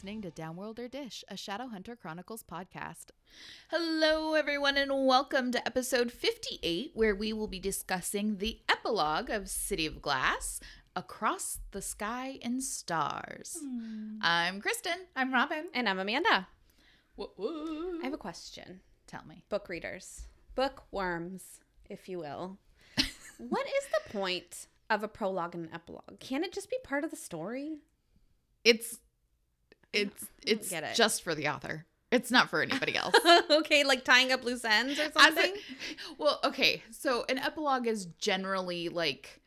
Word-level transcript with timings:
listening 0.00 0.22
to 0.22 0.30
Downworlder 0.30 0.90
Dish, 0.90 1.22
a 1.28 1.34
Shadowhunter 1.34 1.94
Chronicles 2.00 2.42
podcast. 2.42 3.10
Hello, 3.70 4.32
everyone, 4.32 4.78
and 4.78 5.04
welcome 5.06 5.52
to 5.52 5.66
episode 5.66 6.10
58, 6.10 6.92
where 6.94 7.14
we 7.14 7.34
will 7.34 7.46
be 7.46 7.58
discussing 7.58 8.38
the 8.38 8.60
epilogue 8.66 9.28
of 9.28 9.50
City 9.50 9.84
of 9.84 10.00
Glass 10.00 10.58
Across 10.96 11.58
the 11.72 11.82
Sky 11.82 12.38
and 12.40 12.62
Stars. 12.62 13.58
Hmm. 13.62 14.16
I'm 14.22 14.62
Kristen. 14.62 15.00
I'm 15.14 15.34
Robin. 15.34 15.66
And 15.74 15.86
I'm 15.86 15.98
Amanda. 15.98 16.48
What, 17.16 17.38
what? 17.38 18.00
I 18.00 18.04
have 18.04 18.14
a 18.14 18.16
question. 18.16 18.80
Tell 19.06 19.26
me. 19.28 19.44
Book 19.50 19.68
readers, 19.68 20.22
bookworms, 20.54 21.60
if 21.90 22.08
you 22.08 22.20
will. 22.20 22.56
what 23.36 23.66
is 23.66 23.84
the 23.92 24.18
point 24.18 24.66
of 24.88 25.02
a 25.02 25.08
prologue 25.08 25.54
and 25.54 25.66
an 25.66 25.74
epilogue? 25.74 26.20
Can 26.20 26.42
it 26.42 26.54
just 26.54 26.70
be 26.70 26.78
part 26.82 27.04
of 27.04 27.10
the 27.10 27.18
story? 27.18 27.80
It's 28.64 28.98
it's 29.92 30.26
it's 30.46 30.72
it. 30.72 30.84
just 30.94 31.22
for 31.22 31.34
the 31.34 31.48
author. 31.48 31.86
It's 32.12 32.30
not 32.32 32.50
for 32.50 32.60
anybody 32.62 32.96
else. 32.96 33.14
okay, 33.50 33.84
like 33.84 34.04
tying 34.04 34.32
up 34.32 34.42
loose 34.42 34.64
ends 34.64 34.98
or 34.98 35.10
something? 35.12 35.52
a- 35.54 35.58
well, 36.18 36.40
okay. 36.44 36.82
So 36.90 37.24
an 37.28 37.38
epilogue 37.38 37.86
is 37.86 38.06
generally 38.18 38.88
like 38.88 39.40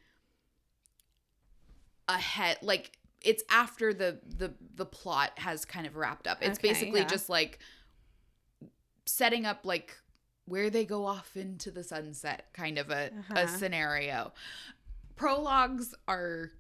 a 2.08 2.18
head 2.18 2.58
like 2.62 2.92
it's 3.22 3.44
after 3.50 3.94
the 3.94 4.20
the 4.26 4.54
the 4.76 4.86
plot 4.86 5.32
has 5.38 5.66
kind 5.66 5.86
of 5.88 5.96
wrapped 5.96 6.28
up. 6.28 6.38
It's 6.42 6.58
Okay, 6.60 6.70
basically 6.70 7.02
yeah. 7.02 7.08
just 7.08 7.30
like 7.30 7.60
setting 9.06 9.46
up 9.46 9.62
like 9.66 9.96
where 10.46 10.70
they 10.70 10.84
go 10.86 11.06
off 11.06 11.36
into 11.38 11.72
the 11.72 11.84
sunset 11.84 12.48
kind 12.54 12.78
of 12.78 12.90
a, 12.90 13.12
a 13.30 13.40
Uh-huh. 13.42 13.48
scenario. 13.48 14.34
Prologues 15.16 15.94
are 16.08 16.52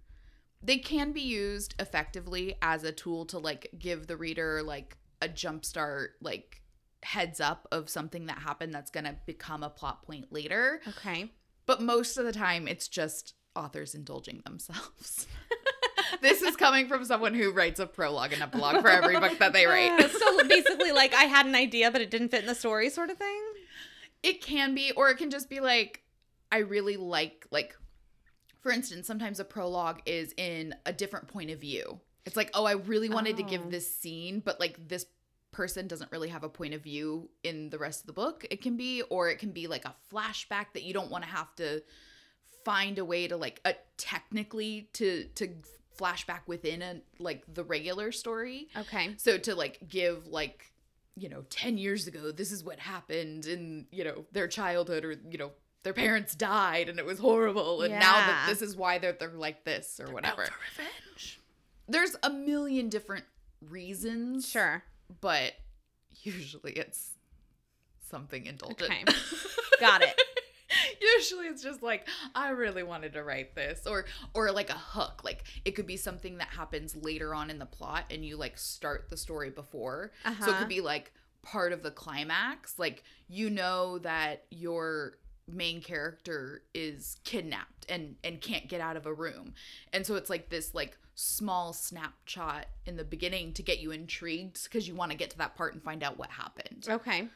they 0.64 0.78
can 0.78 1.11
be 1.11 1.22
used 1.22 1.75
effectively 1.80 2.56
as 2.61 2.83
a 2.83 2.92
tool 2.92 3.25
to 3.25 3.38
like 3.38 3.69
give 3.78 4.08
the 4.08 4.17
reader 4.17 4.64
like 4.64 4.97
a 5.22 5.28
jumpstart 5.28 6.09
like 6.22 6.61
heads 7.03 7.42
up 7.42 7.67
of 7.72 7.89
something 7.89 8.28
that 8.28 8.39
happened 8.39 8.73
that's 8.73 8.89
going 8.89 9.03
to 9.03 9.16
become 9.25 9.61
a 9.61 9.69
plot 9.69 10.03
point 10.03 10.31
later 10.31 10.80
okay. 10.88 11.31
but 11.66 11.81
most 11.81 12.17
of 12.17 12.25
the 12.25 12.31
time 12.31 12.67
it's 12.67 12.88
just 12.88 13.34
authors 13.56 13.94
indulging 13.94 14.41
themselves 14.45 15.28
this 16.22 16.41
is 16.41 16.56
coming 16.56 16.88
from 16.88 17.03
someone 17.03 17.34
who 17.34 17.52
writes 17.52 17.80
a 17.80 17.86
prologue 17.86 18.31
and 18.31 18.41
epilogue 18.41 18.81
for 18.81 18.88
every 18.88 19.19
book 19.19 19.38
that 19.39 19.53
they 19.53 19.66
write 19.66 20.09
so 20.11 20.47
basically, 20.47 20.91
like 20.91 21.14
I 21.14 21.23
had 21.23 21.45
an 21.45 21.56
idea, 21.56 21.91
but 21.91 22.02
it 22.02 22.09
didn't 22.09 22.30
fit 22.30 22.41
in 22.41 22.47
the 22.47 22.56
story, 22.56 22.89
sort 22.89 23.09
of 23.09 23.17
thing. 23.17 23.41
it 24.22 24.41
can 24.41 24.73
be 24.73 24.91
or 24.94 25.09
it 25.09 25.17
can 25.17 25.30
just 25.30 25.50
be 25.50 25.59
like 25.59 26.02
i 26.52 26.59
really 26.59 26.97
like 26.97 27.45
like 27.52 27.75
for 28.64 28.72
instance 28.72 29.06
sometimes 29.06 29.39
a 29.39 29.44
prologue 29.45 30.02
is 30.08 30.33
in 30.38 30.73
a 30.88 30.92
different 30.94 31.28
point 31.28 31.52
of 31.52 31.59
view 31.59 32.00
it's 32.25 32.36
like 32.36 32.50
oh 32.56 32.66
i 32.66 32.72
really 32.73 33.09
wanted 33.09 33.38
to 33.38 33.44
Oh. 33.44 33.47
give 33.47 33.69
this 33.69 33.95
scene 33.95 34.39
but 34.44 34.59
like 34.59 34.88
this 34.88 35.06
person 35.52 35.88
doesn't 35.88 36.11
really 36.11 36.30
have 36.30 36.44
a 36.44 36.50
point 36.50 36.73
of 36.73 36.81
view 36.81 37.30
in 37.44 37.69
the 37.69 37.78
rest 37.78 38.00
of 38.02 38.08
the 38.08 38.14
book 38.14 38.44
it 38.50 38.61
can 38.61 38.75
be 38.75 39.03
or 39.03 39.30
it 39.30 39.38
can 39.38 39.52
be 39.52 39.67
like 39.67 39.86
a 39.86 39.94
flashback 40.11 40.67
that 40.73 40.81
you 40.81 40.94
don't 40.94 41.11
want 41.11 41.23
to 41.23 41.30
have 41.30 41.53
to 41.58 41.84
find 42.66 42.97
a 42.97 43.06
way 43.06 43.28
to 43.28 43.38
like 43.38 43.61
uh, 43.66 43.73
technically 43.97 44.89
to 44.94 45.25
to 45.36 45.50
flashback 46.00 46.39
within 46.47 46.81
a 46.81 47.02
like 47.19 47.44
the 47.53 47.64
regular 47.64 48.11
story 48.11 48.67
Okay. 48.75 49.14
so 49.17 49.38
to 49.38 49.53
like 49.53 49.78
give 49.88 50.25
like 50.28 50.72
you 51.16 51.30
know 51.30 51.44
10 51.52 51.78
years 51.78 52.08
ago 52.08 52.31
this 52.31 52.52
is 52.52 52.64
what 52.64 52.80
happened 52.80 53.45
in 53.45 53.86
you 53.91 54.03
know 54.03 54.25
their 54.31 54.47
childhood 54.47 55.06
or 55.06 55.11
you 55.30 55.38
know 55.38 55.52
their 55.84 55.94
parents 55.94 56.34
died 56.36 56.89
and 56.89 56.98
it 57.00 57.06
was 57.06 57.20
horrible 57.20 57.81
and 57.81 57.94
now 57.94 58.14
that 58.14 58.45
this 58.48 58.62
is 58.62 58.76
why 58.76 58.98
they're, 58.98 59.14
they're 59.14 59.30
like 59.30 59.63
this 59.66 60.00
or 60.00 60.12
whatever 60.13 60.41
revenge. 60.41 61.40
there's 61.88 62.16
a 62.24 62.30
million 62.30 62.90
different 62.90 63.25
reasons 63.69 64.47
Sure. 64.47 64.84
but 65.22 65.53
usually 66.22 66.72
it's 66.74 67.12
something 68.09 68.46
indulgent 68.46 68.84
Okay. 68.91 69.03
Got 69.80 70.02
it. 70.03 70.19
usually 71.02 71.46
it's 71.47 71.62
just 71.62 71.84
like 71.84 72.08
i 72.34 72.50
really 72.50 72.84
wanted 72.84 73.13
to 73.13 73.24
write 73.24 73.53
this 73.56 73.85
or 73.85 74.06
or 74.34 74.52
like 74.52 74.69
a 74.69 74.78
hook 74.78 75.22
like 75.24 75.44
it 75.66 75.72
could 75.72 75.85
be 75.85 75.97
something 75.97 76.38
that 76.38 76.47
happens 76.47 76.96
later 76.96 77.34
on 77.35 77.50
in 77.50 77.59
the 77.59 77.66
plot 77.66 78.06
and 78.09 78.25
you 78.25 78.38
like 78.38 78.58
start 78.58 79.08
the 79.09 79.18
story 79.18 79.50
before 79.50 80.12
so 80.24 80.29
it 80.31 80.34
Uh-huh. 80.41 80.59
could 80.59 80.68
be 80.69 80.81
like 80.81 81.12
part 81.44 81.74
of 81.74 81.84
the 81.84 81.91
climax 81.91 82.79
like 82.79 83.03
you 83.28 83.50
know 83.50 84.00
that 84.00 84.46
your 84.50 85.18
main 85.48 85.81
character 85.81 86.64
is 86.74 87.18
kidnapped 87.24 87.86
and 87.90 88.16
and 88.24 88.40
can't 88.42 88.68
get 88.70 88.80
out 88.80 88.96
of 88.96 89.06
a 89.06 89.14
room 89.14 89.54
and 89.92 90.06
so 90.06 90.16
it's 90.16 90.30
like 90.30 90.50
this 90.50 90.74
like 90.74 90.98
small 91.16 91.74
snapshot 91.74 92.66
in 92.86 92.96
the 92.96 93.04
beginning 93.04 93.53
to 93.53 93.62
get 93.62 93.80
you 93.80 93.92
intrigued 93.92 94.64
because 94.64 94.88
you 94.88 94.96
want 94.96 95.12
to 95.12 95.18
get 95.18 95.30
to 95.30 95.38
that 95.38 95.56
part 95.56 95.74
and 95.74 95.84
find 95.84 96.02
out 96.03 96.18
what 96.18 96.30
happened 96.30 96.88
Okay. 96.90 97.28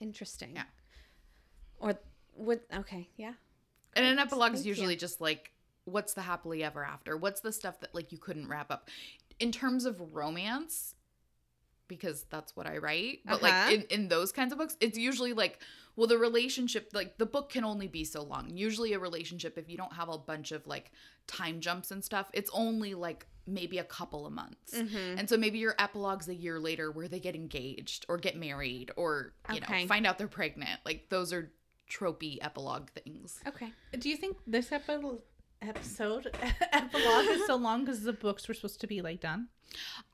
Interesting. 0.00 0.52
Yeah. 0.54 0.64
Or 1.78 1.98
would 2.36 2.60
okay, 2.74 3.08
yeah. 3.16 3.34
And 3.94 4.04
an 4.04 4.18
epilogue 4.18 4.52
is 4.54 4.60
Thank 4.60 4.66
you. 4.66 4.70
usually 4.70 4.96
just 4.96 5.20
like, 5.20 5.52
what's 5.84 6.14
the 6.14 6.22
happily 6.22 6.64
ever 6.64 6.84
after? 6.84 7.16
What's 7.16 7.40
the 7.40 7.52
stuff 7.52 7.80
that 7.80 7.94
like 7.94 8.10
you 8.12 8.18
couldn't 8.18 8.48
wrap 8.48 8.70
up? 8.70 8.88
In 9.38 9.52
terms 9.52 9.84
of 9.84 10.14
romance, 10.14 10.94
because 11.88 12.24
that's 12.30 12.56
what 12.56 12.66
I 12.66 12.78
write, 12.78 13.20
but 13.24 13.42
Uh-huh. 13.42 13.46
like 13.68 13.74
in, 13.74 13.82
in 14.02 14.08
those 14.08 14.32
kinds 14.32 14.52
of 14.52 14.58
books, 14.58 14.76
it's 14.80 14.96
usually 14.98 15.32
like, 15.32 15.60
well, 15.96 16.06
the 16.06 16.18
relationship, 16.18 16.90
like 16.92 17.18
the 17.18 17.26
book 17.26 17.50
can 17.50 17.64
only 17.64 17.86
be 17.88 18.04
so 18.04 18.22
long. 18.22 18.50
Usually 18.56 18.92
a 18.94 18.98
relationship, 18.98 19.56
if 19.58 19.68
you 19.68 19.76
don't 19.76 19.92
have 19.92 20.08
a 20.08 20.18
bunch 20.18 20.50
of 20.52 20.66
like 20.66 20.90
time 21.26 21.60
jumps 21.60 21.90
and 21.90 22.04
stuff, 22.04 22.30
it's 22.32 22.50
only 22.52 22.94
like 22.94 23.26
maybe 23.46 23.78
a 23.78 23.84
couple 23.84 24.26
of 24.26 24.32
months. 24.32 24.74
Mm-hmm. 24.74 25.18
And 25.18 25.28
so 25.28 25.36
maybe 25.36 25.58
your 25.58 25.74
epilogue's 25.78 26.28
a 26.28 26.34
year 26.34 26.58
later 26.58 26.90
where 26.90 27.08
they 27.08 27.20
get 27.20 27.34
engaged 27.34 28.06
or 28.08 28.16
get 28.18 28.36
married 28.36 28.90
or, 28.96 29.34
you 29.50 29.56
Okay. 29.56 29.82
know, 29.82 29.86
find 29.88 30.06
out 30.06 30.18
they're 30.18 30.26
pregnant. 30.28 30.80
Like 30.84 31.10
those 31.10 31.32
are 31.32 31.52
tropey 31.90 32.38
epilogue 32.40 32.88
things. 32.90 33.40
Okay. 33.46 33.70
Do 33.98 34.08
you 34.08 34.16
think 34.16 34.38
this 34.46 34.72
epi- 34.72 35.18
episode 35.62 36.30
epilogue 36.72 37.26
is 37.28 37.46
so 37.46 37.56
long 37.56 37.84
because 37.84 38.02
the 38.02 38.12
books 38.12 38.46
were 38.48 38.54
supposed 38.54 38.80
to 38.80 38.86
be 38.86 39.00
like 39.02 39.20
done? 39.20 39.48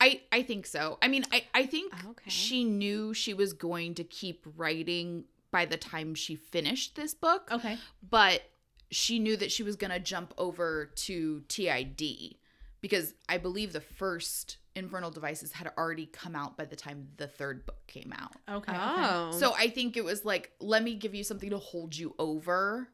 I 0.00 0.22
I 0.32 0.42
think 0.42 0.66
so. 0.66 0.98
I 1.02 1.08
mean, 1.08 1.24
I 1.32 1.44
I 1.54 1.66
think 1.66 1.92
oh, 2.04 2.10
Okay. 2.10 2.30
she 2.30 2.64
knew 2.64 3.12
she 3.14 3.34
was 3.34 3.52
going 3.52 3.94
to 3.96 4.04
keep 4.04 4.46
writing 4.56 5.24
by 5.50 5.66
the 5.66 5.76
time 5.76 6.14
she 6.14 6.36
finished 6.36 6.94
this 6.96 7.12
book, 7.14 7.48
Okay. 7.50 7.76
but 8.08 8.42
she 8.90 9.18
knew 9.18 9.36
that 9.36 9.52
she 9.52 9.62
was 9.62 9.76
going 9.76 9.90
to 9.90 10.00
jump 10.00 10.32
over 10.38 10.86
to 10.96 11.42
TID 11.48 12.36
because 12.80 13.14
I 13.28 13.38
believe 13.38 13.72
the 13.72 13.80
first 13.80 14.56
Infernal 14.76 15.10
Devices 15.10 15.52
had 15.52 15.70
already 15.76 16.06
come 16.06 16.34
out 16.36 16.56
by 16.56 16.64
the 16.64 16.76
time 16.76 17.08
the 17.16 17.26
third 17.26 17.66
book 17.66 17.84
came 17.88 18.12
out. 18.16 18.32
Okay. 18.48 18.72
Oh. 18.74 18.92
okay. 18.94 19.06
Oh. 19.34 19.38
So 19.38 19.52
I 19.56 19.68
think 19.68 19.96
it 19.96 20.04
was 20.04 20.24
like, 20.24 20.52
let 20.60 20.82
me 20.82 20.94
give 20.94 21.14
you 21.14 21.24
something 21.24 21.50
to 21.50 21.58
hold 21.58 21.96
you 21.96 22.14
over 22.18 22.88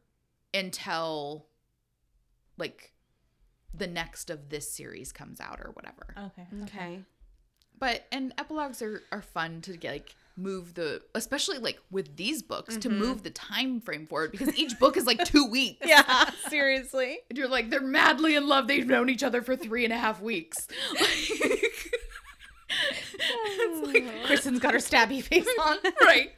until 0.55 1.47
like 2.59 2.93
the 3.75 3.87
next 3.87 4.31
of 4.31 4.49
this 4.49 4.71
series 4.71 5.12
comes 5.12 5.41
out 5.41 5.61
or 5.61 5.71
whatever. 5.72 6.15
Okay. 6.27 6.47
okay. 6.65 7.00
But 7.78 8.06
and 8.11 8.33
epilogues 8.39 8.81
are 8.83 9.03
are 9.12 9.21
fun 9.22 9.61
to 9.62 9.77
get 9.77 9.93
like 9.93 10.15
move 10.39 10.75
the 10.75 11.00
especially 11.15 11.59
like 11.59 11.78
with 11.91 12.16
these 12.16 12.43
books 12.43 12.77
to 12.78 12.89
Mhm. 12.91 12.97
move 12.99 13.22
the 13.22 13.31
time 13.31 13.81
frame 13.81 14.06
forward 14.06 14.31
because 14.33 14.55
each 14.59 14.78
book 14.78 14.97
is 14.97 15.06
like 15.06 15.22
two 15.25 15.47
weeks. 15.47 15.87
Yeah, 15.87 16.31
seriously. 16.49 17.19
And 17.31 17.37
you're 17.39 17.49
like, 17.49 17.69
they're 17.71 17.81
madly 17.83 18.34
in 18.37 18.47
love. 18.49 18.66
They've 18.69 18.87
known 18.87 19.09
each 19.11 19.22
other 19.22 19.43
for 19.43 19.56
three 19.56 19.84
and 19.84 19.93
a 19.93 19.99
half 19.99 20.21
weeks. 20.22 20.69
it's 22.69 23.93
like 23.93 24.25
Kristen's 24.27 24.59
got 24.61 24.72
her 24.72 24.78
stabby 24.81 25.22
face 25.22 25.47
on. 25.65 25.78
right. 26.03 26.30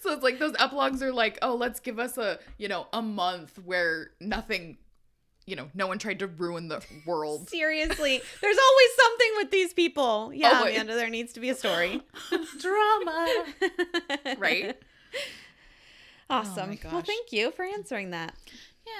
So 0.00 0.12
it's 0.12 0.22
like 0.22 0.38
those 0.38 0.54
epilogues 0.58 1.02
are 1.02 1.12
like, 1.12 1.38
oh, 1.42 1.54
let's 1.54 1.80
give 1.80 1.98
us 1.98 2.16
a 2.18 2.38
you 2.58 2.68
know 2.68 2.86
a 2.92 3.02
month 3.02 3.58
where 3.64 4.10
nothing, 4.20 4.78
you 5.50 5.56
know, 5.56 5.68
no 5.74 5.86
one 5.88 5.98
tried 5.98 6.20
to 6.20 6.28
ruin 6.28 6.68
the 6.68 6.82
world. 7.04 7.50
Seriously. 7.50 8.22
There's 8.40 8.58
always 8.58 8.88
something 8.96 9.30
with 9.38 9.50
these 9.50 9.74
people. 9.74 10.30
Yeah, 10.32 10.58
Always. 10.58 10.74
Amanda, 10.74 10.94
there 10.94 11.10
needs 11.10 11.32
to 11.34 11.40
be 11.40 11.50
a 11.50 11.54
story. 11.54 12.00
Drama. 12.60 13.44
Right? 14.38 14.76
Awesome. 16.28 16.70
Oh 16.70 16.88
my 16.88 16.92
well, 16.92 17.02
thank 17.02 17.32
you 17.32 17.50
for 17.50 17.64
answering 17.64 18.10
that. 18.10 18.34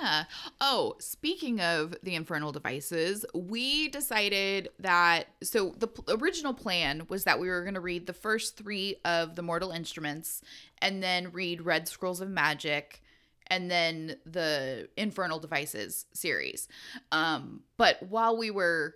Yeah. 0.01 0.25
Oh, 0.61 0.97
speaking 0.99 1.61
of 1.61 1.95
the 2.03 2.15
infernal 2.15 2.53
devices, 2.53 3.25
we 3.35 3.89
decided 3.89 4.69
that 4.81 5.27
so 5.43 5.75
the 5.79 5.87
p- 5.89 6.03
original 6.09 6.53
plan 6.53 7.07
was 7.09 7.25
that 7.25 7.39
we 7.41 7.49
were 7.49 7.63
going 7.63 7.75
to 7.75 7.81
read 7.81 8.07
the 8.07 8.13
first 8.13 8.57
3 8.57 8.97
of 9.05 9.37
the 9.37 9.43
Mortal 9.43 9.71
Instruments 9.71 10.43
and 10.83 11.03
then 11.03 11.33
read 11.33 11.63
Red 11.63 11.89
Scrolls 11.89 12.21
of 12.21 12.29
Magic 12.29 13.03
and 13.51 13.71
then 13.71 14.17
the 14.25 14.89
Infernal 14.97 15.39
Devices 15.39 16.07
series. 16.15 16.69
Um 17.13 17.63
but 17.77 18.03
while 18.09 18.37
we 18.37 18.51
were 18.51 18.95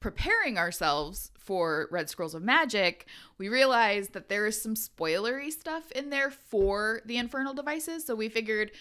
preparing 0.00 0.58
ourselves 0.58 1.30
for 1.38 1.88
Red 1.90 2.10
Scrolls 2.10 2.34
of 2.34 2.42
Magic, 2.42 3.06
we 3.38 3.48
realized 3.48 4.12
that 4.12 4.28
there 4.28 4.46
is 4.46 4.60
some 4.60 4.74
spoilery 4.74 5.50
stuff 5.50 5.90
in 5.92 6.10
there 6.10 6.30
for 6.30 7.00
the 7.06 7.16
Infernal 7.16 7.54
Devices. 7.54 8.04
So 8.04 8.14
we 8.14 8.28
figured 8.28 8.72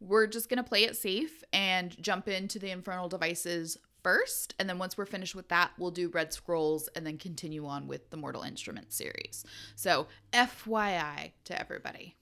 we're 0.00 0.28
just 0.28 0.48
going 0.48 0.62
to 0.62 0.68
play 0.68 0.84
it 0.84 0.96
safe 0.96 1.42
and 1.52 2.00
jump 2.00 2.28
into 2.28 2.58
the 2.58 2.70
Infernal 2.70 3.08
Devices 3.08 3.76
first. 4.02 4.54
And 4.58 4.68
then 4.68 4.78
once 4.78 4.96
we're 4.96 5.06
finished 5.06 5.34
with 5.34 5.48
that, 5.48 5.72
we'll 5.78 5.90
do 5.90 6.08
Red 6.08 6.32
Scrolls 6.32 6.88
and 6.94 7.04
then 7.06 7.18
continue 7.18 7.66
on 7.66 7.86
with 7.88 8.10
the 8.10 8.16
Mortal 8.16 8.42
Instruments 8.42 8.96
series. 8.96 9.44
So, 9.74 10.06
FYI 10.32 11.32
to 11.44 11.60
everybody. 11.60 12.16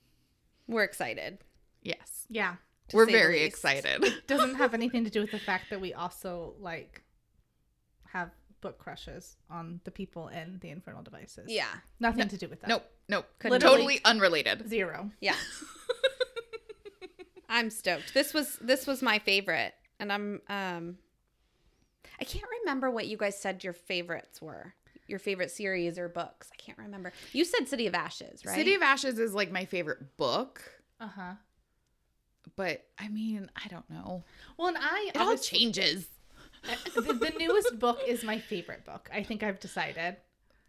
We're 0.66 0.84
excited. 0.84 1.38
Yes. 1.86 2.26
Yeah. 2.28 2.56
We're 2.92 3.06
very 3.06 3.42
excited. 3.42 4.04
It 4.04 4.26
Doesn't 4.28 4.56
have 4.56 4.74
anything 4.74 5.04
to 5.04 5.10
do 5.10 5.20
with 5.20 5.30
the 5.32 5.38
fact 5.38 5.70
that 5.70 5.80
we 5.80 5.92
also 5.94 6.54
like 6.60 7.02
have 8.12 8.30
book 8.60 8.78
crushes 8.78 9.36
on 9.50 9.80
the 9.84 9.90
people 9.90 10.28
in 10.28 10.58
the 10.60 10.70
Infernal 10.70 11.02
Devices. 11.02 11.46
Yeah. 11.48 11.66
Nothing 12.00 12.28
to 12.28 12.36
do 12.36 12.48
with 12.48 12.60
that. 12.60 12.68
nope. 12.68 12.84
Nope. 13.08 13.26
Couldn't 13.38 13.60
totally 13.60 14.00
unrelated. 14.04 14.68
Zero. 14.68 15.10
Yeah. 15.20 15.34
I'm 17.48 17.70
stoked. 17.70 18.12
This 18.14 18.34
was 18.34 18.58
this 18.60 18.86
was 18.86 19.02
my 19.02 19.18
favorite, 19.20 19.74
and 20.00 20.12
I'm 20.12 20.40
um. 20.48 20.96
I 22.20 22.24
can't 22.24 22.44
remember 22.62 22.90
what 22.90 23.06
you 23.06 23.16
guys 23.16 23.38
said 23.38 23.62
your 23.62 23.72
favorites 23.72 24.42
were. 24.42 24.74
Your 25.06 25.20
favorite 25.20 25.52
series 25.52 25.98
or 25.98 26.08
books. 26.08 26.48
I 26.52 26.56
can't 26.56 26.78
remember. 26.78 27.12
You 27.32 27.44
said 27.44 27.68
City 27.68 27.86
of 27.86 27.94
Ashes, 27.94 28.44
right? 28.44 28.56
City 28.56 28.74
of 28.74 28.82
Ashes 28.82 29.18
is 29.20 29.32
like 29.34 29.52
my 29.52 29.64
favorite 29.64 30.16
book, 30.16 30.62
Uh 30.98 31.06
huh. 31.08 31.32
But 32.56 32.84
I 32.98 33.08
mean, 33.08 33.50
I 33.62 33.68
don't 33.68 33.88
know. 33.90 34.24
Well, 34.56 34.68
and 34.68 34.76
I 34.80 35.10
It 35.14 35.16
all 35.16 35.28
obviously- 35.30 35.58
changes. 35.58 36.06
Uh, 36.68 36.74
the, 37.00 37.12
the 37.12 37.32
newest 37.38 37.78
book 37.78 38.00
is 38.08 38.24
my 38.24 38.38
favorite 38.40 38.84
book. 38.84 39.08
I 39.14 39.22
think 39.22 39.42
I've 39.44 39.60
decided. 39.60 40.16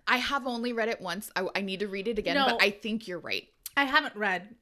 I 0.07 0.17
have 0.17 0.45
only 0.45 0.71
read 0.71 0.89
it 0.89 1.01
once. 1.01 1.31
I, 1.35 1.47
I 1.55 1.61
need 1.61 1.79
to 1.79 1.87
read 1.87 2.07
it 2.07 2.19
again, 2.19 2.35
No. 2.35 2.45
but 2.45 2.61
I 2.61 2.69
think 2.69 3.07
you're 3.07 3.17
right. 3.19 3.47
I 3.75 3.85
haven't 3.85 4.15
read 4.15 4.55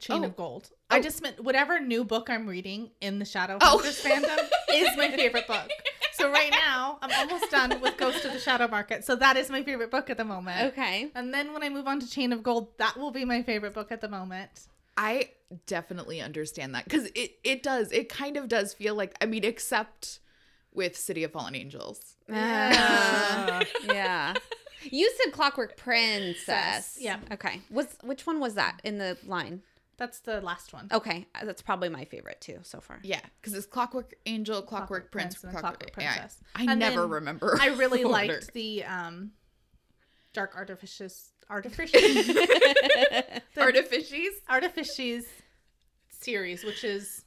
Chain 0.00 0.22
Oh. 0.22 0.26
of 0.26 0.36
Gold. 0.36 0.70
I 0.90 0.98
Oh. 0.98 1.02
just 1.02 1.22
meant 1.22 1.40
whatever 1.42 1.80
new 1.80 2.04
book 2.04 2.28
I'm 2.28 2.46
reading 2.46 2.90
in 3.00 3.18
the 3.18 3.24
Oh. 3.24 3.28
Shadowhunters 3.78 4.02
fandom 4.04 4.48
is 4.74 4.94
my 4.98 5.10
favorite 5.10 5.46
book. 5.46 5.70
So 6.12 6.30
right 6.30 6.50
now, 6.50 6.98
I'm 7.00 7.10
almost 7.12 7.50
done 7.50 7.80
with 7.80 7.96
Ghost 7.96 8.24
of 8.26 8.32
the 8.34 8.40
Shadow 8.40 8.68
Market. 8.68 9.04
So 9.06 9.16
that 9.16 9.36
is 9.38 9.48
my 9.50 9.62
favorite 9.62 9.90
book 9.90 10.10
at 10.10 10.18
the 10.18 10.24
moment. 10.24 10.72
Okay. 10.72 11.10
And 11.14 11.32
then 11.32 11.52
when 11.54 11.62
I 11.62 11.68
move 11.70 11.86
on 11.86 12.00
to 12.00 12.10
Chain 12.10 12.32
of 12.34 12.42
Gold, 12.42 12.76
that 12.78 12.98
will 12.98 13.12
be 13.12 13.24
my 13.24 13.42
favorite 13.42 13.72
book 13.72 13.90
at 13.92 14.00
the 14.02 14.08
moment. 14.08 14.50
I 14.98 15.30
definitely 15.66 16.20
understand 16.20 16.74
that 16.74 16.84
because 16.84 17.06
it 17.14 17.38
it 17.44 17.62
does. 17.62 17.92
It 17.92 18.08
kind 18.08 18.36
of 18.36 18.48
does 18.48 18.74
feel 18.74 18.94
like. 18.94 19.14
I 19.20 19.26
mean, 19.26 19.44
except 19.44 20.18
with 20.72 20.96
City 20.96 21.24
of 21.24 21.32
Fallen 21.32 21.54
Angels. 21.54 22.16
Ah, 22.30 23.62
yeah. 23.84 24.34
You 24.82 25.10
said 25.22 25.32
Clockwork 25.32 25.76
Princess. 25.76 26.98
Yeah. 27.00 27.18
Okay. 27.32 27.60
Was 27.70 27.96
which 28.02 28.26
one 28.26 28.40
was 28.40 28.54
that 28.54 28.80
in 28.84 28.98
the 28.98 29.16
line? 29.24 29.62
That's 29.96 30.20
the 30.20 30.40
last 30.40 30.72
one. 30.72 30.88
Okay, 30.92 31.26
uh, 31.34 31.44
that's 31.44 31.60
probably 31.60 31.88
my 31.88 32.04
favorite 32.04 32.40
too 32.40 32.60
so 32.62 32.80
far. 32.80 33.00
Yeah, 33.02 33.20
because 33.40 33.54
it's 33.54 33.66
Clockwork 33.66 34.14
Angel, 34.26 34.62
Clockwork, 34.62 35.10
Clockwork 35.10 35.10
Prince, 35.10 35.34
Prince, 35.34 35.44
and 35.44 35.52
Clockwork, 35.52 35.92
Clockwork 35.92 36.02
yeah, 36.04 36.18
Princess. 36.20 36.40
I 36.54 36.64
And 36.70 36.78
never 36.78 37.04
remember. 37.06 37.58
I 37.60 37.68
really 37.68 38.04
order. 38.04 38.12
liked 38.12 38.52
the 38.52 38.84
um, 38.84 39.32
Dark 40.32 40.54
Artificious 40.56 41.32
Artificious 41.50 42.28
Artificies. 43.56 44.32
Artificies 44.48 45.24
series, 46.10 46.64
which 46.64 46.84
is 46.84 47.24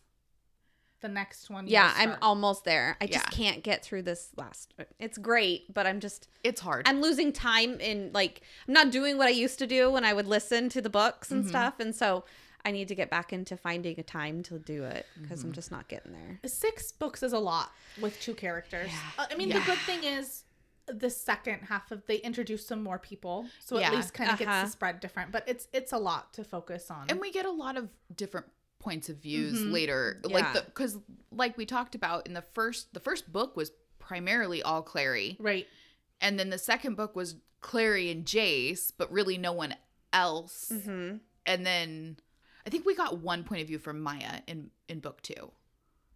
the 1.01 1.07
next 1.07 1.49
one. 1.49 1.65
Yeah, 1.67 1.91
I'm 1.95 2.15
almost 2.21 2.63
there. 2.63 2.95
I 3.01 3.07
just 3.07 3.25
Yeah. 3.25 3.35
can't 3.37 3.63
get 3.63 3.83
through 3.83 4.03
this 4.03 4.29
last. 4.37 4.73
It's 4.99 5.17
great, 5.17 5.73
but 5.73 5.87
I'm 5.87 5.99
just 5.99 6.27
It's 6.43 6.61
hard. 6.61 6.87
I'm 6.87 7.01
losing 7.01 7.33
time 7.33 7.79
in 7.79 8.11
like 8.13 8.41
I'm 8.67 8.73
not 8.73 8.91
doing 8.91 9.17
what 9.17 9.27
I 9.27 9.31
used 9.31 9.57
to 9.59 9.67
do 9.67 9.89
when 9.91 10.05
I 10.05 10.13
would 10.13 10.27
listen 10.27 10.69
to 10.69 10.81
the 10.81 10.89
books 10.89 11.31
and 11.31 11.47
stuff, 11.47 11.79
and 11.79 11.95
so 11.95 12.23
I 12.63 12.69
need 12.69 12.87
to 12.89 12.95
get 12.95 13.09
back 13.09 13.33
into 13.33 13.57
finding 13.57 13.99
a 13.99 14.03
time 14.03 14.43
to 14.43 14.59
do 14.59 14.83
it 14.83 15.07
because 15.19 15.43
I'm 15.43 15.51
just 15.51 15.71
not 15.71 15.87
getting 15.87 16.11
there. 16.11 16.39
Six 16.45 16.91
books 16.91 17.23
is 17.23 17.33
a 17.33 17.39
lot 17.39 17.71
with 17.99 18.19
two 18.21 18.35
characters. 18.35 18.91
Uh, 19.17 19.25
I 19.31 19.35
mean, 19.35 19.49
the 19.49 19.61
good 19.61 19.79
thing 19.79 20.03
is 20.03 20.43
the 20.87 21.09
second 21.09 21.59
half 21.63 21.91
of 21.91 22.05
they 22.07 22.17
introduce 22.17 22.65
some 22.65 22.81
more 22.83 22.99
people, 22.99 23.45
so 23.59 23.77
Yeah. 23.79 23.87
at 23.87 23.93
least 23.95 24.13
kind 24.13 24.29
of 24.31 24.41
Uh-huh. 24.41 24.45
gets 24.61 24.69
the 24.69 24.71
spread 24.71 24.99
different. 24.99 25.31
But 25.31 25.47
it's 25.47 25.67
it's 25.73 25.91
a 25.93 25.97
lot 25.97 26.33
to 26.33 26.43
focus 26.43 26.89
on. 26.91 27.07
and 27.09 27.19
we 27.19 27.31
get 27.31 27.45
a 27.45 27.51
lot 27.51 27.77
of 27.77 27.89
different 28.15 28.47
points 28.79 29.09
of 29.09 29.17
views 29.17 29.59
Mhm. 29.59 29.71
later 29.71 30.19
Yeah. 30.25 30.33
like 30.33 30.53
the 30.53 30.61
because 30.61 30.97
like 31.31 31.55
we 31.57 31.65
talked 31.67 31.93
about 31.93 32.25
in 32.25 32.33
the 32.33 32.41
first 32.41 32.93
the 32.93 32.99
first 32.99 33.31
book 33.31 33.55
was 33.55 33.71
primarily 33.99 34.63
all 34.63 34.81
clary 34.81 35.37
right. 35.39 35.67
and 36.19 36.39
then 36.39 36.49
the 36.49 36.57
second 36.57 36.95
book 36.95 37.15
was 37.15 37.35
clary 37.59 38.09
and 38.09 38.25
jace 38.25 38.91
but 38.97 39.11
really 39.11 39.37
no 39.37 39.53
one 39.53 39.75
else 40.11 40.69
Mm-hmm. 40.73 41.17
and 41.45 41.65
then 41.65 42.17
i 42.65 42.71
think 42.71 42.85
we 42.87 42.95
got 42.95 43.19
one 43.19 43.43
point 43.43 43.61
of 43.61 43.67
view 43.67 43.77
from 43.77 44.01
Maia 44.01 44.41
in 44.47 44.71
in 44.87 44.99
book 44.99 45.21
two 45.21 45.51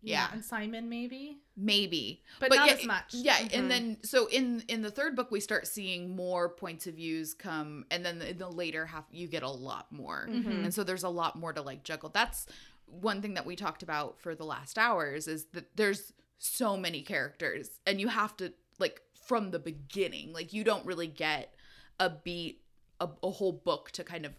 Yeah. 0.08 0.28
and 0.32 0.44
Simon 0.44 0.88
maybe, 0.90 1.38
maybe 1.58 2.24
but, 2.40 2.50
not 2.54 2.68
yeah, 2.68 2.74
as 2.74 2.86
much. 2.86 3.14
yeah 3.14 3.38
Mhm. 3.40 3.54
and 3.58 3.72
then 3.72 3.98
so 4.04 4.28
in 4.28 4.64
in 4.68 4.82
the 4.82 4.92
third 4.92 5.16
book 5.16 5.32
we 5.32 5.40
start 5.40 5.68
seeing 5.68 6.16
more 6.16 6.50
points 6.50 6.86
of 6.88 6.96
views 6.96 7.34
come 7.34 7.86
and 7.92 8.06
then 8.06 8.22
in 8.22 8.38
the 8.38 8.50
later 8.50 8.86
half 8.86 9.06
you 9.12 9.28
get 9.28 9.44
a 9.44 9.50
lot 9.50 9.92
more 9.92 10.28
Mhm. 10.30 10.64
and 10.66 10.74
so 10.74 10.84
there's 10.84 11.04
a 11.04 11.10
lot 11.10 11.36
more 11.36 11.54
to 11.54 11.62
like 11.62 11.84
juggle 11.84 12.10
that's 12.10 12.46
one 12.86 13.22
thing 13.22 13.34
that 13.34 13.46
we 13.46 13.56
talked 13.56 13.84
about 13.84 14.20
for 14.20 14.36
the 14.36 14.46
last 14.46 14.78
hours 14.78 15.28
is 15.28 15.46
that 15.54 15.76
there's 15.76 16.14
so 16.38 16.78
many 16.78 17.02
characters 17.02 17.80
and 17.88 18.00
you 18.00 18.08
have 18.10 18.36
to 18.38 18.54
like 18.80 19.02
from 19.26 19.52
the 19.52 19.60
beginning 19.60 20.32
like 20.34 20.54
you 20.54 20.64
don't 20.64 20.86
really 20.86 21.08
get 21.08 21.54
a 22.00 22.10
beat 22.10 22.62
a, 23.00 23.10
a 23.24 23.32
whole 23.32 23.54
book 23.54 23.90
to 23.92 24.04
kind 24.04 24.26
of 24.26 24.34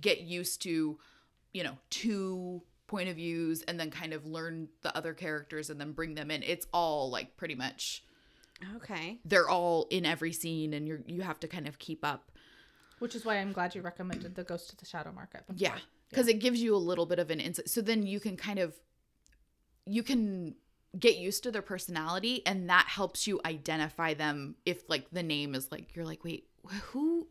get 0.00 0.20
used 0.22 0.62
to 0.62 0.98
you 1.52 1.62
know 1.62 1.76
two 1.90 2.62
point 2.92 3.08
of 3.08 3.16
views 3.16 3.62
and 3.62 3.80
then 3.80 3.90
kind 3.90 4.12
of 4.12 4.26
learn 4.26 4.68
the 4.82 4.96
other 4.96 5.14
characters 5.14 5.70
and 5.70 5.80
then 5.80 5.92
bring 5.92 6.14
them 6.14 6.30
in 6.30 6.42
it's 6.42 6.66
all 6.72 7.10
like 7.10 7.36
pretty 7.36 7.54
much 7.54 8.04
Okay. 8.76 9.18
they're 9.24 9.48
all 9.48 9.86
in 9.90 10.04
every 10.06 10.32
scene 10.32 10.72
and 10.74 10.86
you're 10.86 11.00
you 11.06 11.22
have 11.22 11.40
to 11.40 11.48
kind 11.48 11.66
of 11.66 11.78
keep 11.78 12.04
up 12.04 12.30
Which 13.00 13.14
is 13.16 13.24
why 13.24 13.34
I'm 13.38 13.52
glad 13.52 13.74
you 13.74 13.82
recommended 13.82 14.34
the 14.36 14.44
Ghost 14.44 14.70
of 14.72 14.78
the 14.78 14.86
Shadow 14.86 15.10
Market. 15.10 15.46
Before. 15.48 15.58
Yeah, 15.58 15.78
because 16.10 16.28
it 16.28 16.38
gives 16.38 16.62
you 16.62 16.76
a 16.76 16.82
little 16.90 17.06
bit 17.06 17.18
of 17.18 17.30
an 17.30 17.40
insight. 17.40 17.68
So 17.68 17.80
then 17.80 18.06
you 18.06 18.20
can 18.20 18.36
kind 18.36 18.58
of 18.60 18.74
you 19.86 20.02
can 20.04 20.54
get 20.96 21.16
used 21.16 21.42
to 21.42 21.50
their 21.50 21.62
personality, 21.62 22.46
and 22.46 22.68
that 22.70 22.86
helps 22.86 23.26
you 23.26 23.40
identify 23.44 24.14
them. 24.14 24.54
If 24.64 24.88
like 24.88 25.10
the 25.10 25.22
name 25.24 25.56
is 25.56 25.72
like 25.72 25.96
you're 25.96 26.04
like, 26.12 26.22
wait, 26.22 26.46
who 26.92 27.26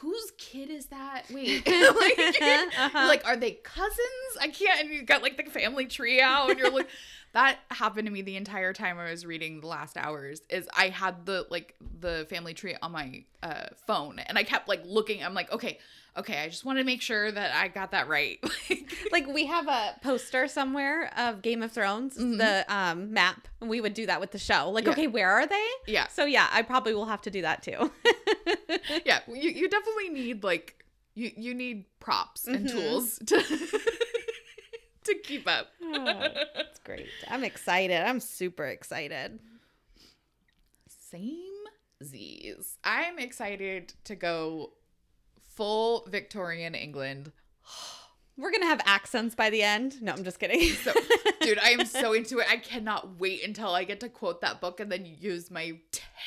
whose 0.00 0.32
kid 0.38 0.70
is 0.70 0.86
that? 0.86 1.22
Wait, 1.30 1.66
like, 1.66 2.18
Uh-huh. 2.18 3.06
like, 3.08 3.26
are 3.26 3.36
they 3.36 3.52
cousins? 3.52 3.98
I 4.40 4.48
can't. 4.48 4.80
And 4.80 4.90
you 4.90 5.02
got 5.02 5.22
like 5.22 5.36
the 5.36 5.50
family 5.50 5.86
tree 5.86 6.20
out, 6.20 6.50
and 6.50 6.58
you're 6.58 6.70
like. 6.70 6.88
That 7.34 7.58
happened 7.68 8.06
to 8.06 8.12
me 8.12 8.22
the 8.22 8.36
entire 8.36 8.72
time 8.72 8.96
I 8.96 9.10
was 9.10 9.26
reading 9.26 9.60
the 9.60 9.66
last 9.66 9.96
hours. 9.96 10.40
Is 10.48 10.68
I 10.72 10.90
had 10.90 11.26
the 11.26 11.44
like 11.50 11.74
the 11.98 12.28
family 12.30 12.54
tree 12.54 12.76
on 12.80 12.92
my 12.92 13.24
uh, 13.42 13.64
phone, 13.88 14.20
and 14.20 14.38
I 14.38 14.44
kept 14.44 14.68
like 14.68 14.82
looking. 14.86 15.20
I'm 15.24 15.34
like, 15.34 15.50
okay, 15.50 15.80
okay, 16.16 16.42
I 16.42 16.48
just 16.48 16.64
want 16.64 16.78
to 16.78 16.84
make 16.84 17.02
sure 17.02 17.30
that 17.32 17.54
I 17.54 17.68
got 17.68 17.90
that 17.90 18.08
right. 18.08 18.38
like 19.12 19.26
we 19.26 19.46
have 19.46 19.66
a 19.68 19.96
poster 20.02 20.46
somewhere 20.48 21.10
of 21.18 21.42
Game 21.42 21.62
of 21.62 21.72
Thrones, 21.72 22.16
Mhm. 22.16 22.38
the 22.38 22.64
um 22.74 23.12
map, 23.12 23.48
and 23.60 23.68
we 23.70 23.80
would 23.80 23.94
do 23.94 24.06
that 24.06 24.20
with 24.20 24.30
the 24.30 24.38
show. 24.38 24.70
Like, 24.70 24.84
Yeah. 24.84 24.90
okay, 24.92 25.06
where 25.06 25.30
are 25.30 25.46
they? 25.46 25.66
yeah, 25.86 26.06
So 26.08 26.24
yeah, 26.24 26.48
I 26.52 26.62
probably 26.62 26.94
will 26.94 27.06
have 27.06 27.22
to 27.22 27.30
do 27.30 27.42
that 27.42 27.62
too. 27.62 27.90
yeah. 29.04 29.20
You 29.28 29.50
you 29.50 29.68
definitely 29.68 30.08
need 30.10 30.44
like 30.44 30.84
you 31.14 31.30
you 31.36 31.54
need 31.54 31.84
props 32.00 32.46
and 32.46 32.66
Mhm. 32.66 32.70
tools 32.72 33.18
to 33.26 33.42
to 35.04 35.14
keep 35.22 35.46
up. 35.46 35.68
Oh, 35.82 36.28
that's 36.54 36.78
great. 36.80 37.08
I'm 37.28 37.44
excited. 37.44 38.00
I'm 38.02 38.20
super 38.20 38.64
excited. 38.66 39.38
Same 40.88 41.64
Z's. 42.02 42.78
I'm 42.84 43.18
excited 43.18 43.94
to 44.04 44.14
go 44.16 44.72
full 45.54 46.06
Victorian 46.08 46.74
England. 46.74 47.32
We're 48.36 48.50
gonna 48.50 48.66
have 48.66 48.80
accents 48.84 49.36
by 49.36 49.50
the 49.50 49.62
end. 49.62 50.02
No, 50.02 50.12
I'm 50.12 50.24
just 50.24 50.40
kidding. 50.40 50.60
So, 50.70 50.92
dude, 51.40 51.58
I 51.60 51.70
am 51.70 51.86
so 51.86 52.12
into 52.12 52.40
it. 52.40 52.46
I 52.50 52.56
cannot 52.56 53.20
wait 53.20 53.44
until 53.44 53.68
I 53.68 53.84
get 53.84 54.00
to 54.00 54.08
quote 54.08 54.40
that 54.40 54.60
book 54.60 54.80
and 54.80 54.90
then 54.90 55.06
use 55.06 55.52
my 55.52 55.78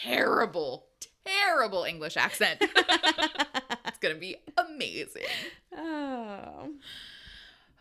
terrible, 0.04 0.86
terrible 1.26 1.84
English 1.84 2.16
accent. 2.16 2.60
it's 2.62 3.98
gonna 4.00 4.16
be 4.16 4.38
amazing. 4.58 5.24
oh. 5.76 6.70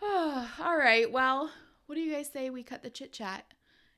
All 0.61 0.76
right. 0.76 1.11
Well, 1.11 1.50
what 1.87 1.95
do 1.95 2.00
you 2.00 2.12
guys 2.12 2.29
say 2.29 2.50
we 2.50 2.65
cut 2.65 2.83
the 2.83 2.91
chit 2.91 3.12
chat 3.12 3.45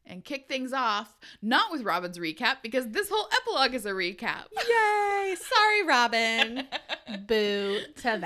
and 0.09 0.25
kick 0.25 0.49
things 0.49 0.73
off? 0.73 1.17
Not 1.43 1.71
with 1.71 1.83
Robin's 1.83 2.19
recap 2.19 2.57
because 2.63 2.89
this 2.89 3.09
whole 3.13 3.29
epilogue 3.43 3.75
is 3.75 3.87
a 3.87 3.91
recap. 3.93 4.47
Yay! 4.69 5.37
Sorry, 5.41 5.85
Robin. 5.87 6.67
Boo 7.27 7.81
to 7.97 8.21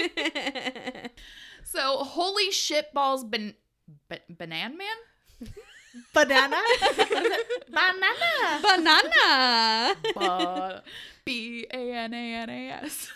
that. 0.00 1.10
So, 1.68 1.98
holy 2.04 2.52
shit 2.52 2.94
balls, 2.94 3.24
ban- 3.24 3.56
ba- 4.08 4.20
banan 4.30 4.78
man. 4.78 4.96
Banana. 6.14 6.56
What 6.56 6.92
is 6.92 6.98
it? 6.98 7.70
Banana. 8.62 8.94
Banana. 10.14 10.82
B 11.24 11.66
A 11.74 11.92
N 11.92 12.14
A 12.14 12.34
N 12.34 12.48
A 12.50 12.70
S. 12.84 13.10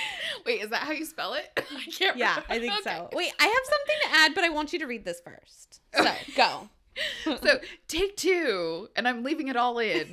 Wait, 0.46 0.62
is 0.62 0.70
that 0.70 0.80
how 0.82 0.92
you 0.92 1.04
spell 1.04 1.34
it? 1.34 1.50
I 1.56 1.90
can't. 1.90 2.16
yeah, 2.16 2.30
remember. 2.30 2.46
I 2.52 2.58
think 2.58 2.72
Okay. 2.86 2.96
so. 2.96 3.08
Wait, 3.12 3.32
I 3.38 3.44
have 3.44 3.52
something 3.64 3.96
to 4.04 4.16
add, 4.18 4.34
but 4.34 4.44
I 4.44 4.48
want 4.50 4.72
you 4.72 4.78
to 4.80 4.86
read 4.86 5.04
this 5.04 5.20
first. 5.20 5.80
So 5.94 6.12
go. 6.36 6.68
so 7.42 7.58
take 7.88 8.16
two, 8.16 8.88
and 8.96 9.06
I'm 9.06 9.22
leaving 9.22 9.48
it 9.48 9.56
all 9.56 9.78
in. 9.78 10.12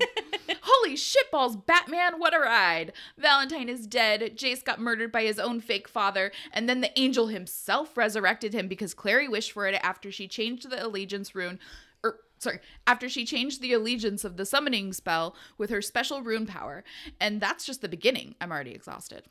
Holy 0.61 0.95
shitballs, 0.95 1.65
Batman, 1.65 2.19
what 2.19 2.33
a 2.35 2.39
ride. 2.39 2.91
Valentine 3.17 3.69
is 3.69 3.87
dead. 3.87 4.37
Jace 4.37 4.63
got 4.63 4.81
murdered 4.81 5.09
by 5.11 5.23
his 5.23 5.39
own 5.39 5.61
fake 5.61 5.87
father, 5.87 6.31
and 6.51 6.67
then 6.67 6.81
the 6.81 6.91
angel 6.99 7.27
himself 7.27 7.95
resurrected 7.95 8.53
him 8.53 8.67
because 8.67 8.93
Clary 8.93 9.29
wished 9.29 9.53
for 9.53 9.65
it 9.65 9.79
after 9.81 10.11
she 10.11 10.27
changed 10.27 10.69
the 10.69 10.85
allegiance 10.85 11.33
rune. 11.33 11.57
Or, 12.03 12.17
sorry, 12.39 12.59
after 12.85 13.07
she 13.07 13.23
changed 13.23 13.61
the 13.61 13.71
allegiance 13.71 14.25
of 14.25 14.35
the 14.35 14.45
summoning 14.45 14.91
spell 14.91 15.37
with 15.57 15.69
her 15.69 15.81
special 15.81 16.21
rune 16.21 16.45
power. 16.45 16.83
And 17.21 17.39
that's 17.39 17.65
just 17.65 17.79
the 17.81 17.87
beginning. 17.87 18.35
I'm 18.41 18.51
already 18.51 18.71
exhausted. 18.71 19.23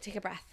Take 0.00 0.16
a 0.16 0.20
breath. 0.20 0.44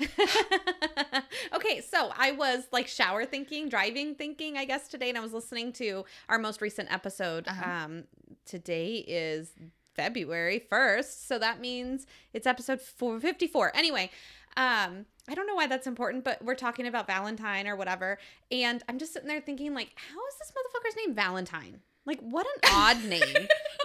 okay, 1.54 1.80
so 1.80 2.12
I 2.16 2.32
was 2.32 2.64
like 2.72 2.86
shower 2.86 3.24
thinking, 3.24 3.68
driving 3.68 4.14
thinking, 4.14 4.56
I 4.56 4.64
guess 4.64 4.88
today, 4.88 5.08
and 5.08 5.18
I 5.18 5.20
was 5.20 5.32
listening 5.32 5.72
to 5.74 6.04
our 6.28 6.38
most 6.38 6.60
recent 6.60 6.92
episode. 6.92 7.48
Uh-huh. 7.48 7.70
Um, 7.70 8.04
today 8.44 9.04
is 9.06 9.52
February 9.94 10.66
1st, 10.70 11.26
so 11.26 11.38
that 11.38 11.60
means 11.60 12.06
it's 12.32 12.46
episode 12.46 12.80
454. 12.80 13.72
Anyway, 13.74 14.10
um, 14.56 15.06
I 15.28 15.34
don't 15.34 15.46
know 15.46 15.54
why 15.54 15.66
that's 15.66 15.86
important, 15.86 16.24
but 16.24 16.42
we're 16.44 16.54
talking 16.54 16.86
about 16.86 17.06
Valentine 17.06 17.66
or 17.66 17.76
whatever, 17.76 18.18
and 18.50 18.82
I'm 18.88 18.98
just 18.98 19.12
sitting 19.12 19.28
there 19.28 19.40
thinking, 19.40 19.74
like, 19.74 19.92
how 19.94 20.18
is 20.26 20.34
this 20.38 20.52
motherfucker's 20.52 20.96
name 20.96 21.14
Valentine? 21.14 21.80
Like, 22.10 22.18
what 22.22 22.44
an 22.44 22.70
odd 22.72 23.04
name. 23.04 23.20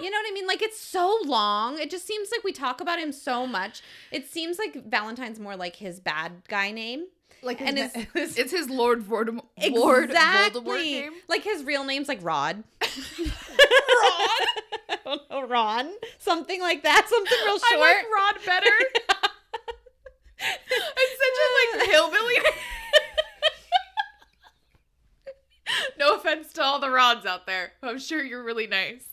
You 0.00 0.10
know 0.10 0.18
what 0.18 0.26
I 0.28 0.32
mean? 0.34 0.48
Like, 0.48 0.60
it's 0.62 0.80
so 0.80 1.16
long. 1.24 1.78
It 1.78 1.90
just 1.90 2.08
seems 2.08 2.28
like 2.32 2.42
we 2.42 2.50
talk 2.50 2.80
about 2.80 2.98
him 2.98 3.12
so 3.12 3.46
much. 3.46 3.82
It 4.10 4.28
seems 4.28 4.58
like 4.58 4.84
Valentine's 4.84 5.38
more 5.38 5.54
like 5.54 5.76
his 5.76 6.00
bad 6.00 6.32
guy 6.48 6.72
name. 6.72 7.04
Like, 7.42 7.60
And 7.60 7.78
and 7.78 7.78
it's- 7.78 8.36
it's, 8.36 8.50
his 8.50 8.68
Lord 8.68 9.04
Voldemort, 9.04 9.44
Lord 9.70 10.10
Voldemort 10.10 10.44
Exactly. 10.50 10.82
name. 10.92 11.12
Like 11.28 11.44
his 11.44 11.62
real 11.62 11.84
name's 11.84 12.08
like 12.08 12.18
Rod. 12.22 12.64
Ron? 15.06 15.18
Know, 15.30 15.46
Ron. 15.46 15.92
Something 16.18 16.60
like 16.60 16.82
that. 16.82 17.06
Something 17.08 17.38
real 17.44 17.58
short. 17.60 17.72
I 17.72 17.76
like 17.78 18.06
Rod 18.12 18.44
better. 18.44 18.74
it's 20.40 21.16
such 21.22 21.38
a 21.44 21.48
like 21.78 21.90
hillbilly 21.90 22.34
name. 22.34 22.52
no 25.98 26.14
offense 26.14 26.52
to 26.54 26.62
all 26.62 26.78
the 26.78 26.90
Rods 26.90 27.26
out 27.26 27.46
there. 27.46 27.72
I'm 27.82 27.98
sure 27.98 28.22
you're 28.22 28.44
really 28.44 28.66
nice. 28.66 29.04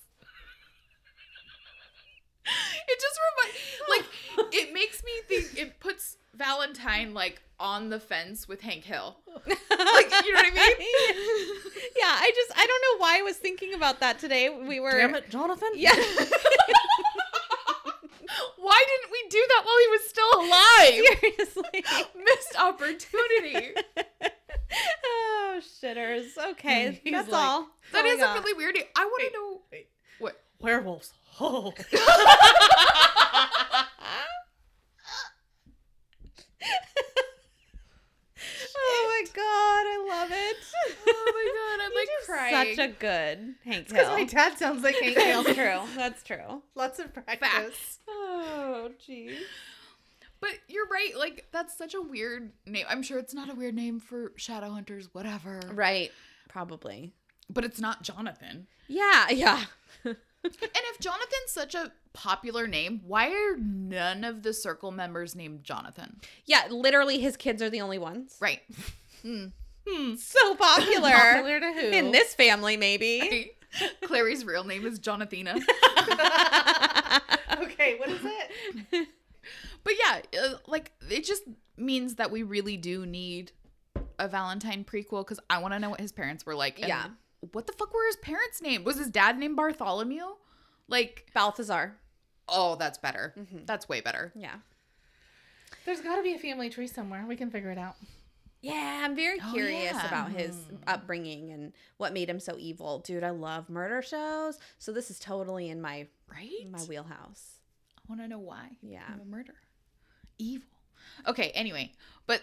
It 2.86 3.00
just 3.00 3.20
reminds 3.32 3.58
like 3.90 4.54
it 4.54 4.74
makes 4.74 5.02
me 5.02 5.12
think 5.30 5.58
it 5.58 5.80
puts 5.80 6.18
Valentine 6.36 7.14
like 7.14 7.42
on 7.58 7.88
the 7.90 8.02
fence 8.02 8.50
with 8.50 8.60
Hank 8.60 8.84
Hill. 8.84 9.16
Like 9.48 10.12
you 10.26 10.34
know 10.34 10.42
what 10.42 10.46
I 10.46 10.76
mean? 10.78 11.56
yeah, 11.98 12.18
I 12.20 12.32
just 12.36 12.52
I 12.60 12.68
don't 12.68 12.82
know 12.82 12.98
why 13.02 13.20
I 13.20 13.22
was 13.22 13.38
thinking 13.38 13.74
about 13.74 14.02
that 14.02 14.20
today. 14.20 14.50
We 14.50 14.82
were 14.82 14.92
damn 14.92 15.16
it, 15.16 15.30
Jonathan. 15.30 15.70
Yeah. 15.74 15.94
Why 18.58 18.86
didn't 18.88 19.12
we 19.12 19.24
do 19.30 19.46
that 19.50 19.62
while 19.66 19.80
he 19.80 19.88
was 19.88 20.02
still 20.10 20.32
alive? 20.40 21.20
Seriously. 21.20 21.84
Missed 22.24 22.56
opportunity. 22.60 23.76
oh 25.06 25.60
shitters. 25.62 26.38
Okay, 26.52 26.88
hmm, 26.88 26.96
He's 27.04 27.14
that's 27.14 27.30
like, 27.30 27.44
all. 27.44 27.68
That's 27.92 28.06
all 28.06 28.12
is 28.12 28.22
a 28.22 28.34
really 28.34 28.54
weird. 28.54 28.78
I 28.96 29.06
want 29.06 29.24
to 29.28 29.34
know 29.34 29.62
wait. 29.72 29.90
what. 30.20 30.40
Werewolves. 30.60 31.14
Oh. 31.40 31.74
Oh 38.86 39.08
my 39.08 39.26
god, 39.34 39.44
I 39.44 40.20
love 40.22 40.32
it. 40.32 40.58
Oh 41.08 41.32
my 41.34 41.48
god, 41.56 41.86
I'm 41.86 41.94
like 41.96 42.10
crying. 42.26 42.76
Such 42.76 42.86
a 42.86 42.92
good 42.92 43.56
Hank 43.64 43.88
Hill. 43.88 43.98
Because 43.98 44.08
my 44.10 44.24
dad 44.26 44.58
sounds 44.58 44.84
like 44.84 44.96
Hank 44.96 45.18
Hill. 45.18 45.44
That's 45.44 45.56
true. 45.56 45.82
That's 45.96 46.24
true. 46.24 46.62
Lots 46.76 47.00
of 47.00 47.14
practice. 47.14 47.40
Facts. 47.40 48.00
Oh, 48.08 48.90
jeez. 49.08 49.36
But 50.44 50.60
you're 50.68 50.88
right. 50.90 51.12
Like 51.18 51.48
that's 51.54 51.78
such 51.78 51.94
a 51.94 52.02
weird 52.02 52.52
name. 52.66 52.86
I'm 52.90 53.02
sure 53.02 53.18
it's 53.18 53.34
not 53.34 53.50
a 53.50 53.56
weird 53.56 53.76
name 53.76 54.02
for 54.02 54.34
shadow 54.36 54.72
hunters, 54.72 55.08
whatever. 55.14 55.62
Right. 55.72 56.12
Probably. 56.50 57.14
But 57.50 57.64
it's 57.64 57.80
not 57.80 58.04
Jonathan. 58.04 58.68
Yeah. 58.88 59.30
Yeah. 59.30 59.64
And 60.46 60.54
if 60.92 61.00
Jonathan's 61.00 61.52
such 61.52 61.74
a 61.74 61.94
popular 62.12 62.68
name, 62.68 63.00
why 63.08 63.30
are 63.30 63.56
none 63.58 64.26
of 64.26 64.44
the 64.44 64.54
circle 64.54 64.92
members 64.92 65.38
named 65.38 65.64
Jonathan? 65.64 66.20
Yeah. 66.46 66.68
Literally, 66.70 67.20
his 67.20 67.38
kids 67.38 67.62
are 67.62 67.70
the 67.70 67.80
only 67.80 67.98
ones. 67.98 68.36
Right. 68.42 68.60
Hmm. 69.88 70.16
So 70.16 70.56
popular. 70.56 71.12
Popular 71.34 71.60
to 71.62 71.74
who? 71.74 71.88
In 71.92 72.12
this 72.12 72.34
family, 72.34 72.76
maybe. 72.76 73.52
Clary's 74.04 74.44
real 74.44 74.66
name 74.66 74.86
is 74.86 75.00
Jonathina. 75.00 75.56
okay, 77.62 77.96
what 77.98 78.10
is 78.10 78.22
it? 78.24 79.08
But 79.84 79.94
yeah, 80.00 80.22
uh, 80.42 80.54
like 80.68 80.92
it 81.10 81.24
just 81.26 81.44
means 81.78 82.16
that 82.16 82.32
we 82.32 82.44
really 82.44 82.78
do 82.78 83.06
need 83.06 83.52
a 84.20 84.28
Valentine 84.28 84.84
prequel 84.86 85.26
because 85.26 85.40
I 85.50 85.58
want 85.60 85.74
to 85.74 85.80
know 85.80 85.90
what 85.90 86.00
his 86.00 86.12
parents 86.12 86.46
were 86.46 86.56
like. 86.56 86.80
and 86.80 86.88
Yeah. 86.88 87.06
What 87.52 87.68
the 87.68 87.74
fuck 87.74 87.94
were 87.94 88.06
his 88.06 88.16
parents' 88.18 88.62
name? 88.62 88.84
Was 88.84 88.98
his 88.98 89.10
dad 89.10 89.38
named 89.38 89.56
Bartholomew? 89.58 90.24
Like, 90.88 91.30
Balthazar. 91.34 91.98
oh, 92.48 92.76
that's 92.76 92.98
better. 92.98 93.34
Mhm. 93.38 93.66
That's 93.66 93.88
way 93.90 94.00
better. 94.02 94.32
Yeah. 94.36 94.56
There's 95.86 96.02
got 96.02 96.18
to 96.18 96.24
be 96.24 96.34
a 96.36 96.40
family 96.40 96.70
tree 96.70 96.88
somewhere. 96.88 97.26
We 97.28 97.36
can 97.36 97.50
figure 97.50 97.72
it 97.72 97.78
out. 97.78 97.96
Yeah, 98.62 99.02
I'm 99.04 99.16
very 99.16 99.40
Oh, 99.42 99.52
curious 99.52 99.94
yeah. 99.94 100.08
about 100.08 100.32
his 100.32 100.58
upbringing 100.88 101.52
and 101.52 101.74
what 101.98 102.14
made 102.14 102.30
him 102.30 102.40
so 102.40 102.56
evil. 102.58 103.00
Dude, 103.00 103.24
I 103.24 103.32
love 103.32 103.70
murder 103.70 104.02
shows. 104.02 104.58
So 104.78 104.94
this 104.94 105.10
is 105.12 105.20
totally 105.20 105.70
in 105.70 105.82
my 105.82 106.08
Right? 106.32 106.70
my 106.70 106.80
wheelhouse. 106.84 107.60
I 107.98 108.02
want 108.08 108.22
to 108.22 108.28
know 108.30 108.40
why. 108.40 108.78
Yeah. 108.82 109.04
I'm 109.10 109.20
a 109.20 109.26
murder. 109.26 109.56
Evil. 110.38 110.68
Okay, 111.28 111.50
anyway, 111.52 111.92
but 112.28 112.42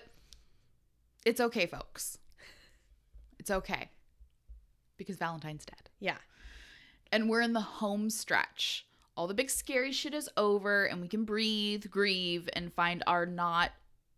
it's 1.26 1.40
okay, 1.40 1.66
folks. 1.66 2.18
It's 3.38 3.50
okay. 3.50 3.90
Because 4.96 5.16
Valentine's 5.16 5.64
dead. 5.64 5.88
Yeah. 5.98 6.16
and 7.12 7.28
we're 7.28 7.40
in 7.40 7.52
the 7.52 7.60
home 7.60 8.08
stretch. 8.10 8.86
All 9.16 9.26
the 9.26 9.34
big 9.34 9.50
scary 9.50 9.92
shit 9.92 10.14
is 10.14 10.28
over, 10.36 10.84
and 10.84 11.00
we 11.02 11.08
can 11.08 11.24
breathe, 11.24 11.86
grieve, 11.90 12.48
and 12.54 12.72
find 12.72 13.02
our 13.06 13.26
not 13.26 13.72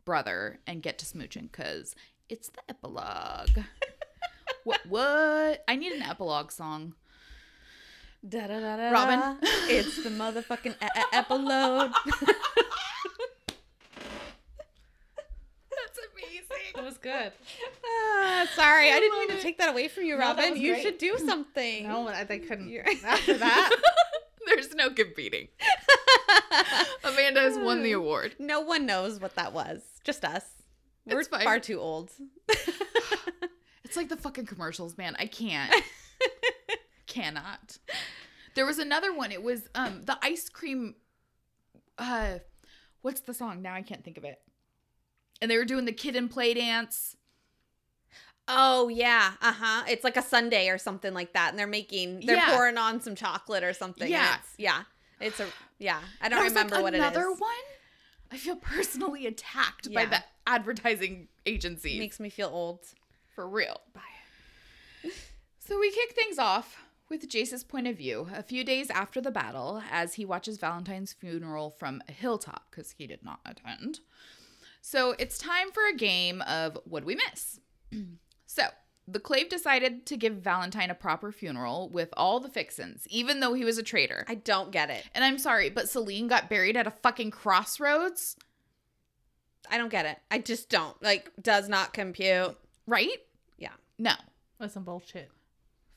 brother 0.05 0.61
and 0.67 0.83
get 0.83 0.99
to 0.99 1.07
smooching 1.07 1.51
because 1.51 1.95
it's 2.29 2.49
the 2.51 2.61
epilogue. 2.69 3.49
what? 4.65 4.81
What? 4.89 5.65
I 5.67 5.77
need 5.77 5.93
an 5.93 6.03
epilogue 6.03 6.51
song. 6.53 6.95
Da, 8.29 8.47
da, 8.47 8.61
da, 8.61 8.77
da, 8.77 8.91
Robin. 8.91 9.39
It's 9.69 10.03
the 10.05 10.11
motherfucking 10.11 10.75
e- 10.83 11.05
epilogue. 11.13 11.93
That's 15.71 15.99
amazing. 16.13 16.77
It 16.77 16.85
was 16.85 16.92
good. 17.03 17.33
Ah, 18.25 18.47
sorry, 18.55 18.91
I, 18.91 18.97
I 18.97 19.01
didn't 19.01 19.19
mean 19.19 19.29
to 19.31 19.43
take 19.43 19.59
that 19.59 19.69
away 19.69 19.89
from 19.89 20.05
you, 20.05 20.17
Robin. 20.17 20.53
was 20.53 20.59
You 20.61 20.73
great. 20.73 20.83
should 20.83 20.99
do 20.99 21.19
something. 21.27 21.89
No, 21.89 22.07
I, 22.09 22.23
they 22.25 22.39
couldn't. 22.39 22.69
You're- 22.69 22.85
After 23.05 23.37
that, 23.37 23.71
There's 24.47 24.75
no 24.75 24.91
competing. 24.91 25.49
Amanda 27.05 27.41
has 27.41 27.59
won 27.59 27.83
the 27.83 27.93
award. 27.93 28.37
no 28.39 28.61
one 28.61 28.87
knows 28.87 29.21
what 29.21 29.35
that 29.35 29.53
was. 29.53 29.83
Just 30.05 30.25
us. 30.25 30.45
We're 31.05 31.21
It's 31.21 31.29
far 31.29 31.59
too 31.61 31.81
old. 31.81 32.11
It's 33.85 33.97
like 33.99 34.09
the 34.09 34.17
fucking 34.17 34.47
commercials, 34.47 34.97
man. 34.97 35.15
I 35.19 35.27
can't. 35.27 35.71
Cannot. 37.07 37.77
There 38.55 38.65
was 38.65 38.79
another 38.79 39.13
one. 39.13 39.33
It 39.33 39.43
was 39.43 39.69
um 39.75 40.03
the 40.05 40.17
ice 40.23 40.49
cream 40.49 40.95
uh 41.99 42.39
what's 43.03 43.21
the 43.21 43.35
song? 43.35 43.61
Now 43.61 43.75
I 43.75 43.83
can't 43.83 44.03
think 44.03 44.17
of 44.17 44.25
it. 44.25 44.41
And 45.43 45.51
they 45.51 45.59
were 45.59 45.65
doing 45.65 45.85
the 45.87 45.93
kid 45.93 46.15
and 46.17 46.31
play 46.31 46.55
dance. 46.55 47.17
Oh 48.49 48.89
yeah, 48.89 49.33
uh 49.43 49.53
huh. 49.53 49.83
It's 49.89 50.05
like 50.05 50.17
a 50.17 50.23
Sunday 50.23 50.69
or 50.69 50.79
something 50.79 51.13
like 51.13 51.33
that, 51.33 51.51
and 51.51 51.59
they're 51.59 51.67
making 51.67 52.21
they're 52.25 52.37
Yeah. 52.37 52.55
pouring 52.55 52.79
on 52.79 53.01
some 53.01 53.15
chocolate 53.17 53.65
or 53.65 53.73
something. 53.73 54.11
Yeah. 54.11 54.37
it's, 54.39 54.55
yeah. 54.57 54.83
It's 55.21 55.41
a 55.41 55.47
yeah. 55.79 56.01
I 56.21 56.29
don't 56.29 56.43
was, 56.43 56.55
like, 56.55 56.65
remember 56.65 56.83
what 56.83 56.95
it 56.95 56.99
is. 56.99 57.03
Another 57.05 57.33
one? 57.33 57.51
I 58.31 58.37
feel 58.37 58.57
personally 58.57 59.27
attacked 59.27 59.93
by 59.93 60.07
the 60.07 60.23
advertising 60.47 61.27
agency. 61.45 61.99
makes 61.99 62.19
me 62.21 62.31
feel 62.31 62.49
old. 62.49 62.81
For 63.35 63.49
real. 63.49 63.81
So 65.59 65.79
we 65.79 65.91
kick 65.91 66.13
things 66.15 66.39
off 66.39 66.79
with 67.09 67.29
Jace's 67.29 67.65
point 67.65 67.87
of 67.87 67.97
view 67.97 68.29
a 68.35 68.43
few 68.43 68.65
days 68.65 68.91
after 68.91 69.21
the 69.21 69.31
battle 69.31 69.83
as 69.91 70.15
he 70.15 70.25
watches 70.25 70.59
Valentine's 70.59 71.13
funeral 71.13 71.71
from 71.71 72.03
a 72.09 72.13
hilltop 72.13 72.67
because 72.71 72.93
he 72.93 73.07
did 73.07 73.25
not 73.25 73.41
attend. 73.45 74.01
So 74.83 75.15
it's 75.19 75.39
time 75.39 75.71
for 75.73 75.87
a 75.89 75.97
game 75.97 76.43
of 76.43 76.77
What 76.85 77.05
We 77.05 77.15
Miss? 77.15 77.61
so 78.47 78.65
the 79.09 79.21
Clave 79.21 79.49
decided 79.49 80.05
to 80.07 80.17
give 80.17 80.35
Valentine 80.35 80.91
a 80.91 80.95
proper 80.95 81.33
funeral 81.33 81.89
with 81.89 82.09
all 82.17 82.41
the 82.41 82.49
fixins, 82.49 83.07
even 83.09 83.41
though 83.41 83.55
he 83.55 83.65
was 83.65 83.79
a 83.79 83.83
traitor. 83.83 84.25
I 84.29 84.35
don't 84.35 84.71
get 84.73 84.91
it. 84.91 85.05
and 85.15 85.25
I'm 85.25 85.39
sorry, 85.39 85.71
but 85.71 85.89
Celine 85.89 86.29
got 86.29 86.51
buried 86.51 86.77
at 86.77 86.87
a 86.87 86.91
fucking 86.91 87.31
crossroads, 87.31 88.37
I 89.71 89.79
don't 89.79 89.89
get 89.89 90.07
it. 90.07 90.19
I 90.31 90.39
just 90.39 90.69
don't 90.69 91.01
like. 91.03 91.31
Does 91.41 91.69
not 91.69 91.93
compute. 91.95 92.57
right? 92.87 93.19
Yeah. 93.59 93.71
No. 93.99 94.13
That's 94.59 94.75
some 94.75 94.85
bullshit. 94.85 95.31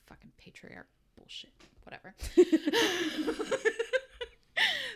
Fucking 0.05 0.31
patriarch 0.37 0.87
bullshit. 1.17 1.51
Whatever. 1.83 2.13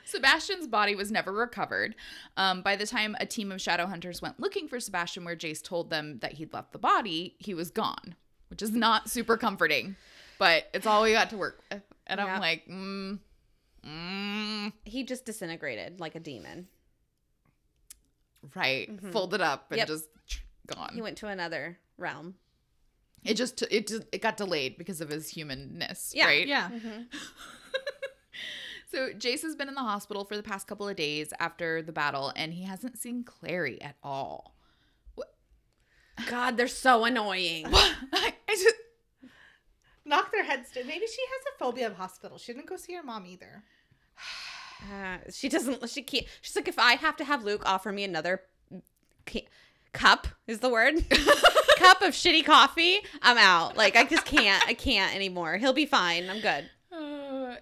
Sebastian's 0.10 0.68
body 0.68 0.96
was 0.96 1.12
never 1.12 1.32
recovered. 1.32 1.96
Um, 2.38 2.62
by 2.62 2.76
the 2.76 2.86
time 2.88 3.16
a 3.20 3.26
team 3.26 3.52
of 3.52 3.62
shadow 3.62 3.86
hunters 3.86 4.22
went 4.22 4.40
looking 4.40 4.68
for 4.68 4.80
Sebastian, 4.80 5.24
where 5.26 5.36
Jace 5.36 5.62
told 5.64 5.90
them 5.90 6.20
that 6.20 6.34
he'd 6.34 6.54
left 6.54 6.72
the 6.72 6.80
body, 6.80 7.36
he 7.40 7.54
was 7.54 7.70
gone, 7.72 8.16
which 8.50 8.62
is 8.62 8.72
not 8.72 9.10
super 9.10 9.38
comforting, 9.38 9.96
but 10.38 10.66
it's 10.74 10.86
all 10.88 11.04
we 11.04 11.12
got 11.12 11.30
to 11.32 11.38
work 11.38 11.62
with. 11.72 11.84
And 12.08 12.20
Yeah. 12.20 12.26
I'm 12.34 12.40
like, 12.40 12.66
mm, 12.68 13.20
mm, 13.86 14.74
He 14.86 15.04
just 15.04 15.26
disintegrated 15.26 16.00
like 16.00 16.16
a 16.16 16.20
demon. 16.20 16.68
right, 18.56 18.90
folded 19.12 19.42
up 19.42 19.72
and 19.72 19.78
Yep. 19.80 19.88
just 19.88 20.10
gone. 20.68 20.92
He 20.94 21.02
went 21.02 21.18
to 21.20 21.28
another 21.28 21.80
realm. 21.98 22.36
it 23.26 23.34
just 23.34 23.62
it 23.64 23.86
just 23.86 24.04
it 24.14 24.22
got 24.22 24.38
delayed 24.38 24.78
because 24.78 25.02
of 25.02 25.10
his 25.10 25.28
humanness, 25.30 26.14
Yeah, 26.16 26.26
right? 26.26 26.48
Yeah. 26.48 26.70
So 28.92 29.10
Jace 29.10 29.44
has 29.44 29.56
been 29.56 29.70
in 29.70 29.76
the 29.76 29.82
hospital 29.82 30.26
for 30.26 30.36
the 30.36 30.44
past 30.44 30.68
couple 30.68 30.88
of 30.88 30.96
days 30.96 31.32
after 31.40 31.82
the 31.82 31.92
battle, 31.92 32.34
and 32.36 32.54
he 32.54 32.64
hasn't 32.64 32.98
seen 32.98 33.24
Clary 33.24 33.80
at 33.82 33.96
all. 34.02 34.56
What? 35.16 35.34
God, 36.28 36.58
they're 36.58 36.68
so 36.68 37.06
annoying. 37.06 37.68
I 37.74 38.34
just 38.48 38.76
Knock 40.10 40.32
their 40.32 40.44
heads 40.44 40.72
down. 40.72 40.88
Maybe 40.88 41.06
she 41.06 41.22
has 41.22 41.54
a 41.54 41.58
phobia 41.60 41.86
of 41.86 41.94
hospitals. 41.94 42.42
She 42.42 42.52
didn't 42.52 42.66
go 42.66 42.78
see 42.78 42.94
her 42.96 43.04
mom 43.04 43.26
either. 43.26 43.64
Uh, 44.82 45.18
she 45.30 45.50
doesn't. 45.50 45.90
She 45.90 46.02
can't. 46.02 46.26
She's 46.40 46.56
like, 46.56 46.70
if 46.70 46.80
I 46.80 46.94
have 46.94 47.18
to 47.18 47.26
have 47.26 47.44
Luke 47.44 47.64
offer 47.66 47.92
me 47.92 48.06
another 48.06 48.44
ca- 49.26 49.46
cup, 49.92 50.26
is 50.48 50.60
the 50.62 50.70
word 50.70 50.94
cup 51.78 52.02
of 52.02 52.14
shitty 52.14 52.46
coffee, 52.46 53.00
I'm 53.22 53.38
out. 53.38 53.76
Like, 53.76 53.98
I 53.98 54.06
just 54.06 54.24
can't. 54.24 54.66
I 54.66 54.74
can't 54.74 55.14
anymore. 55.14 55.58
He'll 55.58 55.74
be 55.74 55.86
fine. 55.86 56.30
I'm 56.30 56.40
good. 56.40 56.70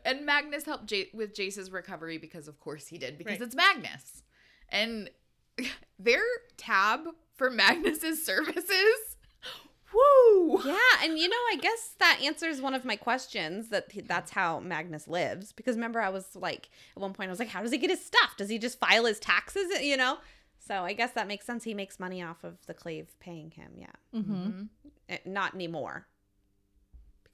And 0.05 0.25
Magnus 0.25 0.65
helped 0.65 0.85
J- 0.87 1.09
with 1.13 1.33
Jace's 1.33 1.71
recovery 1.71 2.17
because, 2.17 2.47
of 2.47 2.59
course, 2.59 2.87
he 2.87 2.97
did 2.97 3.17
because 3.17 3.39
Right. 3.39 3.41
it's 3.41 3.55
Magnus, 3.55 4.23
and 4.69 5.09
their 5.99 6.23
tab 6.57 7.01
for 7.35 7.49
Magnus's 7.49 8.25
services. 8.25 9.17
Woo! 9.93 10.61
Yeah, 10.65 10.77
and 11.01 11.17
you 11.17 11.29
know, 11.29 11.35
I 11.51 11.57
guess 11.61 11.95
that 11.99 12.19
answers 12.21 12.59
one 12.61 12.73
of 12.73 12.83
my 12.83 12.97
questions. 12.97 13.69
That 13.69 13.85
that's 14.05 14.31
how 14.31 14.59
Magnus 14.59 15.07
lives. 15.07 15.53
Because 15.53 15.75
remember, 15.75 16.01
I 16.01 16.09
was 16.09 16.35
like, 16.35 16.69
at 16.95 17.01
one 17.01 17.13
point, 17.13 17.29
I 17.29 17.31
was 17.31 17.39
like, 17.39 17.47
how 17.47 17.61
does 17.63 17.71
he 17.71 17.77
get 17.77 17.89
his 17.89 18.03
stuff? 18.03 18.35
Does 18.37 18.49
he 18.49 18.59
just 18.59 18.79
file 18.79 19.05
his 19.05 19.19
taxes? 19.19 19.81
You 19.81 19.95
know. 19.97 20.17
So 20.59 20.83
I 20.83 20.91
guess 20.91 21.11
that 21.13 21.27
makes 21.27 21.45
sense. 21.45 21.63
He 21.63 21.73
makes 21.73 21.97
money 21.99 22.21
off 22.21 22.43
of 22.43 22.57
the 22.65 22.73
clave 22.73 23.17
paying 23.21 23.51
him. 23.51 23.71
Yeah. 23.77 23.87
Mm-hmm. 24.13 24.63
Eh, 25.07 25.17
Not 25.25 25.55
anymore. 25.55 26.05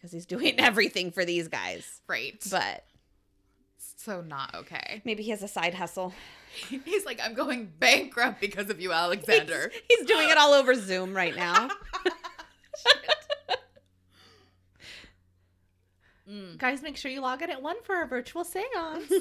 Because 0.04 0.12
he's 0.12 0.26
doing 0.26 0.56
everything 0.60 1.12
for 1.12 1.24
these 1.24 1.48
guys. 1.48 2.02
Right, 2.10 2.36
But 2.52 2.84
so 3.78 4.20
not 4.20 4.54
okay. 4.54 5.02
maybe 5.06 5.24
he 5.24 5.30
has 5.30 5.42
a 5.42 5.48
side 5.48 5.74
hustle. 5.74 6.14
He's 6.86 7.06
like, 7.06 7.22
I'm 7.24 7.34
going 7.34 7.72
bankrupt 7.80 8.42
because 8.42 8.70
of 8.70 8.82
you, 8.82 8.92
Alexander. 8.92 9.72
He's, 9.72 10.00
he's 10.00 10.08
doing 10.08 10.30
it 10.30 10.38
all 10.38 10.52
over 10.54 10.76
Zoom 10.76 11.16
right 11.16 11.34
now. 11.36 11.70
Mm. 16.30 16.58
Guys, 16.60 16.82
make 16.82 16.98
sure 16.98 17.10
you 17.10 17.22
log 17.22 17.42
in 17.42 17.50
at 17.50 17.62
one 17.62 17.82
for 17.84 17.96
our 17.96 18.06
virtual 18.06 18.44
seance. 18.44 19.12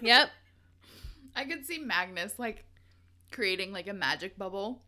yep. 0.00 0.30
I 1.34 1.44
could 1.44 1.66
see 1.66 1.78
Magnus 1.78 2.38
like 2.38 2.64
creating 3.32 3.72
like 3.72 3.88
a 3.88 3.92
magic 3.92 4.38
bubble 4.38 4.82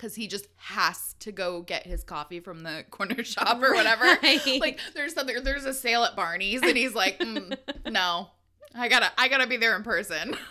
because 0.00 0.14
he 0.14 0.26
just 0.26 0.46
has 0.56 1.14
to 1.18 1.30
go 1.30 1.60
get 1.60 1.86
his 1.86 2.02
coffee 2.02 2.40
from 2.40 2.62
the 2.62 2.86
corner 2.90 3.22
shop 3.24 3.62
or 3.62 3.74
whatever. 3.74 4.04
Right. 4.22 4.58
Like 4.58 4.80
there's 4.94 5.12
something, 5.12 5.44
there's 5.44 5.66
a 5.66 5.74
sale 5.74 6.04
at 6.04 6.16
Barney's, 6.16 6.62
and 6.62 6.74
he's 6.74 6.94
like, 6.94 7.18
mm, 7.18 7.54
no, 7.90 8.28
I 8.74 8.88
gotta, 8.88 9.12
I 9.18 9.28
gotta 9.28 9.46
be 9.46 9.58
there 9.58 9.76
in 9.76 9.82
person. 9.82 10.36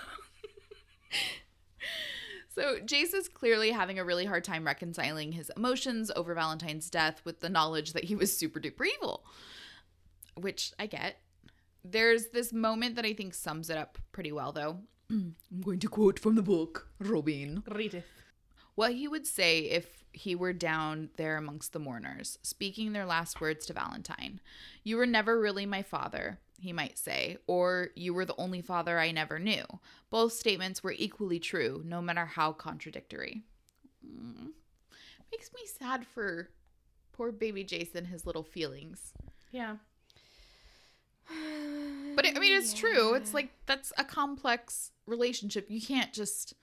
So 2.56 2.78
Jace 2.80 3.14
is 3.14 3.30
clearly 3.30 3.72
having 3.72 4.00
a 4.00 4.04
really 4.04 4.26
hard 4.26 4.44
time 4.44 4.66
reconciling 4.66 5.32
his 5.32 5.50
emotions 5.56 6.12
over 6.14 6.34
Valentine's 6.34 6.90
death 6.90 7.22
with 7.24 7.40
the 7.40 7.48
knowledge 7.48 7.94
that 7.94 8.04
he 8.04 8.18
was 8.18 8.38
super 8.38 8.60
duper 8.60 8.86
evil, 8.98 9.24
which 10.36 10.74
I 10.78 10.88
get. 10.88 11.20
There's 11.86 12.28
this 12.34 12.52
moment 12.52 12.98
that 12.98 13.06
I 13.06 13.14
think 13.14 13.34
sums 13.34 13.70
it 13.70 13.78
up 13.78 13.98
pretty 14.12 14.34
well, 14.34 14.52
though. 14.52 14.80
I'm 15.10 15.36
going 15.64 15.80
to 15.80 15.88
quote 15.88 16.20
from 16.20 16.36
the 16.36 16.42
book, 16.42 16.90
Robin. 17.00 17.64
Read 17.72 17.94
it. 17.94 18.04
What 18.80 18.94
he 18.94 19.10
would 19.10 19.28
say 19.28 19.64
if 19.64 20.06
he 20.14 20.36
were 20.36 20.54
down 20.54 21.10
there 21.18 21.36
amongst 21.36 21.74
the 21.74 21.80
mourners, 21.80 22.40
speaking 22.44 22.94
their 22.94 23.06
last 23.06 23.42
words 23.42 23.66
to 23.66 23.74
Valentine. 23.74 24.40
You 24.86 24.96
were 24.96 25.06
never 25.06 25.38
really 25.38 25.66
my 25.66 25.82
father, 25.82 26.40
he 26.62 26.72
might 26.72 26.98
say, 26.98 27.40
or 27.46 27.90
you 27.96 28.14
were 28.14 28.24
the 28.24 28.38
only 28.38 28.62
father 28.62 28.98
I 28.98 29.12
never 29.12 29.38
knew. 29.38 29.66
Both 30.10 30.32
statements 30.32 30.82
were 30.82 30.96
equally 30.98 31.40
true, 31.40 31.84
no 31.86 32.02
matter 32.02 32.26
how 32.26 32.54
contradictory. 32.54 33.42
Mm. 34.02 34.52
Makes 35.30 35.52
me 35.54 35.60
sad 35.66 36.08
for 36.08 36.48
poor 37.12 37.34
baby 37.34 37.66
Jason, 37.66 38.06
his 38.06 38.26
little 38.26 38.44
feelings. 38.44 39.12
Yeah. 39.52 39.76
But 42.16 42.26
it, 42.26 42.38
I 42.38 42.40
mean, 42.40 42.54
it's 42.54 42.74
true. 42.74 43.14
It's 43.16 43.34
like 43.34 43.50
that's 43.66 43.92
a 43.98 44.06
complex 44.06 44.92
relationship. 45.06 45.70
You 45.70 45.82
can't 45.82 46.14
just 46.14 46.54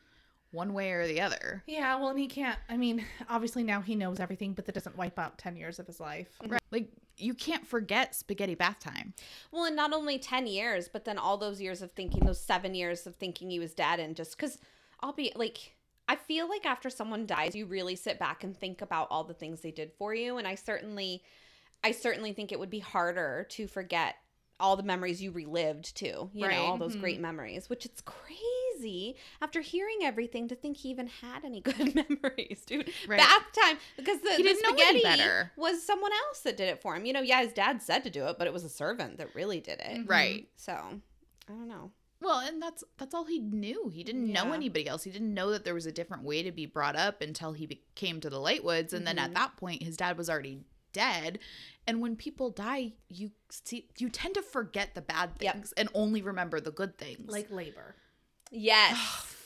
one 0.57 0.73
way 0.73 0.91
or 0.93 1.07
the 1.07 1.21
other. 1.21 1.63
Yeah, 1.67 1.95
well, 1.97 2.09
and 2.09 2.19
he 2.19 2.27
can't. 2.27 2.59
I 2.69 2.77
mean, 2.77 3.05
obviously 3.29 3.63
now 3.63 3.81
he 3.81 3.95
knows 3.95 4.19
everything, 4.19 4.55
but 4.55 4.65
that 4.67 4.75
doesn't 4.75 4.97
wipe 4.97 5.19
out 5.19 5.39
10 5.39 5.57
years 5.57 5.79
of 5.79 5.87
his 5.87 6.01
life. 6.01 6.29
Right. 6.45 6.61
Like 6.73 6.89
you 7.19 7.35
can't 7.35 7.67
forget 7.67 8.15
spaghetti 8.15 8.55
bath 8.55 8.81
time. 8.81 9.15
Well, 9.53 9.65
and 9.65 9.77
not 9.77 9.93
only 9.93 10.19
10 10.19 10.47
years, 10.47 10.89
but 10.89 11.05
then 11.05 11.19
all 11.19 11.37
those 11.37 11.61
years 11.61 11.83
of 11.83 11.93
thinking, 11.93 12.25
those 12.25 12.41
seven 12.41 12.75
years 12.75 13.07
of 13.07 13.15
thinking 13.15 13.51
he 13.51 13.59
was 13.59 13.75
dead. 13.75 14.01
And 14.01 14.17
just 14.17 14.37
because 14.37 14.59
I'll 15.01 15.13
be 15.13 15.33
like, 15.37 15.77
I 16.09 16.17
feel 16.17 16.49
like 16.49 16.67
after 16.67 16.91
someone 16.91 17.27
dies, 17.27 17.55
you 17.55 17.67
really 17.67 17.97
sit 17.97 18.19
back 18.19 18.45
and 18.45 18.57
think 18.57 18.81
about 18.81 19.09
all 19.11 19.25
the 19.25 19.35
things 19.35 19.61
they 19.61 19.71
did 19.71 19.93
for 19.99 20.15
you. 20.15 20.39
And 20.39 20.47
I 20.47 20.55
certainly, 20.55 21.23
I 21.85 21.93
certainly 21.93 22.33
think 22.33 22.53
it 22.53 22.59
would 22.59 22.71
be 22.71 22.79
harder 22.79 23.47
to 23.51 23.67
forget 23.67 24.17
all 24.59 24.77
the 24.77 24.83
memories 24.83 25.23
you 25.23 25.31
relived 25.33 25.97
too. 25.97 26.31
You 26.33 26.47
Right. 26.47 26.57
know, 26.57 26.65
all 26.65 26.79
those 26.79 26.97
great 26.97 27.17
mm-hmm. 27.17 27.23
memories, 27.23 27.69
which 27.69 27.85
it's 27.85 28.01
crazy 28.01 28.43
after 29.41 29.61
hearing 29.61 29.99
everything 30.03 30.49
to 30.49 30.55
think 30.55 30.77
he 30.79 30.91
even 30.91 31.07
had 31.07 31.45
any 31.45 31.61
good 31.63 31.95
memories, 31.95 32.63
dude. 32.67 32.91
Right. 33.09 33.19
Bath 33.19 33.43
time 33.65 33.79
because 33.97 34.21
the, 34.21 34.31
He 34.31 34.37
the 34.39 34.43
didn't 34.43 34.63
know 34.63 34.85
any 34.85 35.01
spaghetti 35.01 35.03
better. 35.23 35.53
was 35.57 35.83
someone 35.83 36.13
else 36.27 36.41
that 36.41 36.57
did 36.57 36.69
it 36.69 36.83
for 36.83 36.95
him. 36.97 37.05
You 37.07 37.13
know, 37.13 37.21
yeah, 37.23 37.43
his 37.43 37.53
dad 37.53 37.83
said 37.83 38.05
to 38.05 38.11
do 38.11 38.27
it, 38.27 38.37
but 38.39 38.47
it 38.47 38.53
was 38.53 38.65
a 38.65 38.69
servant 38.69 39.19
that 39.19 39.35
really 39.35 39.61
did 39.61 39.81
it. 39.81 40.07
Right. 40.07 40.49
So 40.57 40.73
I 40.73 41.53
don't 41.53 41.69
know. 41.69 41.91
Well, 42.21 42.39
and 42.41 42.61
that's 42.63 42.83
that's 42.97 43.15
all 43.15 43.25
he 43.27 43.39
knew. 43.39 43.89
He 43.89 44.03
didn't 44.03 44.33
know 44.33 44.53
anybody 44.53 44.89
else. 44.89 45.05
He 45.05 45.11
didn't 45.11 45.35
know 45.35 45.51
that 45.51 45.65
there 45.65 45.75
was 45.75 45.85
a 45.87 45.93
different 45.93 46.23
way 46.25 46.43
to 46.43 46.51
be 46.51 46.65
brought 46.65 46.97
up 46.97 47.21
until 47.21 47.53
he 47.53 47.67
be- 47.67 47.83
came 47.95 48.21
to 48.21 48.31
the 48.31 48.39
Lightwoods, 48.39 48.93
and 48.95 49.07
then 49.07 49.19
at 49.19 49.31
Mhm. 49.31 49.35
that 49.35 49.57
point, 49.59 49.83
his 49.83 49.99
dad 49.99 50.17
was 50.17 50.31
already 50.31 50.61
dead. 50.95 51.39
And 51.87 52.01
when 52.01 52.17
people 52.17 52.49
die, 52.51 52.95
you 53.11 53.33
see 53.51 53.89
you 53.99 54.09
tend 54.09 54.35
to 54.35 54.43
forget 54.43 54.95
the 54.95 55.03
bad 55.03 55.33
Yep. 55.41 55.53
things 55.55 55.73
and 55.77 55.91
only 55.93 56.23
remember 56.23 56.59
the 56.59 56.71
good 56.73 56.97
things. 56.97 57.31
Like 57.31 57.51
labor. 57.51 57.97
Yes, 58.51 58.97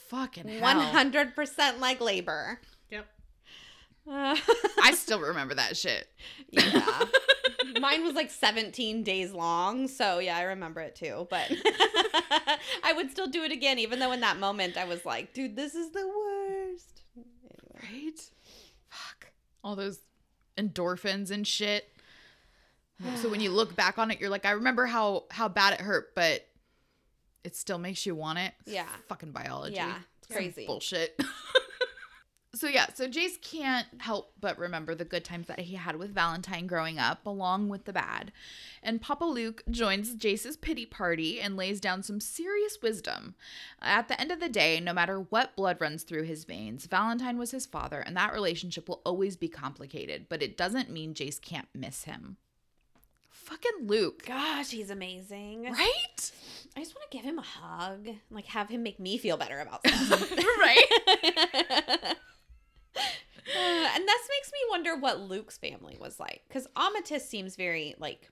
fucking 0.07 0.47
hell. 0.47 0.61
one 0.61 0.77
hundred 0.79 1.35
percent 1.35 1.79
like 1.79 2.01
labor. 2.01 2.59
Yep. 2.89 3.07
Uh, 4.09 4.35
I 4.83 4.93
still 4.93 5.19
remember 5.19 5.55
that 5.55 5.77
shit. 5.77 6.07
yeah, 6.49 7.05
mine 7.79 8.03
was 8.03 8.15
like 8.15 8.31
seventeen 8.31 9.03
days 9.03 9.31
long, 9.31 9.87
so 9.87 10.19
yeah, 10.19 10.37
I 10.37 10.43
remember 10.43 10.81
it 10.81 10.95
too. 10.95 11.27
But 11.29 11.51
I 12.83 12.93
would 12.95 13.11
still 13.11 13.27
do 13.27 13.43
it 13.43 13.51
again, 13.51 13.79
even 13.79 13.99
though 13.99 14.11
in 14.11 14.21
that 14.21 14.37
moment 14.39 14.77
I 14.77 14.85
was 14.85 15.05
like, 15.05 15.33
"Dude, 15.33 15.55
this 15.55 15.75
is 15.75 15.91
the 15.91 16.07
worst." 16.07 17.01
Anyway. 17.15 18.05
Right? 18.09 18.21
Fuck. 18.89 19.31
All 19.63 19.75
those 19.75 19.99
endorphins 20.57 21.31
and 21.31 21.47
shit. 21.47 21.87
so 23.15 23.29
when 23.29 23.41
you 23.41 23.51
look 23.51 23.75
back 23.75 23.97
on 23.97 24.11
it, 24.11 24.19
you're 24.19 24.29
like, 24.29 24.45
I 24.45 24.51
remember 24.51 24.85
how 24.85 25.25
how 25.31 25.47
bad 25.47 25.73
it 25.73 25.81
hurt, 25.81 26.13
but 26.15 26.47
it 27.43 27.55
still 27.55 27.77
makes 27.77 28.05
you 28.05 28.15
want 28.15 28.39
it. 28.39 28.53
Yeah. 28.65 28.87
Fucking 29.07 29.31
biology. 29.31 29.75
Yeah, 29.75 29.97
it's 30.19 30.33
crazy. 30.33 30.65
Bullshit. 30.65 31.19
so 32.53 32.67
yeah, 32.67 32.87
so 32.93 33.07
Jace 33.07 33.41
can't 33.41 33.87
help 33.99 34.33
but 34.39 34.57
remember 34.59 34.93
the 34.93 35.05
good 35.05 35.23
times 35.23 35.47
that 35.47 35.59
he 35.59 35.75
had 35.75 35.95
with 35.95 36.13
Valentine 36.13 36.67
growing 36.67 36.99
up, 36.99 37.25
along 37.25 37.69
with 37.69 37.85
the 37.85 37.93
bad. 37.93 38.31
And 38.83 39.01
Papa 39.01 39.23
Luke 39.25 39.63
joins 39.69 40.15
Jace's 40.15 40.57
pity 40.57 40.85
party 40.85 41.39
and 41.39 41.55
lays 41.55 41.79
down 41.79 42.03
some 42.03 42.19
serious 42.19 42.77
wisdom. 42.81 43.35
At 43.81 44.07
the 44.07 44.19
end 44.19 44.31
of 44.31 44.39
the 44.39 44.49
day, 44.49 44.79
no 44.79 44.93
matter 44.93 45.19
what 45.19 45.55
blood 45.55 45.77
runs 45.79 46.03
through 46.03 46.23
his 46.23 46.43
veins, 46.43 46.85
Valentine 46.85 47.37
was 47.37 47.51
his 47.51 47.65
father, 47.65 47.99
and 47.99 48.15
that 48.17 48.33
relationship 48.33 48.89
will 48.89 49.01
always 49.05 49.35
be 49.35 49.47
complicated, 49.47 50.27
but 50.29 50.43
it 50.43 50.57
doesn't 50.57 50.89
mean 50.89 51.13
Jace 51.13 51.41
can't 51.41 51.69
miss 51.73 52.03
him. 52.03 52.37
Fucking 53.43 53.87
Luke. 53.87 54.25
Gosh, 54.25 54.69
he's 54.71 54.89
amazing. 54.89 55.63
Right? 55.63 56.31
I 56.75 56.79
just 56.79 56.95
want 56.95 57.09
to 57.09 57.17
give 57.17 57.25
him 57.25 57.37
a 57.39 57.41
hug, 57.41 58.07
like 58.29 58.45
have 58.45 58.69
him 58.69 58.83
make 58.83 58.99
me 58.99 59.17
feel 59.17 59.35
better 59.37 59.59
about 59.59 59.85
stuff. 59.87 60.31
right? 60.37 62.15
Uh, 63.53 63.57
and 63.95 64.07
that's 64.07 64.21
This 64.21 64.29
makes 64.39 64.51
me 64.53 64.59
wonder 64.69 64.95
what 64.95 65.19
Luke's 65.21 65.57
family 65.57 65.97
was 65.99 66.19
like. 66.19 66.41
Because 66.47 66.67
Amatis 66.77 67.21
seems 67.21 67.55
very, 67.57 67.95
like, 67.97 68.29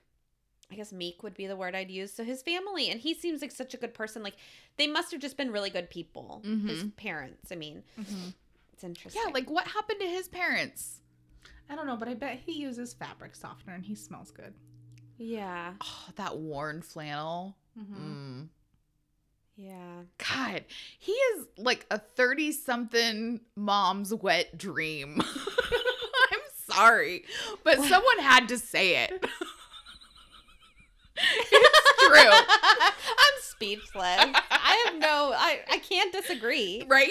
I 0.70 0.76
guess 0.76 0.92
meek 0.92 1.22
would 1.22 1.34
be 1.34 1.46
the 1.46 1.56
word 1.56 1.74
I'd 1.74 1.90
use. 1.90 2.12
So 2.12 2.24
his 2.24 2.42
family, 2.42 2.88
and 2.90 2.98
he 3.00 3.12
seems 3.12 3.42
like 3.42 3.50
such 3.50 3.74
a 3.74 3.76
good 3.76 3.92
person. 3.92 4.22
Like, 4.22 4.36
they 4.76 4.86
must 4.86 5.10
have 5.10 5.20
just 5.20 5.36
been 5.36 5.50
really 5.50 5.68
good 5.68 5.90
people. 5.90 6.40
His 6.44 6.84
Mhm. 6.84 6.96
parents, 6.96 7.50
I 7.52 7.56
mean, 7.56 7.82
it's 8.72 8.84
interesting. 8.84 9.20
Yeah, 9.26 9.32
like 9.32 9.50
what 9.50 9.66
happened 9.66 10.00
to 10.00 10.06
his 10.06 10.28
parents? 10.28 11.00
I 11.68 11.74
don't 11.74 11.86
know, 11.86 11.96
but 11.96 12.08
I 12.08 12.14
bet 12.14 12.38
he 12.46 12.52
uses 12.52 12.94
fabric 12.94 13.34
softener 13.34 13.74
and 13.74 13.84
he 13.84 13.94
smells 13.96 14.30
good. 14.30 14.54
Yeah. 15.20 15.74
Oh, 15.82 16.08
that 16.16 16.38
worn 16.38 16.80
flannel. 16.82 17.56
Mm-hmm. 17.78 17.94
Mm. 17.94 18.48
Yeah. 19.56 20.02
God, 20.16 20.64
he 20.98 21.12
is 21.12 21.46
like 21.58 21.84
a 21.90 21.98
30 21.98 22.52
something 22.52 23.40
mom's 23.54 24.14
wet 24.14 24.56
dream. 24.56 25.20
I'm 26.32 26.40
sorry, 26.70 27.24
but 27.62 27.76
someone 27.76 28.18
had 28.20 28.48
to 28.48 28.58
say 28.58 29.04
it. 29.04 29.12
it's 31.16 32.06
true, 32.06 32.30
I'm 32.30 33.34
speechless. 33.42 34.34
I 34.50 34.84
have 34.86 34.98
no, 34.98 35.34
I, 35.36 35.60
I 35.70 35.78
can't 35.78 36.10
disagree. 36.12 36.84
right? 36.88 37.10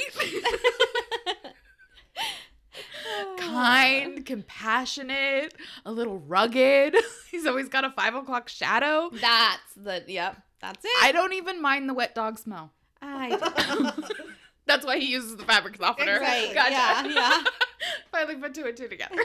Kind, 3.64 4.26
compassionate, 4.26 5.54
a 5.86 5.92
little 5.92 6.20
rugged. 6.20 6.96
He's 7.32 7.46
always 7.46 7.70
got 7.70 7.84
a 7.86 7.92
five 7.92 8.16
o'clock 8.16 8.50
shadow. 8.50 9.10
That's 9.14 9.74
the, 9.76 10.04
yep, 10.08 10.42
that's 10.62 10.84
it. 10.84 10.92
I 11.04 11.12
don't 11.12 11.34
even 11.34 11.62
mind 11.62 11.88
the 11.90 11.94
wet 11.94 12.16
dog 12.16 12.38
smell. 12.40 12.72
I. 13.02 13.94
That's 14.66 14.86
why 14.86 15.00
he 15.00 15.08
uses 15.08 15.36
the 15.36 15.46
fabric 15.46 15.78
softener. 15.78 16.20
Right, 16.20 16.54
Gotcha. 16.54 16.72
yeah, 16.72 17.08
yeah. 17.08 17.44
Finally 18.12 18.36
put 18.36 18.54
two 18.54 18.66
and 18.68 18.78
two 18.78 18.88
together. 18.88 19.16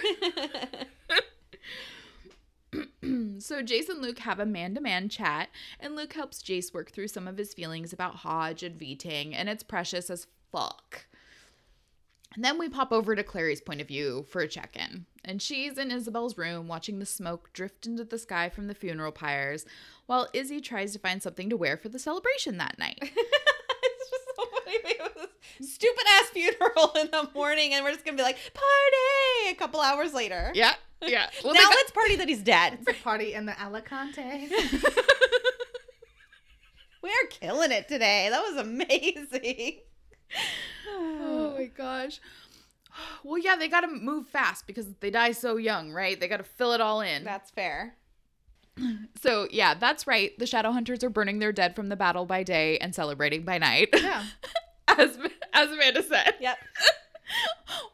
so 3.39 3.63
Jace 3.63 3.91
and 3.91 4.01
Luke 4.01 4.21
have 4.21 4.41
a 4.41 4.47
man-to-man 4.47 5.11
chat, 5.11 5.51
and 5.79 5.95
Luke 5.95 6.15
helps 6.15 6.43
Jace 6.43 6.73
work 6.73 6.93
through 6.93 7.09
some 7.09 7.29
of 7.29 7.37
his 7.37 7.53
feelings 7.53 7.93
about 7.93 8.17
Hodge 8.17 8.63
and 8.63 8.77
V-Ting, 8.77 9.35
and 9.35 9.51
it's 9.51 9.63
precious 9.63 10.09
as 10.09 10.27
fuck. 10.51 11.05
And 12.35 12.45
then 12.45 12.59
we 12.59 12.69
pop 12.69 12.91
over 12.93 13.15
to 13.15 13.23
Clary's 13.23 13.61
point 13.61 13.81
of 13.81 13.87
view 13.89 14.25
for 14.29 14.41
a 14.41 14.49
check-in. 14.49 15.07
And 15.25 15.41
she's 15.41 15.79
in 15.79 15.91
Isabelle's 15.93 16.37
room 16.37 16.67
watching 16.67 16.99
the 16.99 17.07
smoke 17.07 17.53
drift 17.53 17.87
into 17.87 18.05
the 18.05 18.19
sky 18.19 18.49
from 18.49 18.67
the 18.67 18.75
funeral 18.75 19.13
pyres, 19.13 19.65
while 20.07 20.29
Izzy 20.33 20.61
tries 20.61 20.93
to 20.93 20.99
find 20.99 21.23
something 21.23 21.49
to 21.51 21.57
wear 21.57 21.77
for 21.77 21.89
the 21.89 21.99
celebration 21.99 22.59
that 22.59 22.77
night. 22.79 22.99
it's 23.03 24.11
just 24.11 24.25
so 24.37 24.45
funny. 24.47 24.79
We 24.85 24.95
have 25.01 25.13
this 25.59 25.71
stupid 25.75 26.05
ass 26.21 26.29
funeral 26.31 26.93
in 27.01 27.11
the 27.11 27.31
morning, 27.35 27.73
and 27.73 27.85
we're 27.85 27.93
just 27.93 28.05
gonna 28.05 28.17
be 28.17 28.23
like, 28.25 28.37
party 28.53 29.51
a 29.51 29.55
couple 29.55 29.81
hours 29.81 30.13
later. 30.13 30.51
yeah, 30.55 30.75
yeah. 31.01 31.31
Well, 31.45 31.55
now 31.55 31.61
they 31.61 31.65
got- 31.65 31.75
let's 31.77 31.91
party 31.93 32.17
that 32.17 32.29
he's 32.29 32.43
dead. 32.43 32.79
It's 32.87 32.99
a 32.99 33.03
party 33.03 33.33
in 33.35 33.47
the 33.47 33.59
Alicante. 33.61 34.49
We 37.03 37.11
are 37.11 37.29
killing 37.29 37.71
it 37.71 37.87
today. 37.87 38.29
That 38.31 38.41
was 38.41 38.57
amazing. 38.57 39.81
My 41.65 41.69
gosh. 41.69 42.21
Well, 43.25 43.39
yeah, 43.39 43.57
they 43.57 43.67
got 43.67 43.81
to 43.81 43.89
move 43.89 44.29
fast 44.29 44.69
because 44.69 44.87
they 45.01 45.11
die 45.11 45.33
so 45.33 45.57
young, 45.57 45.91
right? 45.91 46.21
They 46.21 46.29
got 46.29 46.37
to 46.37 46.45
fill 46.45 46.75
it 46.75 46.81
all 46.81 47.01
in. 47.01 47.25
That's 47.25 47.51
fair. 47.51 47.97
So, 49.21 49.49
yeah, 49.51 49.75
that's 49.75 50.07
right. 50.07 50.39
The 50.39 50.47
shadow 50.47 50.71
hunters 50.71 51.03
are 51.03 51.09
burning 51.11 51.39
their 51.39 51.51
dead 51.51 51.75
from 51.75 51.89
the 51.89 51.97
battle 51.97 52.27
by 52.27 52.43
day 52.43 52.77
and 52.79 52.95
celebrating 52.95 53.43
by 53.43 53.59
night. 53.59 53.89
yeah. 53.95 54.25
as 54.89 55.19
as 55.53 55.71
Amanda 55.71 56.03
said. 56.03 56.35
Yep. 56.41 56.59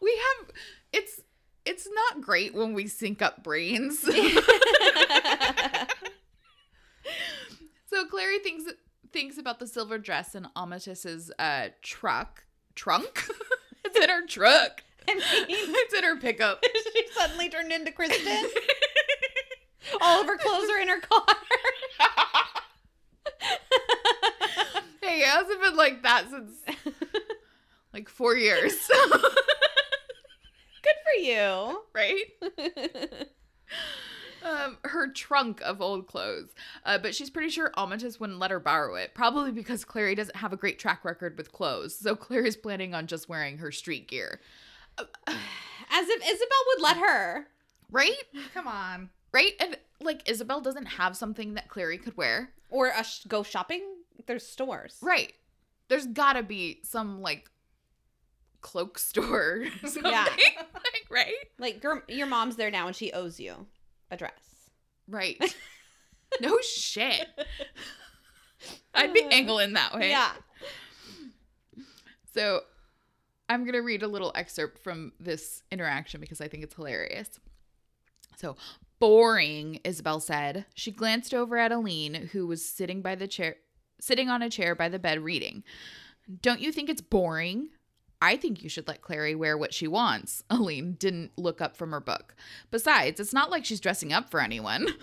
We 0.03 0.11
have 0.11 0.51
it's 0.93 1.21
it's 1.65 1.89
not 1.89 2.21
great 2.21 2.53
when 2.53 2.75
we 2.75 2.89
sync 2.89 3.23
up 3.23 3.45
brains. 3.45 4.01
so 4.01 4.15
Clary 8.11 8.41
thinks 8.41 8.65
thinks 9.13 9.39
about 9.39 9.61
the 9.61 9.67
silver 9.69 9.99
dress 9.99 10.35
in 10.35 10.49
Amatis's 10.57 11.31
uh 11.39 11.69
truck 11.81 12.45
trunk. 12.75 13.29
it's 13.85 13.97
in 13.99 14.09
her 14.09 14.27
truck. 14.27 14.83
I 15.09 15.15
mean, 15.15 15.25
It's 15.49 15.95
in 15.95 16.05
her 16.05 16.17
pickup. 16.17 16.63
she 16.95 17.07
suddenly 17.13 17.49
turned 17.49 17.73
into 17.73 17.91
Kristen. 17.93 18.47
All 20.01 20.21
of 20.21 20.27
her 20.27 20.37
clothes 20.37 20.69
are 20.71 20.79
in 20.79 20.89
her 20.89 21.01
car. 21.01 21.25
hey, 25.03 25.21
it 25.23 25.27
hasn't 25.27 25.61
been 25.63 25.77
like 25.77 26.03
that 26.03 26.27
since 26.31 26.53
like 27.93 28.09
four 28.09 28.37
years, 28.37 28.75
Good 30.83 30.95
for 31.05 31.21
you. 31.21 31.81
right? 31.93 32.25
Um, 34.43 34.79
her 34.85 35.09
trunk 35.09 35.61
of 35.63 35.81
old 35.81 36.07
clothes. 36.07 36.55
Uh, 36.85 36.99
but 36.99 37.15
she's 37.15 37.31
pretty 37.31 37.51
sure 37.51 37.73
Amatis 37.77 38.19
wouldn't 38.19 38.39
let 38.39 38.51
her 38.51 38.61
borrow 38.61 38.95
it, 38.95 39.15
probably 39.15 39.53
because 39.53 39.85
Clary 39.85 40.15
doesn't 40.15 40.37
have 40.37 40.53
a 40.53 40.57
great 40.57 40.79
track 40.79 41.05
record 41.05 41.37
with 41.37 41.53
clothes. 41.53 41.95
So 41.95 42.17
Clary's 42.17 42.57
planning 42.57 42.95
on 42.95 43.07
just 43.07 43.29
wearing 43.29 43.59
her 43.59 43.71
street 43.73 44.09
gear. 44.09 44.41
As 44.99 46.09
if 46.09 46.23
Isabelle 46.23 46.65
would 46.69 46.83
let 46.83 46.97
her. 46.99 47.49
Right? 47.91 48.23
Come 48.55 48.69
on. 48.69 49.11
Right? 49.33 49.53
And 49.61 49.77
like 50.01 50.29
Isabelle 50.29 50.61
doesn't 50.61 50.87
have 50.87 51.17
something 51.17 51.55
that 51.55 51.69
Clary 51.69 51.99
could 51.99 52.17
wear. 52.17 52.51
Or 52.71 52.89
a 52.89 53.05
sh- 53.05 53.25
go 53.27 53.43
shopping. 53.43 53.83
There's 54.27 54.47
stores. 54.47 54.99
Right. 55.03 55.33
There's 55.89 56.07
gotta 56.07 56.43
be 56.43 56.81
some 56.85 57.21
like 57.21 57.51
cloak 58.61 58.99
store. 58.99 59.65
Or 59.83 59.89
something. 59.89 60.13
Yeah. 60.13 60.25
like, 60.75 61.07
right? 61.11 61.35
Like 61.59 61.83
your, 61.83 62.05
your 62.09 62.27
mom's 62.27 62.57
there 62.57 62.71
now 62.71 62.87
and 62.87 62.95
she 62.95 63.13
owes 63.13 63.41
you 63.41 63.67
a 64.11 64.17
dress. 64.17 64.71
Right. 65.09 65.37
no 66.41 66.59
shit. 66.61 67.27
I'd 68.95 69.15
be 69.15 69.25
angling 69.31 69.73
that 69.75 69.95
way. 69.95 70.11
Yeah. 70.11 70.33
So 72.35 72.63
I'm 73.49 73.65
going 73.65 73.75
to 73.75 73.81
read 73.81 74.03
a 74.03 74.09
little 74.09 74.33
excerpt 74.35 74.83
from 74.83 75.13
this 75.19 75.63
interaction 75.73 76.21
because 76.21 76.41
I 76.41 76.49
think 76.49 76.63
it's 76.63 76.75
hilarious. 76.75 77.41
So, 78.37 78.57
boring, 79.01 79.81
Isabelle 79.85 80.21
said. 80.21 80.67
She 80.75 80.93
glanced 80.93 81.35
over 81.35 81.59
at 81.59 81.73
Aline, 81.73 82.31
who 82.33 82.47
was 82.47 82.65
sitting 82.65 83.03
by 83.03 83.15
the 83.15 83.27
chair 83.27 83.57
sitting 84.01 84.31
on 84.31 84.41
a 84.41 84.49
chair 84.49 84.75
by 84.75 84.89
the 84.89 84.99
bed 84.99 85.21
reading. 85.21 85.63
Don't 86.41 86.61
you 86.61 86.73
think 86.73 86.89
it's 86.89 87.03
boring? 87.03 87.69
I 88.23 88.37
think 88.37 88.63
you 88.63 88.69
should 88.69 88.87
let 88.87 89.03
Clary 89.03 89.35
wear 89.35 89.57
what 89.57 89.75
she 89.75 89.89
wants. 89.89 90.45
Aline 90.51 90.93
didn't 90.99 91.33
look 91.37 91.61
up 91.61 91.77
from 91.77 91.93
her 91.93 92.01
book. 92.01 92.35
Besides, 92.71 93.21
it's 93.21 93.33
not 93.33 93.51
like 93.51 93.65
she's 93.65 93.81
dressing 93.81 94.13
up 94.13 94.31
for 94.31 94.41
anyone. 94.41 94.89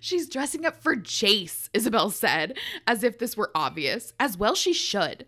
She's 0.00 0.28
dressing 0.28 0.66
up 0.66 0.82
for 0.82 0.96
Jace, 0.96 1.68
Isabelle 1.72 2.10
said, 2.10 2.58
as 2.84 3.04
if 3.04 3.18
this 3.18 3.36
were 3.36 3.52
obvious. 3.54 4.12
As 4.18 4.36
well, 4.36 4.56
she 4.56 4.72
should. 4.72 5.24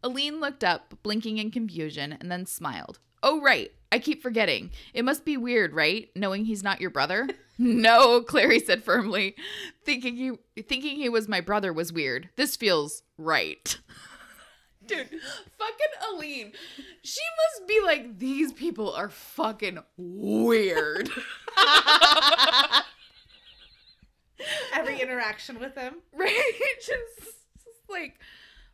Aline 0.00 0.38
looked 0.38 0.62
up, 0.62 0.94
blinking 1.02 1.38
in 1.38 1.50
confusion, 1.50 2.16
and 2.20 2.30
then 2.30 2.46
smiled. 2.46 3.00
Oh, 3.20 3.40
right. 3.40 3.72
I 3.90 3.98
keep 3.98 4.22
forgetting. 4.22 4.70
It 4.92 5.04
must 5.04 5.24
be 5.24 5.36
weird, 5.36 5.72
right? 5.72 6.10
Knowing 6.14 6.44
he's 6.44 6.62
not 6.62 6.80
your 6.80 6.90
brother? 6.90 7.28
no, 7.58 8.20
Clary 8.20 8.60
said 8.60 8.84
firmly. 8.84 9.34
Thinking 9.84 10.16
he 10.16 10.62
thinking 10.62 10.96
he 10.96 11.08
was 11.08 11.28
my 11.28 11.40
brother 11.40 11.72
was 11.72 11.92
weird. 11.92 12.28
This 12.36 12.56
feels 12.56 13.02
right. 13.16 13.78
Dude, 14.86 15.08
fucking 15.08 16.12
Aline. 16.12 16.52
She 17.02 17.20
must 17.58 17.68
be 17.68 17.80
like, 17.84 18.18
these 18.18 18.52
people 18.52 18.92
are 18.92 19.08
fucking 19.08 19.78
weird. 19.96 21.08
Every 24.72 25.00
interaction 25.00 25.58
with 25.60 25.74
them. 25.74 25.96
right? 26.12 26.52
Just, 26.78 26.90
just 27.18 27.36
like, 27.88 28.18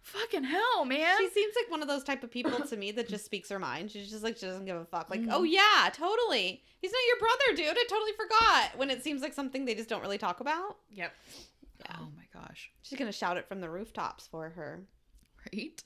fucking 0.02 0.42
hell, 0.44 0.84
man. 0.84 1.16
She 1.18 1.28
seems 1.28 1.54
like 1.54 1.70
one 1.70 1.82
of 1.82 1.88
those 1.88 2.02
type 2.02 2.24
of 2.24 2.30
people 2.30 2.58
to 2.60 2.76
me 2.76 2.90
that 2.92 3.08
just 3.08 3.24
speaks 3.24 3.50
her 3.50 3.58
mind. 3.58 3.90
She's 3.90 4.10
just 4.10 4.24
like 4.24 4.36
she 4.38 4.46
doesn't 4.46 4.64
give 4.64 4.76
a 4.76 4.84
fuck. 4.86 5.10
Like, 5.10 5.20
Mhm. 5.20 5.28
oh 5.30 5.42
yeah, 5.44 5.90
totally. 5.92 6.62
He's 6.80 6.90
not 6.90 7.00
your 7.08 7.18
brother, 7.18 7.56
dude. 7.56 7.76
I 7.78 7.84
totally 7.88 8.12
forgot. 8.12 8.76
When 8.78 8.90
it 8.90 9.04
seems 9.04 9.20
like 9.22 9.34
something 9.34 9.64
they 9.64 9.74
just 9.74 9.88
don't 9.88 10.00
really 10.02 10.18
talk 10.18 10.40
about. 10.40 10.78
Yep. 10.92 11.12
Yeah. 11.80 11.96
Oh 12.00 12.08
my 12.16 12.24
gosh. 12.40 12.70
She's 12.82 12.98
gonna 12.98 13.12
shout 13.12 13.36
it 13.36 13.46
from 13.46 13.60
the 13.60 13.68
rooftops 13.70 14.26
for 14.26 14.48
her. 14.50 14.80
Right? 15.52 15.82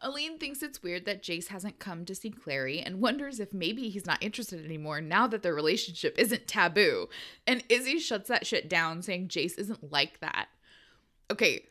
Aline 0.00 0.38
thinks 0.38 0.62
it's 0.62 0.82
weird 0.82 1.04
that 1.06 1.22
Jace 1.22 1.48
hasn't 1.48 1.78
come 1.78 2.04
to 2.06 2.14
see 2.14 2.30
Clary 2.30 2.80
and 2.80 3.00
wonders 3.00 3.38
if 3.38 3.52
maybe 3.54 3.88
he's 3.88 4.04
not 4.06 4.20
interested 4.22 4.64
anymore 4.64 5.00
now 5.00 5.28
that 5.28 5.42
their 5.42 5.54
relationship 5.54 6.18
isn't 6.18 6.48
taboo. 6.48 7.08
And 7.46 7.62
Izzy 7.68 7.98
shuts 8.00 8.28
that 8.28 8.44
shit 8.46 8.68
down, 8.68 9.02
saying 9.02 9.28
Jace 9.28 9.56
isn't 9.58 9.92
like 9.92 10.18
that. 10.20 10.46
Okay, 11.30 11.66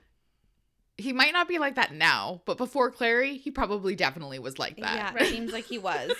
he 0.97 1.11
might 1.11 1.33
not 1.33 1.47
be 1.49 1.59
like 1.59 1.75
that 1.75 1.93
now, 1.93 2.41
but 2.45 2.57
before 2.57 2.89
Clary, 2.91 3.37
he 3.37 3.51
probably 3.51 3.95
definitely 3.95 4.39
was 4.39 4.57
like 4.57 4.77
that. 4.77 4.95
yeah, 4.95 5.13
right? 5.13 5.23
it 5.23 5.29
seems 5.33 5.51
like 5.51 5.65
he 5.65 5.77
was. 5.77 6.11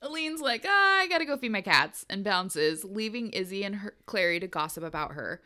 Aline's 0.00 0.40
like, 0.40 0.64
ah, 0.68 0.98
I 1.00 1.08
gotta 1.08 1.24
go 1.24 1.36
feed 1.36 1.50
my 1.50 1.60
cats, 1.60 2.06
and 2.08 2.22
bounces, 2.22 2.84
leaving 2.84 3.30
Izzy 3.30 3.64
and 3.64 3.76
her- 3.76 3.96
Clary 4.06 4.38
to 4.38 4.46
gossip 4.46 4.84
about 4.84 5.12
her. 5.12 5.40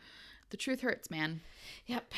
The 0.51 0.57
truth 0.57 0.81
hurts, 0.81 1.09
man. 1.09 1.41
yep. 1.87 2.13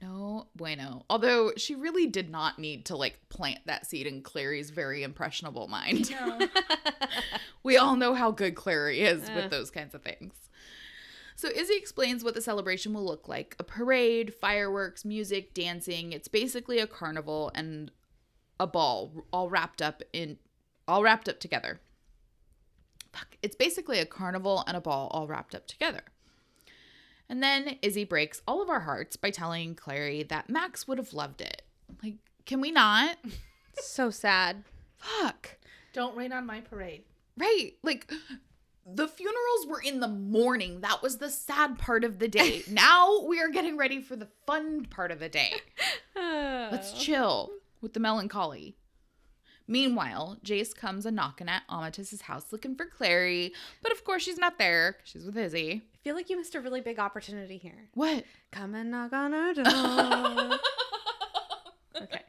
No 0.00 0.46
bueno. 0.56 1.04
Although 1.10 1.52
she 1.56 1.74
really 1.74 2.06
did 2.06 2.30
not 2.30 2.58
need 2.58 2.86
to 2.86 2.96
like 2.96 3.18
plant 3.28 3.60
that 3.66 3.86
seed 3.86 4.06
in 4.06 4.22
Clary's 4.22 4.70
very 4.70 5.02
impressionable 5.02 5.68
mind. 5.68 6.10
No. 6.10 6.38
We 7.62 7.76
all 7.76 7.94
know 7.96 8.14
how 8.14 8.30
good 8.30 8.54
Clary 8.54 9.02
is 9.02 9.28
Uh. 9.28 9.32
with 9.34 9.50
those 9.50 9.70
kinds 9.70 9.94
of 9.94 10.02
things. 10.02 10.32
So 11.36 11.48
Izzy 11.48 11.74
explains 11.76 12.24
what 12.24 12.34
the 12.34 12.40
celebration 12.40 12.94
will 12.94 13.04
look 13.04 13.28
like 13.28 13.54
a 13.58 13.64
parade, 13.64 14.32
fireworks, 14.34 15.04
music, 15.04 15.52
dancing. 15.54 16.12
It's 16.12 16.28
basically 16.28 16.78
a 16.78 16.86
carnival 16.86 17.50
and 17.54 17.90
a 18.58 18.66
ball 18.66 19.12
all 19.32 19.48
wrapped 19.50 19.82
up 19.82 20.02
in 20.12 20.38
all 20.88 21.02
wrapped 21.02 21.28
up 21.28 21.38
together. 21.40 21.80
Fuck. 23.12 23.36
It's 23.42 23.56
basically 23.56 23.98
a 23.98 24.06
carnival 24.06 24.64
and 24.66 24.76
a 24.76 24.80
ball 24.80 25.08
all 25.12 25.26
wrapped 25.26 25.54
up 25.54 25.66
together. 25.66 26.02
And 27.30 27.40
then 27.40 27.78
Izzy 27.80 28.04
breaks 28.04 28.42
all 28.46 28.60
of 28.60 28.68
our 28.68 28.80
hearts 28.80 29.14
by 29.14 29.30
telling 29.30 29.76
Clary 29.76 30.24
that 30.24 30.50
Max 30.50 30.88
would 30.88 30.98
have 30.98 31.14
loved 31.14 31.40
it. 31.40 31.62
Like, 32.02 32.16
can 32.44 32.60
we 32.60 32.72
not? 32.72 33.18
so 33.80 34.10
sad. 34.10 34.64
Fuck. 34.98 35.56
Don't 35.92 36.16
rain 36.16 36.32
on 36.32 36.44
my 36.44 36.60
parade. 36.60 37.04
Right. 37.38 37.74
Like 37.84 38.12
the 38.84 39.06
funerals 39.06 39.66
were 39.68 39.80
in 39.80 40.00
the 40.00 40.08
morning. 40.08 40.80
That 40.80 41.04
was 41.04 41.18
the 41.18 41.30
sad 41.30 41.78
part 41.78 42.02
of 42.02 42.18
the 42.18 42.26
day. 42.26 42.64
now 42.68 43.20
we 43.20 43.40
are 43.40 43.48
getting 43.48 43.76
ready 43.76 44.02
for 44.02 44.16
the 44.16 44.28
fun 44.44 44.86
part 44.86 45.12
of 45.12 45.20
the 45.20 45.28
day. 45.28 45.52
Let's 46.16 46.92
chill 46.92 47.50
with 47.80 47.92
the 47.92 48.00
melancholy. 48.00 48.76
Meanwhile, 49.68 50.38
Jace 50.44 50.74
comes 50.74 51.06
a 51.06 51.12
knocking 51.12 51.48
at 51.48 51.62
Amatis's 51.70 52.22
house 52.22 52.46
looking 52.50 52.74
for 52.74 52.86
Clary, 52.86 53.52
but 53.84 53.92
of 53.92 54.02
course 54.02 54.24
she's 54.24 54.36
not 54.36 54.58
there. 54.58 54.96
She's 55.04 55.24
with 55.24 55.36
Izzy. 55.36 55.82
I 56.00 56.02
feel 56.02 56.14
like 56.14 56.30
you 56.30 56.38
missed 56.38 56.54
a 56.54 56.60
really 56.60 56.80
big 56.80 56.98
opportunity 56.98 57.58
here. 57.58 57.90
What? 57.92 58.24
Come 58.52 58.74
and 58.74 58.90
knock 58.90 59.12
on 59.12 59.34
our 59.34 59.52
door. 59.52 59.64
okay. 62.02 62.22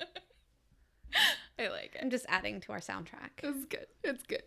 I 1.57 1.69
like 1.69 1.95
it. 1.95 2.01
I'm 2.01 2.09
just 2.09 2.25
adding 2.27 2.59
to 2.61 2.73
our 2.73 2.79
soundtrack. 2.79 3.29
It's 3.41 3.65
good. 3.65 3.87
It's 4.03 4.23
good. 4.23 4.43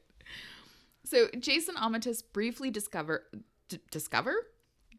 So 1.05 1.29
Jace 1.29 1.69
and 1.69 1.79
Amatis 1.79 2.23
briefly 2.35 2.71
discover 2.71 3.25
d- 3.71 3.81
discover 3.91 4.35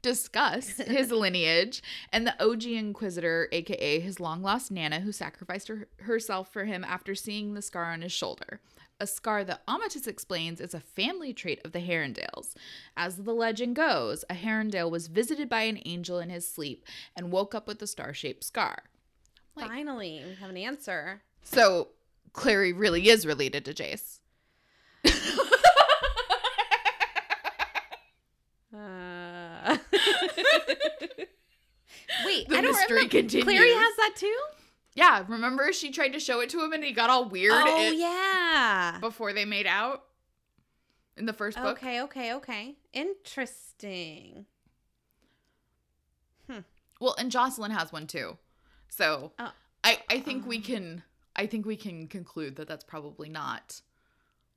discuss 0.05 0.67
his 0.77 1.09
lineage 1.11 1.81
and 2.13 2.27
the 2.27 2.43
OG 2.43 2.65
Inquisitor, 2.65 3.47
aka 3.51 3.99
his 3.99 4.19
long 4.19 4.43
lost 4.43 4.69
Nana, 4.69 4.99
who 4.99 5.11
sacrificed 5.11 5.67
her- 5.67 5.87
herself 6.01 6.53
for 6.53 6.65
him 6.65 6.83
after 6.83 7.15
seeing 7.15 7.55
the 7.55 7.61
scar 7.63 7.85
on 7.85 8.03
his 8.03 8.11
shoulder. 8.11 8.59
A 8.99 9.07
scar 9.07 9.43
that 9.43 9.65
Amatis 9.65 10.07
explains 10.07 10.61
is 10.61 10.75
a 10.75 10.79
family 10.79 11.33
trait 11.33 11.59
of 11.65 11.71
the 11.71 11.79
Herondales. 11.79 12.53
As 12.95 13.17
the 13.17 13.33
legend 13.33 13.75
goes, 13.75 14.23
a 14.29 14.35
Herondale 14.35 14.91
was 14.91 15.07
visited 15.07 15.49
by 15.49 15.63
an 15.63 15.81
angel 15.85 16.19
in 16.19 16.29
his 16.29 16.47
sleep 16.47 16.85
and 17.15 17.31
woke 17.31 17.55
up 17.55 17.67
with 17.67 17.81
a 17.81 17.87
star 17.87 18.13
shaped 18.13 18.43
scar. 18.43 18.83
Like- 19.55 19.67
Finally, 19.67 20.23
we 20.25 20.35
have 20.35 20.51
an 20.51 20.57
answer. 20.57 21.23
So 21.41 21.89
Clary 22.31 22.73
really 22.73 23.09
is 23.09 23.25
related 23.25 23.65
to 23.65 23.73
Jace. 23.73 24.19
Uh... 28.75 29.14
Wait, 32.25 32.47
The 32.49 32.57
I 32.57 32.61
don't 32.61 32.71
mystery 32.71 32.95
remember. 32.97 33.09
continues. 33.09 33.43
Clary 33.45 33.71
has 33.73 33.95
that 33.97 34.13
too. 34.15 34.37
Yeah, 34.95 35.25
remember 35.27 35.73
she 35.73 35.91
tried 35.91 36.13
to 36.13 36.19
show 36.19 36.39
it 36.39 36.49
to 36.51 36.63
him 36.63 36.71
and 36.73 36.83
he 36.83 36.91
got 36.93 37.09
all 37.09 37.25
weird 37.27 37.51
Oh 37.53 37.91
yeah. 37.91 38.97
before 39.01 39.33
they 39.33 39.43
made 39.45 39.67
out 39.67 40.03
in 41.17 41.25
the 41.25 41.33
first 41.33 41.57
book. 41.57 41.77
Okay, 41.77 42.01
okay, 42.03 42.33
okay. 42.35 42.75
Interesting. 42.93 44.45
Hmm. 46.49 46.59
Well, 47.01 47.15
and 47.17 47.29
Jocelyn 47.31 47.71
has 47.71 47.91
one 47.91 48.07
too. 48.07 48.37
So 48.89 49.33
Oh. 49.39 49.51
I 49.83 49.99
I 50.09 50.19
think 50.21 50.45
we 50.47 50.59
can 50.61 51.03
I 51.35 51.47
think 51.47 51.65
we 51.65 51.75
can 51.75 52.07
conclude 52.07 52.55
that 52.55 52.67
that's 52.67 52.85
probably 52.85 53.27
not 53.27 53.81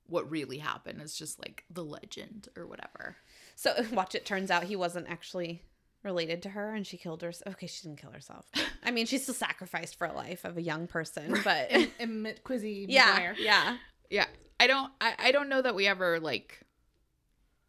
what 0.06 0.30
really 0.30 0.58
happened. 0.58 1.00
It's 1.00 1.18
just 1.18 1.38
like 1.40 1.64
the 1.68 1.84
legend 1.84 2.48
or 2.56 2.66
whatever. 2.66 3.16
So 3.60 3.74
watch 3.92 4.14
it 4.14 4.24
turns 4.24 4.52
out 4.52 4.62
he 4.64 4.76
wasn't 4.76 5.08
actually 5.08 5.62
related 6.04 6.42
to 6.42 6.50
her 6.50 6.72
and 6.74 6.86
she 6.86 6.96
killed 6.96 7.22
herself. 7.22 7.54
Okay, 7.54 7.66
she 7.66 7.82
didn't 7.82 8.00
kill 8.00 8.12
herself. 8.12 8.46
I 8.84 8.92
mean, 8.92 9.04
she's 9.06 9.24
still 9.24 9.34
sacrificed 9.34 9.96
for 9.96 10.06
a 10.06 10.12
life 10.12 10.44
of 10.44 10.56
a 10.56 10.62
young 10.62 10.86
person, 10.86 11.34
but 11.42 11.66
And, 11.72 11.90
and 11.98 12.22
Mi- 12.22 12.34
Quizzy 12.44 12.86
yeah, 12.88 13.18
McGuire. 13.18 13.34
yeah. 13.36 13.76
Yeah. 14.10 14.26
I 14.60 14.68
don't 14.68 14.92
I, 15.00 15.14
I 15.18 15.32
don't 15.32 15.48
know 15.48 15.60
that 15.60 15.74
we 15.74 15.88
ever 15.88 16.20
like 16.20 16.60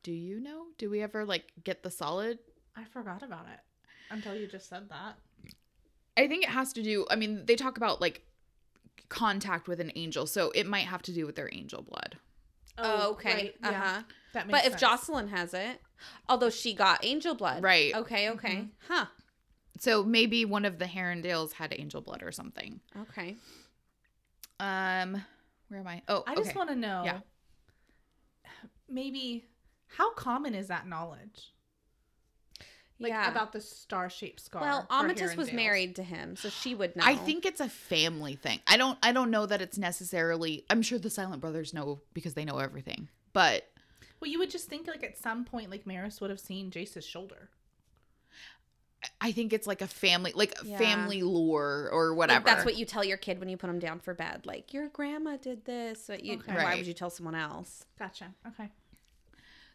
do 0.03 0.11
you 0.11 0.39
know? 0.39 0.65
Do 0.77 0.91
we 0.91 1.01
ever 1.01 1.25
like 1.25 1.45
get 1.63 1.81
the 1.81 1.89
solid 1.91 2.37
I 2.75 2.83
forgot 2.83 3.23
about 3.23 3.47
it 3.51 3.59
until 4.11 4.35
you 4.35 4.45
just 4.47 4.69
said 4.69 4.89
that. 4.89 5.15
I 6.15 6.27
think 6.27 6.43
it 6.43 6.49
has 6.49 6.71
to 6.73 6.83
do. 6.83 7.05
I 7.09 7.15
mean, 7.15 7.45
they 7.47 7.55
talk 7.55 7.77
about 7.77 7.99
like 7.99 8.21
contact 9.09 9.67
with 9.67 9.79
an 9.79 9.91
angel, 9.95 10.27
so 10.27 10.51
it 10.51 10.67
might 10.67 10.85
have 10.85 11.01
to 11.03 11.13
do 11.13 11.25
with 11.25 11.35
their 11.35 11.49
angel 11.51 11.81
blood. 11.81 12.17
Oh, 12.77 13.11
okay. 13.13 13.33
right, 13.33 13.55
Uh 13.63 13.69
yeah, 13.71 13.81
huh. 13.95 14.01
That 14.33 14.47
makes 14.47 14.59
But 14.59 14.71
if. 14.71 14.79
Jocelyn 14.79 15.29
has 15.29 15.53
it, 15.53 15.81
although 16.27 16.49
she 16.49 16.73
got 16.73 17.03
angel 17.03 17.35
blood, 17.35 17.63
Right. 17.63 17.95
Okay, 17.95 18.29
okay. 18.31 18.67
Huh. 18.87 19.05
So 19.79 20.03
maybe 20.03 20.43
one 20.45 20.65
of 20.65 20.77
the 20.77 20.85
Herondales 20.85 21.53
had 21.53 21.73
angel 21.77 22.01
blood 22.01 22.21
or 22.21 22.31
something. 22.31 22.81
Okay. 23.01 23.37
Um, 24.59 25.23
where 25.69 25.79
am 25.79 25.87
I? 25.87 26.01
Oh, 26.07 26.23
I 26.27 26.35
just 26.35 26.49
okay. 26.49 26.57
want 26.57 26.69
to 26.69 26.75
know, 26.75 27.03
Yeah. 27.05 27.19
maybe 28.89 29.45
how 29.87 30.13
common 30.13 30.53
is 30.55 30.67
that 30.67 30.87
knowledge? 30.87 31.53
Like 33.01 33.11
yeah. 33.11 33.31
about 33.31 33.53
the 33.53 33.61
star-shaped 33.61 34.41
scar. 34.41 34.61
well, 34.61 34.81
for 34.81 35.07
Amatis 35.07 35.37
was 35.37 35.53
married 35.53 35.95
to 35.95 36.03
him, 36.03 36.35
so 36.35 36.49
she 36.49 36.75
would 36.75 36.97
know. 36.97 37.03
I 37.05 37.15
think 37.15 37.45
it's 37.45 37.61
a 37.61 37.69
family 37.69 38.35
thing. 38.35 38.59
I 38.67 38.75
don't. 38.75 38.99
I 39.01 39.13
don't 39.13 39.31
know 39.31 39.45
that 39.45 39.61
it's 39.61 39.77
necessarily. 39.77 40.65
I'm 40.69 40.81
sure 40.81 40.99
the 40.99 41.09
Silent 41.09 41.39
Brothers 41.39 41.73
know 41.73 42.01
because 42.13 42.33
they 42.33 42.43
know 42.43 42.57
everything. 42.57 43.07
But 43.31 43.68
Well, 44.19 44.29
you 44.29 44.39
would 44.39 44.49
just 44.49 44.67
think 44.67 44.87
like 44.87 45.03
at 45.03 45.17
some 45.17 45.45
point, 45.45 45.69
like 45.71 45.85
Maryse 45.85 46.19
would 46.21 46.29
have 46.29 46.39
seen 46.39 46.71
Jace's 46.71 47.05
shoulder. 47.05 47.49
I 49.21 49.31
think 49.31 49.53
it's 49.53 49.65
like 49.65 49.81
a 49.81 49.87
family, 49.87 50.33
like 50.35 50.53
Yeah. 50.63 50.77
family 50.77 51.23
lore 51.23 51.89
or 51.91 52.09
Like, 52.09 52.17
whatever. 52.17 52.45
that's 52.45 52.65
what 52.65 52.75
you 52.75 52.85
tell 52.85 53.03
your 53.03 53.15
kid 53.17 53.39
when 53.39 53.47
you 53.47 53.55
put 53.55 53.67
them 53.67 53.79
down 53.79 53.99
for 54.01 54.13
bed. 54.13 54.45
Like 54.45 54.73
your 54.73 54.89
grandma 54.89 55.37
did 55.37 55.63
this. 55.65 56.05
But 56.07 56.23
you, 56.25 56.37
Okay. 56.39 56.51
why 56.53 56.63
Right. 56.65 56.77
would 56.77 56.87
you 56.87 56.93
tell 56.93 57.09
someone 57.09 57.35
else? 57.35 57.85
Gotcha. 57.97 58.33
Okay. 58.47 58.69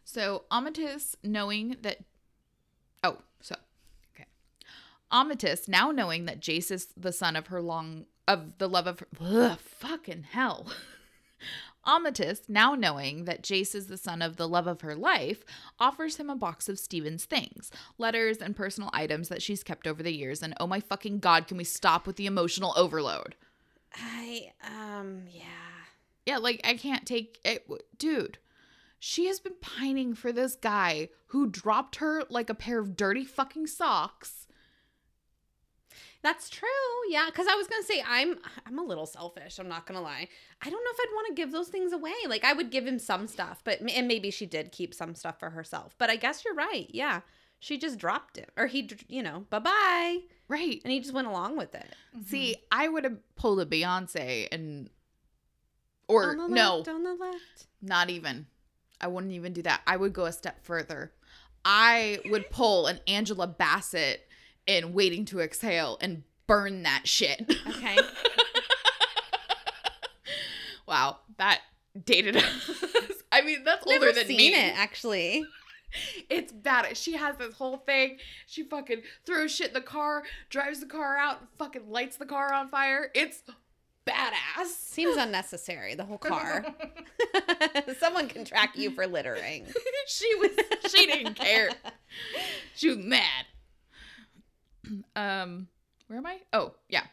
So 0.03 0.43
Amatis 0.51 1.15
knowing 1.23 1.77
that 1.81 1.99
Oh, 3.03 3.17
so 3.41 3.55
okay. 4.13 4.25
Amatis 5.11 5.67
now 5.67 5.89
knowing 5.91 6.25
that 6.25 6.39
Jace 6.39 6.69
is 6.71 6.87
the 6.95 7.11
son 7.11 7.35
of 7.35 7.47
her 7.47 7.61
long 7.61 8.05
of 8.27 8.57
the 8.59 8.69
love 8.69 8.85
of 8.87 8.99
her 8.99 9.07
ugh, 9.19 9.59
fucking 9.59 10.23
hell. 10.23 10.67
Amatis, 11.85 12.49
now 12.49 12.73
knowing 12.73 13.25
that 13.25 13.43
Jace 13.43 13.75
is 13.75 13.87
the 13.87 13.97
son 13.97 14.21
of 14.21 14.37
the 14.37 14.47
love 14.47 14.67
of 14.67 14.81
her 14.81 14.95
life, 14.95 15.43
offers 15.79 16.17
him 16.17 16.29
a 16.29 16.35
box 16.35 16.67
of 16.67 16.79
Stephen's 16.79 17.25
things, 17.25 17.71
letters 17.97 18.37
and 18.37 18.55
personal 18.55 18.89
items 18.93 19.29
that 19.29 19.41
she's 19.41 19.63
kept 19.63 19.87
over 19.87 20.01
the 20.01 20.15
years. 20.15 20.41
And 20.41 20.53
oh 20.59 20.67
my 20.67 20.79
fucking 20.79 21.19
god, 21.19 21.47
can 21.47 21.57
we 21.57 21.63
stop 21.63 22.07
with 22.07 22.15
the 22.15 22.25
emotional 22.25 22.73
overload? 22.75 23.35
I 23.93 24.51
um 24.65 25.23
yeah. 25.29 25.43
Yeah, 26.25 26.37
like 26.37 26.61
I 26.63 26.73
can't 26.75 27.05
take 27.05 27.39
it. 27.45 27.67
Dude, 27.97 28.39
she 28.99 29.27
has 29.27 29.39
been 29.39 29.55
pining 29.61 30.15
for 30.15 30.31
this 30.31 30.55
guy 30.55 31.09
who 31.27 31.47
dropped 31.47 31.97
her 31.97 32.23
like 32.29 32.49
a 32.49 32.55
pair 32.55 32.79
of 32.79 32.97
dirty 32.97 33.25
fucking 33.25 33.67
socks. 33.67 34.44
That's 36.25 36.49
true. 36.49 36.67
Yeah, 37.07 37.27
because 37.27 37.45
I 37.47 37.53
was 37.53 37.67
gonna 37.67 37.83
say 37.83 38.03
I'm 38.03 38.39
I'm 38.65 38.79
a 38.79 38.83
little 38.83 39.05
selfish. 39.05 39.59
I'm 39.59 39.67
not 39.67 39.85
gonna 39.85 40.01
lie. 40.01 40.27
I 40.59 40.69
don't 40.71 40.83
know 40.83 40.89
if 40.91 40.99
I'd 40.99 41.13
want 41.13 41.27
to 41.27 41.33
give 41.35 41.51
those 41.51 41.67
things 41.67 41.93
away. 41.93 42.15
Like 42.27 42.43
I 42.43 42.51
would 42.51 42.71
give 42.71 42.87
him 42.87 42.97
some 42.97 43.27
stuff, 43.27 43.61
but 43.63 43.79
and 43.79 44.07
maybe 44.07 44.31
she 44.31 44.47
did 44.47 44.71
keep 44.71 44.95
some 44.95 45.13
stuff 45.13 45.39
for 45.39 45.51
herself. 45.51 45.93
But 45.99 46.09
I 46.09 46.15
guess 46.15 46.43
you're 46.43 46.55
right. 46.55 46.87
Yeah, 46.89 47.21
she 47.59 47.77
just 47.77 47.99
dropped 47.99 48.39
it, 48.39 48.49
or 48.57 48.65
he, 48.65 48.89
you 49.07 49.21
know, 49.21 49.45
bye 49.51 49.59
bye, 49.59 50.21
Right. 50.47 50.81
and 50.83 50.91
he 50.91 50.99
just 50.99 51.13
went 51.13 51.27
along 51.27 51.57
with 51.57 51.75
it. 51.75 51.93
See, 52.25 52.53
mm-hmm. 52.53 52.61
I 52.71 52.87
would 52.87 53.03
have 53.03 53.17
pulled 53.35 53.59
a 53.59 53.65
Beyonce 53.67 54.47
and. 54.51 54.89
Or 56.07 56.31
on 56.31 56.37
the 56.37 56.47
no, 56.47 56.83
on 56.87 57.03
the 57.03 57.13
left. 57.13 57.67
not 57.83 58.09
even. 58.09 58.47
I 58.99 59.07
wouldn't 59.07 59.33
even 59.33 59.53
do 59.53 59.61
that. 59.61 59.81
I 59.85 59.95
would 59.95 60.13
go 60.13 60.25
a 60.25 60.31
step 60.31 60.63
further. 60.65 61.11
I 61.63 62.19
would 62.25 62.49
pull 62.49 62.87
an 62.87 62.99
Angela 63.07 63.45
Bassett 63.45 64.27
in 64.67 64.93
Waiting 64.93 65.25
to 65.25 65.39
Exhale 65.39 65.97
and 66.01 66.23
burn 66.47 66.83
that 66.83 67.07
shit. 67.07 67.45
Okay. 67.67 67.97
wow, 70.87 71.17
that 71.37 71.61
dated 72.03 72.37
us. 72.37 72.71
I 73.31 73.41
mean, 73.41 73.63
that's 73.63 73.85
older 73.85 73.99
Never 73.99 74.11
than 74.13 74.27
seen 74.27 74.37
me. 74.37 74.53
it 74.53 74.73
actually. 74.77 75.45
It's 76.29 76.51
bad. 76.51 76.97
She 76.97 77.13
has 77.13 77.37
this 77.37 77.53
whole 77.55 77.77
thing. 77.77 78.17
She 78.47 78.63
fucking 78.63 79.03
throws 79.25 79.55
shit 79.55 79.69
in 79.69 79.73
the 79.75 79.79
car, 79.79 80.23
drives 80.49 80.81
the 80.81 80.87
car 80.87 81.15
out, 81.15 81.39
and 81.39 81.47
fucking 81.57 81.89
lights 81.89 82.17
the 82.17 82.25
car 82.25 82.51
on 82.51 82.67
fire. 82.67 83.11
It's 83.15 83.43
badass. 84.05 84.65
Seems 84.75 85.15
unnecessary. 85.15 85.95
The 85.95 86.03
whole 86.03 86.17
car. 86.17 86.65
Someone 87.99 88.27
can 88.27 88.43
track 88.43 88.77
you 88.77 88.91
for 88.91 89.07
littering. 89.07 89.67
she 90.07 90.35
was 90.35 90.51
she 90.93 91.05
didn't 91.05 91.35
care. 91.35 91.69
She 92.75 92.89
was 92.89 92.97
mad. 92.97 93.45
Um 95.15 95.67
where 96.07 96.19
am 96.19 96.25
I? 96.27 96.39
Oh, 96.53 96.73
yeah. 96.87 97.03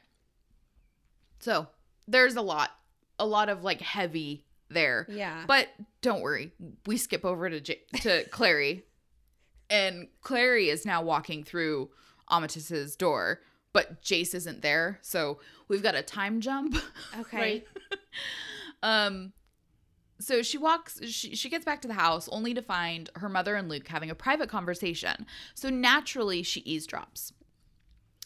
So 1.40 1.66
there's 2.06 2.37
a 2.37 2.42
lot, 2.42 2.70
a 3.18 3.26
lot 3.26 3.48
of 3.48 3.64
like 3.64 3.80
heavy 3.80 4.44
there. 4.68 5.06
Yeah. 5.08 5.44
But 5.46 5.68
don't 6.02 6.20
worry, 6.22 6.52
we 6.87 6.96
skip 6.96 7.24
over 7.24 7.48
to 7.48 7.61
J- 7.61 7.80
to 8.02 8.24
Clary, 8.30 8.85
and 9.70 10.08
Clary 10.20 10.68
is 10.68 10.85
now 10.85 11.02
walking 11.02 11.42
through 11.42 11.90
Amatis's 12.30 12.96
door, 12.96 13.40
but 13.72 14.02
Jace 14.02 14.35
isn't 14.35 14.61
there, 14.62 14.98
so 15.00 15.38
we've 15.68 15.82
got 15.82 15.94
a 15.94 16.02
time 16.02 16.40
jump. 16.40 16.76
okay. 17.18 17.37
Right. 17.38 17.66
Um, 18.85 19.32
so 20.18 20.42
she 20.42 20.58
walks, 20.58 21.00
she, 21.08 21.37
she 21.37 21.48
gets 21.48 21.64
back 21.64 21.82
to 21.82 21.88
the 21.88 21.94
house 21.94 22.28
only 22.32 22.52
to 22.52 22.61
find 22.62 23.08
her 23.14 23.28
mother 23.28 23.54
and 23.54 23.68
Luke 23.68 23.87
having 23.87 24.11
a 24.11 24.14
private 24.16 24.48
conversation. 24.48 25.24
So 25.54 25.70
naturally, 25.70 26.42
she 26.42 26.62
eavesdrops. 26.62 27.30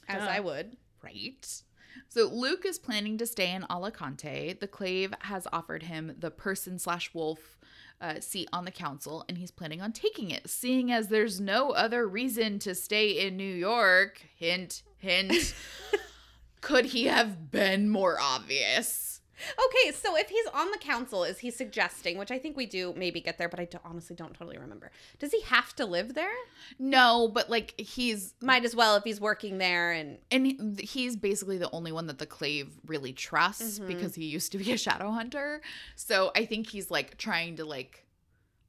As 0.08 0.22
Duh. 0.22 0.30
I 0.30 0.40
would. 0.40 0.76
Right. 1.02 1.62
So 2.08 2.28
Luke 2.28 2.64
is 2.66 2.78
planning 2.78 3.18
to 3.18 3.26
stay 3.26 3.52
in 3.52 3.64
Alicante. 3.70 4.56
The 4.58 4.68
Clave 4.68 5.14
has 5.20 5.46
offered 5.52 5.84
him 5.84 6.14
the 6.18 6.30
person 6.30 6.78
slash 6.78 7.12
wolf 7.14 7.58
uh, 8.00 8.20
seat 8.20 8.48
on 8.52 8.64
the 8.64 8.70
council, 8.70 9.24
and 9.28 9.38
he's 9.38 9.50
planning 9.50 9.80
on 9.80 9.92
taking 9.92 10.30
it, 10.30 10.48
seeing 10.48 10.92
as 10.92 11.08
there's 11.08 11.40
no 11.40 11.70
other 11.70 12.06
reason 12.06 12.58
to 12.60 12.74
stay 12.74 13.26
in 13.26 13.36
New 13.36 13.54
York. 13.54 14.20
Hint, 14.36 14.82
hint. 14.98 15.54
Could 16.60 16.86
he 16.86 17.04
have 17.04 17.50
been 17.50 17.88
more 17.88 18.18
obvious? 18.20 19.15
Okay, 19.38 19.92
so 19.92 20.16
if 20.16 20.28
he's 20.28 20.46
on 20.54 20.70
the 20.70 20.78
council, 20.78 21.24
is 21.24 21.38
he 21.40 21.50
suggesting, 21.50 22.16
which 22.18 22.30
I 22.30 22.38
think 22.38 22.56
we 22.56 22.66
do 22.66 22.94
maybe 22.96 23.20
get 23.20 23.36
there, 23.38 23.48
but 23.48 23.60
I 23.60 23.66
don't, 23.66 23.84
honestly 23.84 24.16
don't 24.16 24.32
totally 24.34 24.56
remember. 24.58 24.90
Does 25.18 25.32
he 25.32 25.40
have 25.42 25.74
to 25.76 25.84
live 25.84 26.14
there? 26.14 26.32
No, 26.78 27.28
but 27.28 27.50
like 27.50 27.74
he's 27.78 28.34
Might 28.40 28.64
as 28.64 28.74
well 28.74 28.96
if 28.96 29.04
he's 29.04 29.20
working 29.20 29.58
there 29.58 29.92
and 29.92 30.18
and 30.30 30.80
he's 30.80 31.16
basically 31.16 31.58
the 31.58 31.70
only 31.72 31.92
one 31.92 32.06
that 32.06 32.18
the 32.18 32.26
clave 32.26 32.70
really 32.86 33.12
trusts 33.12 33.78
Mhm. 33.78 33.86
because 33.86 34.14
he 34.14 34.24
used 34.24 34.52
to 34.52 34.58
be 34.58 34.72
a 34.72 34.78
shadow 34.78 35.10
hunter 35.10 35.60
so 35.94 36.30
i 36.34 36.44
think 36.44 36.68
he's 36.68 36.90
like 36.90 37.16
trying 37.18 37.56
to 37.56 37.64
like 37.64 38.04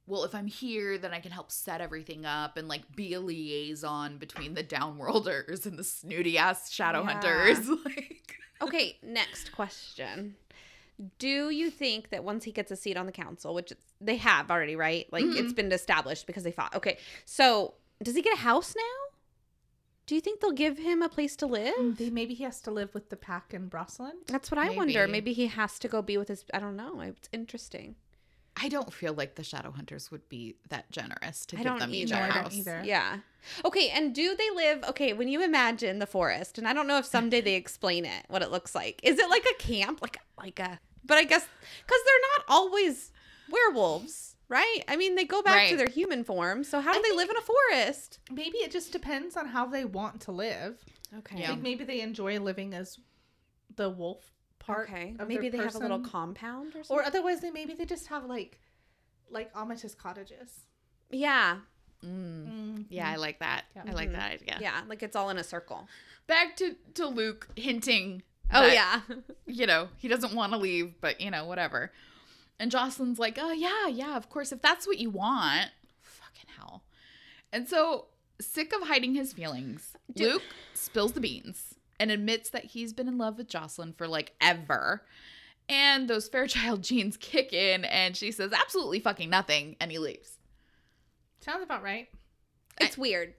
well 0.06 0.24
if 0.24 0.34
i'm 0.36 0.48
here 0.48 0.98
then 0.98 1.14
i 1.14 1.20
can 1.20 1.32
help 1.32 1.52
set 1.52 1.82
everything 1.82 2.26
up 2.26 2.58
and 2.58 2.68
like 2.68 2.84
be 2.96 3.14
a 3.14 3.20
liaison 3.20 4.18
between 4.18 4.54
the 4.54 4.64
downworlders 4.64 5.66
and 5.66 5.78
the 5.78 5.84
snooty 5.84 6.38
ass 6.38 6.72
shadow 6.72 7.02
Yeah. 7.04 7.14
hunters 7.14 7.68
like 7.86 8.36
Okay, 8.60 8.98
next 9.04 9.52
question. 9.52 10.34
Do 11.20 11.50
you 11.50 11.70
think 11.70 12.10
that 12.10 12.24
once 12.24 12.44
he 12.44 12.52
gets 12.52 12.72
a 12.72 12.76
seat 12.76 12.98
on 12.98 13.06
the 13.06 13.12
council, 13.12 13.54
which 13.54 13.72
they 14.02 14.16
have 14.18 14.50
already, 14.50 14.76
right? 14.76 15.06
Like 15.12 15.26
it's 15.26 15.54
been 15.54 15.72
established 15.72 16.26
because 16.26 16.44
they 16.44 16.52
fought. 16.52 16.74
Okay, 16.76 16.98
so 17.26 17.76
does 18.04 18.16
he 18.16 18.22
get 18.22 18.34
a 18.34 18.42
house 18.42 18.74
now? 18.76 19.18
Do 20.08 20.16
you 20.16 20.22
think 20.22 20.40
they'll 20.40 20.52
give 20.52 20.78
him 20.78 21.02
a 21.02 21.10
place 21.10 21.36
to 21.36 21.46
live? 21.46 21.76
Mm, 21.76 22.12
maybe 22.14 22.34
he 22.34 22.44
has 22.46 22.62
to 22.62 22.72
live 22.72 22.94
with 22.94 23.10
the 23.10 23.18
pack 23.18 23.54
in 23.54 23.70
Brocelind. 23.70 24.26
That's 24.28 24.50
what 24.50 24.58
I 24.58 24.70
wonder. 24.70 25.02
Maybe. 25.02 25.12
Maybe 25.12 25.34
he 25.34 25.48
has 25.48 25.78
to 25.80 25.88
go 25.88 26.02
be 26.02 26.18
with 26.18 26.30
his. 26.30 26.46
I 26.54 26.60
don't 26.60 26.78
know. 26.78 27.02
It's 27.02 27.28
interesting. 27.34 27.96
i 28.60 28.70
don't 28.70 28.92
feel 28.92 29.14
like 29.14 29.36
the 29.36 29.44
shadow 29.44 29.70
hunters 29.70 30.10
would 30.10 30.28
be 30.30 30.56
that 30.70 30.90
generous 30.92 31.46
to 31.48 31.58
I 31.58 31.60
give 31.60 31.68
don't 31.68 31.80
them 31.80 31.94
each 31.94 32.12
either. 32.12 32.16
a 32.16 32.20
No, 32.20 32.24
I 32.24 32.28
don't 32.34 32.44
house 32.44 32.56
either. 32.56 32.82
Yeah. 32.86 33.18
Okay, 33.66 33.90
and 33.90 34.16
do 34.16 34.36
they 34.36 34.50
live 34.50 34.84
okay, 34.86 35.14
when 35.14 35.28
you 35.28 35.44
imagine 35.44 36.00
the 36.00 36.08
forest, 36.08 36.58
and 36.58 36.68
I 36.68 36.74
don't 36.74 36.88
know 36.88 36.98
if 36.98 37.06
someday 37.06 37.42
they 37.42 37.56
explain 37.56 38.04
it, 38.06 38.26
what 38.30 38.42
it 38.42 38.50
looks 38.50 38.74
like. 38.74 39.00
Is 39.04 39.20
it 39.20 39.30
like 39.30 39.46
a 39.46 39.56
camp? 39.62 40.02
Like 40.02 40.18
like 40.38 40.60
a 40.60 40.80
but 41.08 41.17
I 41.17 41.24
guess 41.24 41.43
cuz 41.88 42.00
they're 42.06 42.26
not 42.38 42.46
always 42.48 43.12
werewolves, 43.50 44.36
right? 44.50 44.84
I 44.88 44.96
mean, 44.96 45.15
they 45.15 45.26
go 45.26 45.41
back 45.41 45.70
to 45.70 45.78
their 45.78 45.88
human 45.89 46.24
form. 46.24 46.63
So 46.63 46.80
how 46.82 46.93
do 46.93 47.00
I 47.00 47.02
they 47.10 47.15
live 47.15 47.30
in 47.30 47.38
a 47.38 47.41
forest? 47.41 48.20
Maybe 48.32 48.58
it 48.60 48.72
just 48.72 48.91
depends 48.91 49.36
on 49.38 49.48
how 49.48 49.65
they 49.65 49.86
want 49.86 50.22
to 50.22 50.32
live. 50.32 50.84
Okay. 51.20 51.39
Yeah. 51.41 51.52
Like 51.52 51.62
maybe 51.62 51.84
they 51.84 52.02
enjoy 52.02 52.39
living 52.39 52.74
as 52.74 53.00
the 53.76 53.89
wolf 53.89 54.32
part. 54.60 54.89
Okay. 54.89 55.15
of 55.20 55.28
Maybe 55.28 55.50
they 55.50 55.58
their 55.58 55.67
have 55.67 55.76
a 55.76 55.80
little 55.80 56.00
compound 56.02 56.76
or 56.76 56.84
Or 56.89 57.04
otherwise, 57.04 57.39
they 57.41 57.52
maybe 57.52 57.74
they 57.74 57.86
just 57.86 58.08
have 58.08 58.26
like, 58.26 58.60
like 59.30 59.50
Amethyst 59.56 59.98
cottages. 59.98 60.65
yeah. 61.10 61.60
Mm. 62.06 62.46
Mm, 62.48 62.86
yeah 62.89 63.10
i 63.10 63.15
like 63.15 63.39
that 63.39 63.65
Yeah. 63.76 63.82
i 63.88 63.91
like 63.91 64.10
Mhm. 64.10 64.13
that 64.13 64.32
idea 64.34 64.58
Yeah, 64.62 64.84
like 64.88 65.02
it's 65.02 65.15
all 65.15 65.32
in 65.32 65.39
a 65.39 65.43
circle. 65.43 65.88
back 66.28 66.56
to 66.58 66.76
to 66.93 67.08
luke 67.08 67.48
hinting 67.56 68.22
Oh 68.54 68.62
that- 68.62 68.74
yeah. 68.74 69.02
you 69.46 69.66
know, 69.68 69.90
he 69.98 70.08
doesn't 70.08 70.34
want 70.34 70.54
to 70.54 70.58
leave, 70.58 70.96
but 71.02 71.20
you 71.22 71.32
know, 71.32 71.46
whatever. 71.46 71.92
And 72.60 72.72
Jocelyn's 72.72 73.20
like, 73.20 73.38
oh, 73.40 73.52
yeah, 73.52 73.88
yeah, 73.88 74.18
of 74.18 74.30
course. 74.30 74.52
If 74.52 74.62
that's 74.64 74.88
what 74.88 74.98
you 74.98 75.12
want, 75.12 75.70
fucking 76.02 76.50
hell. 76.58 76.84
And 77.54 77.70
so, 77.70 78.06
sick 78.42 78.74
of 78.74 78.88
hiding 78.88 79.14
his 79.14 79.32
feelings, 79.32 79.96
Dude. 80.12 80.34
Luke 80.34 80.44
spills 80.74 81.12
the 81.12 81.20
beans 81.20 81.76
and 82.00 82.10
admits 82.10 82.50
that 82.50 82.66
he's 82.66 82.94
been 82.94 83.08
in 83.08 83.18
love 83.20 83.38
with 83.38 83.48
Jocelyn 83.48 83.94
for 83.94 84.08
like 84.08 84.34
ever. 84.42 85.04
And 85.70 86.08
those 86.08 86.30
Fairchild 86.30 86.82
genes 86.84 87.16
kick 87.18 87.54
in, 87.54 87.86
and 87.86 88.18
she 88.18 88.32
says 88.32 88.52
absolutely 88.54 89.02
fucking 89.02 89.30
nothing, 89.30 89.76
and 89.80 89.92
he 89.92 90.00
leaves. 90.00 90.40
Sounds 91.42 91.62
about 91.64 91.84
right. 91.84 92.08
It's 92.82 92.98
weird. 92.98 93.34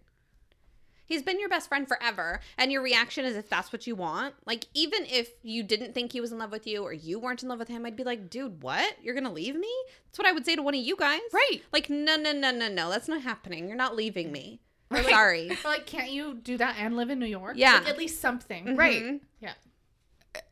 He's 1.09 1.23
been 1.23 1.40
your 1.40 1.49
best 1.49 1.68
friend 1.68 1.88
forever, 1.88 2.40
and 2.59 2.71
your 2.71 2.83
reaction 2.83 3.25
is 3.25 3.35
if 3.35 3.49
that's 3.49 3.73
what 3.73 3.87
you 3.87 3.97
want. 3.97 4.35
Like, 4.47 4.66
even 4.75 5.07
if 5.07 5.31
you 5.42 5.62
didn't 5.62 5.94
think 5.94 6.12
he 6.12 6.21
was 6.21 6.33
in 6.33 6.38
love 6.38 6.53
with 6.53 6.66
you 6.66 6.83
or 6.83 6.92
you 6.92 7.18
weren't 7.18 7.42
in 7.42 7.49
love 7.49 7.59
with 7.59 7.68
him, 7.68 7.87
I'd 7.87 7.97
be 7.97 8.05
like, 8.05 8.29
dude, 8.29 8.62
what? 8.62 8.97
You're 9.03 9.14
gonna 9.14 9.33
leave 9.33 9.55
me? 9.57 9.73
That's 10.05 10.18
what 10.18 10.29
I 10.29 10.33
would 10.33 10.44
say 10.44 10.55
to 10.55 10.62
one 10.62 10.75
of 10.75 10.81
you 10.81 10.97
guys. 10.97 11.21
Right. 11.33 11.62
Like, 11.73 11.88
no, 11.88 12.16
no, 12.16 12.33
no, 12.33 12.51
no, 12.51 12.68
no. 12.68 12.90
That's 12.90 13.09
not 13.09 13.23
happening. 13.23 13.68
You're 13.68 13.77
not 13.77 13.97
leaving 13.97 14.31
me. 14.31 14.61
Right. 14.90 15.07
Sorry. 15.09 15.49
But 15.49 15.64
like, 15.64 15.87
can't 15.87 16.11
you 16.11 16.35
do 16.35 16.57
that 16.59 16.77
and 16.79 16.97
live 16.97 17.11
in 17.11 17.18
New 17.18 17.27
York? 17.27 17.55
Yeah. 17.57 17.75
Like, 17.79 17.88
at 17.88 17.99
least 17.99 18.21
something. 18.21 18.77
Right. 18.77 19.03
Mhm. 19.03 19.21
Yeah. 19.40 19.55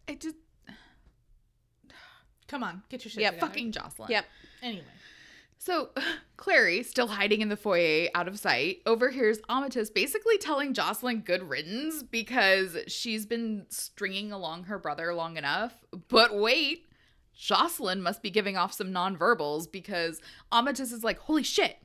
I 0.09 0.15
just 0.15 0.37
Come 2.49 2.63
on, 2.63 2.83
get 2.89 3.05
your 3.05 3.11
shit 3.11 3.23
Yeah, 3.23 3.33
fucking 3.33 3.73
Jocelyn. 3.73 4.11
Yep. 4.11 4.25
Anyway. 4.63 4.85
So, 5.67 5.91
Clary, 6.37 6.85
still 6.85 7.09
hiding 7.09 7.41
in 7.41 7.49
the 7.49 7.57
foyer 7.57 8.09
out 8.15 8.29
of 8.29 8.39
sight, 8.39 8.83
overhears 8.87 9.41
Amatis 9.51 9.93
basically 9.93 10.39
telling 10.39 10.75
Jocelyn 10.75 11.23
good 11.23 11.43
riddance 11.43 12.05
because 12.05 12.77
she's 12.87 13.27
been 13.27 13.67
stringing 13.69 14.31
along 14.31 14.65
her 14.65 14.79
brother 14.79 15.13
long 15.13 15.37
enough. 15.37 15.75
But 16.07 16.37
wait, 16.37 16.87
Jocelyn 17.35 18.01
must 18.01 18.23
be 18.23 18.31
giving 18.31 18.57
off 18.57 18.75
some 18.75 18.93
nonverbals 18.93 19.71
because 19.71 20.21
Amatis 20.53 20.93
is 20.93 21.03
like, 21.03 21.19
holy 21.19 21.43
shit, 21.43 21.77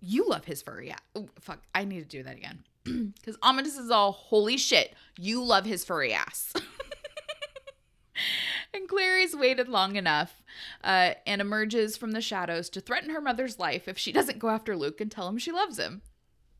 you 0.00 0.28
love 0.28 0.44
his 0.44 0.62
furry 0.62 0.92
ass. 0.92 1.00
Oh, 1.16 1.28
fuck, 1.40 1.62
I 1.74 1.84
need 1.84 1.98
to 1.98 2.04
do 2.04 2.22
that 2.22 2.36
again. 2.36 2.62
Because 3.16 3.36
Amatis 3.38 3.78
is 3.78 3.90
all, 3.90 4.12
holy 4.12 4.56
shit, 4.56 4.94
you 5.18 5.42
love 5.42 5.64
his 5.64 5.84
furry 5.84 6.12
ass. 6.12 6.52
and 8.74 8.88
Clary's 8.88 9.34
waited 9.34 9.68
long 9.68 9.96
enough 9.96 10.39
uh, 10.84 11.14
and 11.26 11.40
emerges 11.40 11.96
from 11.96 12.12
the 12.12 12.20
shadows 12.20 12.68
to 12.70 12.80
threaten 12.80 13.10
her 13.10 13.20
mother's 13.20 13.58
life 13.58 13.88
if 13.88 13.98
she 13.98 14.12
doesn't 14.12 14.38
go 14.38 14.48
after 14.48 14.76
Luke 14.76 15.00
and 15.00 15.10
tell 15.10 15.28
him 15.28 15.38
she 15.38 15.52
loves 15.52 15.78
him. 15.78 16.02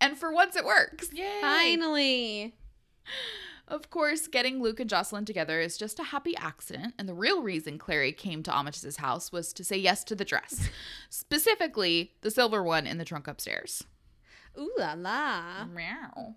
And 0.00 0.16
for 0.16 0.32
once, 0.32 0.56
it 0.56 0.64
works. 0.64 1.10
Yay. 1.12 1.40
Finally. 1.40 2.54
Of 3.68 3.88
course, 3.88 4.26
getting 4.26 4.60
Luke 4.60 4.80
and 4.80 4.90
Jocelyn 4.90 5.24
together 5.24 5.60
is 5.60 5.78
just 5.78 6.00
a 6.00 6.04
happy 6.04 6.36
accident, 6.36 6.94
and 6.98 7.08
the 7.08 7.14
real 7.14 7.40
reason 7.40 7.78
Clary 7.78 8.12
came 8.12 8.42
to 8.42 8.56
Amatis's 8.56 8.96
house 8.96 9.30
was 9.30 9.52
to 9.52 9.62
say 9.62 9.76
yes 9.76 10.02
to 10.04 10.16
the 10.16 10.24
dress, 10.24 10.68
specifically 11.10 12.12
the 12.22 12.32
silver 12.32 12.64
one 12.64 12.84
in 12.84 12.98
the 12.98 13.04
trunk 13.04 13.28
upstairs. 13.28 13.84
Ooh 14.58 14.72
la 14.76 14.94
la. 14.94 15.66
Meow. 15.66 16.34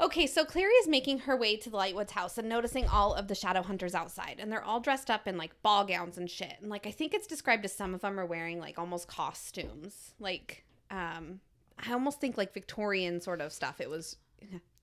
Okay, 0.00 0.26
so 0.26 0.44
Clary 0.44 0.72
is 0.74 0.88
making 0.88 1.20
her 1.20 1.36
way 1.36 1.56
to 1.56 1.70
the 1.70 1.76
Lightwoods 1.76 2.10
house 2.10 2.36
and 2.36 2.48
noticing 2.48 2.86
all 2.88 3.14
of 3.14 3.28
the 3.28 3.34
shadow 3.34 3.62
hunters 3.62 3.94
outside, 3.94 4.36
and 4.38 4.50
they're 4.50 4.64
all 4.64 4.80
dressed 4.80 5.10
up 5.10 5.28
in 5.28 5.36
like 5.36 5.60
ball 5.62 5.84
gowns 5.84 6.18
and 6.18 6.28
shit. 6.28 6.54
And 6.60 6.68
like 6.68 6.86
I 6.86 6.90
think 6.90 7.14
it's 7.14 7.26
described 7.26 7.64
as 7.64 7.72
some 7.72 7.94
of 7.94 8.00
them 8.00 8.18
are 8.18 8.26
wearing 8.26 8.58
like 8.58 8.78
almost 8.78 9.06
costumes, 9.06 10.14
like 10.18 10.64
um, 10.90 11.40
I 11.78 11.92
almost 11.92 12.20
think 12.20 12.36
like 12.36 12.52
Victorian 12.52 13.20
sort 13.20 13.40
of 13.40 13.52
stuff. 13.52 13.80
It 13.80 13.88
was 13.88 14.16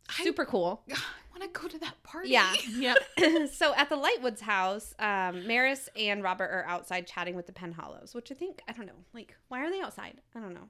super 0.09 0.45
cool. 0.45 0.83
I 0.91 1.39
want 1.39 1.53
to 1.53 1.59
go 1.59 1.67
to 1.67 1.77
that 1.79 2.01
party. 2.03 2.29
Yeah. 2.29 2.53
Yep. 2.67 2.97
so 3.53 3.73
at 3.75 3.89
the 3.89 3.97
Lightwoods 3.97 4.41
house, 4.41 4.93
um, 4.99 5.43
Maryse 5.43 5.87
and 5.95 6.23
Robert 6.23 6.49
are 6.49 6.65
outside 6.65 7.07
chatting 7.07 7.35
with 7.35 7.47
the 7.47 7.53
Penhallows, 7.53 8.15
which 8.15 8.31
I 8.31 8.35
think 8.35 8.61
I 8.67 8.71
don't 8.73 8.85
know. 8.85 9.05
Like, 9.13 9.35
why 9.49 9.61
are 9.61 9.69
they 9.69 9.81
outside? 9.81 10.21
I 10.35 10.39
don't 10.39 10.53
know. 10.53 10.69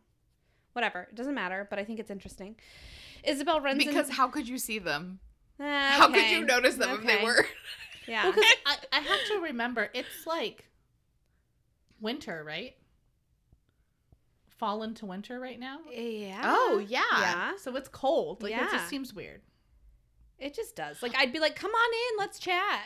Whatever, 0.74 1.08
it 1.12 1.16
doesn't 1.16 1.36
matter. 1.36 1.68
But 1.70 1.80
I 1.80 1.84
think 1.84 2.00
it's 2.00 2.12
interesting. 2.12 2.56
Isabelle 3.24 3.62
runs 3.62 3.82
in- 3.82 3.88
Because 3.88 4.10
how 4.10 4.28
could 4.28 4.48
you 4.48 4.58
see 4.58 4.80
them? 4.80 5.20
Ah, 5.60 5.96
How 5.98 6.08
could 6.08 6.30
you 6.30 6.44
notice 6.46 6.76
them 6.76 6.90
if 7.00 7.06
they 7.06 7.24
were? 7.24 7.46
Yeah. 8.08 8.24
Well, 8.24 8.34
because 8.34 8.52
I, 8.66 8.78
I 8.94 9.00
have 9.00 9.20
to 9.28 9.40
remember, 9.42 9.90
it's 9.94 10.26
like 10.26 10.66
winter, 12.00 12.44
right? 12.46 12.76
Fall 14.58 14.84
into 14.84 15.06
winter 15.08 15.40
right 15.40 15.60
now. 15.60 15.80
yeah. 15.92 16.42
Oh, 16.44 16.84
yeah. 16.88 17.02
Yeah. 17.12 17.52
So 17.58 17.76
it's 17.76 17.90
cold. 17.90 18.44
Like 18.44 18.54
it 18.54 18.72
just 18.72 18.88
seems 18.90 19.14
weird. 19.14 19.42
It 20.38 20.54
just 20.54 20.76
does. 20.76 21.02
Like 21.02 21.16
I'd 21.16 21.32
be 21.34 21.40
like, 21.40 21.56
"Come 21.56 21.72
on 21.72 21.94
in, 21.94 22.20
let's 22.20 22.40
chat." 22.40 22.82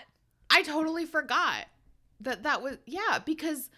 I 0.49 0.61
totally 0.63 1.05
forgot 1.05 1.65
that 2.21 2.43
that 2.43 2.61
was 2.61 2.77
yeah 2.86 3.19
because 3.25 3.69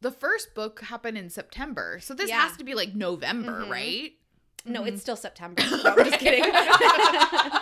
the 0.00 0.10
first 0.10 0.54
book 0.54 0.80
happened 0.82 1.18
in 1.18 1.28
September, 1.30 1.98
so 2.00 2.14
this 2.14 2.28
Yeah. 2.30 2.40
has 2.48 2.56
to 2.58 2.64
be 2.64 2.74
like 2.74 2.94
November, 2.94 3.62
Mhm. 3.64 3.70
right? 3.70 4.12
No, 4.64 4.82
Mhm. 4.82 4.88
it's 4.88 5.02
still 5.02 5.16
September. 5.16 5.62
No, 5.84 5.94
I'm 5.96 6.04
just 6.04 6.18
kidding. 6.20 6.44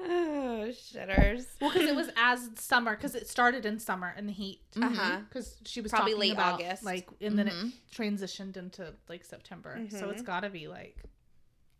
Oh, 0.00 0.68
shitters. 0.70 1.44
Well, 1.60 1.70
because 1.70 1.88
it 1.88 1.94
was 1.94 2.08
as 2.16 2.48
summer, 2.54 2.96
because 2.96 3.14
it 3.14 3.28
started 3.28 3.66
in 3.66 3.78
summer 3.78 4.14
in 4.16 4.26
the 4.26 4.32
heat. 4.32 4.60
Uh 4.80 4.88
huh. 4.88 5.18
Because 5.28 5.56
she 5.66 5.80
was 5.82 5.90
Probably 5.90 6.12
talking 6.12 6.20
late 6.20 6.32
about 6.32 6.54
August. 6.54 6.82
like, 6.84 7.08
and 7.20 7.38
then 7.38 7.48
it 7.48 7.54
transitioned 7.94 8.56
into 8.56 8.94
like 9.08 9.24
September. 9.24 9.78
So 9.90 10.08
it's 10.08 10.22
got 10.22 10.40
to 10.40 10.50
be 10.50 10.66
like 10.68 10.96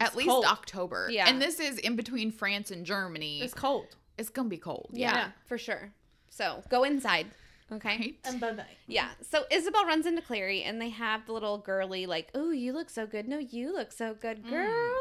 At 0.01 0.15
least 0.15 0.29
cold. 0.29 0.45
October. 0.45 1.09
Yeah. 1.11 1.29
And 1.29 1.41
this 1.41 1.59
is 1.61 1.79
in 1.79 1.97
between 1.97 2.31
France 2.31 2.71
and 2.71 2.85
Germany. 2.85 3.41
it's 3.41 3.55
cold. 3.55 3.87
It's, 4.19 4.29
gonna 4.31 4.49
be 4.49 4.59
cold. 4.59 4.91
Yeah, 4.93 5.15
Yeah. 5.15 5.31
for 5.47 5.57
sure. 5.57 5.93
So 6.29 6.63
go 6.69 6.85
inside. 6.85 7.29
Okay. 7.71 7.89
Right? 7.89 8.15
And 8.25 8.41
bye 8.41 8.53
bye. 8.53 8.65
Yeah. 8.87 9.09
So 9.31 9.45
Isabelle 9.51 9.85
runs 9.85 10.07
into 10.07 10.23
Clary 10.23 10.63
and 10.63 10.81
they 10.81 10.89
have 10.89 11.27
the 11.27 11.33
little 11.33 11.59
girly, 11.59 12.07
like, 12.07 12.29
oh, 12.35 12.51
you 12.51 12.73
look 12.73 12.89
so 12.89 13.07
good. 13.07 13.29
No, 13.29 13.39
you 13.39 13.73
look 13.75 13.93
so 13.93 14.15
good, 14.15 14.49
girl. 14.49 14.95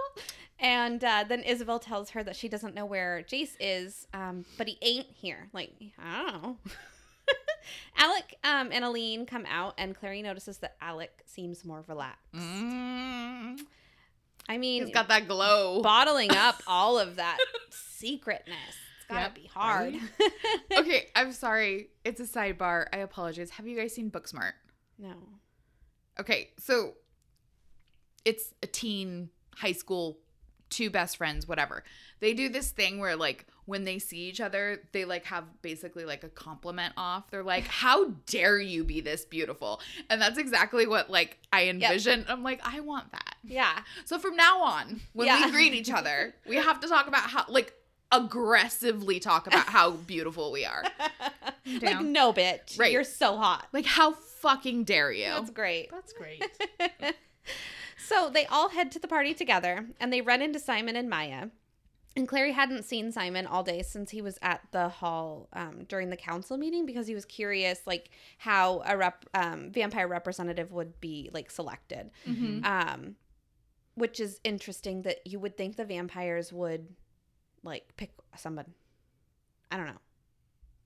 And 0.60 1.04
uh, 1.04 1.24
then 1.28 1.42
Isabelle 1.44 1.80
tells 1.80 2.10
her 2.12 2.24
that 2.24 2.36
she 2.36 2.50
doesn't 2.50 2.74
know 2.74 2.86
where 2.86 3.24
Jace 3.30 3.56
is, 3.60 4.08
um, 4.14 4.44
but 4.58 4.68
he 4.68 4.78
ain't 4.82 5.08
here. 5.14 5.50
Like, 5.54 5.72
I 6.04 6.18
don't 6.24 6.44
know. 6.44 6.58
Alec 7.98 8.36
um, 8.44 8.70
and 8.72 8.84
Aline 8.84 9.26
come 9.26 9.46
out, 9.48 9.76
and 9.78 9.96
Clary 9.96 10.22
notices 10.22 10.58
that 10.60 10.76
Alec 10.82 11.12
seems 11.26 11.64
more 11.64 11.84
relaxed. 11.88 12.34
Mm. 12.34 13.60
I 14.50 14.58
mean, 14.58 14.86
He's 14.86 14.94
got 14.94 15.10
that 15.10 15.28
glow. 15.28 15.82
bottling 15.82 16.32
up 16.32 16.62
all 16.68 16.98
of 16.98 17.18
that 17.18 17.38
secretness. 17.70 18.58
It's 19.10 19.14
gotta 19.14 19.22
Yep. 19.26 19.36
be 19.36 19.48
hard. 19.54 19.96
okay, 20.78 21.08
I'm 21.16 21.32
sorry. 21.32 21.90
It's 22.04 22.20
a 22.20 22.26
sidebar. 22.26 22.88
I 22.92 22.98
apologize. 22.98 23.52
Have 23.52 23.66
you 23.68 23.78
guys 23.78 23.94
seen 23.96 24.12
Booksmart? 24.12 24.54
no. 24.98 25.14
Okay, 26.20 26.50
so 26.58 26.96
it's 28.26 28.52
a 28.64 28.68
teen, 28.68 29.30
high 29.54 29.72
school, 29.72 30.18
two 30.72 30.90
best 30.90 31.16
friends, 31.18 31.48
whatever. 31.48 31.84
They 32.20 32.34
do 32.34 32.50
this 32.50 32.72
thing 32.72 32.98
where 33.00 33.16
like 33.16 33.46
when 33.66 33.84
they 33.84 34.00
see 34.00 34.18
each 34.28 34.42
other, 34.42 34.82
they 34.94 35.06
like 35.06 35.26
have 35.26 35.44
basically 35.62 36.06
like 36.06 36.24
a 36.24 36.30
compliment 36.30 36.94
off. 36.98 37.30
They're 37.30 37.44
like, 37.44 37.64
"How 37.68 38.06
dare 38.26 38.58
you 38.60 38.84
be 38.84 39.00
this 39.00 39.26
beautiful?" 39.26 39.80
And 40.10 40.20
that's 40.20 40.40
exactly 40.40 40.88
what 40.88 41.10
like 41.12 41.38
I 41.54 41.68
envision. 41.68 42.26
I'm 42.28 42.42
like, 42.42 42.62
I 42.64 42.80
want 42.80 43.12
that. 43.12 43.36
Yeah. 43.44 43.78
So 44.06 44.18
from 44.18 44.36
now 44.36 44.62
on, 44.64 45.00
when 45.14 45.28
Yeah. 45.28 45.46
we 45.46 45.52
greet 45.52 45.74
each 45.76 45.92
other, 45.92 46.34
we 46.48 46.56
have 46.56 46.80
to 46.80 46.88
talk 46.88 47.08
about 47.08 47.30
how 47.30 47.46
like 47.48 47.74
aggressively 48.12 49.20
talk 49.20 49.48
about 49.48 49.68
how 49.68 49.92
beautiful 50.08 50.52
we 50.52 50.66
are. 50.66 50.84
like, 51.82 52.02
no, 52.02 52.34
bitch. 52.34 52.80
Right. 52.80 52.92
You're 52.92 53.04
so 53.04 53.38
hot. 53.38 53.68
Like 53.74 53.86
how 53.86 54.14
fucking 54.14 54.84
dare 54.84 55.12
you? 55.12 55.26
That's 55.26 55.52
great. 55.52 55.92
That's 55.92 56.14
great. 56.14 56.44
So 58.08 58.30
they 58.30 58.46
all 58.46 58.70
head 58.70 58.90
to 58.94 59.00
the 59.00 59.08
party 59.08 59.34
together 59.34 59.86
and 60.00 60.14
they 60.14 60.22
run 60.22 60.42
into 60.42 60.60
Simon 60.60 60.96
and 60.96 61.10
Maia. 61.10 61.48
And 62.16 62.26
Clary 62.26 62.54
hadn't 62.54 62.86
seen 62.86 63.12
Simon 63.12 63.46
all 63.46 63.64
day 63.64 63.84
since 63.84 64.12
he 64.12 64.22
was 64.22 64.40
at 64.42 64.62
the 64.72 64.88
hall 64.88 65.50
um, 65.52 65.84
during 65.90 66.10
the 66.10 66.16
council 66.16 66.58
meeting 66.58 66.86
because 66.86 67.06
he 67.06 67.14
was 67.14 67.26
curious, 67.26 67.82
like 67.86 68.10
how 68.38 68.82
a 68.86 68.96
rep, 68.96 69.26
um, 69.34 69.72
vampire 69.72 70.08
representative 70.08 70.72
would 70.72 71.02
be 71.02 71.30
like 71.34 71.52
selected. 71.52 72.10
mm-hmm. 72.26 72.64
Um, 72.64 73.16
which 73.96 74.20
is 74.20 74.40
interesting 74.44 75.02
that 75.02 75.26
you 75.26 75.40
would 75.40 75.58
think 75.58 75.76
the 75.76 75.84
vampires 75.84 76.54
would 76.54 76.88
like 77.68 77.96
pick 77.98 78.12
someone. 78.36 78.74
I 79.72 79.78
don't 79.78 79.86
know. 79.88 80.02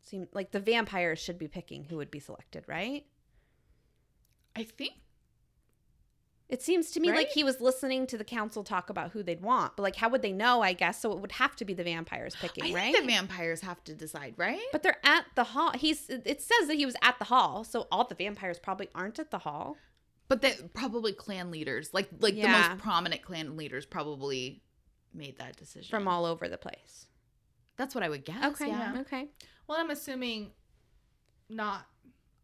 Seem 0.02 0.28
like 0.34 0.52
the 0.52 0.60
vampires 0.60 1.20
should 1.20 1.38
be 1.40 1.48
picking 1.48 1.86
who 1.86 1.98
would 1.98 2.12
be 2.12 2.20
selected, 2.20 2.64
right? 2.68 3.06
I 4.56 4.64
think 4.64 4.94
It 6.50 6.62
seems 6.62 6.92
to 6.92 7.00
me 7.00 7.10
like 7.12 7.30
he 7.30 7.44
was 7.46 7.62
listening 7.62 8.06
to 8.08 8.18
the 8.18 8.26
council 8.26 8.64
talk 8.64 8.90
about 8.90 9.12
who 9.12 9.24
they'd 9.24 9.42
want, 9.42 9.78
but 9.78 9.84
like 9.84 9.96
how 9.96 10.10
would 10.10 10.22
they 10.22 10.34
know? 10.34 10.62
I 10.62 10.74
guess 10.74 11.00
so. 11.02 11.12
It 11.14 11.20
would 11.20 11.32
have 11.34 11.56
to 11.58 11.66
be 11.66 11.74
the 11.74 11.84
vampires 11.86 12.36
picking, 12.36 12.66
I 12.66 12.74
right? 12.76 12.94
think 12.94 13.06
the 13.06 13.12
vampires 13.14 13.62
have 13.62 13.82
to 13.86 13.94
decide, 13.94 14.34
right? 14.38 14.60
but 14.74 14.84
they're 14.84 15.00
at 15.06 15.26
the 15.36 15.46
hall. 15.46 15.72
He's. 15.76 16.10
It 16.10 16.42
says 16.42 16.68
that 16.68 16.76
he 16.76 16.86
was 16.86 16.96
at 17.02 17.18
the 17.20 17.26
hall, 17.26 17.64
so 17.64 17.88
all 17.92 18.04
the 18.06 18.16
vampires 18.16 18.60
probably 18.60 18.90
aren't 18.94 19.20
at 19.20 19.32
the 19.32 19.40
hall. 19.40 19.78
But 20.28 20.42
that 20.42 20.74
probably 20.74 21.14
clan 21.14 21.52
leaders, 21.52 21.94
like 21.94 22.10
like 22.20 22.36
Yeah. 22.36 22.52
the 22.52 22.70
most 22.70 22.82
prominent 22.84 23.22
clan 23.22 23.56
leaders, 23.56 23.86
probably 23.86 24.62
made 25.14 25.38
that 25.38 25.58
decision 25.58 25.90
From 25.90 26.08
all 26.08 26.26
over 26.26 26.48
the 26.48 26.58
place. 26.58 27.06
That's 27.78 27.96
what 27.96 28.04
I 28.04 28.10
would 28.10 28.26
guess. 28.26 28.44
Okay. 28.44 28.68
Yeah. 28.68 28.96
Okay. 29.02 29.28
Well, 29.68 29.78
I'm 29.80 29.90
assuming 29.90 30.52
not 31.50 31.86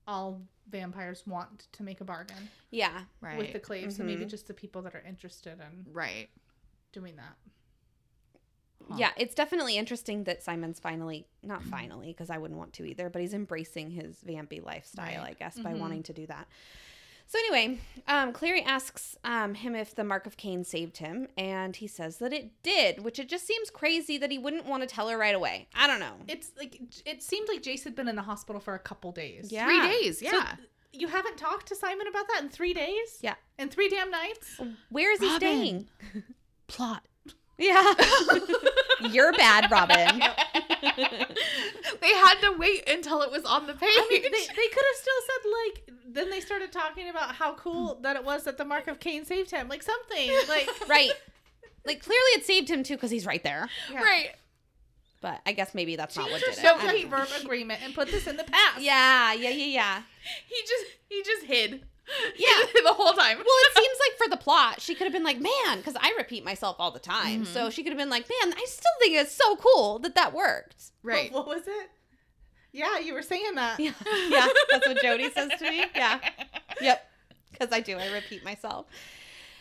all 0.08 0.42
vampires 0.70 1.26
want 1.28 1.68
to 1.74 1.84
make 1.84 2.02
a 2.02 2.04
bargain 2.06 2.50
Yeah. 2.72 3.04
Right. 3.22 3.38
with 3.38 3.54
the 3.54 3.60
clave, 3.60 3.94
so 3.94 4.04
maybe 4.04 4.26
just 4.26 4.48
the 4.48 4.54
people 4.54 4.82
that 4.84 4.96
are 4.96 5.04
interested 5.08 5.60
in 5.60 5.94
right. 5.94 6.30
doing 6.92 7.16
that. 7.18 7.36
Huh. 8.90 8.96
Yeah, 8.98 9.12
it's 9.18 9.36
definitely 9.36 9.78
interesting 9.78 10.24
that 10.26 10.44
Simon's 10.44 10.80
finally, 10.80 11.28
not 11.44 11.64
finally, 11.64 12.08
because 12.08 12.30
I 12.30 12.38
wouldn't 12.38 12.58
want 12.58 12.74
to 12.74 12.86
either, 12.86 13.10
but 13.10 13.22
he's 13.22 13.34
embracing 13.34 13.90
his 13.92 14.18
vampy 14.26 14.64
lifestyle, 14.64 15.06
Right. 15.24 15.32
I 15.32 15.34
guess, 15.34 15.60
by 15.60 15.74
Mhm. 15.74 15.80
wanting 15.80 16.04
to 16.04 16.14
do 16.14 16.26
that. 16.28 16.48
So 17.30 17.38
anyway, 17.40 17.78
um, 18.08 18.32
Clary 18.32 18.62
asks 18.64 19.18
um, 19.26 19.54
him 19.54 19.76
if 19.76 19.94
the 19.94 20.06
Mark 20.06 20.26
of 20.26 20.38
Cain 20.38 20.64
saved 20.64 20.98
him, 20.98 21.28
and 21.38 21.76
he 21.76 21.86
says 21.86 22.18
that 22.20 22.32
it 22.32 22.52
did, 22.64 23.04
which 23.04 23.20
it 23.20 23.28
just 23.28 23.46
seems 23.46 23.70
crazy 23.70 24.18
that 24.18 24.32
he 24.32 24.38
wouldn't 24.38 24.66
want 24.66 24.82
to 24.82 24.88
tell 24.88 25.10
her 25.10 25.18
right 25.18 25.36
away. 25.36 25.68
I 25.76 25.88
don't 25.88 26.00
know. 26.00 26.14
It's 26.30 26.52
like 26.58 26.80
it 27.06 27.22
seemed 27.22 27.50
like 27.50 27.62
Jace 27.62 27.84
had 27.84 27.96
been 27.96 28.08
in 28.08 28.16
the 28.16 28.22
hospital 28.22 28.62
for 28.62 28.76
a 28.76 28.80
couple 28.80 29.12
days. 29.12 29.52
Yeah. 29.52 29.66
Three 29.66 29.82
days. 29.90 30.22
Yeah. 30.22 30.32
So 30.32 30.38
Yeah. 30.38 30.56
you 30.94 31.08
haven't 31.10 31.38
talked 31.38 31.68
to 31.68 31.76
Simon 31.76 32.08
about 32.08 32.28
that 32.30 32.44
in 32.44 32.50
three 32.50 32.74
days? 32.74 33.20
Yeah. 33.22 33.36
In 33.60 33.68
three 33.68 33.90
damn 33.90 34.10
nights? 34.10 34.62
Where 34.90 35.12
is 35.12 35.20
he 35.20 35.30
staying? 35.36 35.88
Plot. 36.68 37.04
Yeah. 37.58 37.94
You're 39.02 39.34
bad, 39.34 39.72
Robin. 39.72 40.20
they 42.02 42.14
had 42.14 42.36
to 42.42 42.56
wait 42.58 42.88
until 42.90 43.22
it 43.22 43.32
was 43.32 43.44
on 43.46 43.68
the 43.68 43.74
page. 43.74 43.90
I 43.90 44.08
mean, 44.10 44.22
they, 44.24 44.30
they 44.30 44.68
could 44.68 44.84
have 44.86 44.96
still 44.96 45.22
said 45.26 45.52
like. 45.64 45.92
Then 46.10 46.30
they 46.30 46.40
started 46.40 46.72
talking 46.72 47.10
about 47.10 47.36
how 47.36 47.54
cool 47.56 48.00
that 48.02 48.16
it 48.16 48.24
was 48.24 48.44
that 48.46 48.58
the 48.58 48.66
Mark 48.66 48.88
of 48.88 49.00
Cain 49.00 49.26
saved 49.26 49.52
him, 49.52 49.68
like 49.68 49.84
something 49.84 50.32
like. 50.48 50.70
right. 50.90 51.12
Like, 51.86 52.04
clearly 52.04 52.32
it 52.36 52.46
saved 52.46 52.70
him 52.70 52.84
too 52.84 52.96
because 52.96 53.12
he's 53.12 53.26
right 53.26 53.44
there. 53.44 53.70
Yeah. 53.92 54.02
Right. 54.02 54.30
But 55.22 55.42
I 55.46 55.54
guess 55.54 55.74
maybe 55.74 55.96
that's 55.96 56.16
not 56.16 56.30
what 56.30 56.42
did 56.42 56.50
it. 56.50 56.56
Show 56.60 56.76
I 56.76 56.86
don't 56.86 56.96
the 56.96 57.04
know. 57.04 57.10
verb 57.10 57.28
agreement 57.42 57.82
and 57.84 57.94
put 57.94 58.10
this 58.10 58.28
in 58.28 58.38
the 58.38 58.44
past. 58.44 58.82
Yeah, 58.82 59.34
yeah, 59.34 59.50
yeah, 59.50 59.66
yeah. 59.66 60.02
He 60.48 60.56
just 60.62 60.86
he 61.10 61.24
just 61.24 61.46
hid. 61.46 61.84
Yeah. 62.38 62.48
the 62.84 62.94
whole 62.94 63.14
time. 63.14 63.38
Well, 63.38 63.46
it 63.48 63.74
seems 63.78 63.98
like 64.00 64.18
for 64.18 64.30
the 64.30 64.38
plot, 64.38 64.82
she 64.82 64.96
could 64.96 65.06
have 65.06 65.14
been 65.14 65.24
like, 65.24 65.40
man, 65.40 65.78
because 65.78 65.96
I 66.00 66.14
repeat 66.18 66.44
myself 66.46 66.78
all 66.80 66.92
the 66.92 67.00
time. 67.00 67.44
Mhm. 67.44 67.48
So 67.48 67.70
she 67.70 67.84
could 67.84 67.92
have 67.92 67.98
been 67.98 68.10
like, 68.10 68.28
man, 68.30 68.54
I 68.58 68.66
still 68.68 68.92
think 69.02 69.16
it's 69.16 69.34
so 69.34 69.56
cool 69.58 70.00
that 70.00 70.16
that 70.16 70.34
worked. 70.34 70.92
right. 71.04 71.32
What, 71.32 71.48
what 71.48 71.58
was 71.58 71.68
it? 71.68 71.90
Yeah, 72.72 73.00
you 73.00 73.14
were 73.14 73.22
saying 73.24 73.56
that. 73.56 73.80
Yeah, 73.80 73.92
yeah 74.30 74.48
that's 74.72 74.88
what 74.88 75.02
Jody 75.02 75.32
says 75.32 75.52
to 75.58 75.70
me. 75.70 75.84
Yeah, 75.96 76.20
yep, 76.82 77.10
because 77.52 77.70
I 77.72 77.80
do. 77.80 77.98
I 77.98 78.12
repeat 78.12 78.44
myself. 78.44 78.86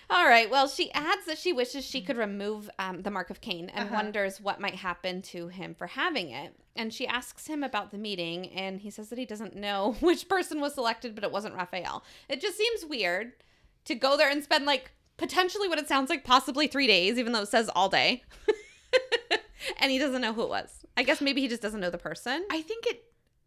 All 0.09 0.27
right. 0.29 0.49
Well, 0.49 0.69
she 0.69 0.93
adds 0.93 1.27
that 1.27 1.37
she 1.39 1.53
wishes 1.53 1.85
she 1.85 2.01
could 2.01 2.17
remove 2.17 2.71
um, 2.79 3.03
the 3.03 3.11
mark 3.11 3.29
of 3.31 3.41
Cain 3.41 3.69
and 3.71 3.87
Uh-huh. 3.87 3.95
wonders 3.97 4.41
what 4.41 4.61
might 4.61 4.77
happen 4.77 5.21
to 5.23 5.49
him 5.49 5.75
for 5.75 5.89
having 5.89 6.31
it. 6.31 6.55
And 6.77 6.93
she 6.95 7.07
asks 7.07 7.47
him 7.49 7.65
about 7.65 7.91
the 7.91 7.99
meeting, 7.99 8.49
and 8.51 8.81
he 8.81 8.91
says 8.91 9.09
that 9.09 9.19
he 9.19 9.25
doesn't 9.27 9.57
know 9.57 9.97
which 10.01 10.29
person 10.29 10.61
was 10.61 10.75
selected, 10.75 11.15
but 11.15 11.25
it 11.25 11.33
wasn't 11.33 11.55
Raphael. 11.57 12.05
It 12.29 12.41
just 12.41 12.57
seems 12.57 12.85
weird 12.85 13.33
to 13.87 13.95
go 13.95 14.17
there 14.17 14.31
and 14.31 14.45
spend 14.45 14.65
like 14.65 14.93
potentially 15.17 15.69
what 15.69 15.79
it 15.79 15.89
sounds 15.89 16.09
like 16.11 16.23
possibly 16.25 16.67
three 16.69 16.87
days, 16.87 17.19
even 17.19 17.33
though 17.33 17.43
it 17.43 17.49
says 17.49 17.69
all 17.75 17.89
day. 17.89 18.23
and 19.81 19.91
he 19.91 19.99
doesn't 19.99 20.21
know 20.23 20.33
who 20.33 20.43
it 20.43 20.49
was. 20.49 20.85
I 20.97 21.03
guess 21.03 21.21
maybe 21.21 21.41
he 21.41 21.49
just 21.49 21.63
doesn't 21.63 21.81
know 21.81 21.91
the 21.91 21.99
person. 21.99 22.45
I 22.51 22.63
think 22.63 22.87
it 22.87 23.03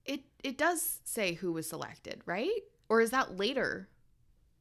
it 0.06 0.22
it 0.44 0.58
does 0.58 1.00
say 1.04 1.34
who 1.34 1.52
was 1.54 1.70
selected, 1.70 2.22
right? 2.26 2.62
Or 2.90 3.02
is 3.02 3.12
that 3.12 3.38
later? 3.38 3.88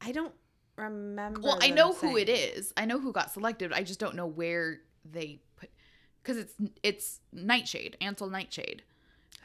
I 0.01 0.11
don't 0.11 0.33
remember. 0.79 1.41
Well, 1.41 1.59
I 1.61 1.67
them 1.67 1.75
know 1.75 1.93
who 1.93 2.17
it 2.17 2.29
is. 2.29 2.73
I 2.77 2.85
know 2.85 2.99
who 2.99 3.11
got 3.11 3.31
selected. 3.31 3.71
I 3.73 3.83
just 3.83 3.99
don't 3.99 4.15
know 4.15 4.25
where 4.27 4.79
they 5.09 5.39
put 5.57 5.69
because 6.21 6.37
it's 6.37 6.53
it's 6.83 7.19
Nightshade, 7.31 7.97
Ansel 8.01 8.29
Nightshade, 8.29 8.83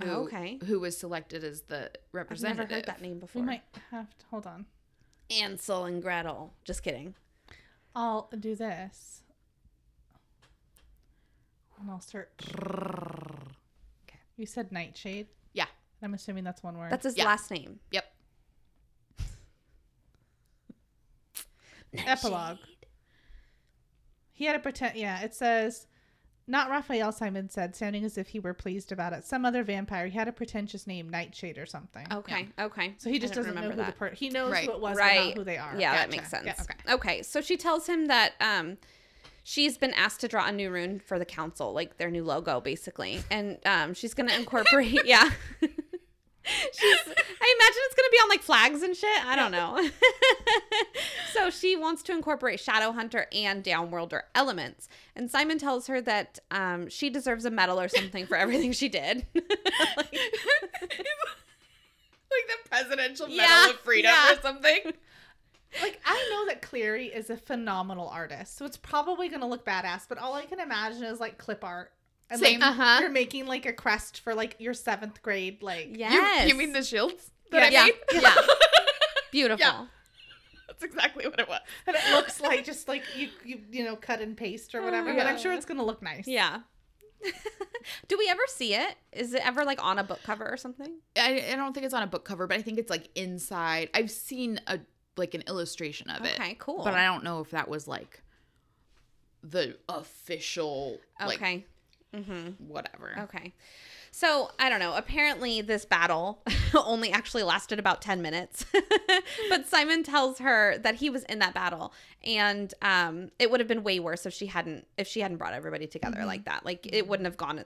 who 0.02 0.10
Oh, 0.10 0.14
okay. 0.24 0.58
who 0.66 0.80
was 0.80 0.96
selected 0.96 1.44
as 1.44 1.62
the 1.62 1.90
representative? 2.12 2.64
I've 2.64 2.70
representative. 2.70 2.70
never 2.70 2.74
heard 2.74 2.86
that 2.86 3.02
name 3.02 3.18
before. 3.20 3.42
We 3.42 3.46
might 3.46 3.62
have 3.90 4.16
to 4.18 4.26
hold 4.30 4.46
on. 4.46 4.66
Ansel 5.30 5.84
and 5.86 6.02
Gretel. 6.02 6.52
Just 6.64 6.82
kidding. 6.82 7.14
I'll 7.94 8.28
do 8.38 8.54
this. 8.56 9.22
And 11.80 11.90
I'll 11.90 12.00
search. 12.00 12.28
Okay. 12.56 14.18
You 14.36 14.46
said 14.46 14.72
Nightshade? 14.72 15.26
Yeah. 15.52 15.66
I'm 16.02 16.14
assuming 16.14 16.44
that's 16.44 16.62
one 16.62 16.76
word. 16.78 16.90
That's 16.92 17.04
his 17.04 17.16
Yeah. 17.16 17.24
last 17.24 17.50
name. 17.50 17.80
Yep. 17.90 18.04
Epilogue. 22.06 22.58
He 24.32 24.44
had 24.46 24.56
a 24.56 24.58
pretend. 24.58 24.96
Yeah, 24.96 25.20
it 25.22 25.34
says, 25.34 25.86
not 26.46 26.68
Raphael, 26.68 27.12
Simon 27.12 27.48
said, 27.48 27.74
sounding 27.76 28.04
as 28.04 28.18
if 28.18 28.28
he 28.28 28.40
were 28.40 28.52
pleased 28.54 28.90
about 28.92 29.12
it. 29.12 29.24
Some 29.24 29.44
other 29.44 29.62
vampire. 29.62 30.08
He 30.08 30.18
had 30.18 30.28
a 30.28 30.32
pretentious 30.32 30.86
name, 30.86 31.08
Nightshade 31.08 31.56
or 31.56 31.66
something. 31.66 32.06
Okay. 32.12 32.48
Okay. 32.58 32.94
So 32.98 33.10
he 33.10 33.18
just 33.18 33.32
I 33.32 33.36
don't 33.36 33.44
doesn't 33.44 33.54
know 33.54 33.60
who 33.62 33.68
remember 33.70 33.82
the 33.92 33.92
that. 33.92 33.98
per. 33.98 34.10
He 34.10 34.30
knows 34.30 34.50
Right. 34.52 34.66
who 34.66 34.72
it 34.72 34.80
was, 34.80 34.96
but 34.96 35.00
Right. 35.00 35.26
not 35.28 35.36
who 35.38 35.44
they 35.44 35.56
are. 35.56 35.74
Yeah, 35.78 35.94
that 35.94 36.10
makes 36.10 36.30
sense. 36.30 36.46
Yeah, 36.46 36.94
okay. 36.94 37.22
So 37.22 37.40
she 37.40 37.56
tells 37.56 37.86
him 37.86 38.06
that 38.06 38.32
um 38.40 38.76
she's 39.44 39.78
been 39.78 39.92
asked 39.94 40.20
to 40.22 40.28
draw 40.28 40.46
a 40.48 40.52
new 40.52 40.70
rune 40.70 40.98
for 40.98 41.18
the 41.18 41.24
council, 41.24 41.72
like 41.72 41.96
their 41.98 42.10
new 42.10 42.24
logo, 42.24 42.60
basically, 42.60 43.22
and 43.30 43.58
um, 43.66 43.94
she's 43.94 44.14
gonna 44.14 44.34
incorporate. 44.34 44.98
yeah. 45.06 45.30
She's, 46.72 46.98
I 47.06 47.56
imagine 47.58 47.82
it's 47.86 47.94
gonna 47.94 48.08
be 48.12 48.18
on 48.18 48.28
like 48.28 48.42
flags 48.42 48.82
and 48.82 48.94
shit. 48.94 49.26
I 49.26 49.34
don't 49.34 49.50
know. 49.50 49.88
so 51.32 51.48
she 51.50 51.74
wants 51.76 52.02
to 52.04 52.12
incorporate 52.12 52.60
Shadowhunter 52.60 53.24
and 53.32 53.64
Downworlder 53.64 54.22
elements, 54.34 54.88
and 55.16 55.30
Simon 55.30 55.58
tells 55.58 55.86
her 55.86 56.00
that 56.02 56.38
um, 56.50 56.88
she 56.90 57.08
deserves 57.10 57.44
a 57.46 57.50
medal 57.50 57.80
or 57.80 57.88
something 57.88 58.26
for 58.26 58.36
everything 58.36 58.72
she 58.72 58.88
did. 58.88 59.26
Like- 59.96 60.18
like 62.30 62.62
the 62.64 62.68
presidential 62.68 63.26
medal 63.28 63.42
Yeah, 63.44 63.70
of 63.70 63.76
freedom 63.80 64.10
yeah. 64.12 64.32
or 64.34 64.40
something. 64.40 64.80
Like 65.82 66.00
I 66.04 66.28
know 66.30 66.46
that 66.46 66.62
Clary 66.62 67.06
is 67.06 67.30
a 67.30 67.36
phenomenal 67.36 68.08
artist, 68.08 68.56
so 68.56 68.64
it's 68.64 68.76
probably 68.76 69.28
gonna 69.28 69.48
look 69.48 69.64
badass. 69.64 70.06
But 70.08 70.18
all 70.18 70.34
I 70.34 70.44
can 70.44 70.60
imagine 70.60 71.04
is 71.04 71.20
like 71.20 71.38
clip 71.38 71.64
art. 71.64 71.92
And 72.30 72.40
Same. 72.40 72.60
Like, 72.60 72.70
Uh-huh. 72.70 72.98
You're 73.00 73.10
making 73.10 73.46
like 73.46 73.66
a 73.66 73.72
crest 73.72 74.20
for 74.20 74.34
like 74.34 74.56
your 74.58 74.74
seventh 74.74 75.22
grade, 75.22 75.62
like 75.62 75.90
yes. 75.92 76.42
You, 76.44 76.48
you 76.54 76.58
mean 76.58 76.72
the 76.72 76.82
shields? 76.82 77.30
That 77.50 77.70
yeah, 77.72 77.80
I 77.80 77.86
yeah, 77.86 77.92
made? 78.12 78.22
yeah. 78.22 78.34
Beautiful. 79.30 79.66
Yeah. 79.66 79.86
That's 80.66 80.82
exactly 80.82 81.26
what 81.26 81.38
it 81.38 81.48
was. 81.48 81.60
and 81.86 81.94
it 81.96 82.14
looks 82.14 82.40
like 82.40 82.64
just 82.64 82.88
like 82.88 83.02
you 83.16 83.28
you 83.44 83.60
you 83.70 83.84
know 83.84 83.94
cut 83.96 84.20
and 84.20 84.36
paste 84.36 84.74
or 84.74 84.82
whatever. 84.82 85.14
But 85.14 85.26
I'm 85.26 85.38
sure 85.38 85.52
it's 85.52 85.66
gonna 85.66 85.84
look 85.84 86.02
nice. 86.02 86.26
Yeah. 86.26 86.60
Do 88.08 88.18
we 88.18 88.28
ever 88.28 88.42
see 88.48 88.74
it? 88.74 88.96
Is 89.12 89.34
it 89.34 89.46
ever 89.46 89.64
like 89.64 89.82
on 89.82 89.98
a 89.98 90.04
book 90.04 90.20
cover 90.24 90.46
or 90.50 90.56
something? 90.56 90.98
I, 91.16 91.44
I 91.52 91.56
don't 91.56 91.72
think 91.72 91.86
it's 91.86 91.94
on 91.94 92.02
a 92.02 92.06
book 92.06 92.24
cover, 92.24 92.46
but 92.46 92.56
I 92.58 92.62
think 92.62 92.78
it's 92.78 92.90
like 92.90 93.08
inside. 93.14 93.88
I've 93.94 94.10
seen 94.10 94.60
a 94.66 94.80
like 95.16 95.34
an 95.34 95.42
illustration 95.42 96.10
of 96.10 96.24
it. 96.24 96.38
Okay, 96.38 96.56
cool. 96.58 96.82
But 96.84 96.94
I 96.94 97.04
don't 97.04 97.22
know 97.24 97.40
if 97.40 97.50
that 97.50 97.68
was 97.68 97.86
like 97.86 98.22
the 99.42 99.76
official 99.88 100.98
like 101.20 101.36
Okay. 101.36 101.66
Mm-hmm. 102.14 102.50
whatever. 102.68 103.16
Okay. 103.20 103.52
So, 104.10 104.52
I 104.60 104.68
don't 104.68 104.78
know. 104.78 104.94
Apparently, 104.94 105.60
this 105.60 105.84
battle 105.84 106.44
only 106.74 107.10
actually 107.10 107.42
lasted 107.42 107.80
about 107.80 108.00
10 108.00 108.22
minutes. 108.22 108.64
but 109.48 109.66
Simon 109.66 110.04
tells 110.04 110.38
her 110.38 110.78
that 110.78 110.96
he 110.96 111.10
was 111.10 111.24
in 111.24 111.40
that 111.40 111.52
battle 111.52 111.92
and 112.22 112.72
um, 112.80 113.32
it 113.40 113.50
would 113.50 113.58
have 113.58 113.68
been 113.68 113.82
way 113.82 113.98
worse 113.98 114.24
if 114.24 114.32
she 114.32 114.46
hadn't 114.46 114.86
if 114.96 115.08
she 115.08 115.20
hadn't 115.20 115.38
brought 115.38 115.52
everybody 115.52 115.86
together 115.88 116.24
like 116.24 116.44
that. 116.44 116.64
Like 116.64 116.88
it 116.92 117.08
wouldn't 117.08 117.26
have 117.26 117.36
gone 117.36 117.64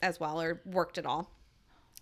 as 0.00 0.18
well 0.18 0.40
or 0.40 0.62
worked 0.64 0.96
at 0.96 1.04
all. 1.04 1.30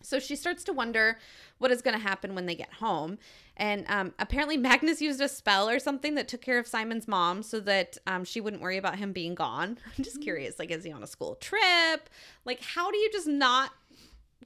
So 0.02 0.18
she 0.18 0.36
starts 0.36 0.62
to 0.64 0.72
wonder 0.72 1.18
what 1.58 1.70
is 1.70 1.82
going 1.82 1.96
to 1.96 2.02
happen 2.02 2.34
when 2.34 2.46
they 2.46 2.54
get 2.54 2.72
home. 2.74 3.18
And 3.56 3.84
um, 3.88 4.14
apparently, 4.18 4.56
Magnus 4.68 5.00
used 5.00 5.20
a 5.20 5.28
spell 5.28 5.68
or 5.68 5.78
something 5.78 6.14
that 6.14 6.28
took 6.28 6.42
care 6.42 6.58
of 6.58 6.66
Simon's 6.66 7.08
mom 7.08 7.42
so 7.42 7.60
that 7.60 7.98
um, 8.06 8.24
she 8.24 8.40
wouldn't 8.40 8.62
worry 8.62 8.76
about 8.76 8.96
him 8.96 9.12
being 9.12 9.34
gone. 9.34 9.78
I'm 9.98 10.04
just 10.04 10.20
curious 10.20 10.58
like, 10.58 10.70
is 10.70 10.84
he 10.84 10.92
on 10.92 11.02
a 11.02 11.06
school 11.06 11.34
trip? 11.36 12.10
Like, 12.44 12.60
how 12.62 12.90
do 12.90 12.96
you 12.98 13.10
just 13.10 13.26
not 13.26 13.70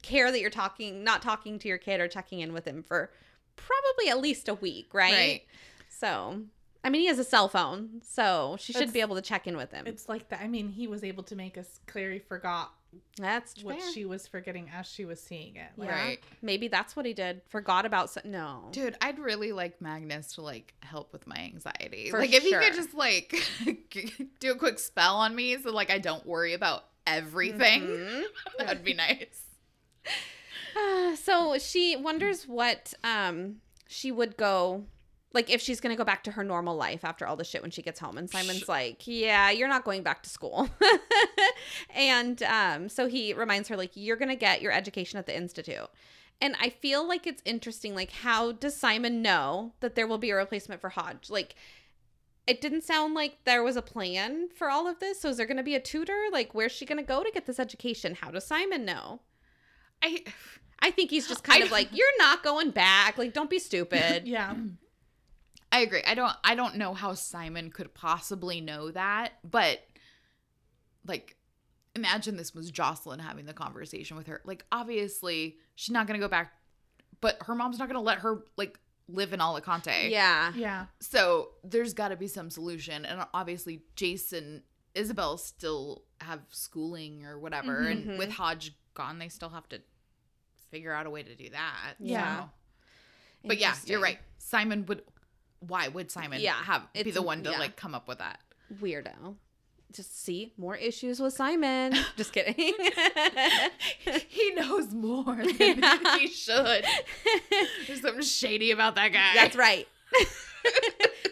care 0.03 0.30
that 0.30 0.40
you're 0.40 0.51
talking, 0.51 1.05
not 1.05 1.20
talking 1.20 1.59
to 1.59 1.68
your 1.68 1.78
kid 1.78 2.01
or 2.01 2.09
checking 2.09 2.40
in 2.40 2.53
with 2.53 2.64
him 2.64 2.82
for 2.82 3.11
probably 3.57 4.09
at 4.09 4.18
least 4.20 4.48
a 4.48 4.55
week, 4.55 4.94
right? 4.94 5.12
Right. 5.12 5.42
So, 5.90 6.40
I 6.82 6.88
mean, 6.88 7.03
he 7.03 7.09
has 7.09 7.18
a 7.18 7.24
cell 7.24 7.48
phone, 7.48 8.01
so 8.03 8.57
she 8.59 8.72
should 8.72 8.82
It's- 8.82 8.94
be 8.94 9.01
able 9.01 9.16
to 9.16 9.22
check 9.22 9.46
in 9.46 9.57
with 9.57 9.70
him. 9.72 9.86
It's 9.86 10.09
like 10.09 10.30
that. 10.30 10.40
I 10.40 10.48
mean, 10.48 10.70
he 10.70 10.86
was 10.86 11.05
able 11.05 11.24
to 11.24 11.36
make 11.36 11.59
us 11.59 11.80
Clary 11.86 12.18
forgot 12.18 12.72
That's 13.16 13.62
what 13.62 13.78
fair. 13.80 13.93
she 13.93 14.05
was 14.05 14.26
forgetting 14.26 14.70
as 14.74 14.86
she 14.86 15.05
was 15.05 15.20
seeing 15.22 15.57
it. 15.57 15.70
Like, 15.76 15.88
Yeah. 15.88 15.95
Right. 16.05 16.18
Maybe 16.43 16.68
that's 16.68 16.97
what 16.97 17.07
he 17.07 17.12
did. 17.12 17.43
Forgot 17.49 17.86
about 17.86 18.11
so- 18.11 18.20
no. 18.24 18.68
Dude, 18.72 18.97
I'd 19.01 19.18
really 19.18 19.53
like 19.53 19.80
Magnus 19.80 20.34
to 20.34 20.43
like 20.43 20.74
help 20.82 21.12
with 21.12 21.26
my 21.26 21.36
anxiety. 21.36 22.11
For 22.11 22.18
like 22.18 22.32
if 22.32 22.43
he 22.43 22.53
could 22.53 22.74
just 22.74 22.95
like 22.95 23.34
do 24.41 24.53
a 24.53 24.57
quick 24.57 24.78
spell 24.78 25.16
on 25.16 25.34
me 25.34 25.57
so 25.61 25.70
like 25.72 25.91
I 25.91 25.99
don't 25.99 26.24
worry 26.26 26.55
about 26.55 26.84
everything. 27.07 27.82
Mhm. 27.82 28.22
That'd 28.59 28.84
be 28.84 28.95
nice. 28.95 29.43
Uh, 30.76 31.14
so 31.16 31.59
she 31.59 31.97
wonders 31.97 32.45
what 32.49 32.95
um 33.05 33.57
she 33.88 34.11
would 34.12 34.36
go 34.36 34.84
like 35.33 35.49
if 35.51 35.61
she's 35.61 35.81
gonna 35.81 35.97
go 35.97 36.05
back 36.05 36.24
to 36.24 36.33
her 36.33 36.43
normal 36.43 36.74
life 36.76 37.05
after 37.05 37.26
all 37.26 37.37
the 37.37 37.45
shit 37.45 37.62
when 37.62 37.70
she 37.70 37.83
gets 37.83 38.01
home. 38.01 38.18
And 38.18 38.28
simon's 38.28 38.68
like 38.68 39.03
yeah 39.07 39.51
you're 39.51 39.68
not 39.68 39.85
going 39.85 40.03
back 40.03 40.22
to 40.24 40.31
school. 40.31 40.68
And 41.95 42.43
um 42.43 42.89
so 42.89 43.07
he 43.07 43.33
reminds 43.35 43.68
her 43.68 43.76
like 43.76 43.93
you're 43.95 44.16
gonna 44.16 44.37
get 44.37 44.62
your 44.62 44.72
education 44.72 45.18
at 45.18 45.26
the 45.26 45.37
institute. 45.37 45.89
And 46.43 46.57
i 46.59 46.70
feel 46.70 47.07
like 47.07 47.26
it's 47.26 47.43
interesting 47.45 47.95
like 47.95 48.11
how 48.11 48.53
does 48.53 48.74
simon 48.76 49.20
know 49.22 49.72
that 49.81 49.95
there 49.95 50.07
will 50.07 50.18
be 50.18 50.31
a 50.31 50.37
replacement 50.37 50.81
for 50.81 50.91
hodge? 50.91 51.31
Like 51.31 51.55
it 52.47 52.61
didn't 52.61 52.83
sound 52.83 53.14
like 53.14 53.45
there 53.45 53.62
was 53.62 53.76
a 53.76 53.83
plan 53.83 54.49
for 54.57 54.70
all 54.70 54.89
of 54.89 54.99
this. 54.99 55.20
So 55.20 55.28
is 55.28 55.37
there 55.37 55.47
gonna 55.47 55.62
be 55.62 55.74
a 55.74 55.81
tutor? 55.81 56.18
Like 56.33 56.55
where's 56.55 56.72
she 56.72 56.87
gonna 56.87 57.03
go 57.03 57.22
to 57.22 57.31
get 57.31 57.47
this 57.47 57.61
education? 57.61 58.16
How 58.20 58.31
does 58.31 58.47
simon 58.47 58.85
know? 58.85 59.20
I 60.03 60.24
I 60.83 60.91
think 60.91 61.11
he's 61.11 61.28
just 61.28 61.45
kind 61.45 61.62
I- 61.62 61.66
of 61.66 61.72
like, 61.72 61.89
you're 61.93 62.18
not 62.18 62.43
going 62.43 62.70
back. 62.70 63.18
Like, 63.18 63.35
don't 63.35 63.51
be 63.51 63.59
stupid. 63.59 64.26
Yeah. 64.26 64.55
I 65.73 65.81
agree. 65.81 66.03
I 66.07 66.14
don't 66.14 66.33
I 66.45 66.55
don't 66.55 66.77
know 66.77 66.95
how 66.95 67.14
Simon 67.14 67.71
could 67.71 67.95
possibly 67.95 68.61
know 68.61 68.91
that, 68.91 69.35
but 69.49 69.81
like 71.07 71.37
imagine 71.97 72.37
this 72.37 72.55
was 72.55 72.71
Jocelyn 72.71 73.18
having 73.18 73.47
the 73.47 73.53
conversation 73.53 74.16
with 74.16 74.27
her. 74.27 74.41
Like 74.45 74.64
obviously 74.73 75.57
she's 75.75 75.91
not 75.93 76.07
going 76.07 76.18
to 76.21 76.25
go 76.25 76.31
back, 76.31 76.53
but 77.21 77.39
her 77.43 77.55
mom's 77.55 77.79
not 77.79 77.89
going 77.89 77.97
to 78.01 78.05
let 78.05 78.18
her 78.18 78.43
like 78.57 78.79
live 79.09 79.33
in 79.33 79.41
Alicante. 79.41 80.09
yeah. 80.11 80.53
Yeah. 80.55 80.87
So 81.01 81.51
there's 81.64 81.95
got 81.95 82.09
to 82.09 82.16
be 82.16 82.29
some 82.29 82.49
solution 82.51 83.05
and 83.05 83.25
obviously 83.35 83.83
Jason 83.97 84.62
Isabel 84.95 85.37
still 85.39 86.03
have 86.21 86.41
schooling 86.51 87.25
or 87.25 87.39
whatever 87.39 87.81
Mhm. 87.83 87.91
and 88.09 88.18
with 88.18 88.31
Hodge 88.33 88.75
gone 88.95 89.18
they 89.18 89.29
still 89.29 89.49
have 89.51 89.68
to 89.71 89.81
figure 90.71 90.93
out 90.93 91.07
a 91.07 91.11
way 91.11 91.23
to 91.23 91.35
do 91.35 91.51
that. 91.51 91.95
Yeah. 91.99 92.41
So- 92.45 92.51
But 93.47 93.59
yeah, 93.59 93.75
you're 93.87 94.01
right. 94.01 94.18
Simon 94.39 94.85
would. 94.87 95.03
Why 95.61 95.89
would 95.89 96.11
Simon 96.11 96.41
Yeah, 96.41 96.55
have 96.55 96.93
be 96.93 97.11
the 97.11 97.23
one 97.23 97.43
to 97.45 97.51
yeah. 97.51 97.59
like 97.59 97.77
come 97.77 97.95
up 97.95 98.09
with 98.09 98.19
that? 98.19 98.41
Weirdo. 98.81 99.37
Just 99.93 100.23
see 100.25 100.53
more 100.57 100.77
issues 100.77 101.19
with 101.21 101.33
Simon. 101.35 101.95
Just 102.17 102.33
kidding. 102.33 102.55
he 104.29 104.51
knows 104.55 104.93
more 104.95 105.35
than 105.37 105.79
Yeah. 105.81 106.17
he 106.19 106.29
should. 106.29 106.85
There's 107.87 108.01
something 108.01 108.23
shady 108.23 108.71
about 108.71 108.95
that 108.95 109.13
guy. 109.13 109.33
That's 109.35 109.57
right. 109.57 109.89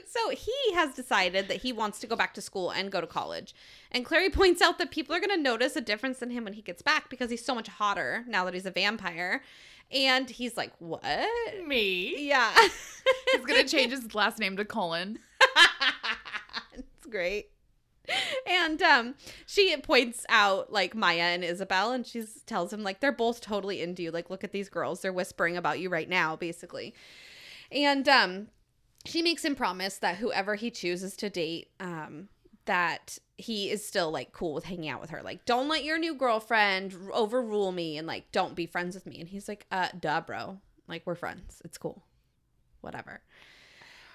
so 0.09 0.31
he 0.31 0.74
has 0.74 0.95
decided 0.95 1.49
that 1.49 1.59
he 1.59 1.72
wants 1.72 1.99
to 2.01 2.07
go 2.07 2.16
back 2.16 2.35
to 2.35 2.41
school 2.41 2.70
and 2.70 2.91
go 2.91 3.01
to 3.01 3.07
college. 3.07 3.55
And 3.93 4.05
Clary 4.05 4.31
points 4.31 4.61
out 4.61 4.79
that 4.79 4.91
people 4.91 5.14
are 5.14 5.20
going 5.20 5.31
to 5.37 5.37
notice 5.43 5.76
a 5.76 5.81
difference 5.81 6.20
in 6.22 6.31
him 6.31 6.45
when 6.45 6.53
he 6.55 6.62
gets 6.62 6.83
back 6.83 7.09
because 7.11 7.31
he's 7.31 7.45
so 7.45 7.55
much 7.55 7.68
hotter 7.68 8.24
now 8.26 8.45
that 8.45 8.55
he's 8.55 8.66
a 8.66 8.70
vampire. 8.70 9.43
And 9.91 10.28
he's 10.28 10.57
like, 10.57 10.72
What? 10.78 11.03
Me. 11.66 12.28
Yeah. 12.28 12.53
He's 13.32 13.45
gonna 13.45 13.66
change 13.66 13.93
his 13.93 14.14
last 14.14 14.39
name 14.39 14.57
to 14.59 14.64
Cullen. 14.64 15.18
it's 16.74 17.07
great. 17.11 17.51
And 18.47 18.80
um 18.82 19.14
she 19.47 19.76
points 19.78 20.24
out 20.28 20.72
like 20.72 20.95
Maia 20.95 21.22
and 21.22 21.45
Isabelle 21.45 21.93
and 21.93 22.07
she 22.07 22.24
tells 22.47 22.72
him 22.72 22.82
like 22.82 23.01
they're 23.01 23.12
both 23.12 23.41
totally 23.41 23.80
into 23.82 24.03
you. 24.03 24.11
Like 24.11 24.30
look 24.30 24.45
at 24.45 24.53
these 24.53 24.68
girls. 24.68 25.01
They're 25.01 25.12
whispering 25.12 25.57
about 25.57 25.78
you 25.78 25.89
right 25.89 26.09
now 26.09 26.36
basically. 26.36 26.95
And 27.72 28.09
um 28.09 28.49
she 29.05 29.22
makes 29.22 29.45
him 29.45 29.55
promise 29.55 29.99
that 29.99 30.16
whoever 30.16 30.55
he 30.55 30.70
chooses 30.70 31.16
to 31.16 31.30
date 31.30 31.70
um 31.80 32.28
that 32.68 33.18
he 33.38 33.70
is 33.70 33.84
still 33.86 34.10
like 34.10 34.32
cool 34.32 34.52
with 34.54 34.64
hanging 34.64 34.88
out 34.90 35.00
with 35.00 35.10
her. 35.10 35.22
Like 35.22 35.44
don't 35.46 35.68
let 35.68 35.84
your 35.84 35.98
new 35.98 36.14
girlfriend 36.14 36.94
overrule 37.12 37.72
me 37.72 37.96
and 37.96 38.06
like 38.06 38.30
don't 38.30 38.54
be 38.54 38.66
friends 38.66 38.94
with 38.94 39.06
me. 39.06 39.18
And 39.20 39.28
he's 39.28 39.48
like 39.48 39.66
uh 39.72 39.88
duh 39.98 40.20
bro. 40.20 40.58
Like 40.86 41.02
we're 41.06 41.14
friends. 41.14 41.60
It's 41.64 41.78
cool. 41.78 42.04
Whatever. 42.82 43.20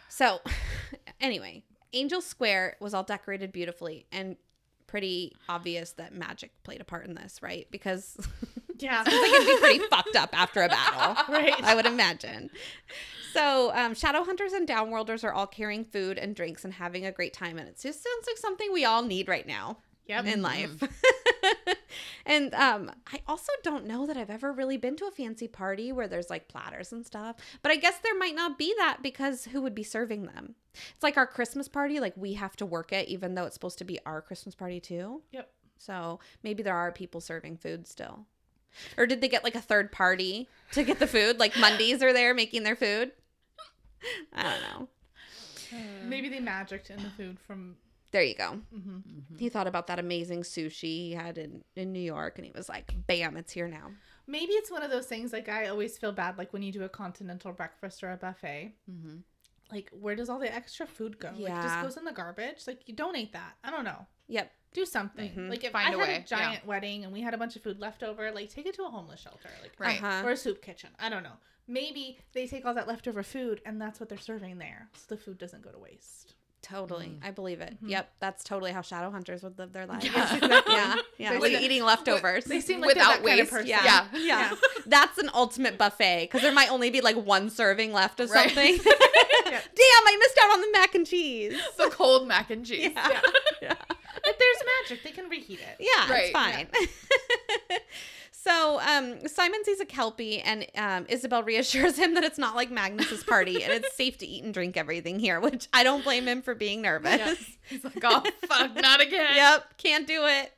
So, 0.07 0.39
anyway, 1.19 1.63
Angel 1.93 2.21
Square 2.21 2.77
was 2.79 2.93
all 2.93 3.03
decorated 3.03 3.51
beautifully 3.51 4.05
and 4.11 4.35
pretty 4.85 5.33
obvious 5.49 5.91
that 5.93 6.13
magic 6.13 6.51
played 6.63 6.79
a 6.79 6.83
part 6.83 7.07
in 7.07 7.15
this, 7.15 7.41
right? 7.41 7.67
Because 7.71 8.15
Yeah. 8.79 9.03
it's 9.05 9.09
like 9.09 9.31
it'd 9.41 9.47
be 9.47 9.57
pretty 9.59 9.79
fucked 9.89 10.15
up 10.15 10.29
after 10.39 10.61
a 10.61 10.69
battle. 10.69 11.23
Right. 11.33 11.53
I 11.63 11.73
would 11.73 11.85
imagine. 11.87 12.51
So, 13.33 13.71
um, 13.75 13.93
shadow 13.95 14.23
hunters 14.23 14.53
and 14.53 14.67
downworlders 14.67 15.23
are 15.23 15.33
all 15.33 15.47
carrying 15.47 15.83
food 15.83 16.17
and 16.17 16.35
drinks 16.35 16.63
and 16.63 16.73
having 16.73 17.05
a 17.05 17.11
great 17.11 17.33
time, 17.33 17.57
and 17.57 17.67
it 17.67 17.79
just 17.81 18.03
sounds 18.03 18.27
like 18.27 18.37
something 18.37 18.71
we 18.71 18.85
all 18.85 19.01
need 19.03 19.27
right 19.27 19.47
now 19.47 19.77
Yep. 20.07 20.25
in 20.25 20.41
life. 20.41 20.83
and 22.25 22.53
um, 22.53 22.91
I 23.11 23.21
also 23.27 23.51
don't 23.63 23.85
know 23.85 24.05
that 24.05 24.17
I've 24.17 24.29
ever 24.29 24.51
really 24.51 24.77
been 24.77 24.95
to 24.97 25.05
a 25.05 25.11
fancy 25.11 25.47
party 25.47 25.91
where 25.91 26.07
there's 26.07 26.29
like 26.29 26.47
platters 26.47 26.91
and 26.91 27.05
stuff. 27.05 27.37
But 27.61 27.71
I 27.71 27.75
guess 27.77 27.99
there 27.99 28.17
might 28.17 28.35
not 28.35 28.57
be 28.57 28.73
that 28.77 28.97
because 29.01 29.45
who 29.45 29.61
would 29.61 29.75
be 29.75 29.83
serving 29.83 30.25
them? 30.25 30.55
It's 30.73 31.03
like 31.03 31.17
our 31.17 31.27
Christmas 31.27 31.67
party, 31.67 31.99
like 31.99 32.13
we 32.17 32.33
have 32.33 32.55
to 32.57 32.65
work 32.65 32.91
it, 32.91 33.07
even 33.07 33.35
though 33.35 33.45
it's 33.45 33.55
supposed 33.55 33.77
to 33.79 33.85
be 33.85 33.99
our 34.05 34.21
Christmas 34.21 34.55
party 34.55 34.79
too. 34.79 35.21
Yep. 35.31 35.49
So 35.77 36.19
maybe 36.43 36.63
there 36.63 36.75
are 36.75 36.91
people 36.91 37.21
serving 37.21 37.57
food 37.57 37.87
still. 37.87 38.25
Or 38.97 39.05
did 39.05 39.21
they 39.21 39.27
get 39.27 39.43
like 39.43 39.55
a 39.55 39.61
third 39.61 39.91
party 39.91 40.49
to 40.71 40.83
get 40.83 40.99
the 40.99 41.07
food? 41.07 41.39
Like 41.39 41.53
mundanes 41.53 42.01
are 42.01 42.13
there 42.13 42.33
making 42.33 42.63
their 42.63 42.75
food? 42.75 43.11
I 44.33 44.43
don't 44.43 44.61
know. 44.61 44.87
Maybe 46.07 46.29
they 46.29 46.39
magicked 46.39 46.89
in 46.89 46.97
the 47.01 47.09
food 47.09 47.39
from 47.39 47.75
There 48.11 48.21
you 48.23 48.35
go. 48.35 48.59
hmm 48.71 48.99
He 49.37 49.49
thought 49.49 49.67
about 49.67 49.87
that 49.87 49.99
amazing 49.99 50.41
sushi 50.43 50.83
he 50.83 51.11
had 51.13 51.37
in, 51.37 51.63
in 51.75 51.91
New 51.91 51.99
York 51.99 52.37
and 52.37 52.45
he 52.45 52.51
was 52.51 52.69
like, 52.69 52.93
bam, 53.07 53.37
it's 53.37 53.51
here 53.53 53.67
now. 53.67 53.91
Maybe 54.27 54.53
it's 54.53 54.71
one 54.71 54.83
of 54.83 54.91
those 54.91 55.07
things 55.07 55.33
like 55.33 55.49
I 55.49 55.67
always 55.67 55.97
feel 55.97 56.11
bad 56.11 56.37
like 56.37 56.53
when 56.53 56.61
you 56.61 56.71
do 56.71 56.83
a 56.83 56.89
continental 56.89 57.51
breakfast 57.53 58.03
or 58.03 58.11
a 58.11 58.17
buffet. 58.17 58.73
Mm-hmm. 58.89 59.17
Like 59.71 59.89
where 59.99 60.15
does 60.15 60.29
all 60.29 60.39
the 60.39 60.53
extra 60.53 60.85
food 60.85 61.17
go? 61.19 61.29
Like 61.29 61.39
it 61.39 61.41
Yeah. 61.49 61.63
just 61.63 61.81
goes 61.81 61.97
in 61.97 62.05
the 62.05 62.11
garbage. 62.11 62.67
Like 62.67 62.87
you 62.87 62.93
donate 62.95 63.33
that. 63.33 63.53
I 63.63 63.71
don't 63.71 63.83
know. 63.85 64.05
Yep. 64.27 64.51
Do 64.73 64.85
something. 64.85 65.31
Mhm. 65.31 65.49
Like 65.49 65.63
if 65.63 65.71
Find 65.71 65.87
I 65.87 65.89
a 65.89 65.97
had 65.99 66.07
way, 66.07 66.13
a 66.15 66.17
yeah. 66.19 66.23
giant 66.23 66.65
wedding 66.65 67.03
and 67.03 67.13
we 67.13 67.21
had 67.21 67.33
a 67.33 67.37
bunch 67.37 67.55
of 67.55 67.61
food 67.61 67.79
left 67.79 68.01
over, 68.03 68.31
like 68.31 68.49
take 68.49 68.65
it 68.65 68.73
to 68.75 68.83
a 68.83 68.89
homeless 68.89 69.19
shelter. 69.21 69.49
Like 69.61 69.73
Right. 69.79 70.01
Uh-huh. 70.01 70.27
or 70.27 70.31
a 70.31 70.37
soup 70.37 70.61
kitchen. 70.61 70.89
I 70.99 71.09
don't 71.09 71.23
know. 71.23 71.37
Maybe 71.67 72.17
they 72.33 72.47
take 72.47 72.65
all 72.65 72.73
that 72.73 72.87
leftover 72.87 73.23
food 73.23 73.61
and 73.65 73.79
that's 73.81 73.99
what 73.99 74.09
they're 74.09 74.17
serving 74.17 74.57
there. 74.57 74.89
So 74.95 75.15
the 75.15 75.17
food 75.21 75.37
doesn't 75.37 75.61
go 75.63 75.69
to 75.71 75.77
waste. 75.79 76.33
Totally. 76.61 77.19
I 77.21 77.31
believe 77.31 77.59
it. 77.59 77.77
Mhm. 77.83 77.89
Yep. 77.89 78.13
That's 78.19 78.43
totally 78.43 78.71
how 78.71 78.81
shadow 78.81 79.11
hunters 79.11 79.43
would 79.43 79.59
live 79.59 79.73
their 79.73 79.85
lives. 79.85 80.05
Yes, 80.13 80.33
exactly. 80.41 80.73
Yeah. 80.73 80.95
Yeah. 81.17 81.29
They 81.33 81.39
Like 81.39 81.61
eating 81.61 81.83
leftovers. 81.83 82.45
They 82.45 82.61
seem 82.61 82.79
like 82.79 82.87
Without 82.89 83.21
that 83.21 83.25
kind 83.25 83.39
of 83.41 83.45
waste. 83.47 83.51
person. 83.51 83.67
yeah. 83.67 83.83
Yeah. 83.83 84.07
Yeah. 84.13 84.19
Yeah. 84.51 84.55
That's 84.85 85.17
an 85.17 85.29
ultimate 85.33 85.77
buffet 85.77 86.23
because 86.25 86.41
there 86.41 86.53
might 86.53 86.71
only 86.71 86.89
be 86.89 87.01
like 87.01 87.17
one 87.17 87.49
serving 87.49 87.91
left 87.93 88.19
of 88.21 88.29
Right. 88.31 88.49
something. 88.49 88.77
Damn, 89.45 90.03
I 90.07 90.17
missed 90.19 90.37
out 90.41 90.51
on 90.51 90.61
the 90.61 90.67
mac 90.71 90.95
and 90.95 91.05
cheese. 91.05 91.59
The 91.77 91.89
cold 91.89 92.27
mac 92.27 92.49
and 92.49 92.65
cheese. 92.65 92.91
Yeah. 92.95 93.21
Yeah. 94.99 94.99
But 94.99 94.99
there's 94.99 94.99
magic. 94.99 95.03
They 95.03 95.11
can 95.11 95.29
reheat 95.29 95.59
it. 95.59 95.77
Yeah, 95.79 96.11
Right, 96.11 96.23
it's 96.23 96.31
fine. 96.31 96.67
so 98.31 98.79
um, 98.81 99.27
Simon 99.27 99.63
sees 99.63 99.79
a 99.79 99.85
kelpie, 99.85 100.39
and 100.41 100.65
um, 100.77 101.05
Isabelle 101.09 101.43
reassures 101.43 101.97
him 101.97 102.13
that 102.15 102.23
it's 102.23 102.37
not 102.37 102.55
like 102.55 102.71
Magnus's 102.71 103.23
party, 103.23 103.63
and 103.63 103.71
it's 103.73 103.95
safe 103.97 104.17
to 104.19 104.27
eat 104.27 104.43
and 104.43 104.53
drink 104.53 104.77
everything 104.77 105.19
here. 105.19 105.39
Which 105.39 105.67
I 105.73 105.83
don't 105.83 106.03
blame 106.03 106.27
him 106.27 106.41
for 106.41 106.55
being 106.55 106.81
nervous. 106.81 107.17
Yeah. 107.17 107.33
He's 107.69 107.83
like, 107.83 108.01
oh 108.03 108.23
fuck, 108.47 108.75
not 108.75 109.01
again. 109.05 109.35
yep, 109.35 109.77
can't 109.77 110.05
do 110.07 110.25
it. 110.25 110.51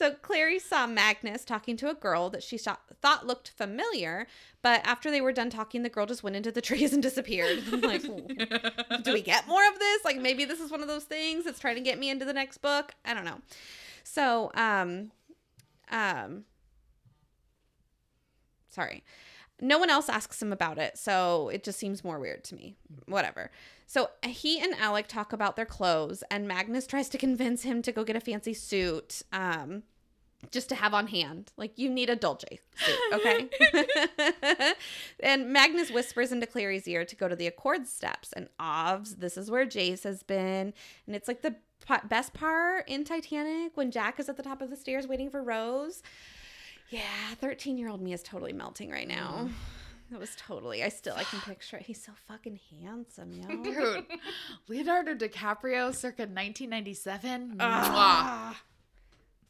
So 0.00 0.12
Clary 0.12 0.58
saw 0.58 0.86
Magnus 0.86 1.44
talking 1.44 1.76
to 1.76 1.90
a 1.90 1.94
girl 1.94 2.30
that 2.30 2.42
she 2.42 2.56
saw, 2.56 2.76
thought 3.02 3.26
looked 3.26 3.50
familiar, 3.50 4.26
but 4.62 4.80
after 4.82 5.10
they 5.10 5.20
were 5.20 5.30
done 5.30 5.50
talking, 5.50 5.82
the 5.82 5.90
girl 5.90 6.06
just 6.06 6.22
went 6.22 6.36
into 6.36 6.50
the 6.50 6.62
trees 6.62 6.94
and 6.94 7.02
disappeared. 7.02 7.62
I'm 7.70 7.82
like, 7.82 8.00
do 9.02 9.12
we 9.12 9.20
get 9.20 9.46
more 9.46 9.60
of 9.68 9.78
this? 9.78 10.02
Like 10.02 10.18
maybe 10.18 10.46
this 10.46 10.58
is 10.58 10.70
one 10.70 10.80
of 10.80 10.88
those 10.88 11.04
things 11.04 11.44
that's 11.44 11.58
trying 11.58 11.74
to 11.74 11.82
get 11.82 11.98
me 11.98 12.08
into 12.08 12.24
the 12.24 12.32
next 12.32 12.62
book. 12.62 12.92
I 13.04 13.12
don't 13.12 13.26
know. 13.26 13.42
So, 14.02 14.50
um, 14.54 15.10
um, 15.90 16.44
sorry. 18.70 19.04
No 19.60 19.76
one 19.76 19.90
else 19.90 20.08
asks 20.08 20.40
him 20.40 20.50
about 20.50 20.78
it, 20.78 20.96
so 20.96 21.50
it 21.50 21.62
just 21.62 21.78
seems 21.78 22.02
more 22.02 22.18
weird 22.18 22.42
to 22.44 22.54
me. 22.54 22.74
Whatever. 23.04 23.50
So 23.86 24.08
he 24.24 24.60
and 24.60 24.72
Alec 24.76 25.08
talk 25.08 25.34
about 25.34 25.56
their 25.56 25.66
clothes, 25.66 26.24
and 26.30 26.48
Magnus 26.48 26.86
tries 26.86 27.10
to 27.10 27.18
convince 27.18 27.64
him 27.64 27.82
to 27.82 27.92
go 27.92 28.02
get 28.02 28.16
a 28.16 28.20
fancy 28.20 28.54
suit, 28.54 29.20
um, 29.30 29.82
just 30.50 30.68
to 30.70 30.74
have 30.74 30.94
on 30.94 31.06
hand. 31.08 31.52
Like 31.56 31.78
you 31.78 31.90
need 31.90 32.10
a 32.10 32.16
Dolce 32.16 32.60
suit, 32.76 32.98
okay? 33.14 33.48
and 35.20 35.52
Magnus 35.52 35.90
whispers 35.90 36.32
into 36.32 36.46
Clary's 36.46 36.88
ear 36.88 37.04
to 37.04 37.16
go 37.16 37.28
to 37.28 37.36
the 37.36 37.46
Accord 37.46 37.86
steps, 37.86 38.32
and 38.32 38.48
Ovs, 38.58 39.18
this 39.18 39.36
is 39.36 39.50
where 39.50 39.66
Jace 39.66 40.04
has 40.04 40.22
been, 40.22 40.72
and 41.06 41.16
it's 41.16 41.28
like 41.28 41.42
the 41.42 41.56
best 42.08 42.34
part 42.34 42.88
in 42.88 43.04
Titanic 43.04 43.76
when 43.76 43.90
Jack 43.90 44.20
is 44.20 44.28
at 44.28 44.36
the 44.36 44.42
top 44.42 44.60
of 44.62 44.70
the 44.70 44.76
stairs 44.76 45.06
waiting 45.06 45.30
for 45.30 45.42
Rose. 45.42 46.02
Yeah, 46.90 47.34
13 47.40 47.78
year 47.78 47.88
old 47.88 48.02
me 48.02 48.12
is 48.12 48.22
totally 48.22 48.52
melting 48.52 48.90
right 48.90 49.08
now. 49.08 49.48
That 50.10 50.18
was 50.18 50.34
totally, 50.34 50.82
I 50.82 50.88
still, 50.88 51.14
I 51.16 51.22
can 51.22 51.40
picture 51.40 51.76
it. 51.76 51.84
He's 51.84 52.02
so 52.02 52.10
fucking 52.26 52.58
handsome, 52.82 53.32
yo. 53.32 53.62
Dude, 53.62 54.06
Leonardo 54.66 55.14
DiCaprio 55.14 55.94
circa 55.94 56.22
1997. 56.22 57.50
Mwah. 57.54 57.58
Ah, 57.60 58.60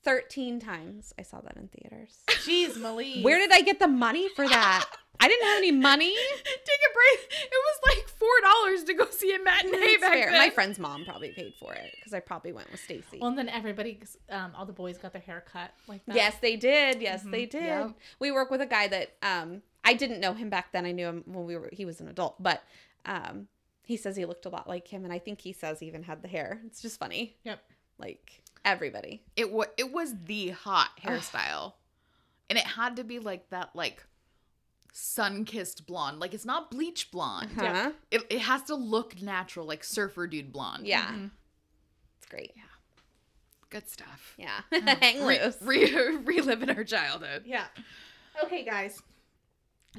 13 0.05 0.61
times 0.61 1.13
I 1.19 1.23
saw 1.23 1.41
that 1.41 1.57
in 1.57 1.69
theaters. 1.69 2.19
jeez, 2.29 2.81
Malie. 2.81 3.23
Where 3.23 3.39
did 3.39 3.53
I 3.53 3.61
get 3.63 3.79
the 3.79 3.89
money 3.89 4.29
for 4.35 4.49
that? 4.49 4.87
I 5.23 5.29
didn't 5.29 5.47
have 5.47 5.59
any 5.59 5.73
money. 5.73 6.15
Take 6.37 6.81
a 6.91 6.95
break. 6.95 7.31
It 7.31 7.51
was 7.53 7.79
like 7.97 8.09
four 8.09 8.29
dollars 8.43 8.85
to 8.85 8.95
go 8.95 9.07
see 9.11 9.35
a 9.35 9.39
matinee 9.39 9.77
It's 9.77 10.01
back 10.01 10.13
fair. 10.13 10.31
then. 10.31 10.39
My 10.39 10.49
friend's 10.49 10.79
mom 10.79 11.05
probably 11.05 11.33
paid 11.33 11.53
for 11.61 11.75
it 11.75 11.91
because 11.97 12.15
I 12.15 12.21
probably 12.21 12.53
went 12.53 12.71
with 12.71 12.81
Stacy. 12.81 13.19
Well, 13.21 13.29
and 13.29 13.37
then 13.39 13.51
everybody, 13.51 14.01
um, 14.31 14.53
all 14.57 14.65
the 14.65 14.73
boys 14.73 14.97
got 14.97 15.13
their 15.13 15.21
hair 15.21 15.45
cut 15.47 15.73
like 15.89 16.05
that. 16.07 16.17
Yes, 16.17 16.37
they 16.41 16.57
did. 16.57 17.03
Yes, 17.03 17.23
they 17.23 17.45
did. 17.45 17.63
Yep. 17.65 17.91
We 18.19 18.31
work 18.33 18.51
with 18.51 18.63
a 18.63 18.67
guy 18.67 18.89
that 18.89 19.11
um 19.23 19.61
I 19.85 19.93
didn't 19.93 20.21
know 20.21 20.33
him 20.33 20.49
back 20.49 20.73
then. 20.73 20.87
I 20.87 20.93
knew 20.93 21.07
him 21.07 21.25
when 21.27 21.45
we 21.45 21.55
were 21.57 21.69
he 21.71 21.85
was 21.85 22.01
an 22.01 22.09
adult, 22.09 22.43
but 22.43 22.63
um 23.05 23.49
he 23.85 23.99
says 23.99 24.17
he 24.17 24.25
looked 24.25 24.47
a 24.47 24.51
lot 24.51 24.69
like 24.69 24.89
him 24.89 25.05
and 25.05 25.13
I 25.13 25.19
think 25.19 25.41
he 25.43 25.53
says 25.53 25.81
he 25.81 25.87
even 25.87 26.05
had 26.05 26.23
the 26.23 26.29
hair. 26.29 26.63
It's 26.65 26.81
just 26.81 26.99
funny. 26.99 27.37
Yep. 27.45 27.61
Like 27.99 28.43
everybody. 28.65 29.23
it 29.37 29.51
was 29.53 29.67
it 29.77 29.93
was 29.93 30.15
the 30.25 30.51
hot 30.51 30.91
hairstyle, 31.03 31.75
and 32.49 32.59
it 32.59 32.65
had 32.65 32.97
to 32.97 33.05
be 33.05 33.19
like 33.19 33.49
that 33.51 33.71
like 33.75 34.05
sun 34.93 35.45
kissed 35.45 35.87
blonde. 35.87 36.19
Like 36.21 36.35
it's 36.35 36.45
not 36.45 36.71
bleach 36.71 37.11
blonde. 37.11 37.51
Huh? 37.57 37.93
It, 38.11 38.23
it 38.31 38.41
has 38.41 38.63
to 38.65 38.75
look 38.75 39.21
natural, 39.23 39.67
like 39.67 39.85
surfer 39.85 40.27
dude 40.27 40.53
blonde. 40.53 40.87
Yeah. 40.87 41.07
Mhm. 41.13 41.31
It's 42.19 42.27
great. 42.29 42.53
Yeah. 42.57 42.63
Good 43.71 43.89
stuff. 43.89 44.35
Yeah. 44.37 44.61
Hang 45.01 45.25
Re- 45.27 45.41
loose. 45.45 45.57
re- 45.63 46.17
reliving 46.25 46.71
our 46.71 46.83
childhood. 46.85 47.45
Yeah. 47.47 47.67
Okay, 48.45 48.65
guys. 48.65 49.01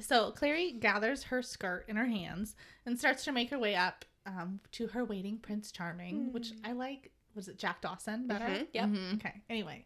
So 0.02 0.32
Clary 0.32 0.72
gathers 0.74 1.24
her 1.24 1.42
skirt 1.42 1.86
in 1.88 1.96
her 1.98 2.06
hands 2.06 2.56
and 2.86 2.98
starts 3.00 3.24
to 3.26 3.32
make 3.32 3.50
her 3.50 3.60
way 3.60 3.76
up 3.76 4.06
um, 4.26 4.60
to 4.74 4.88
her 4.88 5.04
waiting 5.04 5.38
Prince 5.38 5.72
Charming, 5.72 6.32
which 6.32 6.52
I 6.64 6.72
like. 6.74 7.12
Was 7.36 7.48
it 7.48 7.58
Jack 7.58 7.82
Dawson 7.82 8.28
better? 8.28 8.46
Mhm. 8.46 8.68
Yep. 8.74 8.86
Mhm. 8.86 9.14
Okay. 9.16 9.42
Anyway, 9.50 9.86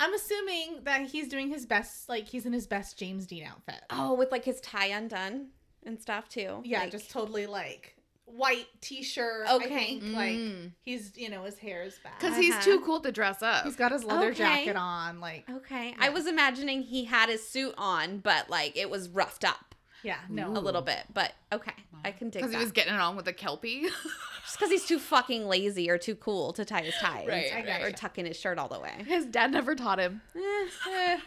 I'm 0.00 0.12
assuming 0.14 0.80
that 0.84 1.02
he's 1.10 1.28
doing 1.28 1.48
his 1.48 1.64
best, 1.66 2.08
like 2.08 2.26
he's 2.28 2.46
in 2.46 2.52
his 2.52 2.66
best 2.66 2.98
James 2.98 3.26
Dean 3.26 3.44
outfit. 3.44 3.80
Oh, 3.90 4.14
with 4.14 4.30
like 4.32 4.44
his 4.44 4.60
tie 4.60 4.86
undone 4.86 5.48
and 5.84 6.00
stuff 6.00 6.28
too. 6.28 6.60
yeah, 6.64 6.80
Like- 6.80 6.90
just 6.90 7.10
totally 7.10 7.46
like 7.46 7.96
white 8.24 8.66
t-shirt. 8.80 9.46
Okay. 9.50 9.64
I 9.64 9.68
think. 9.68 10.02
like 10.14 10.32
Mm. 10.36 10.72
he's 10.80 11.16
you 11.18 11.28
know 11.28 11.44
his 11.44 11.58
hair 11.58 11.82
is 11.82 11.98
back. 11.98 12.18
Because 12.18 12.36
he's 12.36 12.54
Uh-huh. 12.54 12.62
too 12.64 12.80
cool 12.80 13.00
to 13.00 13.12
dress 13.12 13.42
up. 13.42 13.64
he's 13.64 13.76
got 13.76 13.92
his 13.92 14.04
leather 14.04 14.28
Okay. 14.28 14.38
jacket 14.38 14.76
on. 14.76 15.20
Like 15.20 15.48
Okay. 15.50 15.94
I 15.98 16.08
was 16.08 16.26
imagining 16.26 16.82
he 16.82 17.04
had 17.04 17.28
his 17.28 17.46
suit 17.46 17.74
on, 17.76 18.18
but 18.18 18.48
like 18.48 18.76
it 18.76 18.88
was 18.90 19.08
roughed 19.10 19.44
up 19.44 19.71
yeah, 20.02 20.18
no. 20.28 20.48
a 20.48 20.58
little 20.60 20.82
bit. 20.82 21.04
But 21.12 21.32
okay, 21.52 21.72
I 22.04 22.12
can 22.12 22.30
dig 22.30 22.42
that. 22.42 22.46
Because 22.48 22.50
that. 22.52 22.58
he 22.58 22.64
was 22.64 22.72
getting 22.72 22.94
it 22.94 23.00
on 23.00 23.16
with 23.16 23.28
a 23.28 23.32
kelpie. 23.32 23.82
Just 24.44 24.58
because 24.58 24.70
he's 24.70 24.84
too 24.86 24.98
fucking 24.98 25.46
lazy 25.46 25.88
or 25.88 25.98
too 25.98 26.16
cool 26.16 26.52
to 26.54 26.64
tie 26.64 26.82
his 26.82 26.94
tie. 27.00 27.24
Right, 27.28 27.52
I 27.54 27.60
or 27.80 27.90
gotcha. 27.90 27.92
tuck 27.92 28.18
in 28.18 28.26
his 28.26 28.38
shirt 28.38 28.58
all 28.58 28.68
the 28.68 28.80
way. 28.80 28.92
His 29.06 29.24
dad 29.26 29.52
never 29.52 29.74
taught 29.74 29.98
him. 29.98 30.20
Eh. 30.34 30.90
Eh, 30.90 31.18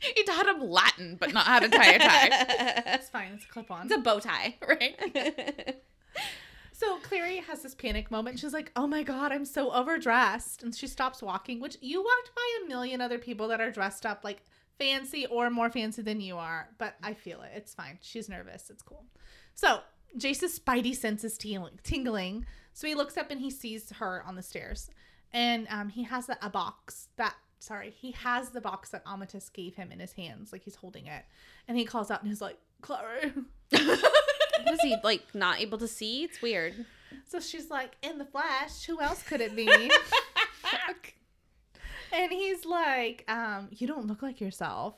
he 0.16 0.24
taught 0.24 0.46
him 0.46 0.60
Latin, 0.60 1.16
but 1.18 1.32
not 1.32 1.46
how 1.46 1.60
to 1.60 1.68
tie 1.68 1.92
a 1.92 1.98
tie. 1.98 2.28
it's 2.94 3.08
fine. 3.08 3.32
It's 3.34 3.44
a 3.44 3.48
clip 3.48 3.70
on. 3.70 3.86
it's 3.86 3.94
a 3.94 3.98
bow 3.98 4.18
tie. 4.18 4.56
right? 4.68 5.76
So 6.72 6.98
Clary 6.98 7.36
has 7.36 7.62
this 7.62 7.76
panic 7.76 8.10
moment. 8.10 8.40
She's 8.40 8.52
like, 8.52 8.72
"Oh 8.74 8.88
my 8.88 9.04
god, 9.04 9.30
I'm 9.30 9.44
so 9.44 9.70
overdressed," 9.70 10.64
and 10.64 10.74
she 10.74 10.88
stops 10.88 11.22
walking. 11.22 11.60
Which 11.60 11.76
you 11.80 12.00
walked 12.02 12.34
by 12.34 12.64
a 12.64 12.68
million 12.68 13.00
other 13.00 13.18
people 13.18 13.46
that 13.48 13.60
are 13.60 13.70
dressed 13.70 14.04
up 14.04 14.24
like 14.24 14.42
fancy 14.78 15.26
or 15.26 15.50
more 15.50 15.70
fancy 15.70 16.02
than 16.02 16.20
you 16.20 16.36
are, 16.36 16.68
but 16.78 16.94
I 17.02 17.14
feel 17.14 17.42
it. 17.42 17.52
It's 17.54 17.74
fine. 17.74 17.98
She's 18.00 18.28
nervous. 18.28 18.70
It's 18.70 18.82
cool. 18.82 19.04
So 19.54 19.80
Jace's 20.16 20.58
spidey 20.58 20.94
sense 20.94 21.24
is 21.24 21.38
tingling. 21.38 22.46
So 22.72 22.86
he 22.86 22.94
looks 22.94 23.16
up 23.16 23.30
and 23.30 23.40
he 23.40 23.50
sees 23.50 23.90
her 23.98 24.22
on 24.26 24.34
the 24.34 24.42
stairs, 24.42 24.90
and 25.32 25.66
um, 25.70 25.88
he 25.90 26.04
has 26.04 26.28
a, 26.28 26.36
a 26.42 26.50
box 26.50 27.08
that. 27.16 27.34
Sorry, 27.58 27.90
he 27.90 28.10
has 28.10 28.50
the 28.50 28.60
box 28.60 28.90
that 28.90 29.04
Amatis 29.04 29.52
gave 29.52 29.76
him 29.76 29.92
in 29.92 30.00
his 30.00 30.14
hands, 30.14 30.52
like 30.52 30.64
he's 30.64 30.74
holding 30.74 31.06
it, 31.06 31.24
and 31.68 31.78
he 31.78 31.84
calls 31.84 32.10
out 32.10 32.20
and 32.20 32.28
he's 32.28 32.40
like, 32.40 32.58
"Clary." 32.80 33.32
Was 33.72 34.80
he 34.80 34.96
like 35.04 35.32
not 35.32 35.60
able 35.60 35.78
to 35.78 35.86
see? 35.86 36.24
It's 36.24 36.42
weird. 36.42 36.86
So 37.28 37.40
she's 37.40 37.70
like, 37.70 37.92
in 38.02 38.18
the 38.18 38.24
flash, 38.24 38.84
who 38.84 39.00
else 39.00 39.22
could 39.22 39.40
it 39.40 39.54
be? 39.54 39.66
and 42.12 42.30
he's 42.32 42.64
like, 42.64 43.24
um, 43.28 43.68
you 43.70 43.86
don't 43.86 44.06
look 44.06 44.22
like 44.22 44.40
yourself. 44.40 44.94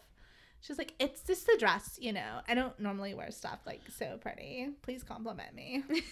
She's 0.61 0.79
like, 0.79 0.95
it's 0.99 1.21
just 1.23 1.47
the 1.47 1.57
dress, 1.59 1.99
you 2.01 2.13
know. 2.13 2.41
I 2.49 2.55
don't 2.55 2.79
normally 2.81 3.13
wear 3.15 3.31
stuff 3.31 3.59
like 3.67 3.83
so 3.99 4.17
pretty. 4.21 4.69
Please 4.83 5.03
compliment 5.03 5.55
me. 5.55 5.85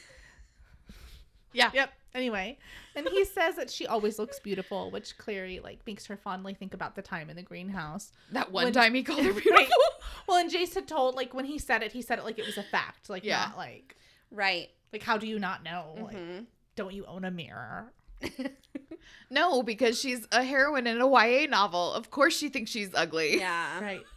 Yeah. 1.55 1.71
Yep. 1.75 1.93
Anyway, 2.15 2.57
and 2.97 3.07
he 3.09 3.27
says 3.27 3.57
that 3.57 3.71
she 3.71 3.87
always 3.87 4.19
looks 4.19 4.39
beautiful, 4.41 4.91
which 4.91 5.19
Clary 5.19 5.61
like 5.63 5.81
makes 5.87 6.07
her 6.07 6.17
fondly 6.17 6.55
think 6.55 6.73
about 6.73 6.95
the 6.95 7.03
time 7.03 7.29
in 7.29 7.37
the 7.37 7.43
greenhouse. 7.43 8.11
That 8.31 8.51
one 8.53 8.65
When- 8.65 8.73
time 8.73 8.95
he 8.95 9.03
called 9.03 9.23
her 9.23 9.33
Right. 9.33 9.43
beautiful. 9.43 9.77
Well, 10.27 10.39
and 10.39 10.51
Jace 10.51 10.75
had 10.75 10.89
told 10.89 11.15
like 11.15 11.35
when 11.35 11.45
he 11.45 11.59
said 11.59 11.83
it, 11.83 11.93
he 11.93 12.01
said 12.01 12.19
it 12.19 12.25
like 12.25 12.39
it 12.39 12.47
was 12.47 12.57
a 12.57 12.63
fact, 12.63 13.11
like 13.11 13.23
Yeah. 13.25 13.47
not 13.49 13.59
like 13.59 13.97
Right. 14.31 14.71
like 14.95 15.03
how 15.03 15.19
do 15.19 15.27
you 15.27 15.39
not 15.39 15.63
know? 15.63 15.95
Like, 16.01 16.17
Mhm. 16.17 16.47
don't 16.75 16.95
you 16.95 17.05
own 17.05 17.25
a 17.27 17.31
mirror? 17.31 17.93
No, 19.31 19.63
because 19.63 19.99
she's 19.99 20.27
a 20.31 20.43
heroine 20.45 20.87
in 20.87 21.01
a 21.01 21.09
YA 21.09 21.47
novel. 21.49 21.95
Of 21.95 22.11
course 22.11 22.37
she 22.37 22.51
thinks 22.51 22.71
she's 22.71 22.91
ugly. 22.95 23.39
Yeah. 23.39 23.81
Right. 23.81 24.03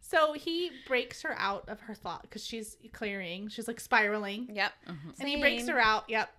So 0.00 0.32
he 0.32 0.70
breaks 0.86 1.20
her 1.20 1.38
out 1.38 1.68
of 1.68 1.80
her 1.80 1.94
thought 1.94 2.22
because 2.22 2.42
she's 2.42 2.78
clearing. 2.94 3.48
She's 3.48 3.68
like 3.68 3.78
spiraling. 3.78 4.48
Yep. 4.54 4.72
And 5.20 5.28
he 5.28 5.36
breaks 5.38 5.68
her 5.68 5.78
out. 5.78 6.04
Yep. 6.08 6.30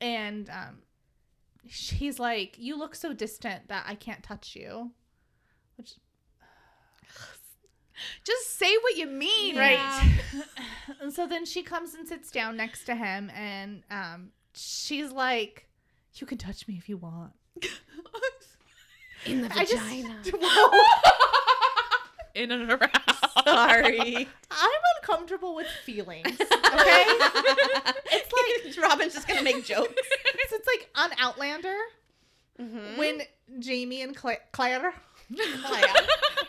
and 0.00 0.48
um, 0.48 0.78
he's 1.64 2.20
like, 2.20 2.54
"You 2.58 2.78
look 2.78 2.94
so 2.94 3.12
distant 3.12 3.66
that 3.70 3.84
I 3.88 3.96
can't 3.96 4.22
touch 4.22 4.54
you," 4.54 4.92
which 5.76 5.94
Just 8.24 8.56
say 8.56 8.76
what 8.82 8.96
you 8.96 9.08
mean. 9.08 9.56
right. 9.56 10.20
and 11.00 11.12
so 11.12 11.26
then 11.26 11.44
she 11.44 11.64
comes 11.64 11.94
and 11.94 12.06
sits 12.06 12.30
down 12.30 12.56
next 12.56 12.84
to 12.84 12.94
him, 12.94 13.30
and 13.34 13.82
um, 13.90 14.28
she's 14.54 15.10
like, 15.10 15.67
"You 16.20 16.26
can 16.26 16.38
touch 16.38 16.66
me 16.68 16.76
if 16.78 16.88
you 16.88 16.96
want." 16.96 17.32
In 19.26 19.42
the 19.42 19.48
I 19.52 19.64
vagina. 19.64 20.16
just 20.22 20.36
Whoa. 20.40 20.78
In 22.34 22.52
an 22.52 22.68
harass. 22.68 22.92
Sorry. 23.44 24.28
I'm 24.50 24.70
uncomfortable 24.96 25.54
with 25.56 25.66
feelings. 25.84 26.26
Okay, 26.28 26.38
it's 28.12 28.76
like 28.78 28.84
Robin's 28.90 29.14
just 29.14 29.26
gonna 29.26 29.42
make 29.42 29.64
jokes. 29.64 29.92
so 30.48 30.56
it's 30.56 30.66
like 30.66 30.88
on 30.96 31.10
Outlander 31.18 31.76
Mm-hmm. 32.60 32.98
when 32.98 33.22
Jamie 33.60 34.02
and 34.02 34.16
Cla- 34.16 34.38
Claire 34.50 34.92
Claire. 35.64 35.94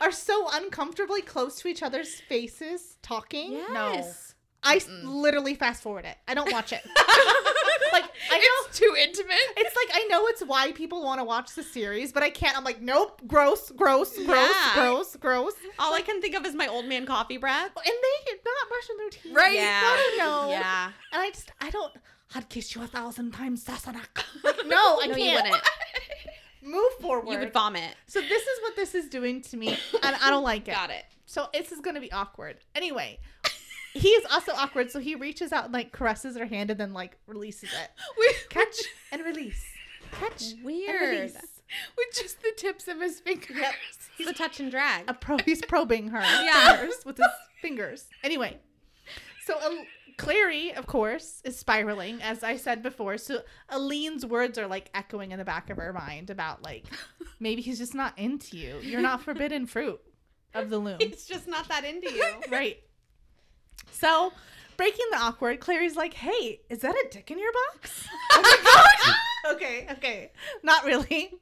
are 0.02 0.12
so 0.12 0.48
uncomfortably 0.54 1.22
close 1.22 1.60
to 1.62 1.68
each 1.68 1.84
other's 1.84 2.20
faces 2.22 2.98
talking. 3.04 3.52
Yes. 3.54 4.29
I 4.64 4.76
s- 4.78 4.88
literally 5.04 5.56
fast 5.56 5.82
forward 5.84 6.06
it. 6.06 6.18
I 6.28 6.34
don't 6.34 6.52
watch 6.52 6.74
it. 6.74 6.82
like 7.94 8.04
I 8.32 8.38
know 8.38 8.68
It's 8.68 8.78
too 8.78 8.94
intimate. 9.00 9.36
it's 9.58 9.76
like 9.76 9.90
I 9.94 10.06
know 10.10 10.28
it's 10.28 10.42
why 10.42 10.72
people 10.74 11.02
want 11.04 11.20
to 11.20 11.24
watch 11.24 11.54
the 11.56 11.64
series, 11.64 12.12
but 12.12 12.24
I 12.24 12.30
can't. 12.30 12.58
I'm 12.58 12.64
like, 12.64 12.82
nope, 12.82 13.22
gross, 13.28 13.72
gross, 13.72 14.16
gross, 14.18 14.28
Yeah. 14.56 14.74
gross, 14.76 15.16
gross. 15.16 15.54
All 15.80 15.94
I 15.94 16.02
can 16.02 16.22
think 16.22 16.36
of 16.36 16.46
is 16.46 16.54
my 16.56 16.68
old 16.68 16.86
man 16.86 17.06
coffee 17.06 17.38
breath. 17.38 17.72
And 17.76 17.86
they 17.86 18.34
not 18.34 18.70
brushing 18.70 18.98
their 18.98 19.10
teeth. 19.10 19.34
Right. 19.34 19.56
Yeah. 19.56 19.82
Don't 19.82 20.18
know. 20.18 20.50
Yeah. 20.52 20.92
And 21.14 21.22
I 21.22 21.30
just 21.32 21.52
I 21.62 21.70
don't. 21.70 21.94
I'd 22.36 22.48
kiss 22.50 22.76
you 22.76 22.84
a 22.84 22.88
thousand 22.88 23.32
times. 23.32 23.66
Like, 24.44 24.66
no, 24.68 25.00
I 25.02 25.08
no, 25.08 25.16
can't. 25.16 25.20
you 25.20 25.34
wouldn't. 25.34 25.64
Move 26.62 26.92
forward. 27.02 27.32
You 27.32 27.40
would 27.40 27.54
vomit. 27.54 27.96
so 28.08 28.20
this 28.20 28.42
is 28.44 28.62
what 28.62 28.76
this 28.76 28.94
is 28.94 29.08
doing 29.10 29.42
to 29.44 29.58
me, 29.58 29.70
and 30.04 30.16
I 30.22 30.30
don't 30.30 30.44
like 30.44 30.68
it. 30.68 30.72
Got 30.72 30.90
it. 30.92 31.06
So 31.26 31.48
this 31.54 31.72
is 31.72 31.80
gonna 31.80 32.02
be 32.02 32.12
awkward. 32.12 32.58
Anyway, 32.76 33.20
he 33.94 34.10
is 34.10 34.26
also 34.32 34.52
awkward. 34.54 34.92
So 34.92 35.00
he 35.00 35.16
reaches 35.16 35.52
out 35.52 35.66
and 35.66 35.74
like 35.74 35.92
caresses 35.92 36.38
her 36.38 36.46
hand 36.46 36.70
and 36.72 36.80
then 36.80 36.94
like 36.94 37.18
releases 37.28 37.70
it. 37.70 37.90
We, 38.20 38.34
Catch 38.50 38.78
and 39.12 39.24
release. 39.24 39.64
Catch 40.12 40.52
and 40.54 40.64
Weird. 40.66 41.02
release. 41.02 41.34
with 41.98 42.08
just 42.14 42.42
the 42.42 42.52
tips 42.58 42.88
of 42.88 43.00
his 43.00 43.20
fingers. 43.20 43.58
He's 44.18 44.28
a 44.28 44.34
touch 44.34 44.60
and 44.60 44.72
drag. 44.72 45.06
A 45.08 45.14
pro. 45.14 45.38
He's 45.46 45.62
probing 45.62 46.10
her 46.10 46.20
Yeah. 46.44 46.78
fingers 46.78 47.04
with 47.06 47.18
his 47.18 47.28
fingers. 47.62 48.08
Anyway, 48.24 48.58
so 49.46 49.56
uh, 49.60 49.84
Clary, 50.18 50.74
of 50.74 50.86
course, 50.88 51.42
is 51.46 51.58
spiraling, 51.58 52.22
as 52.22 52.44
I 52.44 52.58
said 52.58 52.82
before. 52.84 53.18
So 53.18 53.42
Aline's 53.70 54.26
words 54.26 54.58
are 54.58 54.68
like 54.68 54.90
echoing 54.94 55.32
in 55.32 55.40
the 55.40 55.46
back 55.46 55.70
of 55.70 55.78
her 55.78 55.94
mind 55.94 56.30
about 56.30 56.62
like 56.64 56.86
maybe 57.40 57.62
he's 57.62 57.78
just 57.78 57.94
not 57.96 58.18
into 58.18 58.58
you. 58.58 58.80
You're 58.82 59.02
not 59.02 59.22
forbidden 59.24 59.66
fruit 59.68 60.02
of 60.54 60.70
the 60.70 60.78
loom. 60.80 60.98
It's 61.00 61.26
just 61.26 61.48
not 61.48 61.68
that 61.70 61.86
into 61.86 62.12
you. 62.12 62.26
right. 62.52 62.78
So, 63.92 64.34
breaking 64.78 65.06
the 65.12 65.18
awkward, 65.18 65.60
Clary's 65.60 65.96
like, 65.96 66.14
"Hey, 66.14 66.62
is 66.70 66.80
that 66.80 66.96
a 66.96 67.08
dick 67.12 67.32
in 67.32 67.40
your 67.40 67.52
box?" 67.52 68.08
Okay, 69.52 69.88
okay, 69.92 70.32
not 70.64 70.84
really, 70.86 71.34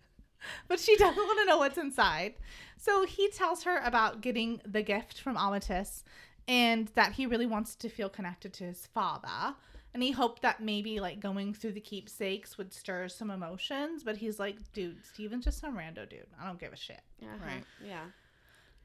but 0.67 0.79
she 0.79 0.95
doesn't 0.95 1.17
want 1.17 1.39
to 1.39 1.45
know 1.45 1.57
what's 1.57 1.77
inside. 1.77 2.35
So 2.77 3.05
he 3.05 3.29
tells 3.29 3.63
her 3.63 3.79
about 3.79 4.21
getting 4.21 4.61
the 4.65 4.83
gift 4.83 5.19
from 5.19 5.35
Amatis, 5.35 6.03
and 6.47 6.89
that 6.95 7.13
he 7.13 7.25
really 7.25 7.47
wants 7.47 7.75
to 7.75 7.89
feel 7.89 8.07
connected 8.09 8.53
to 8.53 8.63
his 8.65 8.87
father. 8.93 9.55
And 9.93 10.03
he 10.03 10.11
hoped 10.11 10.43
that 10.43 10.61
maybe 10.61 10.99
like 10.99 11.19
going 11.19 11.53
through 11.53 11.71
the 11.71 11.81
keepsakes 11.81 12.57
would 12.57 12.71
stir 12.71 13.07
some 13.09 13.31
emotions, 13.31 14.03
but 14.03 14.17
he's 14.17 14.39
like, 14.39 14.57
dude, 14.71 15.03
Stephen's 15.03 15.45
just 15.45 15.59
some 15.59 15.75
rando 15.75 16.07
dude. 16.07 16.27
I 16.39 16.45
don't 16.45 16.59
give 16.59 16.71
a 16.71 16.77
shit. 16.77 17.01
Uh-huh. 17.21 17.45
Right. 17.45 17.63
Yeah. 17.83 18.05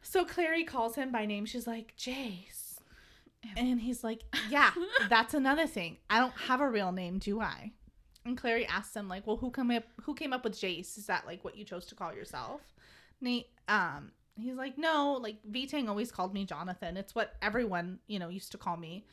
So 0.00 0.24
Clary 0.24 0.64
calls 0.64 0.94
him 0.94 1.12
by 1.12 1.26
name. 1.26 1.44
She's 1.44 1.66
like, 1.66 1.94
Jace. 1.98 2.71
And 3.56 3.80
he's 3.80 4.02
like, 4.04 4.22
Yeah, 4.48 4.70
that's 5.08 5.34
another 5.34 5.66
thing. 5.66 5.98
I 6.08 6.18
don't 6.18 6.32
have 6.32 6.60
a 6.60 6.68
real 6.68 6.92
name, 6.92 7.18
do 7.18 7.40
I? 7.40 7.72
And 8.24 8.36
Clary 8.38 8.64
asks 8.66 8.94
him, 8.94 9.08
like, 9.08 9.26
well, 9.26 9.36
who 9.36 9.50
came 9.50 9.70
up 9.72 9.84
who 10.02 10.14
came 10.14 10.32
up 10.32 10.44
with 10.44 10.54
Jace? 10.54 10.96
Is 10.98 11.06
that 11.06 11.26
like 11.26 11.42
what 11.44 11.56
you 11.56 11.64
chose 11.64 11.86
to 11.86 11.94
call 11.94 12.14
yourself? 12.14 12.60
Nate 13.20 13.46
um 13.68 14.12
he's 14.36 14.54
like, 14.56 14.78
No, 14.78 15.18
like 15.20 15.36
Valentine 15.44 15.88
always 15.88 16.10
called 16.12 16.32
me 16.32 16.44
Jonathan. 16.44 16.96
It's 16.96 17.14
what 17.14 17.34
everyone, 17.42 17.98
you 18.06 18.18
know, 18.18 18.28
used 18.28 18.52
to 18.52 18.58
call 18.58 18.76
me. 18.76 19.04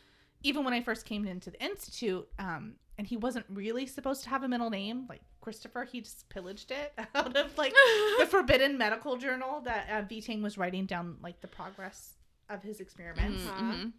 Even 0.43 0.63
when 0.63 0.73
I 0.73 0.81
first 0.81 1.05
came 1.05 1.27
into 1.27 1.51
the 1.51 1.61
institute, 1.61 2.25
um, 2.39 2.75
and 2.97 3.05
he 3.05 3.17
wasn't 3.17 3.45
really 3.49 3.85
supposed 3.85 4.23
to 4.23 4.29
have 4.29 4.43
a 4.43 4.47
middle 4.47 4.69
name, 4.69 5.05
like 5.09 5.21
Christopher, 5.41 5.83
he 5.83 5.99
just 6.01 6.29
pillaged 6.29 6.71
it 6.71 6.93
out 7.15 7.35
of 7.35 7.57
like 7.57 7.73
the 8.19 8.25
forbidden 8.29 8.77
medical 8.77 9.17
journal 9.17 9.59
that 9.61 9.87
uh, 9.89 10.01
Valentine 10.07 10.41
was 10.41 10.57
writing 10.57 10.85
down 10.85 11.17
like 11.21 11.41
the 11.41 11.47
progress 11.47 12.13
of 12.49 12.61
his 12.63 12.79
experiments. 12.79 13.43
Mhm. 13.43 13.91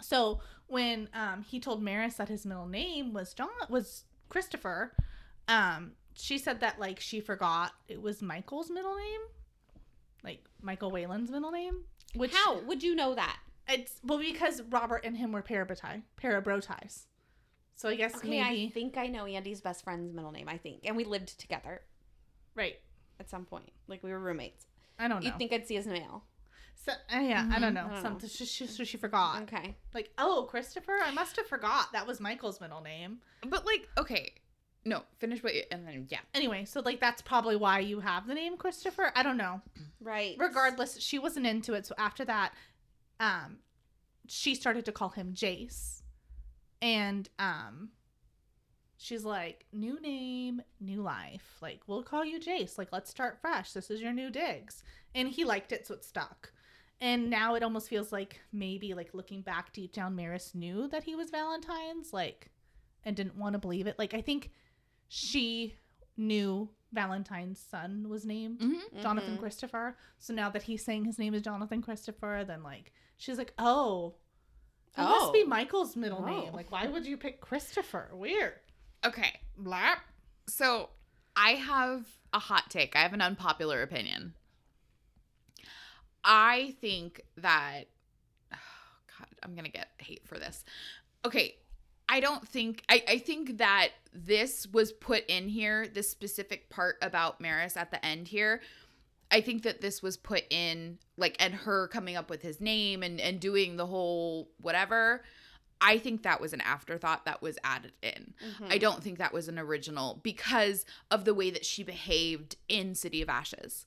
So 0.00 0.40
when 0.66 1.08
um, 1.14 1.42
he 1.42 1.60
told 1.60 1.82
Maryse 1.82 2.16
that 2.16 2.28
his 2.28 2.46
middle 2.46 2.66
name 2.66 3.12
was 3.12 3.34
John 3.34 3.48
was 3.68 4.04
Christopher, 4.28 4.94
um, 5.48 5.92
she 6.14 6.38
said 6.38 6.60
that 6.60 6.78
like 6.78 7.00
she 7.00 7.20
forgot 7.20 7.72
it 7.88 8.00
was 8.00 8.22
Michael's 8.22 8.70
middle 8.70 8.96
name, 8.96 9.20
like 10.22 10.44
Michael 10.62 10.90
Wayland's 10.90 11.30
middle 11.30 11.50
name. 11.50 11.84
Which 12.14 12.34
How 12.34 12.60
would 12.62 12.82
you 12.82 12.94
know 12.94 13.14
that? 13.14 13.38
It's 13.68 14.00
well 14.04 14.18
because 14.18 14.62
Robert 14.70 15.04
and 15.04 15.16
him 15.16 15.32
were 15.32 15.42
parabatai, 15.42 16.02
parabrotis. 16.20 17.06
So 17.74 17.88
I 17.88 17.94
guess 17.94 18.14
Okay, 18.16 18.28
maybe 18.28 18.66
I 18.66 18.68
think 18.68 18.98
I 18.98 19.06
know 19.06 19.24
Andy's 19.24 19.60
best 19.60 19.84
friend's 19.84 20.12
middle 20.12 20.32
name. 20.32 20.48
I 20.48 20.58
think, 20.58 20.80
and 20.84 20.96
we 20.96 21.04
lived 21.04 21.38
together 21.40 21.80
right. 22.54 22.78
at 23.18 23.30
some 23.30 23.44
point. 23.44 23.70
Like 23.88 24.02
we 24.02 24.10
were 24.10 24.18
roommates. 24.18 24.66
I 24.98 25.08
don't 25.08 25.20
know. 25.20 25.26
You'd 25.26 25.38
think 25.38 25.52
I'd 25.52 25.66
see 25.66 25.76
his 25.76 25.86
mail. 25.86 26.24
So, 26.84 26.92
uh, 26.92 27.20
yeah, 27.20 27.48
I 27.52 27.58
don't 27.58 27.74
know. 27.74 27.80
I 27.80 27.84
don't 27.84 27.94
know. 27.94 28.02
Something 28.02 28.28
she, 28.30 28.46
she, 28.46 28.66
so 28.66 28.84
she 28.84 28.96
forgot. 28.96 29.42
Okay. 29.42 29.76
Like, 29.94 30.10
oh, 30.16 30.46
Christopher, 30.48 30.98
I 31.02 31.10
must 31.10 31.36
have 31.36 31.46
forgot 31.46 31.92
that 31.92 32.06
was 32.06 32.20
Michael's 32.20 32.60
middle 32.60 32.80
name. 32.80 33.18
But 33.46 33.66
like, 33.66 33.88
okay, 33.98 34.32
no, 34.84 35.02
finish 35.18 35.42
what 35.42 35.54
you 35.54 35.62
and 35.70 35.86
then 35.86 36.06
yeah. 36.08 36.20
Anyway, 36.34 36.64
so 36.64 36.80
like 36.80 37.00
that's 37.00 37.20
probably 37.20 37.56
why 37.56 37.80
you 37.80 38.00
have 38.00 38.26
the 38.26 38.34
name 38.34 38.56
Christopher. 38.56 39.12
I 39.14 39.22
don't 39.22 39.36
know. 39.36 39.60
Right. 40.00 40.36
Regardless, 40.38 40.98
she 41.00 41.18
wasn't 41.18 41.46
into 41.46 41.74
it. 41.74 41.86
So 41.86 41.94
after 41.98 42.24
that, 42.24 42.54
um, 43.18 43.58
she 44.26 44.54
started 44.54 44.86
to 44.86 44.92
call 44.92 45.10
him 45.10 45.34
Jace, 45.34 46.00
and 46.80 47.28
um, 47.38 47.90
she's 48.96 49.24
like, 49.24 49.66
new 49.70 50.00
name, 50.00 50.62
new 50.80 51.02
life. 51.02 51.58
Like 51.60 51.82
we'll 51.86 52.02
call 52.02 52.24
you 52.24 52.40
Jace. 52.40 52.78
Like 52.78 52.88
let's 52.90 53.10
start 53.10 53.38
fresh. 53.42 53.72
This 53.72 53.90
is 53.90 54.00
your 54.00 54.14
new 54.14 54.30
digs, 54.30 54.82
and 55.14 55.28
he 55.28 55.44
liked 55.44 55.72
it, 55.72 55.86
so 55.86 55.92
it 55.92 56.04
stuck. 56.04 56.52
And 57.00 57.30
now 57.30 57.54
it 57.54 57.62
almost 57.62 57.88
feels 57.88 58.12
like 58.12 58.40
maybe 58.52 58.92
like 58.94 59.14
looking 59.14 59.40
back 59.42 59.72
deep 59.72 59.92
down, 59.92 60.16
Maryse 60.16 60.54
knew 60.54 60.86
that 60.88 61.04
he 61.04 61.14
was 61.14 61.30
Valentine's, 61.30 62.12
like, 62.12 62.50
and 63.04 63.16
didn't 63.16 63.36
want 63.36 63.54
to 63.54 63.58
believe 63.58 63.86
it. 63.86 63.98
Like 63.98 64.12
I 64.14 64.20
think 64.20 64.50
she 65.08 65.76
knew 66.16 66.68
Valentine's 66.92 67.58
son 67.60 68.08
was 68.08 68.24
named 68.26 68.60
Mm-hmm. 68.60 69.00
Jonathan 69.00 69.36
Mhm. 69.36 69.40
Christopher. 69.40 69.96
So 70.18 70.34
now 70.34 70.50
that 70.50 70.62
he's 70.64 70.84
saying 70.84 71.04
his 71.06 71.18
name 71.18 71.34
is 71.34 71.42
Jonathan 71.42 71.80
Christopher, 71.82 72.44
then 72.46 72.62
like 72.62 72.92
she's 73.16 73.38
like, 73.38 73.54
oh, 73.58 74.16
it 74.98 75.00
must 75.02 75.32
be 75.32 75.44
Oh. 75.44 75.48
Michael's 75.48 75.96
middle 75.96 76.22
name. 76.24 76.50
Oh. 76.52 76.56
Like, 76.56 76.70
why 76.70 76.86
would 76.86 77.06
you 77.06 77.16
pick 77.16 77.40
Christopher? 77.40 78.10
Weird. 78.12 78.54
Okay, 79.06 79.40
Blah. 79.56 79.94
so 80.48 80.90
I 81.36 81.52
have 81.52 82.06
a 82.34 82.38
hot 82.40 82.68
take. 82.68 82.94
I 82.96 83.00
have 83.02 83.12
an 83.14 83.22
unpopular 83.22 83.82
opinion. 83.82 84.34
I 86.24 86.74
think 86.80 87.22
that 87.36 87.84
oh 88.52 88.56
God, 89.18 89.28
I'm 89.42 89.54
gonna 89.54 89.68
get 89.68 89.88
hate 89.98 90.26
for 90.26 90.38
this. 90.38 90.64
Okay, 91.24 91.56
I 92.08 92.20
don't 92.20 92.46
think 92.46 92.82
I, 92.88 93.02
I 93.08 93.18
think 93.18 93.58
that 93.58 93.90
this 94.12 94.66
was 94.66 94.92
put 94.92 95.24
in 95.28 95.48
here, 95.48 95.86
this 95.86 96.10
specific 96.10 96.68
part 96.70 96.96
about 97.02 97.40
Maryse 97.40 97.76
at 97.76 97.90
the 97.90 98.04
end 98.04 98.28
here. 98.28 98.60
I 99.30 99.40
think 99.40 99.62
that 99.62 99.80
this 99.80 100.02
was 100.02 100.16
put 100.16 100.42
in 100.50 100.98
like 101.16 101.36
and 101.38 101.54
her 101.54 101.86
coming 101.88 102.16
up 102.16 102.28
with 102.28 102.42
his 102.42 102.60
name 102.60 103.02
and 103.02 103.20
and 103.20 103.38
doing 103.40 103.76
the 103.76 103.86
whole 103.86 104.50
whatever. 104.60 105.22
I 105.82 105.96
think 105.96 106.24
that 106.24 106.42
was 106.42 106.52
an 106.52 106.60
afterthought 106.60 107.24
that 107.24 107.40
was 107.40 107.56
added 107.64 107.92
in. 108.02 108.34
Mhm. 108.44 108.70
I 108.72 108.76
don't 108.76 109.02
think 109.02 109.16
that 109.18 109.32
was 109.32 109.48
an 109.48 109.58
original 109.58 110.20
because 110.22 110.84
of 111.10 111.24
the 111.24 111.32
way 111.32 111.50
that 111.50 111.64
she 111.64 111.82
behaved 111.82 112.56
in 112.68 112.94
City 112.94 113.22
of 113.22 113.30
Ashes. 113.30 113.86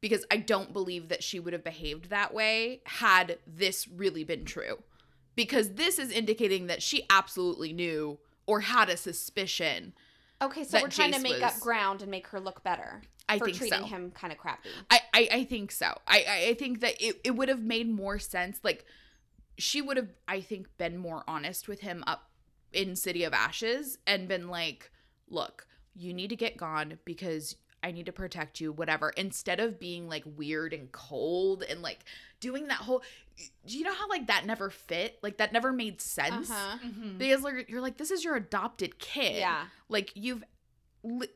Because 0.00 0.24
I 0.30 0.36
don't 0.36 0.72
believe 0.72 1.08
that 1.08 1.22
she 1.22 1.40
would 1.40 1.52
have 1.52 1.64
behaved 1.64 2.10
that 2.10 2.34
way 2.34 2.80
had 2.84 3.38
this 3.46 3.88
really 3.88 4.24
been 4.24 4.44
true. 4.44 4.82
Because 5.34 5.74
this 5.74 5.98
is 5.98 6.10
indicating 6.10 6.66
that 6.66 6.82
she 6.82 7.04
absolutely 7.10 7.72
knew 7.72 8.18
or 8.46 8.60
had 8.60 8.88
a 8.88 8.96
suspicion. 8.96 9.92
Okay, 10.40 10.64
so 10.64 10.80
we're 10.80 10.88
trying 10.88 11.12
to 11.12 11.20
make 11.20 11.34
was- 11.34 11.42
up 11.42 11.60
ground 11.60 12.02
and 12.02 12.10
make 12.10 12.28
her 12.28 12.40
look 12.40 12.62
better 12.62 13.02
I 13.28 13.38
for 13.38 13.46
think 13.46 13.56
treating 13.56 13.80
so. 13.80 13.86
him 13.86 14.10
kind 14.12 14.32
of 14.32 14.38
crappy. 14.38 14.68
I, 14.90 15.00
I, 15.12 15.28
I 15.32 15.44
think 15.44 15.72
so. 15.72 15.86
I, 16.06 16.24
I, 16.28 16.48
I 16.50 16.54
think 16.54 16.80
that 16.80 16.94
it, 17.00 17.20
it 17.24 17.32
would 17.32 17.48
have 17.48 17.62
made 17.62 17.88
more 17.90 18.18
sense. 18.18 18.60
Like, 18.62 18.84
she 19.58 19.80
would 19.82 19.96
have, 19.96 20.10
I 20.28 20.40
think, 20.40 20.68
been 20.78 20.96
more 20.98 21.24
honest 21.26 21.66
with 21.66 21.80
him 21.80 22.04
up 22.06 22.30
in 22.72 22.94
City 22.94 23.24
of 23.24 23.32
Ashes 23.32 23.98
and 24.06 24.28
been 24.28 24.48
like, 24.48 24.90
look, 25.28 25.66
you 25.94 26.12
need 26.12 26.28
to 26.28 26.36
get 26.36 26.56
gone 26.56 26.98
because 27.04 27.56
I 27.86 27.92
need 27.92 28.06
to 28.06 28.12
protect 28.12 28.60
you, 28.60 28.72
whatever, 28.72 29.10
instead 29.10 29.60
of 29.60 29.78
being 29.78 30.08
like 30.08 30.24
weird 30.26 30.72
and 30.72 30.90
cold 30.90 31.62
and 31.62 31.82
like 31.82 32.00
doing 32.40 32.66
that 32.66 32.78
whole 32.78 33.00
do 33.66 33.78
you 33.78 33.84
know 33.84 33.94
how 33.94 34.08
like 34.08 34.26
that 34.26 34.44
never 34.44 34.70
fit? 34.70 35.18
Like 35.22 35.36
that 35.36 35.52
never 35.52 35.72
made 35.72 36.00
sense. 36.00 36.50
Uh-huh. 36.50 36.78
Mhm. 36.84 37.18
Because 37.18 37.42
like 37.42 37.68
you're 37.68 37.80
like, 37.82 37.96
this 37.96 38.10
is 38.10 38.24
your 38.24 38.34
adopted 38.34 38.98
kid. 38.98 39.36
Yeah. 39.36 39.66
Like 39.88 40.10
you've 40.14 40.42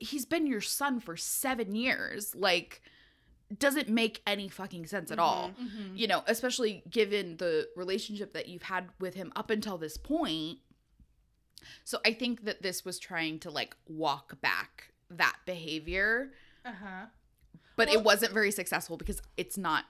he's 0.01 0.25
been 0.25 0.47
your 0.47 0.61
son 0.61 0.99
for 0.99 1.17
seven 1.17 1.77
years. 1.77 2.35
Like 2.35 2.83
doesn't 3.57 3.89
make 3.89 4.23
any 4.27 4.49
fucking 4.49 4.87
sense 4.87 5.11
at 5.13 5.19
all. 5.21 5.53
Mhm. 5.61 5.97
You 5.97 6.09
know, 6.09 6.25
especially 6.27 6.83
given 6.91 7.37
the 7.37 7.69
relationship 7.77 8.33
that 8.33 8.49
you've 8.49 8.63
had 8.63 8.89
with 8.99 9.15
him 9.15 9.33
up 9.37 9.51
until 9.51 9.79
this 9.79 9.97
point. 9.97 10.59
So 11.85 12.01
I 12.05 12.13
think 12.15 12.45
that 12.45 12.63
this 12.63 12.85
was 12.85 12.99
trying 12.99 13.39
to 13.41 13.51
like 13.51 13.77
walk 13.87 14.41
back 14.41 14.93
that 15.11 15.37
behavior, 15.47 16.33
Uh-huh. 16.65 17.07
but 17.77 17.89
Well- 17.89 17.99
it 17.99 18.05
wasn't 18.05 18.33
very 18.33 18.51
successful 18.51 18.97
because 18.97 19.21
it's 19.37 19.57
not 19.59 19.85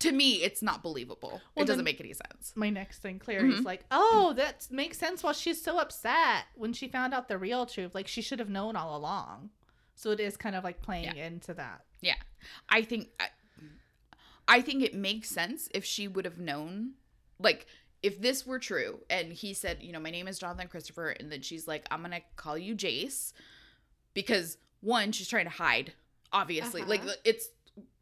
to 0.00 0.10
me 0.12 0.42
it's 0.42 0.60
not 0.60 0.82
believable. 0.82 1.40
Well, 1.54 1.64
it 1.64 1.66
doesn't 1.66 1.84
make 1.84 2.00
any 2.00 2.12
sense. 2.12 2.52
My 2.56 2.68
next 2.68 2.98
thing, 2.98 3.18
Clary's 3.18 3.60
Mhm. 3.60 3.64
like, 3.64 3.84
oh, 3.90 4.34
that 4.36 4.66
makes 4.70 4.98
sense. 4.98 5.22
Why 5.22 5.32
she's 5.32 5.62
so 5.62 5.78
upset 5.78 6.46
when 6.56 6.72
she 6.74 6.88
found 6.88 7.14
out 7.14 7.28
the 7.28 7.38
real 7.38 7.64
truth. 7.64 7.94
Like 7.94 8.08
she 8.08 8.20
should 8.20 8.38
have 8.40 8.50
known 8.50 8.76
all 8.76 8.96
along. 8.96 9.50
So 9.94 10.10
it 10.10 10.20
is 10.20 10.36
kind 10.36 10.56
of 10.56 10.64
like 10.64 10.82
playing 10.82 11.16
into 11.16 11.54
that. 11.54 11.86
Yeah. 12.00 12.16
I 12.68 12.82
think 12.82 13.08
I, 13.20 13.28
I 14.46 14.60
think 14.60 14.82
it 14.82 14.94
makes 14.94 15.30
sense 15.30 15.68
if 15.72 15.84
she 15.84 16.06
would 16.08 16.24
have 16.26 16.38
known 16.38 16.94
like 17.38 17.66
if 18.02 18.20
this 18.20 18.44
were 18.44 18.58
true 18.58 19.00
and 19.08 19.32
he 19.32 19.54
said, 19.54 19.82
you 19.82 19.92
know, 19.92 20.00
my 20.00 20.10
name 20.10 20.28
is 20.28 20.38
Jonathan 20.38 20.68
Christopher 20.68 21.10
and 21.10 21.32
then 21.32 21.40
she's 21.40 21.66
like 21.66 21.86
I'm 21.90 22.00
going 22.00 22.10
to 22.12 22.20
call 22.36 22.58
you 22.58 22.74
Jace 22.74 23.32
because 24.14 24.56
one 24.80 25.12
she's 25.12 25.28
trying 25.28 25.44
to 25.44 25.50
hide 25.50 25.92
obviously. 26.34 26.82
Uh-huh. 26.82 26.90
Like 26.90 27.02
it's 27.24 27.48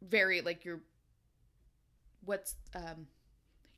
very 0.01 0.41
like 0.41 0.65
you're 0.65 0.81
what's 2.25 2.55
um 2.75 3.07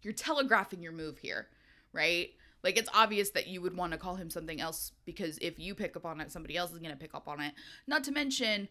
you're 0.01 0.13
telegraphing 0.13 0.81
your 0.81 0.93
move 0.93 1.19
here, 1.19 1.47
right? 1.93 2.29
Like 2.63 2.77
it's 2.77 2.89
obvious 2.95 3.29
that 3.31 3.47
you 3.47 3.61
would 3.61 3.77
want 3.77 3.91
to 3.91 3.97
call 3.99 4.15
him 4.15 4.31
something 4.31 4.59
else 4.59 4.93
because 5.05 5.37
if 5.39 5.59
you 5.59 5.75
pick 5.75 5.95
up 5.95 6.05
on 6.05 6.21
it, 6.21 6.31
somebody 6.31 6.57
else 6.57 6.71
is 6.71 6.79
going 6.79 6.91
to 6.91 6.97
pick 6.97 7.13
up 7.13 7.27
on 7.27 7.41
it. 7.41 7.53
Not 7.85 8.03
to 8.05 8.11
mention 8.11 8.69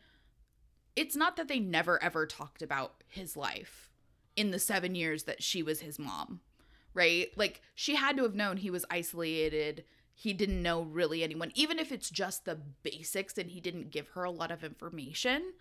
it's 0.97 1.15
not 1.15 1.37
that 1.37 1.49
they 1.49 1.61
never 1.61 2.03
ever 2.03 2.27
talked 2.27 2.63
about 2.63 3.05
his 3.09 3.37
life 3.37 3.91
in 4.37 4.51
the 4.51 4.59
7 4.59 4.95
years 4.95 5.25
that 5.25 5.43
she 5.43 5.63
was 5.63 5.81
his 5.81 5.99
mom, 5.99 6.41
right? 6.93 7.29
Like 7.37 7.63
she 7.75 7.95
had 7.95 8.17
to 8.17 8.23
have 8.25 8.35
known 8.35 8.57
he 8.57 8.71
was 8.71 8.85
isolated. 8.91 9.85
He 10.15 10.33
didn't 10.33 10.63
know 10.63 10.83
really 10.83 11.23
anyone, 11.25 11.51
even 11.55 11.79
if 11.79 11.91
it's 11.91 12.09
just 12.09 12.45
the 12.45 12.59
basics 12.83 13.37
and 13.37 13.51
he 13.51 13.61
didn't 13.61 13.91
give 13.91 14.09
her 14.11 14.25
a 14.25 14.31
lot 14.31 14.51
of 14.51 14.63
information 14.65 15.53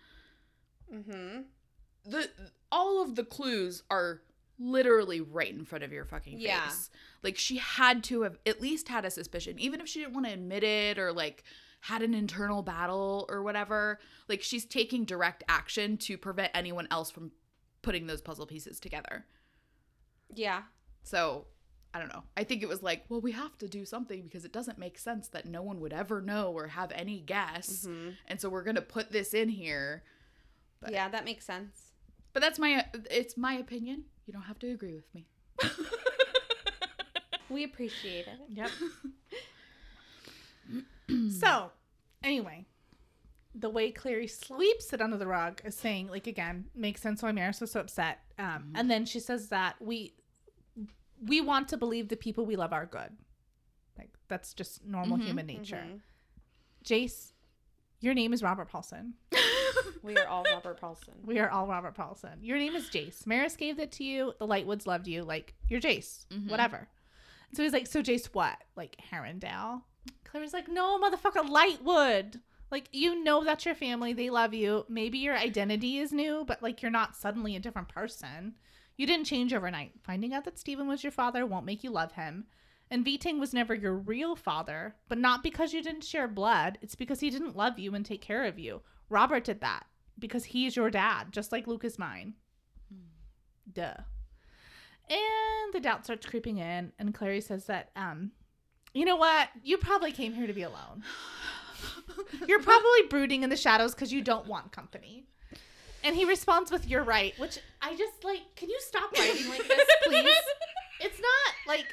Mm-hmm. 0.92 1.40
the 2.04 2.28
all 2.70 3.02
of 3.02 3.14
the 3.16 3.24
clues 3.24 3.82
are 3.90 4.20
literally 4.58 5.20
right 5.20 5.50
in 5.52 5.64
front 5.64 5.82
of 5.82 5.92
your 5.92 6.04
fucking 6.04 6.36
face. 6.38 6.46
Yeah. 6.46 6.70
Like 7.22 7.36
she 7.38 7.56
had 7.56 8.04
to 8.04 8.22
have 8.22 8.38
at 8.46 8.60
least 8.60 8.88
had 8.88 9.04
a 9.04 9.10
suspicion, 9.10 9.58
even 9.58 9.80
if 9.80 9.88
she 9.88 10.00
didn't 10.00 10.14
want 10.14 10.26
to 10.26 10.32
admit 10.32 10.62
it 10.62 10.98
or 10.98 11.12
like 11.12 11.42
had 11.80 12.02
an 12.02 12.14
internal 12.14 12.62
battle 12.62 13.26
or 13.28 13.42
whatever. 13.42 13.98
Like 14.28 14.42
she's 14.42 14.64
taking 14.66 15.04
direct 15.04 15.42
action 15.48 15.96
to 15.98 16.16
prevent 16.18 16.50
anyone 16.54 16.86
else 16.90 17.10
from 17.10 17.32
putting 17.82 18.06
those 18.06 18.20
puzzle 18.20 18.46
pieces 18.46 18.78
together. 18.78 19.24
Yeah. 20.34 20.62
So 21.02 21.46
I 21.94 22.00
don't 22.00 22.08
know. 22.08 22.24
I 22.36 22.42
think 22.42 22.62
it 22.64 22.68
was 22.68 22.82
like, 22.82 23.04
well, 23.08 23.20
we 23.20 23.30
have 23.32 23.56
to 23.58 23.68
do 23.68 23.84
something 23.84 24.22
because 24.22 24.44
it 24.44 24.52
doesn't 24.52 24.78
make 24.78 24.98
sense 24.98 25.28
that 25.28 25.46
no 25.46 25.62
one 25.62 25.78
would 25.80 25.92
ever 25.92 26.20
know 26.20 26.50
or 26.50 26.66
have 26.66 26.90
any 26.92 27.20
guess. 27.20 27.84
hmm 27.86 28.10
And 28.26 28.40
so 28.40 28.48
we're 28.48 28.64
going 28.64 28.74
to 28.74 28.82
put 28.82 29.12
this 29.12 29.32
in 29.32 29.48
here. 29.48 30.02
But- 30.80 30.90
Yeah, 30.92 31.08
that 31.08 31.24
makes 31.24 31.46
sense. 31.46 31.92
But 32.32 32.40
that's 32.42 32.58
my 32.58 32.84
it's 33.10 33.36
my 33.36 33.54
opinion. 33.54 34.04
You 34.26 34.32
don't 34.32 34.42
have 34.42 34.58
to 34.58 34.70
agree 34.72 34.94
with 34.94 35.14
me. 35.14 35.26
We 37.50 37.62
appreciate 37.62 38.26
it. 38.26 38.38
Yep. 38.48 38.70
so, 41.38 41.70
anyway, 42.22 42.64
the 43.54 43.68
way 43.68 43.90
Clary 43.90 44.26
sweeps 44.26 44.92
it 44.92 45.00
under 45.00 45.16
the 45.16 45.26
rug 45.26 45.60
is 45.64 45.74
saying, 45.76 46.08
like, 46.08 46.26
again, 46.26 46.64
makes 46.74 47.00
sense 47.00 47.22
why 47.22 47.30
Maryse 47.32 47.60
was 47.60 47.72
so 47.72 47.80
upset. 47.80 48.20
Um, 48.38 48.72
And 48.74 48.90
then 48.90 49.04
she 49.06 49.20
says 49.20 49.48
that 49.50 49.76
we 49.80 50.14
we 51.26 51.40
want 51.40 51.68
to 51.68 51.76
believe 51.76 52.08
the 52.08 52.16
people 52.16 52.44
we 52.46 52.56
love 52.56 52.72
are 52.72 52.86
good. 52.86 53.10
Like 53.98 54.10
that's 54.28 54.54
just 54.54 54.84
normal 54.84 55.18
Mhm. 55.18 55.24
human 55.24 55.46
nature. 55.46 55.84
Mhm. 55.86 56.00
Jace, 56.84 57.32
your 58.00 58.14
name 58.14 58.32
is 58.32 58.42
Robert 58.42 58.68
Paulson. 58.68 59.14
We 60.02 60.16
are 60.18 60.26
all 60.26 60.44
Robert 60.44 60.78
Paulson. 60.78 61.14
We 61.24 61.38
are 61.38 61.48
all 61.48 61.66
Robert 61.66 61.94
Paulson. 61.94 62.38
Your 62.42 62.58
name 62.58 62.76
is 62.76 62.90
Jace. 62.90 63.24
Maryse 63.24 63.56
gave 63.56 63.78
it 63.78 63.90
to 63.92 64.04
you. 64.04 64.34
The 64.38 64.46
Lightwoods 64.46 64.86
loved 64.86 65.08
you. 65.08 65.22
Like, 65.24 65.54
you're 65.66 65.80
Jace. 65.80 66.26
Mhm. 66.28 66.50
Whatever. 66.50 66.88
So 67.54 67.62
he's 67.62 67.72
like, 67.72 67.86
So 67.86 68.02
Jace, 68.02 68.26
what? 68.26 68.62
Like, 68.76 68.96
Herondale? 69.10 69.82
Clary's 70.24 70.52
like, 70.52 70.68
No, 70.68 70.98
motherfucker, 71.00 71.48
Lightwood. 71.48 72.40
Like, 72.70 72.88
you 72.92 73.22
know 73.24 73.42
that's 73.44 73.64
your 73.64 73.74
family. 73.74 74.12
They 74.12 74.28
love 74.28 74.52
you. 74.52 74.84
Maybe 74.90 75.18
your 75.18 75.36
identity 75.38 75.98
is 75.98 76.12
new, 76.12 76.44
but 76.46 76.62
like, 76.62 76.82
you're 76.82 76.90
not 76.90 77.16
suddenly 77.16 77.56
a 77.56 77.60
different 77.60 77.88
person. 77.88 78.56
You 78.96 79.06
didn't 79.06 79.26
change 79.26 79.52
overnight. 79.52 79.92
Finding 80.02 80.32
out 80.32 80.44
that 80.44 80.58
Stephen 80.58 80.86
was 80.86 81.02
your 81.02 81.12
father 81.12 81.44
won't 81.44 81.66
make 81.66 81.82
you 81.82 81.90
love 81.90 82.12
him. 82.12 82.46
And 82.90 83.04
Valentine 83.04 83.40
was 83.40 83.54
never 83.54 83.74
your 83.74 83.94
real 83.94 84.36
father, 84.36 84.94
but 85.08 85.18
not 85.18 85.42
because 85.42 85.72
you 85.72 85.82
didn't 85.82 86.04
share 86.04 86.28
blood. 86.28 86.78
It's 86.82 86.94
because 86.94 87.20
he 87.20 87.30
didn't 87.30 87.56
love 87.56 87.78
you 87.78 87.94
and 87.94 88.04
take 88.04 88.20
care 88.20 88.44
of 88.44 88.58
you. 88.58 88.82
Robert 89.08 89.44
did 89.44 89.60
that 89.62 89.86
because 90.18 90.44
he's 90.44 90.76
your 90.76 90.90
dad, 90.90 91.32
just 91.32 91.50
like 91.50 91.66
Luke 91.66 91.84
is 91.84 91.98
mine. 91.98 92.34
Duh. 93.72 93.96
And 95.08 95.72
the 95.72 95.80
doubt 95.80 96.04
starts 96.04 96.26
creeping 96.26 96.58
in, 96.58 96.92
and 96.98 97.14
Clary 97.14 97.40
says 97.40 97.66
that, 97.66 97.90
um, 97.96 98.30
you 98.92 99.04
know 99.04 99.16
what? 99.16 99.48
You 99.62 99.76
probably 99.76 100.12
came 100.12 100.34
here 100.34 100.46
to 100.46 100.52
be 100.52 100.62
alone. 100.62 101.02
You're 102.46 102.62
probably 102.62 103.02
brooding 103.10 103.42
in 103.42 103.50
the 103.50 103.56
shadows 103.56 103.94
because 103.94 104.12
you 104.12 104.22
don't 104.22 104.46
want 104.46 104.72
company. 104.72 105.26
And 106.04 106.14
he 106.14 106.26
responds 106.26 106.70
with, 106.70 106.86
You're 106.86 107.02
right, 107.02 107.36
which 107.38 107.58
I 107.82 107.96
just 107.96 108.22
like, 108.22 108.42
can 108.56 108.68
you 108.68 108.78
stop 108.80 109.10
writing 109.18 109.48
like 109.48 109.66
this, 109.66 109.88
please? 110.04 110.36
It's 111.00 111.18
not 111.18 111.54
like 111.74 111.86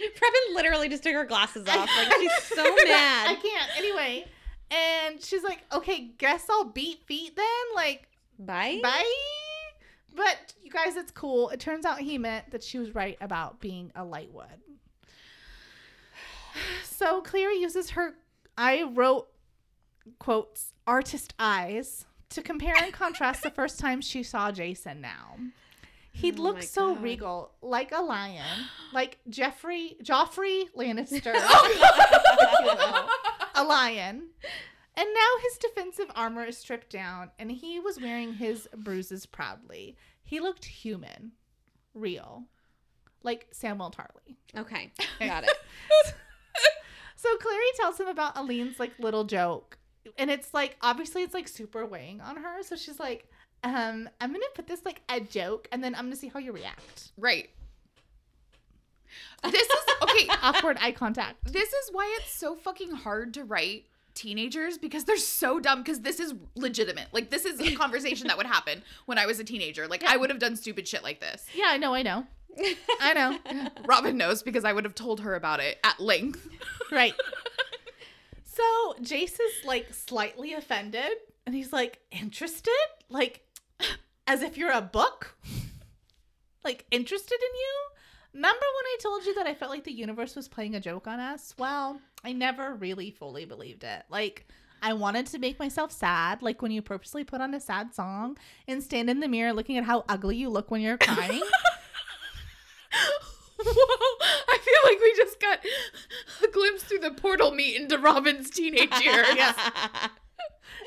Previn 0.00 0.54
literally 0.54 0.88
just 0.88 1.02
took 1.02 1.14
her 1.14 1.24
glasses 1.24 1.66
off. 1.66 1.88
Like 1.96 2.12
she's 2.20 2.42
so 2.54 2.62
mad. 2.62 3.28
I 3.28 3.36
can't. 3.40 3.70
Anyway. 3.78 4.26
And 4.70 5.22
she's 5.22 5.42
like, 5.42 5.60
okay, 5.72 6.10
guess 6.18 6.46
I'll 6.50 6.64
beat 6.64 7.04
feet 7.06 7.36
then. 7.36 7.46
Like, 7.74 8.08
Bye. 8.38 8.80
bye. 8.82 9.12
But 10.14 10.54
you 10.62 10.70
guys, 10.70 10.96
it's 10.96 11.10
cool. 11.10 11.48
It 11.50 11.60
turns 11.60 11.84
out 11.84 12.00
he 12.00 12.18
meant 12.18 12.50
that 12.50 12.62
she 12.62 12.78
was 12.78 12.94
right 12.94 13.16
about 13.20 13.60
being 13.60 13.92
a 13.94 14.02
lightwood. 14.02 14.46
So 16.84 17.20
Clary 17.22 17.56
uses 17.58 17.90
her, 17.90 18.14
I 18.56 18.84
wrote 18.84 19.26
quotes, 20.20 20.72
artist 20.86 21.34
eyes 21.40 22.04
to 22.34 22.42
compare 22.42 22.74
and 22.82 22.92
contrast 22.92 23.42
the 23.42 23.50
first 23.50 23.78
time 23.78 24.00
she 24.00 24.22
saw 24.22 24.50
Jace 24.52 24.86
and 24.86 25.00
now. 25.02 25.36
He 26.12 26.30
Oh 26.32 26.42
looked 26.42 26.64
so 26.64 26.94
God. 26.94 27.02
regal, 27.02 27.52
like 27.60 27.90
a 27.92 28.00
lion, 28.00 28.44
like 28.92 29.18
Jeffrey, 29.28 29.96
Joffrey 30.02 30.66
Lannister, 30.76 31.32
if 31.34 32.60
you 32.60 32.66
will, 32.66 33.08
a 33.56 33.64
lion. 33.64 34.28
And 34.96 35.08
now 35.12 35.40
his 35.42 35.58
defensive 35.58 36.10
armor 36.14 36.44
is 36.44 36.56
stripped 36.56 36.90
down, 36.90 37.30
and 37.38 37.50
he 37.50 37.80
was 37.80 38.00
wearing 38.00 38.34
his 38.34 38.68
bruises 38.76 39.26
proudly. 39.26 39.96
He 40.22 40.38
looked 40.38 40.64
human, 40.66 41.32
real, 41.94 42.44
like 43.24 43.48
Samuel 43.50 43.90
Tarly. 43.90 44.36
Okay, 44.56 44.92
got 45.20 45.42
it. 45.42 45.50
So 47.16 47.36
Clary 47.38 47.64
tells 47.76 47.98
him 47.98 48.06
about 48.06 48.36
Aline's 48.36 48.78
like 48.78 48.92
little 49.00 49.24
joke. 49.24 49.78
And 50.18 50.30
it's 50.30 50.52
like 50.54 50.76
obviously 50.80 51.22
it's 51.22 51.34
like 51.34 51.48
super 51.48 51.84
weighing 51.86 52.20
on 52.20 52.36
her. 52.36 52.62
So 52.62 52.76
she's 52.76 53.00
like, 53.00 53.28
um, 53.62 54.08
I'm 54.20 54.32
gonna 54.32 54.44
put 54.54 54.66
this 54.66 54.84
like 54.84 55.02
a 55.08 55.20
joke 55.20 55.68
and 55.72 55.82
then 55.82 55.94
I'm 55.94 56.02
gonna 56.04 56.16
see 56.16 56.28
how 56.28 56.38
you 56.38 56.52
react. 56.52 57.12
Right. 57.16 57.50
This 59.44 59.68
is 59.68 59.84
okay. 60.02 60.28
Awkward 60.42 60.78
eye 60.80 60.92
contact. 60.92 61.52
This 61.52 61.68
is 61.72 61.90
why 61.92 62.16
it's 62.20 62.34
so 62.34 62.56
fucking 62.56 62.92
hard 62.92 63.34
to 63.34 63.44
write 63.44 63.86
teenagers 64.14 64.78
because 64.78 65.04
they're 65.04 65.16
so 65.16 65.60
dumb 65.60 65.80
because 65.82 66.00
this 66.00 66.20
is 66.20 66.34
legitimate. 66.54 67.08
Like 67.12 67.30
this 67.30 67.44
is 67.44 67.60
a 67.60 67.74
conversation 67.76 68.28
that 68.28 68.36
would 68.36 68.46
happen 68.46 68.82
when 69.06 69.18
I 69.18 69.26
was 69.26 69.40
a 69.40 69.44
teenager. 69.44 69.86
Like 69.86 70.04
I 70.04 70.16
would 70.16 70.30
have 70.30 70.38
done 70.38 70.56
stupid 70.56 70.86
shit 70.88 71.02
like 71.02 71.20
this. 71.20 71.46
Yeah, 71.54 71.66
I 71.68 71.76
know, 71.76 71.94
I 71.94 72.02
know. 72.02 72.26
I 73.00 73.14
know. 73.14 73.68
Robin 73.86 74.16
knows 74.16 74.42
because 74.42 74.64
I 74.64 74.72
would 74.72 74.84
have 74.84 74.94
told 74.94 75.20
her 75.20 75.34
about 75.34 75.60
it 75.60 75.78
at 75.84 75.98
length. 76.00 76.48
Right. 76.92 77.14
So 78.54 78.94
Jace 79.02 79.40
is 79.40 79.64
like 79.64 79.92
slightly 79.92 80.54
offended 80.54 81.10
and 81.46 81.54
he's 81.54 81.72
like, 81.72 81.98
interested? 82.10 82.72
Like, 83.08 83.42
as 84.26 84.42
if 84.42 84.56
you're 84.56 84.72
a 84.72 84.80
book? 84.80 85.36
Like, 86.64 86.86
interested 86.90 87.34
in 87.34 87.54
you? 87.54 87.74
Remember 88.32 88.58
when 88.58 88.86
I 88.86 88.96
told 89.00 89.26
you 89.26 89.34
that 89.34 89.46
I 89.46 89.54
felt 89.54 89.70
like 89.70 89.84
the 89.84 89.92
universe 89.92 90.34
was 90.34 90.48
playing 90.48 90.74
a 90.74 90.80
joke 90.80 91.06
on 91.06 91.20
us? 91.20 91.54
Well, 91.58 92.00
I 92.24 92.32
never 92.32 92.74
really 92.74 93.10
fully 93.10 93.44
believed 93.44 93.84
it. 93.84 94.04
Like, 94.08 94.46
I 94.82 94.94
wanted 94.94 95.26
to 95.26 95.38
make 95.38 95.58
myself 95.58 95.92
sad, 95.92 96.42
like 96.42 96.62
when 96.62 96.72
you 96.72 96.82
purposely 96.82 97.24
put 97.24 97.40
on 97.40 97.54
a 97.54 97.60
sad 97.60 97.94
song 97.94 98.36
and 98.66 98.82
stand 98.82 99.10
in 99.10 99.20
the 99.20 99.28
mirror 99.28 99.52
looking 99.52 99.76
at 99.76 99.84
how 99.84 100.04
ugly 100.08 100.36
you 100.36 100.48
look 100.48 100.70
when 100.70 100.80
you're 100.80 100.98
crying. 100.98 101.42
Whoa, 103.64 104.43
like 104.90 105.00
we 105.00 105.14
just 105.16 105.40
got 105.40 105.58
a 106.42 106.48
glimpse 106.50 106.84
through 106.84 106.98
the 106.98 107.10
portal 107.12 107.50
meet 107.50 107.80
into 107.80 107.98
Robin's 107.98 108.50
teenage 108.50 109.00
years. 109.00 109.26
Yes. 109.34 109.56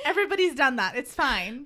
Everybody's 0.05 0.53
done 0.53 0.75
that. 0.77 0.95
It's 0.95 1.13
fine. 1.13 1.65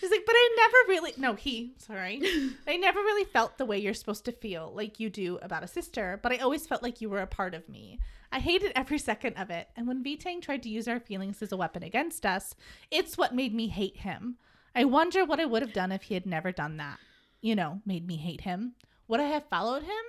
She's 0.00 0.10
like, 0.10 0.24
but 0.26 0.34
I 0.34 0.56
never 0.56 0.76
really, 0.88 1.12
no, 1.16 1.34
he, 1.34 1.74
sorry. 1.78 2.20
I 2.66 2.76
never 2.76 3.00
really 3.00 3.24
felt 3.24 3.58
the 3.58 3.64
way 3.64 3.78
you're 3.78 3.94
supposed 3.94 4.24
to 4.26 4.32
feel 4.32 4.72
like 4.74 5.00
you 5.00 5.08
do 5.08 5.38
about 5.42 5.64
a 5.64 5.68
sister, 5.68 6.20
but 6.22 6.30
I 6.30 6.36
always 6.36 6.66
felt 6.66 6.82
like 6.82 7.00
you 7.00 7.08
were 7.08 7.20
a 7.20 7.26
part 7.26 7.54
of 7.54 7.68
me. 7.68 7.98
I 8.30 8.38
hated 8.38 8.72
every 8.76 8.98
second 8.98 9.34
of 9.34 9.50
it. 9.50 9.68
And 9.76 9.88
when 9.88 10.04
Vitang 10.04 10.40
tried 10.42 10.62
to 10.64 10.68
use 10.68 10.86
our 10.88 11.00
feelings 11.00 11.42
as 11.42 11.52
a 11.52 11.56
weapon 11.56 11.82
against 11.82 12.24
us, 12.24 12.54
it's 12.90 13.18
what 13.18 13.34
made 13.34 13.54
me 13.54 13.68
hate 13.68 13.98
him. 13.98 14.36
I 14.74 14.84
wonder 14.84 15.24
what 15.24 15.40
I 15.40 15.46
would 15.46 15.62
have 15.62 15.72
done 15.72 15.90
if 15.90 16.02
he 16.02 16.14
had 16.14 16.26
never 16.26 16.52
done 16.52 16.76
that. 16.76 16.98
You 17.40 17.56
know, 17.56 17.80
made 17.84 18.06
me 18.06 18.16
hate 18.16 18.42
him. 18.42 18.74
Would 19.08 19.20
I 19.20 19.24
have 19.24 19.48
followed 19.48 19.82
him? 19.82 20.04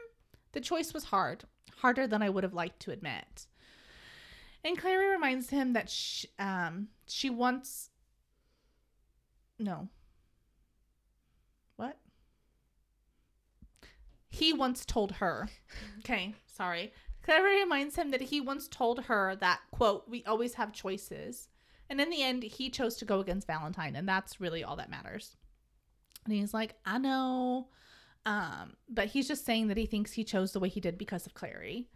The 0.52 0.62
choice 0.62 0.94
was 0.94 1.06
hard, 1.06 1.46
harder 1.78 2.08
than 2.08 2.22
I 2.22 2.30
would 2.30 2.44
have 2.44 2.54
liked 2.54 2.80
to 2.82 2.92
admit. 2.92 3.48
And 4.64 4.78
Clary 4.78 5.08
reminds 5.08 5.50
him 5.50 5.74
that 5.74 5.90
she, 5.90 6.28
um, 6.38 6.90
she 7.08 7.30
wants. 7.30 7.90
No. 9.58 9.90
What? 11.76 11.98
He 14.30 14.54
once 14.54 14.86
told 14.86 15.14
her. 15.14 15.50
Okay, 16.00 16.34
sorry. 16.48 16.94
Clary 17.24 17.60
reminds 17.60 17.96
him 17.96 18.10
that 18.10 18.22
he 18.22 18.42
once 18.42 18.68
told 18.68 19.06
her 19.06 19.36
that, 19.36 19.60
quote, 19.72 20.10
we 20.10 20.24
always 20.26 20.56
have 20.56 20.74
choices. 20.74 21.48
And 21.90 22.02
in 22.02 22.10
the 22.10 22.24
end, 22.24 22.44
he 22.44 22.70
chose 22.70 22.96
to 22.98 23.06
go 23.06 23.20
against 23.20 23.46
Valentine, 23.48 23.96
and 23.96 24.08
that's 24.08 24.42
really 24.42 24.64
all 24.64 24.76
that 24.78 24.90
matters. 24.90 25.36
And 26.26 26.34
he's 26.34 26.54
like, 26.54 26.76
I 26.86 26.98
know. 26.98 27.68
Um, 28.26 28.74
but 28.88 29.08
he's 29.08 29.28
just 29.28 29.46
saying 29.46 29.68
that 29.70 29.78
he 29.78 29.86
thinks 29.86 30.14
he 30.14 30.24
chose 30.24 30.52
the 30.52 30.60
way 30.60 30.70
he 30.70 30.80
did 30.80 30.98
because 30.98 31.26
of 31.26 31.34
Clary. 31.34 31.90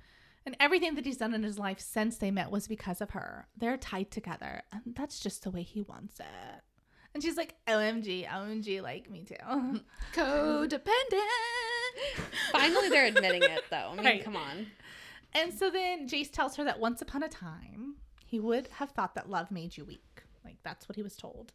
And 0.46 0.56
everything 0.60 0.96
that 0.96 1.06
he's 1.06 1.18
done 1.18 1.34
in 1.34 1.44
his 1.44 1.58
life 1.60 1.80
since 1.80 2.18
they 2.18 2.30
met 2.32 2.52
was 2.52 2.68
because 2.68 3.02
of 3.02 3.12
her. 3.12 3.48
They're 3.58 3.78
tied 3.78 4.12
together, 4.12 4.62
and 4.72 4.82
that's 4.96 5.20
just 5.20 5.44
the 5.44 5.52
way 5.52 5.64
he 5.64 5.82
wants 5.82 6.20
it. 6.20 6.26
And 7.14 7.24
she's 7.24 7.38
like, 7.38 7.56
OMG, 7.68 8.28
OMG, 8.28 8.82
like 8.84 9.10
me 9.10 9.24
too. 9.24 9.80
Codependent. 10.14 10.82
Finally, 12.52 12.90
they're 12.90 13.06
admitting 13.08 13.44
it, 13.44 13.64
though. 13.70 13.90
I 13.92 13.96
mean, 13.96 14.06
Right. 14.06 14.24
come 14.24 14.36
on. 14.36 14.68
And 15.34 15.54
so 15.54 15.70
then 15.70 16.08
Jace 16.08 16.32
tells 16.32 16.56
her 16.58 16.64
that 16.66 16.80
once 16.80 17.02
upon 17.02 17.24
a 17.24 17.30
time, 17.30 17.96
he 18.26 18.40
would 18.40 18.68
have 18.74 18.92
thought 18.92 19.16
that 19.16 19.30
love 19.30 19.52
made 19.52 19.76
you 19.78 19.86
weak. 19.86 20.24
Like 20.44 20.58
that's 20.64 20.88
what 20.88 20.96
he 20.96 21.04
was 21.04 21.16
told. 21.16 21.52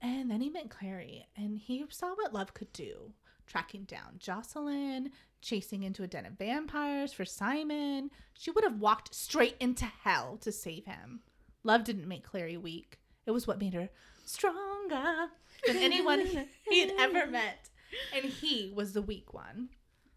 And 0.00 0.30
then 0.30 0.40
he 0.40 0.48
met 0.50 0.70
Clary 0.70 1.26
and 1.36 1.58
he 1.58 1.84
saw 1.90 2.14
what 2.14 2.32
love 2.32 2.54
could 2.54 2.72
do. 2.72 3.12
Tracking 3.50 3.82
down 3.82 4.14
Jocelyn, 4.20 5.10
chasing 5.42 5.82
into 5.82 6.04
a 6.04 6.06
den 6.06 6.24
of 6.24 6.34
vampires 6.34 7.12
for 7.12 7.24
Simon. 7.24 8.10
She 8.32 8.52
would 8.52 8.62
have 8.62 8.78
walked 8.78 9.12
straight 9.12 9.56
into 9.58 9.86
hell 9.86 10.38
to 10.42 10.52
save 10.52 10.84
him. 10.84 11.18
Love 11.64 11.82
didn't 11.82 12.06
make 12.06 12.22
Clary 12.22 12.56
weak. 12.56 13.00
It 13.26 13.32
was 13.32 13.48
what 13.48 13.58
made 13.58 13.74
her 13.74 13.88
stronger 14.24 15.30
than 15.66 15.78
anyone 15.78 16.24
he 16.62 16.80
had 16.80 16.92
ever 16.96 17.26
met. 17.30 17.70
And 18.14 18.24
he 18.24 18.72
was 18.72 18.92
the 18.92 19.02
weak 19.02 19.34
one. 19.34 19.70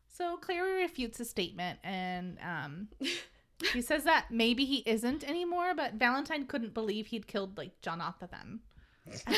So 0.07 0.37
Clary 0.37 0.83
refutes 0.83 1.17
his 1.17 1.31
statement 1.31 1.79
and 1.83 2.37
um, 2.39 2.87
he 3.73 3.81
says 3.81 4.03
that 4.03 4.27
maybe 4.29 4.63
he 4.63 4.83
isn't 4.85 5.27
anymore, 5.27 5.73
but 5.75 5.95
Valentine 5.95 6.45
couldn't 6.45 6.75
believe 6.75 7.07
he'd 7.07 7.25
killed 7.25 7.57
like 7.57 7.81
Jonathan. 7.81 8.59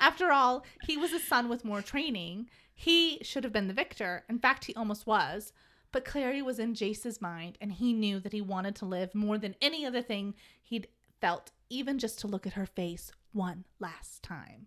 After 0.00 0.30
all, 0.30 0.64
he 0.84 0.98
was 0.98 1.14
a 1.14 1.18
son 1.18 1.48
with 1.48 1.64
more 1.64 1.80
training. 1.80 2.48
He 2.76 3.18
should 3.22 3.42
have 3.42 3.52
been 3.52 3.66
the 3.68 3.74
victor. 3.74 4.24
In 4.28 4.38
fact, 4.38 4.66
he 4.66 4.74
almost 4.74 5.06
was. 5.06 5.52
But 5.92 6.04
Clary 6.04 6.42
was 6.42 6.58
in 6.58 6.74
Jace's 6.74 7.20
mind, 7.20 7.56
and 7.60 7.72
he 7.72 7.92
knew 7.92 8.20
that 8.20 8.32
he 8.32 8.40
wanted 8.42 8.76
to 8.76 8.84
live 8.84 9.14
more 9.14 9.38
than 9.38 9.56
any 9.62 9.84
other 9.86 10.02
thing 10.02 10.34
he'd 10.62 10.86
felt, 11.20 11.50
even 11.70 11.98
just 11.98 12.18
to 12.20 12.26
look 12.26 12.46
at 12.46 12.52
her 12.52 12.66
face 12.66 13.10
one 13.32 13.64
last 13.80 14.22
time. 14.22 14.66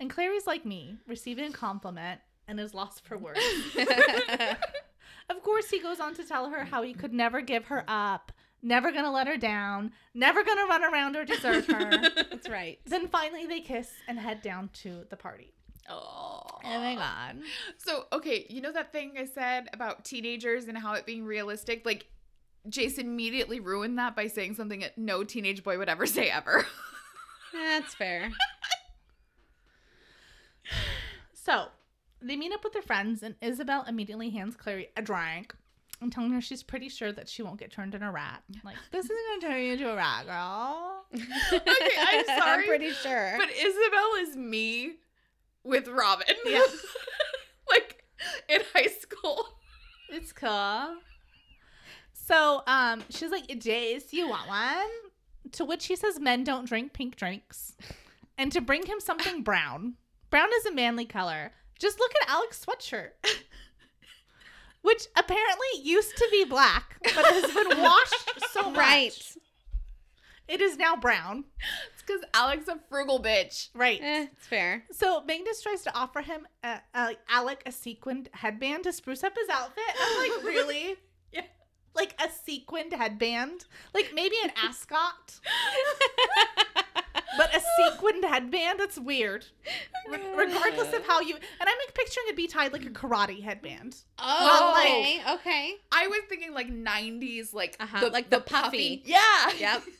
And 0.00 0.10
Clary's 0.10 0.46
like 0.46 0.64
me, 0.66 0.96
receiving 1.06 1.44
a 1.44 1.52
compliment 1.52 2.20
and 2.48 2.58
is 2.58 2.74
lost 2.74 3.04
for 3.04 3.16
words. 3.16 3.40
Of 5.30 5.42
course, 5.42 5.68
he 5.68 5.78
goes 5.80 6.00
on 6.00 6.14
to 6.14 6.24
tell 6.24 6.48
her 6.50 6.64
how 6.64 6.82
he 6.82 6.94
could 6.94 7.12
never 7.12 7.40
give 7.42 7.66
her 7.66 7.84
up, 7.86 8.32
never 8.62 8.90
gonna 8.90 9.12
let 9.12 9.26
her 9.26 9.36
down, 9.36 9.92
never 10.14 10.42
gonna 10.42 10.64
run 10.64 10.82
around 10.82 11.16
or 11.16 11.24
desert 11.24 11.66
her. 11.66 11.90
That's 12.30 12.48
right. 12.48 12.78
then 12.86 13.08
finally, 13.08 13.46
they 13.46 13.60
kiss 13.60 13.92
and 14.08 14.18
head 14.18 14.40
down 14.40 14.70
to 14.82 15.04
the 15.10 15.16
party. 15.16 15.52
Oh. 15.88 16.40
Oh 16.64 16.80
my 16.80 16.94
god. 16.96 17.38
So, 17.78 18.04
okay, 18.12 18.46
you 18.50 18.60
know 18.60 18.72
that 18.72 18.92
thing 18.92 19.12
I 19.18 19.24
said 19.24 19.68
about 19.72 20.04
teenagers 20.04 20.66
and 20.66 20.76
how 20.76 20.92
it 20.94 21.06
being 21.06 21.24
realistic? 21.24 21.86
Like, 21.86 22.06
Jason 22.68 23.06
immediately 23.06 23.60
ruined 23.60 23.98
that 23.98 24.14
by 24.14 24.26
saying 24.26 24.54
something 24.56 24.80
that 24.80 24.98
no 24.98 25.24
teenage 25.24 25.62
boy 25.62 25.78
would 25.78 25.88
ever 25.88 26.06
say 26.06 26.28
ever. 26.28 26.66
That's 27.52 27.94
fair. 27.94 28.30
So 31.32 31.66
they 32.20 32.36
meet 32.36 32.52
up 32.52 32.62
with 32.64 32.74
their 32.74 32.82
friends, 32.82 33.22
and 33.22 33.36
Isabelle 33.40 33.84
immediately 33.88 34.30
hands 34.30 34.54
Clary 34.56 34.88
a 34.96 35.02
drink 35.02 35.54
and 36.00 36.12
telling 36.12 36.32
her 36.32 36.40
she's 36.40 36.62
pretty 36.62 36.88
sure 36.88 37.12
that 37.12 37.28
she 37.28 37.42
won't 37.42 37.58
get 37.58 37.72
turned 37.72 37.94
into 37.94 38.06
a 38.06 38.10
rat. 38.10 38.42
Like, 38.64 38.76
this 38.92 39.06
isn't 39.06 39.40
gonna 39.40 39.54
turn 39.54 39.62
you 39.64 39.72
into 39.72 39.90
a 39.90 39.96
rat, 39.96 40.26
girl. 40.26 41.04
okay, 41.14 41.88
I'm 41.98 42.24
sorry. 42.38 42.62
I'm 42.62 42.64
pretty 42.64 42.90
sure. 42.90 43.34
But 43.38 43.48
Isabelle 43.50 44.14
is 44.20 44.36
me 44.36 44.96
with 45.64 45.88
Robin. 45.88 46.34
Yeah. 46.44 46.60
like 47.70 48.04
in 48.48 48.60
high 48.74 48.88
school. 48.88 49.46
It's 50.10 50.32
cool. 50.32 50.96
So 52.12 52.62
um, 52.66 53.02
she's 53.10 53.30
like, 53.30 53.46
Jace, 53.48 54.12
you 54.12 54.28
want 54.28 54.48
one? 54.48 54.88
To 55.52 55.64
which 55.64 55.86
he 55.86 55.96
says 55.96 56.20
men 56.20 56.44
don't 56.44 56.66
drink 56.68 56.92
pink 56.92 57.16
drinks. 57.16 57.74
And 58.36 58.52
to 58.52 58.60
bring 58.60 58.86
him 58.86 59.00
something 59.00 59.42
brown. 59.42 59.94
Brown 60.30 60.48
is 60.58 60.66
a 60.66 60.72
manly 60.74 61.06
color. 61.06 61.52
Just 61.78 61.98
look 61.98 62.12
at 62.22 62.28
Alec's 62.28 62.64
sweatshirt. 62.64 63.10
Which 64.82 65.06
apparently 65.16 65.66
used 65.82 66.16
to 66.16 66.28
be 66.30 66.44
black, 66.44 66.98
but 67.02 67.24
has 67.26 67.52
been 67.52 67.80
washed 67.82 68.30
so 68.52 68.62
much. 68.70 68.76
right. 68.76 69.36
It 70.46 70.60
is 70.60 70.76
now 70.78 70.96
brown. 70.96 71.44
It's 72.08 72.24
because 72.24 72.30
Alec's 72.34 72.68
a 72.68 72.78
frugal 72.88 73.22
bitch. 73.22 73.68
Right. 73.74 74.00
Eh, 74.02 74.26
it's 74.32 74.46
fair. 74.46 74.84
So 74.92 75.22
Magnus 75.24 75.62
tries 75.62 75.82
to 75.82 75.94
offer 75.96 76.20
him 76.22 76.46
a, 76.62 76.80
a, 76.94 77.10
Alec 77.28 77.62
a 77.66 77.72
sequined 77.72 78.28
headband 78.32 78.84
to 78.84 78.92
spruce 78.92 79.22
up 79.24 79.34
his 79.36 79.48
outfit. 79.48 79.82
I'm 80.00 80.18
like, 80.30 80.44
really? 80.44 80.96
Yeah. 81.32 81.42
Like 81.94 82.14
a 82.22 82.28
sequined 82.30 82.92
headband? 82.92 83.66
Like 83.94 84.12
maybe 84.14 84.36
an 84.44 84.52
ascot, 84.56 85.40
but 87.36 87.54
a 87.54 87.60
sequined 87.82 88.24
headband? 88.24 88.78
That's 88.80 88.98
weird. 88.98 89.44
Re- 90.08 90.18
regardless 90.36 90.92
of 90.94 91.06
how 91.06 91.20
you. 91.20 91.34
And 91.34 91.42
I'm 91.60 91.76
like 91.86 91.94
picturing 91.94 92.26
it 92.28 92.36
be 92.36 92.46
tied 92.46 92.72
like 92.72 92.86
a 92.86 92.90
karate 92.90 93.42
headband. 93.42 93.96
Oh, 94.18 94.72
like- 94.74 94.88
okay. 94.90 95.34
Okay. 95.34 95.74
I 95.92 96.06
was 96.06 96.20
thinking 96.28 96.52
like 96.54 96.68
90s, 96.70 97.52
like 97.52 97.76
Uh-huh, 97.80 98.10
like 98.12 98.30
the 98.30 98.40
puffy. 98.40 99.02
Yeah. 99.04 99.50
Yep. 99.58 99.82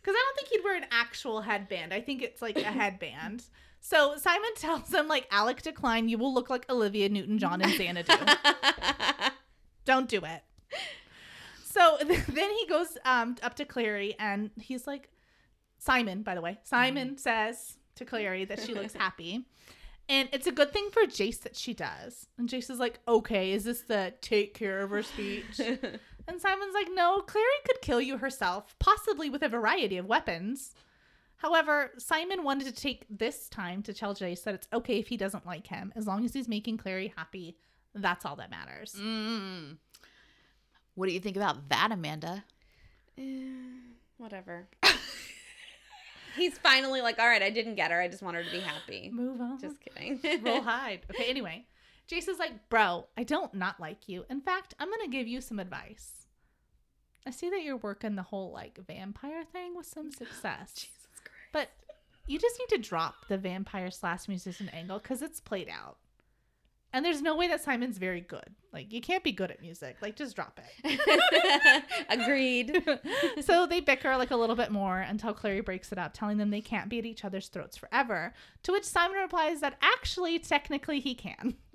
Because 0.00 0.14
I 0.16 0.24
don't 0.26 0.36
think 0.36 0.48
he'd 0.48 0.64
wear 0.64 0.76
an 0.76 0.86
actual 0.90 1.42
headband. 1.42 1.92
I 1.92 2.00
think 2.00 2.22
it's 2.22 2.40
like 2.40 2.56
a 2.56 2.62
headband. 2.62 3.44
So 3.80 4.16
Simon 4.16 4.54
tells 4.56 4.92
him, 4.92 5.08
like, 5.08 5.26
Alec 5.30 5.62
decline, 5.62 6.08
you 6.08 6.18
will 6.18 6.32
look 6.32 6.50
like 6.50 6.70
Olivia 6.70 7.08
Newton 7.08 7.38
John 7.38 7.60
in 7.60 7.70
Xanadu. 7.76 8.14
Don't 9.84 10.08
do 10.08 10.20
it. 10.24 10.42
So 11.64 11.98
then 12.04 12.50
he 12.50 12.66
goes 12.68 12.98
um, 13.04 13.36
up 13.42 13.54
to 13.56 13.64
Clary 13.64 14.14
and 14.18 14.50
he's 14.60 14.86
like, 14.86 15.08
Simon, 15.78 16.22
by 16.22 16.34
the 16.34 16.42
way, 16.42 16.58
Simon 16.62 17.16
says 17.16 17.78
to 17.94 18.04
Clary 18.04 18.44
that 18.44 18.60
she 18.60 18.74
looks 18.74 18.92
happy. 18.92 19.46
And 20.08 20.28
it's 20.32 20.46
a 20.46 20.52
good 20.52 20.72
thing 20.72 20.90
for 20.90 21.02
Jace 21.04 21.40
that 21.42 21.56
she 21.56 21.72
does. 21.72 22.26
And 22.36 22.48
Jace 22.48 22.68
is 22.68 22.78
like, 22.78 22.98
okay, 23.06 23.52
is 23.52 23.64
this 23.64 23.82
the 23.82 24.12
take 24.20 24.54
care 24.54 24.80
of 24.80 24.90
her 24.90 25.02
speech? 25.02 25.60
and 26.30 26.40
Simon's 26.40 26.74
like, 26.74 26.88
no, 26.92 27.20
Clary 27.20 27.46
could 27.66 27.80
kill 27.82 28.00
you 28.00 28.16
herself, 28.18 28.74
possibly 28.78 29.28
with 29.28 29.42
a 29.42 29.48
variety 29.48 29.96
of 29.98 30.06
weapons. 30.06 30.74
However, 31.36 31.90
Simon 31.98 32.44
wanted 32.44 32.66
to 32.66 32.72
take 32.72 33.06
this 33.10 33.48
time 33.48 33.82
to 33.84 33.92
tell 33.94 34.14
Jace 34.14 34.44
that 34.44 34.54
it's 34.54 34.68
okay 34.72 34.98
if 34.98 35.08
he 35.08 35.16
doesn't 35.16 35.46
like 35.46 35.66
him, 35.66 35.92
as 35.96 36.06
long 36.06 36.24
as 36.24 36.32
he's 36.32 36.48
making 36.48 36.76
Clary 36.76 37.12
happy. 37.16 37.56
That's 37.94 38.24
all 38.24 38.36
that 38.36 38.50
matters. 38.50 38.94
Mm. 38.98 39.78
What 40.94 41.06
do 41.06 41.12
you 41.12 41.20
think 41.20 41.36
about 41.36 41.68
that, 41.70 41.90
Amanda? 41.92 42.44
Eh, 43.18 43.22
Whatever. 44.18 44.68
He's 46.36 46.58
finally 46.58 47.00
like, 47.00 47.18
all 47.18 47.26
right, 47.26 47.42
I 47.42 47.50
didn't 47.50 47.74
get 47.74 47.90
her. 47.90 48.00
I 48.00 48.08
just 48.08 48.22
want 48.22 48.36
her 48.36 48.44
to 48.44 48.50
be 48.50 48.60
happy. 48.60 49.10
Move 49.12 49.40
on. 49.40 49.58
Just 49.58 49.76
kidding. 49.80 50.20
roll 50.44 50.60
hide. 50.62 51.00
Okay, 51.10 51.24
anyway. 51.24 51.64
Jace 52.08 52.28
is 52.28 52.38
like, 52.38 52.68
bro, 52.68 53.06
I 53.16 53.22
don't 53.24 53.54
not 53.54 53.80
like 53.80 54.08
you. 54.08 54.24
In 54.28 54.40
fact, 54.40 54.74
I'm 54.78 54.90
gonna 54.90 55.08
give 55.08 55.26
you 55.26 55.40
some 55.40 55.58
advice. 55.58 56.19
I 57.26 57.30
see 57.30 57.50
that 57.50 57.62
you're 57.62 57.76
working 57.76 58.16
the 58.16 58.22
whole 58.22 58.50
like 58.52 58.78
vampire 58.86 59.44
thing 59.44 59.76
with 59.76 59.86
some 59.86 60.06
oh, 60.12 60.24
success. 60.24 60.72
Jesus 60.74 61.20
Christ. 61.22 61.48
But 61.52 61.68
you 62.26 62.38
just 62.38 62.58
need 62.58 62.76
to 62.76 62.88
drop 62.88 63.26
the 63.28 63.38
vampire 63.38 63.90
slash 63.90 64.28
musician 64.28 64.68
angle 64.70 64.98
because 64.98 65.22
it's 65.22 65.40
played 65.40 65.68
out. 65.68 65.96
And 66.92 67.04
there's 67.04 67.22
no 67.22 67.36
way 67.36 67.46
that 67.48 67.62
Simon's 67.62 67.98
very 67.98 68.20
good. 68.20 68.44
Like, 68.72 68.92
you 68.92 69.00
can't 69.00 69.22
be 69.22 69.32
good 69.32 69.50
at 69.50 69.60
music. 69.60 69.96
Like, 70.00 70.16
just 70.16 70.34
drop 70.34 70.60
it. 70.84 71.84
Agreed. 72.08 72.82
so 73.44 73.66
they 73.66 73.80
bicker 73.80 74.16
like 74.16 74.30
a 74.30 74.36
little 74.36 74.56
bit 74.56 74.70
more 74.70 74.98
until 75.00 75.32
Clary 75.32 75.60
breaks 75.60 75.92
it 75.92 75.98
up, 75.98 76.12
telling 76.14 76.38
them 76.38 76.50
they 76.50 76.60
can't 76.60 76.88
be 76.88 76.98
at 76.98 77.06
each 77.06 77.24
other's 77.24 77.48
throats 77.48 77.76
forever. 77.76 78.32
To 78.64 78.72
which 78.72 78.84
Simon 78.84 79.18
replies 79.18 79.60
that 79.60 79.76
actually, 79.82 80.38
technically, 80.38 81.00
he 81.00 81.14
can. 81.14 81.54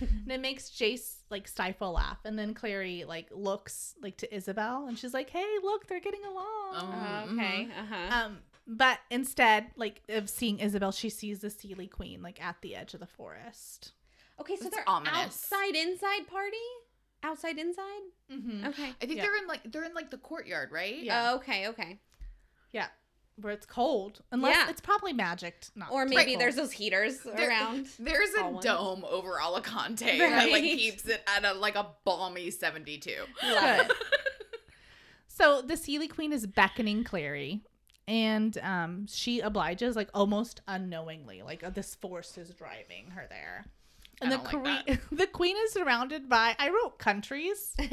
and 0.00 0.30
it 0.30 0.40
makes 0.40 0.70
Jace 0.70 1.16
like 1.30 1.48
stifle 1.48 1.90
a 1.90 1.92
laugh. 1.92 2.18
And 2.24 2.38
then 2.38 2.54
Clary 2.54 3.04
like 3.06 3.28
looks 3.30 3.94
like 4.02 4.16
to 4.18 4.34
Isabelle 4.34 4.86
and 4.86 4.98
she's 4.98 5.14
like, 5.14 5.30
hey, 5.30 5.46
look, 5.62 5.86
they're 5.86 6.00
getting 6.00 6.24
along. 6.24 6.74
Oh. 6.74 7.28
okay. 7.32 7.68
Uh-huh. 7.78 8.24
Um, 8.26 8.38
but 8.76 8.98
instead, 9.10 9.66
like 9.76 10.02
of 10.08 10.28
seeing 10.30 10.58
Isabelle, 10.58 10.92
she 10.92 11.08
sees 11.10 11.40
the 11.40 11.48
Seelie 11.48 11.90
Queen 11.90 12.22
like 12.22 12.42
at 12.42 12.56
the 12.62 12.74
edge 12.74 12.94
of 12.94 13.00
the 13.00 13.06
forest. 13.06 13.92
Okay, 14.40 14.56
so 14.56 14.64
That's 14.64 14.76
they're 14.76 14.88
ominous. 14.88 15.14
outside 15.14 15.74
inside 15.76 16.26
party? 16.26 16.56
Outside 17.22 17.58
inside? 17.58 18.00
Mm-hmm. 18.32 18.66
Okay. 18.68 18.90
I 19.00 19.06
think 19.06 19.16
Yeah. 19.16 19.22
they're 19.22 19.36
in 19.36 19.46
like 19.46 19.70
they're 19.70 19.84
in 19.84 19.94
like 19.94 20.10
the 20.10 20.18
courtyard, 20.18 20.70
right? 20.72 20.96
Yeah. 21.02 21.30
Oh, 21.32 21.36
okay, 21.36 21.68
okay. 21.68 22.00
Yeah, 22.72 22.86
where 23.36 23.52
it's 23.52 23.66
cold, 23.66 24.22
unless 24.32 24.56
Yeah. 24.56 24.70
it's 24.70 24.80
probably 24.80 25.12
magic. 25.12 25.66
Not 25.76 25.92
Or 25.92 26.04
maybe 26.06 26.32
cold. 26.32 26.40
there's 26.40 26.56
those 26.56 26.72
heaters 26.72 27.20
There- 27.20 27.48
around. 27.48 27.86
There's 27.98 28.34
a 28.34 28.42
Always. 28.44 28.64
dome 28.64 29.04
over 29.08 29.40
Alicante 29.40 30.06
that 30.18 30.50
like 30.50 30.62
keeps 30.64 31.06
it 31.06 31.22
at 31.28 31.44
a 31.44 31.52
like 31.54 31.76
a 31.76 31.86
balmy 32.04 32.50
72. 32.50 33.10
Love 33.44 33.88
Good. 33.88 33.96
So 35.28 35.62
the 35.62 35.74
Seelie 35.74 36.10
Queen 36.12 36.32
is 36.32 36.46
beckoning 36.46 37.04
Clary, 37.04 37.62
and 38.08 38.58
um, 38.58 39.06
she 39.08 39.40
obliges 39.40 39.96
like 39.96 40.10
almost 40.14 40.60
unknowingly. 40.66 41.42
Like 41.42 41.62
uh, 41.62 41.70
this 41.70 41.94
force 41.94 42.36
is 42.36 42.50
driving 42.50 43.10
her 43.14 43.26
there. 43.28 43.66
And 44.20 44.32
I 44.32 44.36
the 44.36 44.42
like 44.42 44.86
queen, 44.86 44.98
the 45.12 45.26
queen 45.26 45.56
is 45.64 45.72
surrounded 45.72 46.28
by 46.28 46.54
I 46.58 46.68
wrote 46.68 46.98
countries. 46.98 47.74
like 47.78 47.90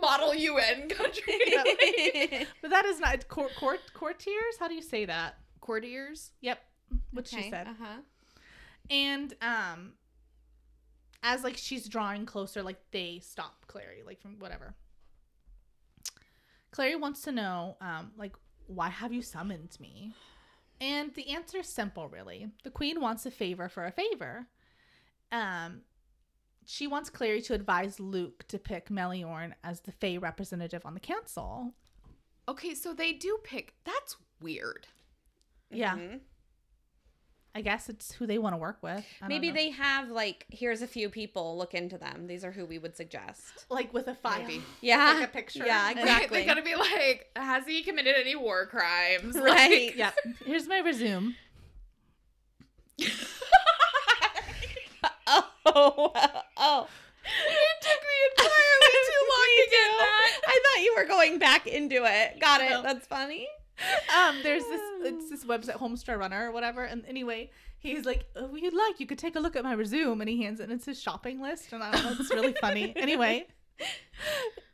model 0.00 0.34
UN 0.34 0.88
country. 0.88 1.34
But 2.62 2.70
that 2.70 2.84
is 2.86 3.00
not 3.00 3.28
court, 3.28 3.52
court 3.58 3.80
courtiers. 3.94 4.56
How 4.58 4.68
do 4.68 4.74
you 4.74 4.82
say 4.82 5.04
that? 5.04 5.36
Courtiers. 5.60 6.32
Yep, 6.40 6.58
what 7.12 7.28
she 7.28 7.50
said. 7.50 7.68
Uh-huh. 7.68 8.00
And 8.90 9.34
um, 9.42 9.92
as 11.22 11.44
like 11.44 11.56
she's 11.56 11.88
drawing 11.88 12.26
closer, 12.26 12.62
like 12.62 12.78
they 12.90 13.20
stop 13.22 13.66
Clary, 13.66 14.02
like 14.06 14.20
from 14.20 14.38
whatever. 14.38 14.74
Clary 16.70 16.96
wants 16.96 17.22
to 17.22 17.32
know, 17.32 17.76
um, 17.80 18.12
like, 18.16 18.36
why 18.66 18.88
have 18.88 19.12
you 19.12 19.22
summoned 19.22 19.76
me? 19.80 20.12
And 20.80 21.12
the 21.14 21.28
answer 21.30 21.58
is 21.58 21.68
simple, 21.68 22.08
really. 22.08 22.50
The 22.62 22.70
queen 22.70 23.00
wants 23.00 23.26
a 23.26 23.30
favor 23.30 23.68
for 23.68 23.86
a 23.86 23.90
favor. 23.90 24.46
Um, 25.32 25.80
she 26.66 26.86
wants 26.86 27.10
Clary 27.10 27.40
to 27.42 27.54
advise 27.54 27.98
Luke 27.98 28.46
to 28.48 28.58
pick 28.58 28.88
Meliorn 28.90 29.54
as 29.64 29.80
the 29.80 29.92
Fey 29.92 30.18
representative 30.18 30.84
on 30.84 30.94
the 30.94 31.00
council. 31.00 31.72
Okay, 32.46 32.74
so 32.74 32.92
they 32.92 33.12
do 33.12 33.38
pick. 33.42 33.74
That's 33.84 34.16
weird. 34.40 34.86
Yeah, 35.70 35.96
Mhm. 35.96 36.20
I 37.54 37.60
guess 37.60 37.88
it's 37.88 38.12
who 38.12 38.26
they 38.26 38.38
want 38.38 38.54
to 38.54 38.58
work 38.58 38.78
with. 38.82 39.04
I 39.22 39.28
Maybe 39.28 39.50
they 39.50 39.70
have 39.70 40.10
like 40.10 40.46
here's 40.50 40.82
a 40.82 40.86
few 40.86 41.08
people 41.08 41.56
look 41.56 41.74
into 41.74 41.98
them. 41.98 42.26
These 42.26 42.44
are 42.44 42.52
who 42.52 42.66
we 42.66 42.78
would 42.78 42.96
suggest. 42.96 43.66
like 43.70 43.92
with 43.92 44.06
a 44.08 44.14
file, 44.14 44.40
Maybe. 44.42 44.62
Yeah. 44.80 45.14
like 45.18 45.28
a 45.28 45.32
picture. 45.32 45.64
Yeah, 45.66 45.90
exactly. 45.90 46.38
they 46.40 46.44
gotta 46.44 46.62
be 46.62 46.76
like, 46.76 47.26
has 47.36 47.66
he 47.66 47.82
committed 47.82 48.14
any 48.18 48.36
war 48.36 48.66
crimes? 48.66 49.36
Right. 49.48 49.96
Yep. 49.96 50.14
Here's 50.44 50.68
my 50.68 50.80
resume. 50.80 51.34
oh, 55.26 56.12
oh. 56.56 56.88
it 57.24 57.82
took 57.82 58.02
me 58.02 58.16
entirely 58.30 58.98
too 59.06 59.24
long 59.30 59.50
to 59.56 59.70
get 59.70 59.90
that. 59.98 60.40
I 60.46 60.60
thought 60.64 60.82
you 60.84 60.94
were 60.96 61.04
going 61.04 61.38
back 61.38 61.66
into 61.66 62.04
it. 62.04 62.40
Got 62.40 62.60
it. 62.60 62.70
No. 62.70 62.82
That's 62.82 63.06
funny. 63.06 63.48
um 64.16 64.36
there's 64.42 64.64
this 64.64 64.80
it's 65.02 65.30
this 65.30 65.44
website 65.52 65.76
homestar 65.78 66.18
runner 66.18 66.48
or 66.48 66.52
whatever 66.52 66.84
and 66.84 67.04
anyway 67.06 67.50
he's 67.78 68.04
like 68.04 68.26
oh, 68.36 68.54
you'd 68.56 68.74
like 68.74 68.98
you 69.00 69.06
could 69.06 69.18
take 69.18 69.36
a 69.36 69.40
look 69.40 69.54
at 69.56 69.62
my 69.64 69.72
resume 69.74 70.20
and 70.20 70.28
he 70.28 70.42
hands 70.42 70.60
it 70.60 70.64
and 70.64 70.72
it's 70.72 70.86
his 70.86 71.00
shopping 71.00 71.40
list 71.40 71.72
and 71.72 71.82
i 71.82 71.90
don't 71.92 72.04
know 72.04 72.16
it's 72.18 72.30
really 72.30 72.54
funny 72.60 72.92
anyway 72.96 73.46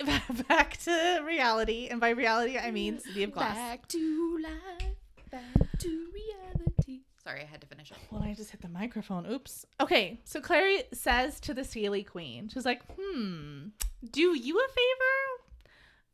back 0.48 0.76
to 0.78 1.20
reality 1.26 1.88
and 1.90 2.00
by 2.00 2.10
reality 2.10 2.56
i 2.58 2.70
mean 2.70 2.98
city 2.98 3.22
of 3.22 3.32
glass 3.32 3.54
Back 3.54 3.88
to 3.88 4.38
life. 4.42 4.90
Back 5.30 5.78
to 5.80 5.88
reality. 6.14 7.00
Sorry, 7.22 7.40
I 7.40 7.44
had 7.44 7.60
to 7.62 7.66
finish 7.66 7.90
it. 7.90 7.96
well 8.10 8.22
i 8.22 8.32
just 8.34 8.50
hit 8.50 8.62
the 8.62 8.68
microphone 8.68 9.26
oops 9.30 9.66
okay 9.80 10.20
so 10.24 10.40
clary 10.40 10.84
says 10.92 11.40
to 11.40 11.52
the 11.52 11.62
Seelie 11.62 12.06
queen 12.06 12.48
she's 12.48 12.64
like 12.64 12.80
hmm 12.98 13.68
do 14.10 14.36
you 14.38 14.58
a 14.58 14.68
favor 14.68 15.33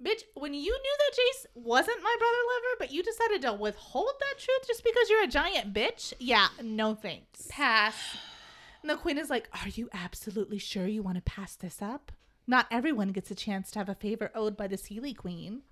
Bitch, 0.04 0.22
when 0.34 0.54
you 0.54 0.72
knew 0.72 0.96
that 0.98 1.16
Jace 1.16 1.46
wasn't 1.54 2.02
my 2.02 2.16
brother 2.18 2.38
lover, 2.54 2.76
but 2.78 2.90
you 2.90 3.02
decided 3.02 3.42
to 3.42 3.52
withhold 3.52 4.12
that 4.18 4.38
truth 4.38 4.66
just 4.66 4.82
because 4.82 5.10
you're 5.10 5.24
a 5.24 5.26
giant 5.26 5.74
bitch? 5.74 6.14
Yeah, 6.18 6.48
no 6.62 6.94
thanks. 6.94 7.46
Pass. 7.50 8.16
And 8.82 8.90
the 8.90 8.96
queen 8.96 9.18
is 9.18 9.28
like, 9.28 9.48
Are 9.52 9.68
you 9.68 9.90
absolutely 9.92 10.58
sure 10.58 10.86
you 10.86 11.02
want 11.02 11.16
to 11.16 11.22
pass 11.22 11.54
this 11.54 11.82
up? 11.82 12.12
Not 12.46 12.66
everyone 12.70 13.08
gets 13.12 13.30
a 13.30 13.34
chance 13.34 13.70
to 13.72 13.78
have 13.78 13.88
a 13.90 13.94
favor 13.94 14.30
owed 14.34 14.56
by 14.56 14.66
the 14.66 14.76
Seelie 14.76 15.16
queen. 15.16 15.62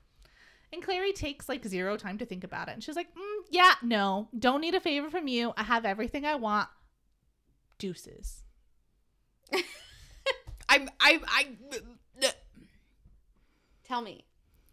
And 0.73 0.83
Clary 0.83 1.13
takes 1.13 1.49
like 1.49 1.65
zero 1.65 1.97
time 1.97 2.19
to 2.19 2.27
think 2.27 2.45
about 2.45 2.69
it. 2.69 2.73
And 2.75 2.85
she's 2.85 2.97
like, 2.97 3.11
mm, 3.15 3.41
Yeah, 3.51 3.75
no, 3.83 4.29
don't 4.39 4.61
need 4.61 4.75
a 4.75 4.81
favor 4.81 5.09
from 5.09 5.27
you. 5.27 5.55
I 5.57 5.63
have 5.63 5.87
everything 5.87 6.27
I 6.27 6.35
want. 6.35 6.69
Deuces. 7.79 8.45
I'm 10.69 10.91
I 11.01 11.21
I 11.27 11.49
Tell 13.89 14.03
me. 14.03 14.25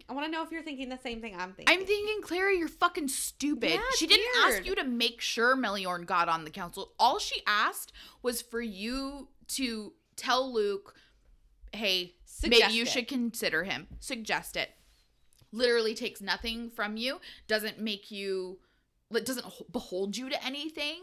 I 0.08 0.14
want 0.14 0.28
to 0.28 0.32
know 0.32 0.44
if 0.44 0.52
you're 0.52 0.62
thinking 0.62 0.90
the 0.90 1.00
same 1.00 1.20
thing 1.20 1.34
I'm 1.36 1.54
thinking. 1.54 1.74
I'm 1.80 1.84
thinking, 1.86 2.22
Clary, 2.22 2.60
you're 2.60 2.68
fucking 2.68 3.08
stupid. 3.08 3.72
Yeah, 3.72 3.80
she 3.98 4.06
didn't 4.06 4.28
ask 4.46 4.64
you 4.66 4.76
to 4.76 4.84
make 4.84 5.20
sure 5.20 5.56
Meliorn 5.56 6.06
got 6.06 6.30
on 6.30 6.44
the 6.44 6.52
council. 6.52 6.92
All 7.00 7.18
she 7.18 7.42
asked 7.48 7.92
was 8.22 8.42
for 8.44 8.62
you 8.62 9.30
to 9.50 9.94
tell 10.16 10.54
Luke, 10.54 10.94
hey, 11.72 12.14
Suggest 12.26 12.62
maybe 12.62 12.74
you 12.76 12.84
it. 12.84 12.90
should 12.90 13.08
consider 13.08 13.64
him. 13.64 13.88
Suggest 14.00 14.56
it. 14.56 14.72
Literally 15.52 15.96
takes 15.96 16.22
nothing 16.22 16.70
from 16.70 16.98
you, 16.98 17.20
doesn't 17.48 17.80
make 17.80 18.12
you, 18.12 18.60
it 19.12 19.26
doesn't 19.26 19.46
behold 19.72 20.18
you 20.18 20.30
to 20.30 20.46
anything. 20.46 21.02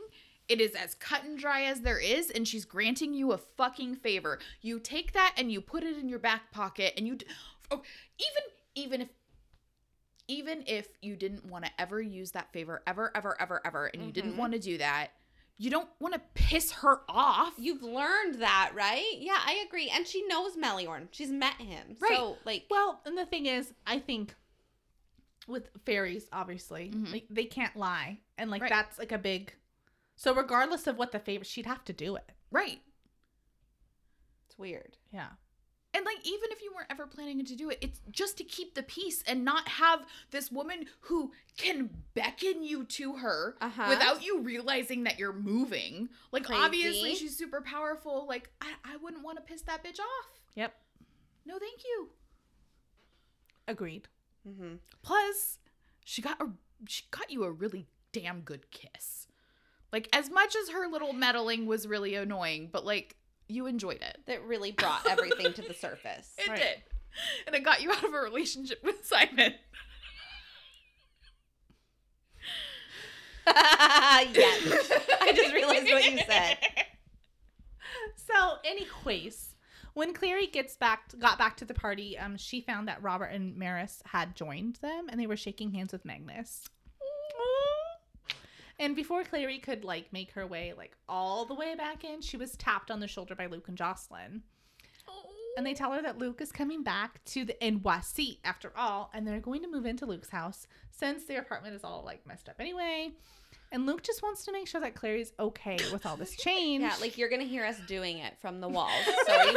It 0.48 0.60
is 0.60 0.74
as 0.74 0.94
cut 0.94 1.24
and 1.24 1.38
dry 1.38 1.62
as 1.62 1.80
there 1.80 1.98
is, 1.98 2.30
and 2.30 2.46
she's 2.46 2.64
granting 2.66 3.14
you 3.14 3.32
a 3.32 3.38
fucking 3.38 3.96
favor. 3.96 4.38
You 4.60 4.78
take 4.78 5.12
that 5.12 5.34
and 5.38 5.50
you 5.50 5.60
put 5.60 5.82
it 5.82 5.96
in 5.96 6.08
your 6.08 6.18
back 6.18 6.52
pocket, 6.52 6.92
and 6.96 7.06
you, 7.06 7.14
d- 7.16 7.26
oh, 7.72 7.82
even 8.18 8.42
even 8.74 9.00
if 9.02 9.08
even 10.28 10.62
if 10.66 10.88
you 11.02 11.16
didn't 11.16 11.44
want 11.44 11.64
to 11.64 11.70
ever 11.78 12.00
use 12.00 12.30
that 12.32 12.52
favor 12.52 12.82
ever 12.86 13.10
ever 13.14 13.36
ever 13.40 13.60
ever 13.66 13.86
and 13.86 14.04
you 14.04 14.12
didn't 14.12 14.34
Mhm. 14.34 14.36
want 14.38 14.52
to 14.52 14.58
do 14.58 14.78
that 14.78 15.08
you 15.58 15.70
don't 15.70 15.88
want 16.00 16.14
to 16.14 16.20
piss 16.34 16.70
her 16.72 17.02
off 17.08 17.54
You've 17.58 17.82
learned 17.82 18.36
that, 18.36 18.72
right? 18.74 19.14
Yeah, 19.18 19.38
I 19.38 19.62
agree. 19.66 19.88
And 19.90 20.06
she 20.08 20.26
knows 20.26 20.56
Meliorn. 20.56 21.06
She's 21.12 21.30
met 21.30 21.54
him. 21.60 21.96
Right. 22.00 22.16
So, 22.16 22.38
like, 22.44 22.64
Well, 22.70 23.00
and 23.04 23.16
the 23.16 23.26
thing 23.26 23.46
is, 23.46 23.72
I 23.86 24.00
think 24.00 24.34
with 25.46 25.68
fairies, 25.84 26.26
obviously, 26.32 26.90
Mhm. 26.90 27.12
like, 27.12 27.26
they 27.30 27.44
can't 27.44 27.76
lie. 27.76 28.20
And 28.38 28.50
like 28.50 28.62
Right. 28.62 28.70
that's 28.70 28.98
like 28.98 29.12
a 29.12 29.18
big 29.18 29.54
so 30.16 30.34
regardless 30.34 30.86
of 30.86 30.96
what 30.98 31.12
the 31.12 31.20
favor 31.20 31.44
she'd 31.44 31.66
have 31.66 31.84
to 31.84 31.92
do 31.92 32.16
it. 32.16 32.30
right 32.50 32.82
it's 34.46 34.58
weird. 34.58 34.96
Yeah. 35.12 35.30
And 35.94 36.04
like 36.06 36.18
even 36.24 36.50
if 36.50 36.62
you 36.62 36.72
weren't 36.74 36.90
ever 36.90 37.06
planning 37.06 37.44
to 37.44 37.54
do 37.56 37.68
it 37.70 37.78
it's 37.80 38.00
just 38.10 38.36
to 38.38 38.44
keep 38.44 38.74
the 38.74 38.82
peace 38.82 39.22
and 39.26 39.44
not 39.44 39.68
have 39.68 40.00
this 40.30 40.50
woman 40.50 40.86
who 41.00 41.32
can 41.56 41.90
beckon 42.14 42.62
you 42.62 42.84
to 42.84 43.14
her 43.14 43.56
Uh-huh. 43.60 43.86
without 43.88 44.24
you 44.24 44.40
realizing 44.40 45.04
that 45.04 45.18
you're 45.18 45.32
moving 45.32 46.08
like 46.32 46.44
Crazy. 46.44 46.62
obviously 46.62 47.14
she's 47.14 47.36
super 47.36 47.60
powerful 47.60 48.26
like 48.28 48.50
i, 48.60 48.68
I 48.84 48.96
wouldn't 48.96 49.22
want 49.24 49.36
to 49.38 49.42
piss 49.42 49.62
that 49.62 49.84
bitch 49.84 49.98
off 50.00 50.40
Yep. 50.54 50.74
no 51.46 51.58
thank 51.58 51.82
you 51.84 52.08
Agreed. 53.68 54.08
Mm-hmm. 54.48 54.74
Plus, 55.02 55.58
she 56.04 56.20
got 56.20 56.40
a 56.40 56.46
she 56.88 57.04
got 57.10 57.30
you 57.30 57.44
a 57.44 57.50
really 57.50 57.86
damn 58.12 58.40
good 58.40 58.70
kiss. 58.70 59.28
Like 59.92 60.08
as 60.12 60.30
much 60.30 60.56
as 60.56 60.70
her 60.70 60.88
little 60.88 61.12
meddling 61.12 61.66
was 61.66 61.86
really 61.86 62.14
annoying, 62.16 62.68
but 62.72 62.84
like 62.84 63.16
you 63.52 63.66
enjoyed 63.66 64.00
it. 64.02 64.18
That 64.26 64.42
really 64.44 64.72
brought 64.72 65.06
everything 65.06 65.52
to 65.54 65.62
the 65.62 65.74
surface. 65.74 66.32
It 66.38 66.48
Right. 66.48 66.58
did. 66.58 66.82
And 67.46 67.54
it 67.54 67.62
got 67.62 67.82
you 67.82 67.90
out 67.92 68.02
of 68.04 68.14
a 68.14 68.18
relationship 68.18 68.82
with 68.82 69.04
Simon. 69.06 69.52
yes. 73.46 73.54
I 73.56 75.18
I 75.20 75.32
just 75.34 75.52
realized 75.52 75.90
what 75.90 76.10
you 76.10 76.18
said. 76.26 76.58
So, 78.16 78.54
anyways, 78.64 79.54
when 79.94 80.14
Clary 80.14 80.46
gets 80.46 80.76
back, 80.76 81.12
got 81.18 81.38
back 81.38 81.56
to 81.58 81.64
the 81.66 81.74
party, 81.74 82.16
um, 82.16 82.36
she 82.38 82.60
found 82.62 82.88
that 82.88 83.02
Robert 83.02 83.26
and 83.26 83.54
Maryse 83.60 84.00
had 84.06 84.34
joined 84.34 84.76
them, 84.76 85.08
and 85.10 85.20
they 85.20 85.26
were 85.26 85.36
shaking 85.36 85.72
hands 85.72 85.92
with 85.92 86.04
Magnus. 86.04 86.64
And 88.78 88.96
before 88.96 89.24
Clary 89.24 89.58
could 89.58 89.84
like 89.84 90.12
make 90.12 90.32
her 90.32 90.46
way 90.46 90.72
like 90.76 90.96
all 91.08 91.44
the 91.44 91.54
way 91.54 91.74
back 91.74 92.04
in, 92.04 92.20
she 92.20 92.36
was 92.36 92.56
tapped 92.56 92.90
on 92.90 93.00
the 93.00 93.08
shoulder 93.08 93.34
by 93.34 93.46
Luke 93.46 93.68
and 93.68 93.76
Jocelyn. 93.76 94.42
Oh. 95.08 95.30
And 95.56 95.66
they 95.66 95.74
tell 95.74 95.92
her 95.92 96.02
that 96.02 96.18
Luke 96.18 96.40
is 96.40 96.50
coming 96.50 96.82
back 96.82 97.22
to 97.26 97.44
the 97.44 97.56
NYC 97.60 98.38
after 98.44 98.72
all, 98.76 99.10
and 99.12 99.26
they're 99.26 99.40
going 99.40 99.62
to 99.62 99.70
move 99.70 99.86
into 99.86 100.06
Luke's 100.06 100.30
house 100.30 100.66
since 100.90 101.24
their 101.24 101.40
apartment 101.40 101.74
is 101.74 101.84
all 101.84 102.02
like 102.04 102.26
messed 102.26 102.48
up 102.48 102.56
anyway. 102.58 103.12
And 103.70 103.86
Luke 103.86 104.02
just 104.02 104.22
wants 104.22 104.44
to 104.44 104.52
make 104.52 104.68
sure 104.68 104.80
that 104.82 104.94
Clary's 104.94 105.32
okay 105.40 105.78
with 105.92 106.04
all 106.04 106.16
this 106.16 106.36
change. 106.36 106.82
Yeah, 106.82 106.94
like 107.00 107.16
you're 107.16 107.30
gonna 107.30 107.44
hear 107.44 107.64
us 107.64 107.78
doing 107.86 108.18
it 108.18 108.38
from 108.38 108.60
the 108.60 108.68
walls. 108.68 108.90
So 109.26 109.32
are 109.32 109.46
you 109.46 109.56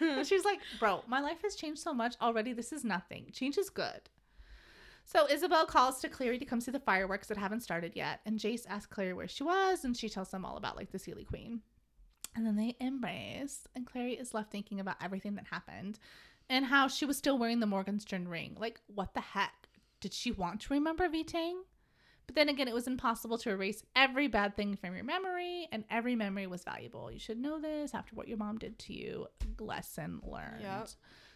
cool? 0.00 0.24
she's 0.24 0.44
like, 0.44 0.60
Bro, 0.78 1.04
my 1.06 1.20
life 1.20 1.42
has 1.42 1.54
changed 1.54 1.80
so 1.80 1.92
much 1.92 2.16
already. 2.20 2.52
This 2.52 2.72
is 2.72 2.84
nothing. 2.84 3.26
Change 3.32 3.58
is 3.58 3.68
good. 3.70 4.00
So 5.10 5.26
Isabelle 5.28 5.66
calls 5.66 6.00
to 6.00 6.08
Clary 6.08 6.38
to 6.38 6.44
come 6.44 6.60
see 6.60 6.70
the 6.70 6.78
fireworks 6.78 7.26
that 7.26 7.36
haven't 7.36 7.64
started 7.64 7.96
yet. 7.96 8.20
And 8.24 8.38
Jace 8.38 8.64
asks 8.68 8.86
Clary 8.86 9.12
where 9.12 9.26
she 9.26 9.42
was, 9.42 9.84
and 9.84 9.96
she 9.96 10.08
tells 10.08 10.30
them 10.30 10.44
all 10.44 10.56
about 10.56 10.76
like 10.76 10.92
the 10.92 10.98
Seelie 10.98 11.26
Queen. 11.26 11.62
And 12.36 12.46
then 12.46 12.54
they 12.54 12.76
embrace, 12.78 13.66
and 13.74 13.84
Clary 13.84 14.12
is 14.12 14.34
left 14.34 14.52
thinking 14.52 14.78
about 14.78 15.02
everything 15.02 15.34
that 15.34 15.46
happened 15.50 15.98
and 16.48 16.64
how 16.64 16.86
she 16.86 17.06
was 17.06 17.16
still 17.16 17.38
wearing 17.38 17.58
the 17.58 17.66
Morgenstern 17.66 18.28
ring. 18.28 18.56
Like, 18.56 18.80
what 18.86 19.14
the 19.14 19.20
heck? 19.20 19.68
Did 20.00 20.14
she 20.14 20.30
want 20.30 20.60
to 20.60 20.74
remember 20.74 21.08
Vitang? 21.08 21.62
But 22.28 22.36
then 22.36 22.48
again, 22.48 22.68
it 22.68 22.74
was 22.74 22.86
impossible 22.86 23.36
to 23.38 23.50
erase 23.50 23.82
every 23.96 24.28
bad 24.28 24.56
thing 24.56 24.76
from 24.76 24.94
your 24.94 25.02
memory, 25.02 25.66
and 25.72 25.82
every 25.90 26.14
memory 26.14 26.46
was 26.46 26.62
valuable. 26.62 27.10
You 27.10 27.18
should 27.18 27.38
know 27.38 27.58
this 27.60 27.94
after 27.94 28.14
what 28.14 28.28
your 28.28 28.38
mom 28.38 28.58
did 28.58 28.78
to 28.78 28.92
you. 28.92 29.26
Lesson 29.58 30.20
learned. 30.22 30.62
Yep. 30.62 30.88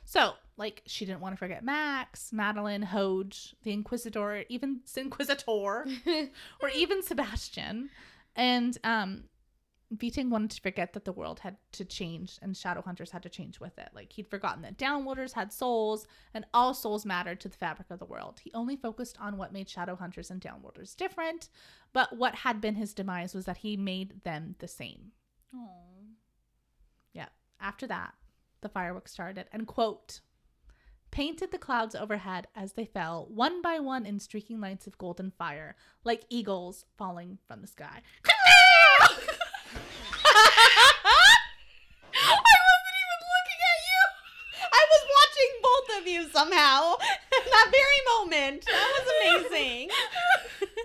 So, 0.05 0.35
like, 0.57 0.83
she 0.87 1.05
didn't 1.05 1.21
want 1.21 1.35
to 1.35 1.39
forget 1.39 1.65
Max, 1.65 2.33
Madeleine, 2.33 2.83
Hodge, 2.83 3.55
the 3.63 3.73
Inquisitor, 3.73 4.45
even 4.49 4.81
Inquisitor, 4.97 5.45
or 5.49 5.87
even 6.75 7.03
Sebastian. 7.03 7.91
And 8.37 8.77
um, 8.85 9.25
Viting 9.91 10.31
wanted 10.31 10.51
to 10.51 10.61
forget 10.61 10.93
that 10.93 11.05
the 11.05 11.13
world 11.13 11.41
had 11.41 11.57
to 11.73 11.85
change 11.85 12.39
and 12.43 12.55
Shadowhunters 12.55 13.11
had 13.11 13.23
to 13.23 13.29
change 13.29 13.61
with 13.61 13.79
it. 13.79 13.89
Like, 13.95 14.13
he'd 14.13 14.29
forgotten 14.29 14.63
that 14.63 14.79
Downworlders 14.79 15.33
had 15.33 15.53
souls 15.53 16.07
and 16.35 16.45
all 16.53 16.75
souls 16.75 17.07
mattered 17.07 17.41
to 17.41 17.49
the 17.49 17.57
fabric 17.57 17.91
of 17.91 17.99
the 17.99 18.05
world. 18.05 18.41
He 18.43 18.53
only 18.53 18.77
focused 18.77 19.17
on 19.21 19.39
what 19.39 19.53
made 19.53 19.69
Shadowhunters 19.69 20.31
and 20.31 20.41
Downworlders 20.41 20.97
different, 20.97 21.49
but 21.93 22.17
what 22.17 22.35
had 22.35 22.61
been 22.61 22.75
his 22.75 22.93
demise 22.93 23.35
was 23.35 23.47
that 23.47 23.59
he 23.59 23.77
made 23.77 24.23
them 24.25 24.57
the 24.59 24.69
same. 24.69 25.13
Yeah. 27.13 27.29
After 27.61 27.87
that, 27.87 28.15
the 28.65 28.69
fireworks 28.69 29.13
started 29.13 29.47
and 29.53 29.67
quote 29.69 30.21
painted 31.11 31.53
the 31.53 31.59
clouds 31.59 31.95
overhead 31.95 32.49
as 32.57 32.73
they 32.73 32.87
fell 32.87 33.29
one 33.31 33.63
by 33.63 33.79
one 33.79 34.05
in 34.05 34.19
streaking 34.19 34.59
lights 34.61 34.89
of 34.89 34.99
golden 34.99 35.31
fire 35.31 35.77
like 36.03 36.25
eagles 36.31 36.87
falling 36.97 37.39
from 37.47 37.61
the 37.61 37.69
sky 37.69 38.01
I 42.17 42.57
wasn't 42.71 42.97
even 43.03 43.21
looking 43.35 43.61
at 43.73 43.81
you. 43.91 44.01
I 44.73 44.83
was 44.93 45.03
watching 45.17 45.51
both 45.63 45.89
of 46.01 46.07
you 46.07 46.21
somehow. 46.31 46.95
That 47.51 47.69
very 47.71 48.01
moment. 48.19 48.65
That 48.67 48.89
was 48.95 49.07
amazing. 49.51 49.91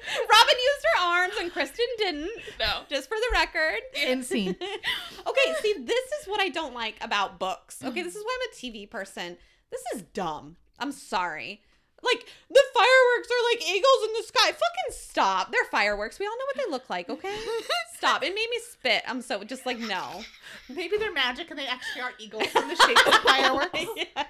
Robin 0.32 0.56
used 0.56 0.86
her 0.94 1.02
arms 1.02 1.34
and 1.40 1.52
Kristen 1.52 1.86
didn't. 1.98 2.32
No. 2.60 2.82
Just 2.90 3.10
for 3.10 3.16
the 3.16 3.30
record. 3.34 3.80
in 3.96 4.24
scene 4.24 4.56
okay, 5.28 5.54
see, 5.62 5.76
this 5.84 6.06
is 6.22 6.28
what 6.28 6.42
I 6.42 6.50
don't 6.50 6.74
like 6.74 6.96
about 7.02 7.40
books. 7.40 7.84
Okay, 7.84 8.02
this 8.02 8.16
is 8.16 8.24
why 8.24 8.38
I'm 8.42 8.50
a 8.52 8.56
TV 8.56 8.90
person. 8.90 9.38
This 9.72 9.82
is 9.94 10.02
dumb. 10.14 10.58
I'm 10.80 10.92
sorry. 10.92 11.62
Like, 12.02 12.26
the 12.50 12.62
fireworks 12.74 13.30
are 13.30 13.52
like 13.52 13.62
eagles 13.70 14.04
in 14.08 14.14
the 14.14 14.24
sky. 14.24 14.48
Fucking 14.48 14.92
stop. 14.92 15.52
They're 15.52 15.66
fireworks. 15.66 16.18
We 16.18 16.26
all 16.26 16.32
know 16.32 16.46
what 16.46 16.66
they 16.66 16.72
look 16.72 16.90
like, 16.90 17.10
okay? 17.10 17.36
stop. 17.98 18.24
It 18.24 18.34
made 18.34 18.48
me 18.50 18.60
spit. 18.72 19.04
I'm 19.06 19.22
so 19.22 19.44
just 19.44 19.66
like, 19.66 19.80
no. 19.80 20.22
maybe 20.70 20.98
they're 20.98 21.14
magic 21.14 21.50
and 21.50 21.60
they 21.60 21.68
actually 21.68 22.02
are 22.02 22.12
eagles 22.18 22.48
in 22.56 22.68
the 22.70 22.76
shape 22.76 23.08
of 23.08 23.14
fireworks 23.16 23.86
yes. 23.96 24.28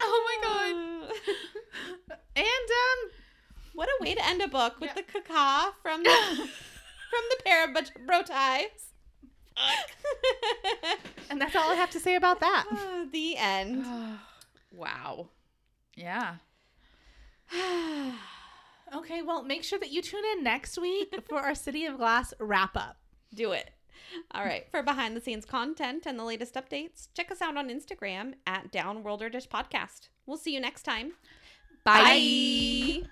Oh 0.00 0.40
my 0.42 0.48
god. 0.48 2.16
and 2.36 2.46
um 2.46 3.10
What 3.74 3.88
a 3.88 4.02
way 4.02 4.14
to 4.14 4.24
end 4.26 4.42
a 4.42 4.48
book 4.48 4.78
with 4.80 4.94
the 4.94 5.02
caca 5.02 5.72
from 5.82 6.02
the 6.02 6.10
from 7.10 7.24
the 7.30 7.36
pair 7.44 7.64
of 7.66 7.72
bro- 7.72 8.04
bro 8.06 8.22
ties. 8.22 8.90
and 11.30 11.38
that's 11.40 11.54
all 11.54 11.70
i 11.70 11.74
have 11.74 11.90
to 11.90 12.00
say 12.00 12.14
about 12.14 12.40
that 12.40 12.64
Ah, 12.72 13.04
the 13.12 13.36
end. 13.36 13.84
wow. 14.74 15.28
Yeah. 15.94 16.36
okay 18.94 19.20
well 19.22 19.42
make 19.42 19.62
sure 19.62 19.78
that 19.78 19.90
you 19.90 20.00
tune 20.00 20.24
in 20.36 20.42
next 20.42 20.78
week 20.78 21.14
for 21.28 21.38
our 21.38 21.54
city 21.54 21.84
of 21.84 21.98
glass 21.98 22.32
wrap 22.38 22.76
up 22.76 22.96
Do 23.34 23.52
it. 23.52 23.70
All 24.32 24.44
right. 24.44 24.66
For 24.70 24.82
behind 24.82 25.16
the 25.16 25.20
scenes 25.22 25.46
content 25.46 26.04
and 26.06 26.18
the 26.18 26.24
latest 26.24 26.54
updates, 26.54 27.08
check 27.14 27.30
us 27.30 27.40
out 27.40 27.56
on 27.56 27.68
Instagram 27.70 28.34
at 28.46 28.70
Downworlder 28.70 29.30
Dish 29.32 29.48
Podcast. 29.48 30.08
We'll 30.26 30.36
see 30.36 30.52
you 30.52 30.60
next 30.60 30.82
time. 30.82 31.12
Bye. 31.84 32.02
Bye. 33.02 33.08